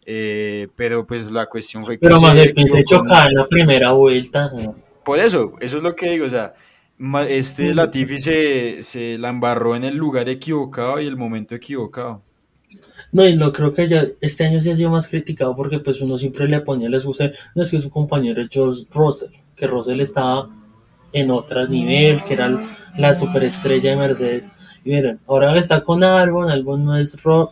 eh, 0.06 0.68
pero 0.76 1.06
pues 1.06 1.30
la 1.32 1.46
cuestión 1.46 1.84
fue 1.84 1.98
que 1.98 2.06
Pero 2.06 2.18
se 2.20 2.24
Mazepin 2.24 2.68
se 2.68 2.78
equivocó. 2.80 3.04
chocaba 3.04 3.26
en 3.28 3.34
la 3.34 3.48
primera 3.48 3.90
vuelta. 3.92 4.50
¿no? 4.54 4.76
Por 5.04 5.18
eso, 5.18 5.52
eso 5.60 5.78
es 5.78 5.82
lo 5.82 5.96
que 5.96 6.10
digo. 6.10 6.26
O 6.26 6.30
sea, 6.30 6.54
este 7.28 7.74
Latifi 7.74 8.20
se, 8.20 8.82
se 8.84 9.18
la 9.18 9.30
embarró 9.30 9.74
en 9.76 9.84
el 9.84 9.96
lugar 9.96 10.28
equivocado 10.28 11.00
y 11.00 11.06
el 11.06 11.16
momento 11.16 11.54
equivocado. 11.56 12.22
No, 13.12 13.26
y 13.26 13.34
lo 13.36 13.52
creo 13.52 13.72
que 13.72 13.88
ya 13.88 14.04
este 14.20 14.44
año 14.44 14.60
sí 14.60 14.70
ha 14.70 14.76
sido 14.76 14.90
más 14.90 15.08
criticado 15.08 15.56
porque 15.56 15.78
pues 15.80 16.00
uno 16.00 16.16
siempre 16.16 16.48
le 16.48 16.60
ponía 16.60 16.88
la 16.90 16.96
excusa, 16.98 17.30
no 17.54 17.62
es 17.62 17.70
que 17.70 17.80
su 17.80 17.90
compañero 17.90 18.42
es 18.42 18.48
George 18.50 18.84
Russell, 18.92 19.30
que 19.54 19.66
Russell 19.66 20.00
estaba 20.00 20.48
en 21.16 21.30
otro 21.30 21.66
nivel, 21.66 22.22
que 22.22 22.34
era 22.34 22.62
la 22.98 23.14
superestrella 23.14 23.90
de 23.90 23.96
Mercedes. 23.96 24.52
Y 24.84 24.90
miren, 24.90 25.18
ahora 25.26 25.56
está 25.56 25.82
con 25.82 26.04
Albon, 26.04 26.50
Albon 26.50 26.84
no 26.84 26.96
es, 26.96 27.22
Ro- 27.22 27.50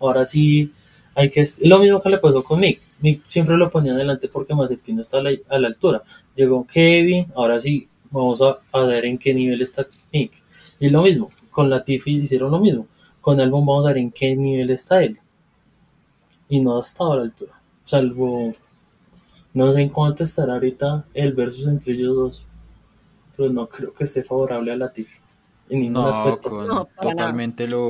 ahora 0.00 0.24
sí 0.24 0.72
hay 1.14 1.28
que... 1.28 1.44
Lo 1.62 1.78
mismo 1.78 2.00
que 2.00 2.08
le 2.08 2.18
pasó 2.18 2.42
con 2.42 2.60
Mick. 2.60 2.80
Mick 3.00 3.22
siempre 3.26 3.58
lo 3.58 3.70
ponía 3.70 3.92
adelante 3.92 4.28
porque 4.28 4.54
Mazepin 4.54 4.96
no 4.96 5.02
está 5.02 5.18
a 5.18 5.58
la, 5.58 5.68
altura. 5.68 6.02
Llegó 6.34 6.66
Kevin, 6.66 7.26
ahora 7.36 7.60
sí, 7.60 7.86
vamos 8.10 8.40
a, 8.40 8.56
a 8.72 8.80
ver 8.86 9.04
en 9.04 9.18
qué 9.18 9.34
nivel 9.34 9.60
está 9.60 9.86
Mick. 10.10 10.32
Y 10.80 10.88
lo 10.88 11.02
mismo, 11.02 11.30
con 11.50 11.68
Latifi 11.68 12.16
hicieron 12.16 12.50
lo 12.50 12.60
mismo. 12.60 12.86
Con 13.20 13.40
Albon 13.40 13.66
vamos 13.66 13.84
a 13.84 13.88
ver 13.88 13.98
en 13.98 14.10
qué 14.10 14.34
nivel 14.34 14.70
está 14.70 15.02
él. 15.02 15.18
Y 16.48 16.60
no 16.60 16.78
ha 16.78 16.80
estado 16.80 17.12
a 17.12 17.16
la 17.16 17.22
altura. 17.24 17.52
Salvo, 17.82 18.54
no 19.52 19.70
sé 19.70 19.82
en 19.82 19.90
cuánto 19.90 20.24
estará 20.24 20.54
ahorita 20.54 21.04
el 21.12 21.34
versus 21.34 21.66
entre 21.68 21.92
ellos 21.92 22.16
dos. 22.16 22.46
Pero 23.36 23.50
no 23.50 23.68
creo 23.68 23.92
que 23.92 24.04
esté 24.04 24.22
favorable 24.22 24.72
a 24.72 24.76
Latifi. 24.76 25.16
En 25.68 25.80
ningún 25.80 26.02
No, 26.02 26.06
aspecto. 26.08 26.50
con, 26.50 26.66
No, 26.66 26.88
totalmente 27.00 27.66
lo. 27.66 27.88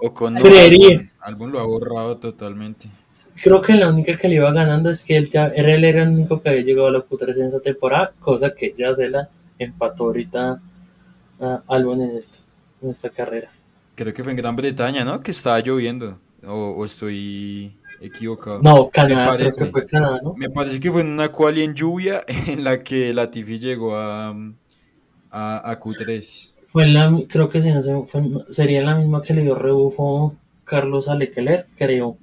O 0.00 0.14
con 0.14 0.36
Creería. 0.36 1.10
Albon 1.20 1.50
lo 1.52 1.58
ha 1.60 1.64
borrado 1.64 2.16
totalmente. 2.18 2.88
Creo 3.42 3.60
que 3.60 3.74
la 3.74 3.90
única 3.90 4.16
que 4.16 4.28
le 4.28 4.36
iba 4.36 4.52
ganando 4.52 4.90
es 4.90 5.02
que 5.04 5.16
él 5.16 5.28
ya 5.28 5.48
era, 5.48 5.74
él 5.74 5.84
era 5.84 6.02
el 6.02 6.10
único 6.10 6.40
que 6.40 6.50
había 6.50 6.62
llegado 6.62 6.86
a 6.88 6.92
la 6.92 7.00
Q3 7.00 7.40
en 7.40 7.46
esa 7.46 7.60
temporada, 7.60 8.12
cosa 8.20 8.54
que 8.54 8.72
ya 8.76 8.94
se 8.94 9.08
la 9.08 9.28
empató 9.58 10.04
ahorita 10.04 10.60
a 11.40 11.62
Albon 11.66 12.02
en 12.02 12.10
esta, 12.16 12.38
en 12.80 12.90
esta 12.90 13.10
carrera. 13.10 13.50
Creo 13.96 14.14
que 14.14 14.22
fue 14.22 14.32
en 14.32 14.38
Gran 14.38 14.54
Bretaña, 14.54 15.04
¿no? 15.04 15.20
Que 15.20 15.32
estaba 15.32 15.58
lloviendo. 15.58 16.18
O, 16.46 16.70
o 16.78 16.84
estoy 16.84 17.76
equivocado. 18.00 18.60
No, 18.62 18.90
Canadá, 18.90 19.32
Me 19.32 19.36
creo 19.38 19.46
parece. 19.50 19.64
que 19.64 19.70
fue 19.70 19.86
Canadá, 19.86 20.20
¿no? 20.22 20.34
Me 20.34 20.48
parece 20.50 20.78
que 20.80 20.90
fue 20.92 21.00
en 21.00 21.08
una 21.08 21.30
quali 21.32 21.62
en 21.62 21.74
lluvia 21.74 22.22
en 22.46 22.62
la 22.64 22.82
que 22.82 23.12
Latifi 23.12 23.58
llegó 23.58 23.96
a, 23.96 24.28
a, 25.30 25.70
a 25.70 25.80
Q3. 25.80 26.54
Fue 26.70 26.86
la, 26.86 27.10
creo 27.28 27.48
que 27.48 27.60
sé, 27.60 27.72
fue- 28.06 28.30
sería 28.50 28.82
la 28.82 28.94
misma 28.96 29.22
que 29.22 29.34
le 29.34 29.42
dio 29.42 29.54
rebufo 29.54 30.36
Carlos 30.64 31.08
a 31.08 31.14
Leclerc, 31.14 31.66
creo. 31.76 32.18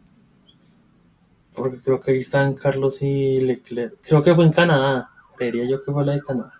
Porque 1.56 1.78
creo 1.82 2.00
que 2.00 2.12
ahí 2.12 2.18
están 2.20 2.54
Carlos 2.54 3.02
y 3.02 3.40
Leclerc. 3.42 3.96
Creo 4.02 4.22
que 4.22 4.36
fue 4.36 4.46
en 4.46 4.52
Canadá. 4.52 5.10
Creería 5.38 5.66
yo 5.70 5.84
que 5.84 5.92
fue 5.92 6.06
la 6.06 6.14
de 6.14 6.22
Canadá. 6.22 6.54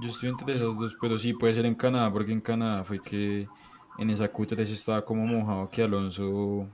Yo 0.00 0.08
estoy 0.08 0.28
entre 0.30 0.54
esos 0.54 0.78
dos, 0.78 0.96
pero 1.00 1.18
sí 1.18 1.32
puede 1.32 1.54
ser 1.54 1.64
en 1.64 1.74
Canadá, 1.74 2.12
porque 2.12 2.32
en 2.32 2.40
Canadá 2.40 2.84
fue 2.84 3.00
que 3.00 3.48
en 3.98 4.10
esa 4.10 4.30
Q3 4.30 4.70
estaba 4.70 5.04
como 5.04 5.24
mojado 5.26 5.70
que 5.70 5.82
Alonso, 5.82 6.66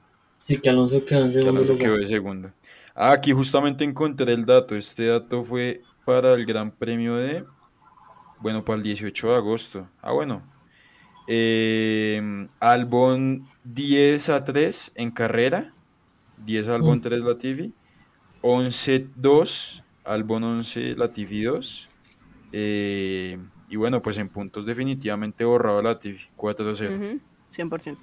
Sí, 0.43 0.61
que 0.61 0.70
Alonso 0.70 1.05
quedó 1.05 1.24
en 1.24 1.32
segundo 1.32 1.51
Alonso 1.61 1.72
lugar. 1.74 1.86
quedó 1.88 1.99
de 1.99 2.07
segundo. 2.07 2.53
Ah, 2.95 3.12
aquí 3.12 3.32
justamente 3.32 3.84
encontré 3.84 4.32
el 4.32 4.45
dato. 4.45 4.74
Este 4.74 5.07
dato 5.07 5.43
fue 5.45 5.82
para 6.05 6.34
el 6.34 6.45
Gran 6.45 6.72
Premio 6.72 7.14
de, 7.16 7.45
bueno, 8.40 8.62
para 8.64 8.76
el 8.78 8.82
18 8.82 9.28
de 9.30 9.36
agosto. 9.36 9.88
Ah, 10.01 10.12
bueno. 10.12 10.43
Eh, 11.28 12.49
Albon 12.59 13.47
10 13.62 14.29
a 14.30 14.45
3 14.45 14.92
en 14.96 15.11
carrera. 15.12 15.72
10 16.45 16.68
Albon 16.68 17.00
3 17.00 17.21
Latifi. 17.21 17.72
11 18.41 19.07
2 19.14 19.83
Albon 20.04 20.42
11 20.42 20.96
Latifi 20.96 21.42
2. 21.45 21.88
Eh, 22.50 23.38
y 23.68 23.76
bueno, 23.76 24.03
pues 24.03 24.18
en 24.18 24.29
puntos 24.29 24.66
definitivamente 24.66 25.45
borrado 25.45 25.80
Latifi 25.80 26.29
4-0. 26.37 26.96
ujú, 26.96 27.21
100%. 27.49 27.96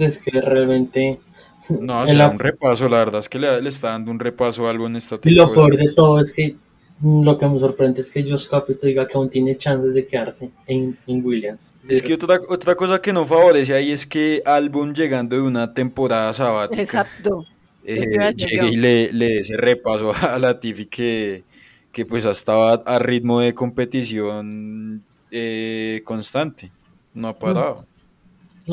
Es 0.00 0.22
que 0.24 0.40
realmente. 0.40 1.20
No, 1.68 2.02
af- 2.04 2.32
un 2.32 2.38
repaso, 2.38 2.88
la 2.88 2.98
verdad 2.98 3.20
es 3.20 3.28
que 3.28 3.38
le, 3.38 3.60
le 3.62 3.68
está 3.68 3.90
dando 3.90 4.10
un 4.10 4.18
repaso 4.18 4.66
a 4.66 4.70
algo 4.70 4.86
en 4.86 4.96
esta 4.96 5.18
Y 5.24 5.30
lo 5.30 5.52
peor 5.52 5.76
de 5.76 5.92
todo 5.94 6.18
es 6.20 6.32
que 6.32 6.56
mm, 7.00 7.22
lo 7.24 7.36
que 7.38 7.46
me 7.46 7.58
sorprende 7.58 8.00
es 8.00 8.10
que 8.12 8.22
Josh 8.28 8.48
Capito 8.48 8.86
diga 8.86 9.06
que 9.06 9.16
aún 9.16 9.28
tiene 9.30 9.56
chances 9.56 9.94
de 9.94 10.04
quedarse 10.06 10.50
en, 10.66 10.98
en 11.06 11.24
Williams. 11.24 11.76
Es 11.88 12.02
que 12.02 12.14
otra, 12.14 12.40
otra 12.48 12.74
cosa 12.74 13.00
que 13.00 13.12
no 13.12 13.24
favorece 13.26 13.74
ahí 13.74 13.92
es 13.92 14.06
que 14.06 14.42
Albon 14.44 14.94
llegando 14.94 15.36
de 15.36 15.42
una 15.42 15.72
temporada 15.72 16.32
sabática 16.34 16.82
Exacto. 16.82 17.44
eh, 17.84 18.34
llegue 18.34 18.68
y 18.68 18.76
le, 18.76 19.12
le 19.12 19.26
dé 19.26 19.38
ese 19.40 19.56
repaso 19.56 20.12
a 20.22 20.38
Latifi 20.38 20.86
que, 20.86 21.44
que 21.92 22.04
pues 22.06 22.24
estaba 22.24 22.74
a 22.84 22.98
ritmo 22.98 23.40
de 23.40 23.54
competición 23.54 25.02
eh, 25.30 26.02
constante, 26.04 26.72
no 27.14 27.28
ha 27.28 27.38
parado. 27.38 27.86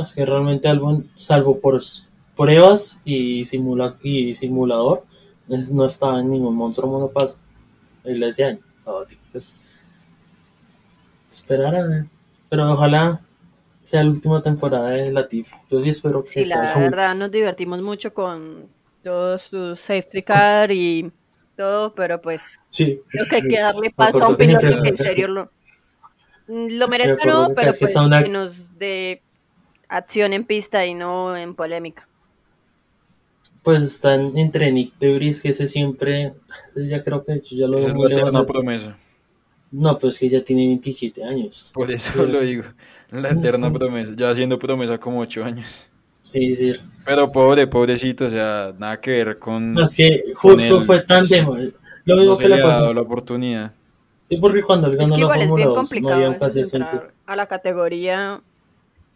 Es 0.04 0.14
que 0.14 0.26
realmente 0.26 0.68
Albon, 0.68 1.10
salvo 1.16 1.60
por 1.60 1.82
pruebas 2.36 3.02
y, 3.06 3.46
simula 3.46 3.98
y 4.04 4.34
simulador, 4.36 5.04
es- 5.50 5.72
no 5.72 5.86
estaba 5.86 6.20
en 6.20 6.30
ningún 6.30 6.56
monstruo 6.56 6.90
monopaso 6.92 7.40
el 8.04 8.22
ese 8.24 8.44
año. 8.46 8.60
pues. 9.32 9.60
Esperar 11.30 11.76
a 11.76 11.88
ver. 11.88 12.06
Pero 12.50 12.72
ojalá 12.72 13.20
sea 13.84 14.04
la 14.04 14.10
última 14.10 14.42
temporada 14.42 14.90
de 14.90 15.12
Latifi. 15.12 15.56
Yo 15.70 15.82
sí 15.82 15.90
espero 15.90 16.22
que 16.24 16.30
Sí, 16.30 16.46
sea 16.46 16.64
la 16.74 16.80
verdad 16.80 17.16
nos 17.16 17.32
divertimos 17.32 17.82
mucho 17.82 18.14
con 18.14 18.68
todos 19.04 19.50
tus 19.50 19.80
safety 19.80 20.22
car 20.24 20.72
y 20.72 21.12
todo, 21.58 21.94
pero 21.94 22.22
pues 22.22 22.42
Sí. 22.70 23.02
creo 23.10 23.26
que 23.30 23.36
hay 23.38 23.42
que 23.48 23.60
darle 23.60 23.90
paso 23.92 24.24
a 24.24 24.30
un 24.30 24.36
piloto 24.38 24.60
que 24.84 24.90
en 24.90 24.98
serio 24.98 25.28
lo, 25.28 25.52
lo 26.48 26.88
merezca, 26.88 27.26
no, 27.26 27.50
pero 27.56 27.72
que 27.74 27.78
pues 27.80 27.96
una- 27.98 28.24
que 28.24 28.30
nos 28.30 28.78
dé 28.78 29.22
acción 29.90 30.34
en 30.34 30.44
pista 30.46 30.86
y 30.86 30.94
no 30.94 31.36
en 31.38 31.56
polémica. 31.56 32.08
Pues 33.64 33.84
están 33.84 34.38
entre 34.38 34.72
Nick 34.72 34.94
Debris, 34.98 35.42
que 35.42 35.50
ese 35.50 35.68
siempre, 35.68 36.34
ya 36.76 37.04
creo 37.04 37.24
que 37.26 37.42
yo 37.42 37.58
ya 37.58 37.68
lo 37.68 37.78
Esa 37.78 37.88
veo 37.88 37.90
es 37.90 37.96
muy 37.96 38.04
la 38.10 38.16
lejos. 38.16 38.30
eterna 38.30 38.46
promesa. 38.46 38.98
No, 39.72 39.98
pues 39.98 40.18
que 40.18 40.30
ya 40.30 40.42
tiene 40.42 40.66
27 40.68 41.24
años. 41.26 41.72
Por 41.74 41.92
eso 41.92 42.12
Pero- 42.16 42.28
lo 42.32 42.40
digo. 42.42 42.64
La 43.12 43.30
eterna 43.30 43.70
Sí. 43.70 43.74
promesa. 43.74 44.14
Ya 44.16 44.30
haciendo 44.30 44.58
promesa 44.60 44.98
como 44.98 45.20
ocho 45.22 45.44
años. 45.44 45.88
Sí, 46.22 46.56
sí. 46.56 46.74
Pero 47.06 47.32
pobre, 47.32 47.68
pobrecito, 47.68 48.26
o 48.26 48.30
sea, 48.30 48.74
nada 48.78 49.00
que 49.00 49.12
ver 49.12 49.40
con. 49.40 49.74
Más 49.74 49.96
que 49.96 50.24
justo 50.36 50.82
fue 50.82 51.02
tan 51.02 51.26
de 51.28 51.42
mal. 51.42 51.74
Lo 52.04 52.16
no 52.16 52.22
mismo 52.22 52.36
se 52.36 52.44
que 52.44 52.50
le 52.50 52.56
le 52.58 52.62
ha 52.64 52.68
dado 52.68 52.80
pasó. 52.82 52.94
la 52.94 53.02
oportunidad. 53.02 53.72
Sí, 54.24 54.36
porque 54.38 54.62
cuando 54.62 54.88
él 54.88 54.94
Es 54.94 55.00
ganó 55.00 55.16
que 55.16 55.22
la 55.22 55.28
es 55.28 55.34
Fórmula 55.40 55.56
bien 55.66 55.76
2 55.76 55.92
no 56.02 56.46
había 56.46 56.66
sentido. 56.66 57.08
a 57.26 57.36
la 57.38 57.46
categoría 57.48 58.42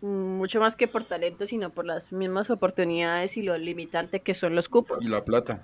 mucho 0.02 0.60
más 0.60 0.76
que 0.76 0.88
por 0.88 1.04
talento, 1.04 1.46
sino 1.48 1.70
por 1.70 1.86
las 1.86 2.12
mismas 2.12 2.50
oportunidades 2.50 3.38
y 3.38 3.42
lo 3.44 3.58
limitante 3.58 4.20
que 4.22 4.34
son 4.34 4.56
los 4.56 4.70
cupos. 4.70 5.00
Y 5.02 5.08
la 5.08 5.24
plata. 5.24 5.62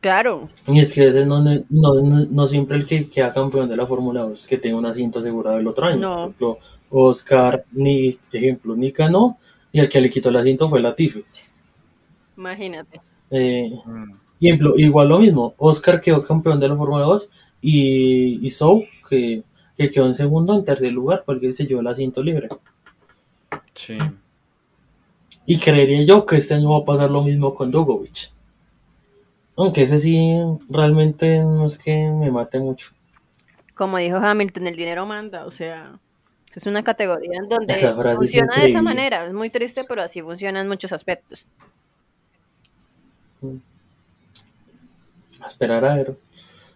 Claro, 0.00 0.48
Y 0.66 0.80
es 0.80 0.92
que 0.94 1.02
a 1.02 1.04
veces 1.06 1.26
no, 1.26 1.40
no, 1.40 1.52
no, 1.70 1.94
no 2.28 2.46
siempre 2.48 2.76
el 2.76 2.86
que 2.86 3.08
queda 3.08 3.32
campeón 3.32 3.68
de 3.68 3.76
la 3.76 3.86
Fórmula 3.86 4.22
2 4.22 4.48
que 4.48 4.58
tenga 4.58 4.76
un 4.76 4.86
asiento 4.86 5.20
asegurado 5.20 5.58
el 5.58 5.66
otro 5.68 5.86
año. 5.86 6.00
No. 6.00 6.14
Por 6.14 6.20
ejemplo, 6.24 6.58
Oscar, 6.90 7.64
ni 7.72 8.18
ejemplo, 8.32 8.74
ni 8.74 8.90
ganó 8.90 9.38
y 9.70 9.78
el 9.78 9.88
que 9.88 10.00
le 10.00 10.10
quitó 10.10 10.30
el 10.30 10.36
asiento 10.36 10.68
fue 10.68 10.80
Latifi. 10.80 11.24
imagínate. 12.36 13.00
Eh, 13.30 13.70
Mm. 13.84 14.10
y 14.40 14.48
ejemplo, 14.48 14.74
igual 14.76 15.08
lo 15.08 15.18
mismo, 15.18 15.54
Oscar 15.56 16.00
quedó 16.00 16.22
campeón 16.24 16.60
de 16.60 16.68
la 16.68 16.76
Fórmula 16.76 17.04
2 17.04 17.30
y, 17.62 18.44
y 18.44 18.50
Sou, 18.50 18.84
que, 19.08 19.42
que 19.76 19.88
quedó 19.88 20.06
en 20.06 20.14
segundo, 20.14 20.54
en 20.58 20.64
tercer 20.64 20.92
lugar, 20.92 21.22
fue 21.24 21.34
el 21.34 21.40
que 21.40 21.52
se 21.52 21.64
llevó 21.66 21.80
el 21.80 21.86
asiento 21.86 22.22
libre. 22.22 22.48
Sí. 23.74 23.98
Y 25.46 25.58
creería 25.58 26.02
yo 26.02 26.24
que 26.24 26.36
este 26.36 26.54
año 26.54 26.70
va 26.70 26.78
a 26.78 26.84
pasar 26.84 27.10
lo 27.10 27.22
mismo 27.22 27.54
con 27.54 27.70
Dugovic. 27.70 28.30
Aunque 29.56 29.82
ese 29.82 29.98
sí 29.98 30.34
realmente 30.68 31.40
no 31.40 31.66
es 31.66 31.78
que 31.78 32.08
me 32.08 32.30
mate 32.30 32.58
mucho. 32.58 32.90
Como 33.74 33.98
dijo 33.98 34.16
Hamilton, 34.16 34.66
el 34.68 34.76
dinero 34.76 35.04
manda, 35.06 35.44
o 35.46 35.50
sea, 35.50 35.98
es 36.54 36.66
una 36.66 36.84
categoría 36.84 37.38
en 37.38 37.48
donde 37.48 37.74
es 37.74 37.84
funciona 38.16 38.56
de 38.56 38.66
esa 38.66 38.82
manera. 38.82 39.26
Es 39.26 39.32
muy 39.32 39.50
triste, 39.50 39.84
pero 39.88 40.02
así 40.02 40.22
funciona 40.22 40.60
en 40.60 40.68
muchos 40.68 40.92
aspectos. 40.92 41.46
A 45.42 45.46
esperar 45.46 45.84
a 45.84 45.96
ver. 45.96 46.16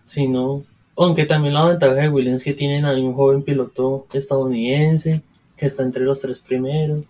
Si 0.04 0.26
no. 0.28 0.64
Aunque 0.96 1.26
también 1.26 1.54
la 1.54 1.64
ventaja 1.64 1.94
de 1.94 2.08
Williams 2.08 2.40
es 2.40 2.44
que 2.44 2.54
tienen 2.54 2.86
ahí 2.86 3.02
un 3.02 3.14
joven 3.14 3.42
piloto 3.42 4.06
estadounidense 4.12 5.22
que 5.56 5.66
está 5.66 5.82
entre 5.82 6.04
los 6.04 6.20
tres 6.20 6.40
primeros. 6.40 7.04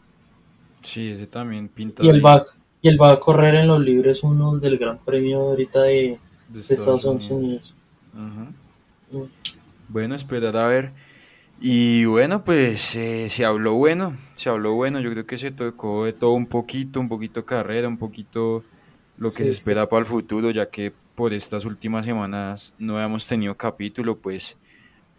Sí, 0.82 1.10
ese 1.10 1.26
también 1.26 1.68
pinta. 1.68 2.02
Y 2.02 2.08
él 2.08 2.20
ahí 2.20 2.20
va, 2.24 2.42
y 2.80 2.88
él 2.88 3.00
va 3.00 3.12
a 3.12 3.20
correr 3.20 3.54
en 3.56 3.66
los 3.68 3.80
libres 3.80 4.22
unos 4.22 4.60
del 4.62 4.78
Gran 4.78 4.98
Premio 5.04 5.40
ahorita 5.40 5.82
de, 5.82 6.18
de 6.48 6.62
de 6.68 6.74
Estados 6.74 7.04
Unidos. 7.04 7.76
Ujú. 8.14 8.54
Mm. 9.10 9.30
Bueno, 9.88 10.14
esperar 10.14 10.56
a 10.56 10.68
ver. 10.68 10.94
Y 11.60 12.04
bueno, 12.06 12.44
pues 12.44 12.96
eh, 12.96 13.28
se 13.30 13.44
habló 13.44 13.74
bueno, 13.74 14.16
se 14.34 14.50
habló 14.50 14.74
bueno. 14.74 15.00
Yo 15.00 15.10
creo 15.12 15.26
que 15.26 15.38
se 15.38 15.52
tocó 15.52 16.04
de 16.06 16.12
todo 16.14 16.32
un 16.32 16.48
poquito, 16.48 17.00
un 17.00 17.08
poquito 17.08 17.46
carrera, 17.46 17.88
un 17.88 17.98
poquito 17.98 18.64
lo 19.18 19.32
que 19.34 19.44
Sí, 19.44 19.46
se 19.46 19.54
sí. 19.54 19.54
espera 19.54 19.88
para 19.88 20.00
el 20.00 20.06
futuro, 20.06 20.50
ya 20.50 20.70
que 20.70 20.94
por 21.14 21.32
estas 21.34 21.64
últimas 21.66 22.06
semanas 22.06 22.74
no 22.78 22.96
habíamos 22.96 23.26
tenido 23.26 23.56
capítulo, 23.56 24.18
pues, 24.20 24.58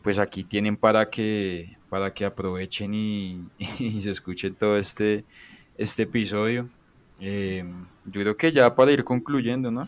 pues 0.04 0.20
aquí 0.20 0.44
tienen 0.46 0.78
para 0.78 1.10
que, 1.10 1.77
para 1.90 2.14
que 2.14 2.26
aprovechen 2.26 2.94
y, 2.94 3.46
y 3.80 4.02
se 4.02 4.12
escuchen 4.12 4.56
todo 4.56 4.78
este, 4.78 5.24
este 5.78 6.04
episodio. 6.04 6.70
Eh, 7.20 7.64
yo 8.06 8.22
creo 8.22 8.38
que 8.38 8.52
ya 8.52 8.74
para 8.76 8.92
ir 8.92 9.04
concluyendo, 9.04 9.72
¿no? 9.72 9.88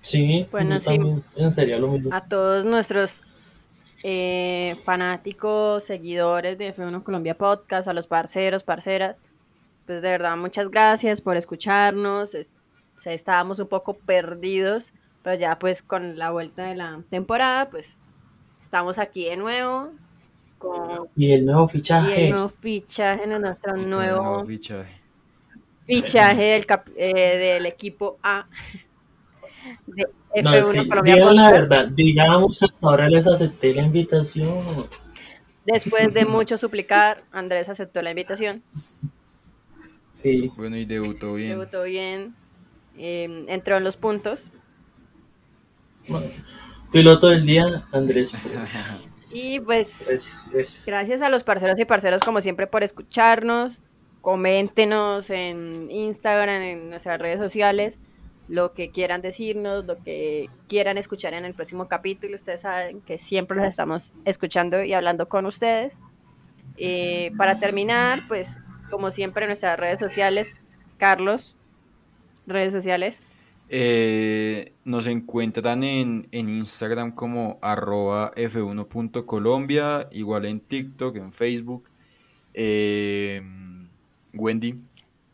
Sí, 0.00 0.46
Bueno, 0.50 0.80
sí. 0.80 0.98
lo 0.98 1.22
mismo. 1.88 2.14
A 2.14 2.24
todos 2.26 2.64
nuestros 2.64 3.22
eh, 4.04 4.76
fanáticos, 4.84 5.84
seguidores 5.84 6.56
de 6.58 6.74
F1 6.74 7.02
Colombia 7.02 7.36
Podcast, 7.36 7.88
a 7.88 7.92
los 7.92 8.06
parceros, 8.06 8.62
parceras, 8.62 9.16
pues 9.86 10.02
de 10.02 10.08
verdad 10.10 10.36
muchas 10.36 10.70
gracias 10.70 11.20
por 11.20 11.36
escucharnos. 11.36 12.34
Es- 12.34 12.56
o 12.96 13.00
sea, 13.00 13.12
estábamos 13.12 13.60
un 13.60 13.68
poco 13.68 13.94
perdidos, 13.94 14.92
pero 15.22 15.36
ya 15.38 15.58
pues 15.58 15.82
con 15.82 16.18
la 16.18 16.30
vuelta 16.32 16.64
de 16.64 16.74
la 16.74 17.00
temporada, 17.10 17.70
pues 17.70 17.96
estamos 18.60 18.98
aquí 18.98 19.24
de 19.26 19.36
nuevo 19.36 19.90
con 20.58 21.08
Y 21.16 21.32
el 21.32 21.44
nuevo 21.44 21.62
y 21.64 21.64
el 21.66 21.70
fichaje. 21.70 22.30
nuevo 22.30 22.48
fichaje, 22.48 23.26
nuestro 23.26 23.74
el 23.74 23.88
nuevo 23.90 24.44
fichaje. 24.44 25.00
fichaje 25.86 26.42
del, 26.42 26.66
cap- 26.66 26.88
eh, 26.96 27.36
del 27.38 27.66
equipo 27.66 28.18
A 28.22 28.46
de 29.86 30.04
F1 30.34 30.44
No, 30.44 30.54
es 30.54 30.68
que 30.70 30.88
Colombia 30.88 31.14
digan 31.14 31.36
la 31.36 31.50
verdad, 31.52 31.88
digamos 31.88 32.62
hasta 32.62 32.86
ahora 32.86 33.08
les 33.08 33.26
acepté 33.26 33.74
la 33.74 33.82
invitación. 33.82 34.58
Después 35.66 36.12
de 36.14 36.24
mucho 36.24 36.56
suplicar, 36.58 37.18
Andrés 37.30 37.68
aceptó 37.68 38.02
la 38.02 38.10
invitación. 38.10 38.62
Sí, 40.12 40.50
Bueno, 40.56 40.76
y 40.76 40.84
debutó 40.84 41.34
bien. 41.34 41.50
Debutó 41.50 41.82
bien. 41.84 42.34
eh, 42.96 43.44
entró 43.48 43.76
en 43.76 43.84
los 43.84 43.96
puntos. 43.96 44.50
piloto 46.92 47.28
del 47.28 47.46
día, 47.46 47.84
Andrés. 47.92 48.36
Y 49.30 49.60
pues, 49.60 50.08
Es- 50.08 50.46
es- 50.54 50.84
gracias 50.86 51.22
a 51.22 51.28
los 51.28 51.44
parceros 51.44 51.78
y 51.80 51.84
parceras, 51.84 52.22
como 52.24 52.40
siempre, 52.40 52.66
por 52.66 52.82
escucharnos. 52.82 53.78
Coméntenos 54.22 55.30
en 55.30 55.90
Instagram, 55.90 56.62
en 56.62 56.90
nuestras 56.90 57.20
redes 57.20 57.38
sociales, 57.38 57.98
lo 58.48 58.72
que 58.72 58.90
quieran 58.90 59.22
decirnos, 59.22 59.84
lo 59.84 59.96
que 60.02 60.48
quieran 60.68 60.98
escuchar 60.98 61.34
en 61.34 61.44
el 61.44 61.54
próximo 61.54 61.86
capítulo. 61.88 62.34
Ustedes 62.36 62.62
saben 62.62 63.00
que 63.02 63.18
siempre 63.18 63.56
los 63.58 63.66
estamos 63.66 64.12
escuchando 64.24 64.82
y 64.82 64.92
hablando 64.92 65.28
con 65.28 65.46
ustedes. 65.46 65.98
Eh, 66.76 67.30
para 67.36 67.58
terminar, 67.58 68.22
pues, 68.28 68.58
como 68.90 69.10
siempre, 69.10 69.44
en 69.44 69.50
nuestras 69.50 69.78
redes 69.78 70.00
sociales, 70.00 70.56
Carlos, 70.96 71.56
redes 72.46 72.72
sociales. 72.72 73.22
Eh, 73.70 74.72
nos 74.84 75.06
encuentran 75.06 75.84
en, 75.84 76.26
en 76.32 76.48
Instagram 76.48 77.12
como 77.14 77.58
arroba 77.60 78.32
f1.colombia, 78.34 80.08
igual 80.10 80.46
en 80.46 80.60
TikTok, 80.60 81.16
en 81.16 81.32
Facebook. 81.32 81.88
Eh, 82.54 83.42
Wendy, 84.32 84.80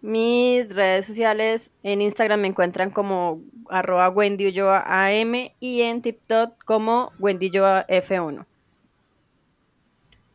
Mis 0.01 0.74
redes 0.74 1.06
sociales 1.06 1.73
en 1.82 2.02
Instagram 2.02 2.40
me 2.40 2.48
encuentran 2.48 2.90
como 2.90 3.40
arroba 3.69 4.09
Wendy 4.11 4.48
Ulloa 4.48 4.85
AM 4.86 5.51
y 5.61 5.82
en 5.82 6.02
TikTok 6.02 6.62
como 6.65 7.12
Wendy 7.19 7.48
Ulloa 7.48 7.86
F1. 7.86 8.47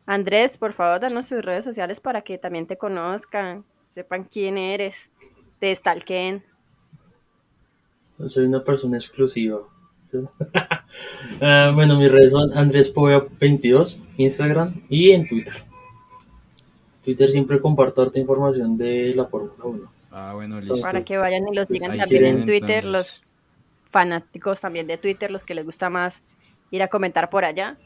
Andrés, 0.06 0.58
por 0.58 0.72
favor, 0.72 0.98
danos 0.98 1.28
tus 1.28 1.44
redes 1.44 1.64
sociales 1.64 2.00
para 2.00 2.22
que 2.22 2.38
también 2.38 2.66
te 2.66 2.76
conozcan, 2.76 3.64
sepan 3.74 4.24
quién 4.24 4.58
eres, 4.58 5.12
te 5.60 5.72
stalkeen. 5.72 6.42
Soy 8.26 8.44
una 8.44 8.62
persona 8.62 8.96
exclusiva. 8.96 9.60
Ah, 11.40 11.70
bueno, 11.72 11.96
mis 11.96 12.10
redes 12.10 12.32
son 12.32 12.50
Andrés 12.58 12.90
Povea 12.90 13.24
22, 13.38 14.00
Instagram 14.16 14.74
y 14.88 15.12
en 15.12 15.26
Twitter. 15.28 15.54
Twitter 17.04 17.28
siempre 17.28 17.60
comparto 17.60 18.02
harta 18.02 18.18
información 18.18 18.76
de 18.76 19.14
la 19.14 19.24
Fórmula 19.24 19.64
1. 19.64 19.92
ah 20.10 20.32
bueno, 20.34 20.58
Entonces, 20.58 20.84
listo. 20.84 20.92
Para 20.92 21.04
que 21.04 21.16
vayan 21.16 21.46
y 21.48 21.54
los 21.54 21.68
Pues 21.68 21.80
sigan 21.80 21.98
también 21.98 22.24
en 22.24 22.44
Twitter, 22.44 22.84
entonces. 22.84 23.22
los 23.22 23.22
fanáticos 23.90 24.60
también 24.60 24.86
de 24.88 24.98
Twitter, 24.98 25.30
los 25.30 25.44
que 25.44 25.54
les 25.54 25.64
gusta 25.64 25.88
más 25.90 26.22
ir 26.72 26.82
a 26.82 26.88
comentar 26.88 27.30
por 27.30 27.44
allá. 27.44 27.76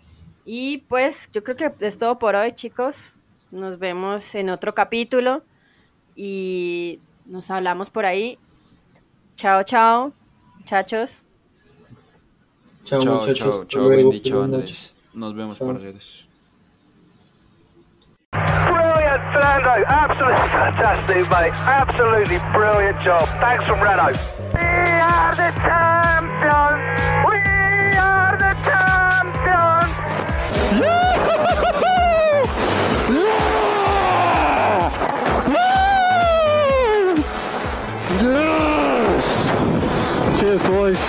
Y 0.46 0.78
pues 0.88 1.28
yo 1.32 1.44
creo 1.44 1.56
que 1.56 1.72
es 1.80 1.98
todo 1.98 2.18
por 2.18 2.34
hoy, 2.34 2.52
chicos. 2.52 3.12
Nos 3.50 3.78
vemos 3.78 4.34
en 4.34 4.50
otro 4.50 4.74
capítulo 4.74 5.42
y 6.16 7.00
nos 7.26 7.50
hablamos 7.50 7.90
por 7.90 8.06
ahí. 8.06 8.38
Chao, 9.36 9.62
chao, 9.62 10.12
muchachos. 10.64 11.22
Chao, 12.84 13.00
Chao, 13.00 13.14
muchachos. 13.16 13.68
chao, 13.68 13.90
chao. 14.22 14.42
Andrés. 14.42 14.96
Nos 15.14 15.34
vemos, 15.34 15.58
Chao. 15.58 15.66
parceros. 15.68 16.26
Brilliant, 18.32 19.22
Fernando. 19.32 19.84
Absolutely 19.86 20.48
fantastic, 20.48 21.30
mate. 21.30 21.52
Absolutely 21.66 22.38
brilliant 22.52 23.00
job. 23.04 23.26
Thanks 23.40 23.64
from 23.66 23.80
Renault. 23.80 24.18
We 24.54 24.60
are 24.60 25.34
the 25.36 25.52
champions. 25.60 26.03
Cheers, 40.44 40.62
boys. 40.64 41.00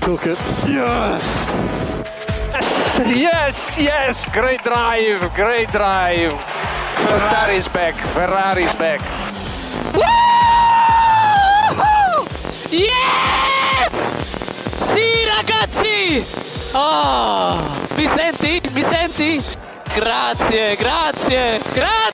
Took 0.00 0.24
it. 0.24 0.38
Yes! 0.66 1.52
Yes, 3.04 3.76
yes! 3.76 4.16
Great 4.32 4.62
drive, 4.62 5.20
great 5.34 5.68
drive. 5.68 6.32
Ferrari's 6.96 7.68
back, 7.68 7.94
Ferrari's 8.14 8.72
back. 8.78 9.02
Yes! 12.70 13.92
Sì, 14.78 15.26
ragazzi! 15.36 16.24
Oh, 16.72 17.60
mi 17.96 18.06
senti? 18.06 18.62
Mi 18.72 18.82
senti? 18.82 19.42
Grazie, 19.92 20.74
grazie, 20.76 21.60
grazie! 21.74 22.00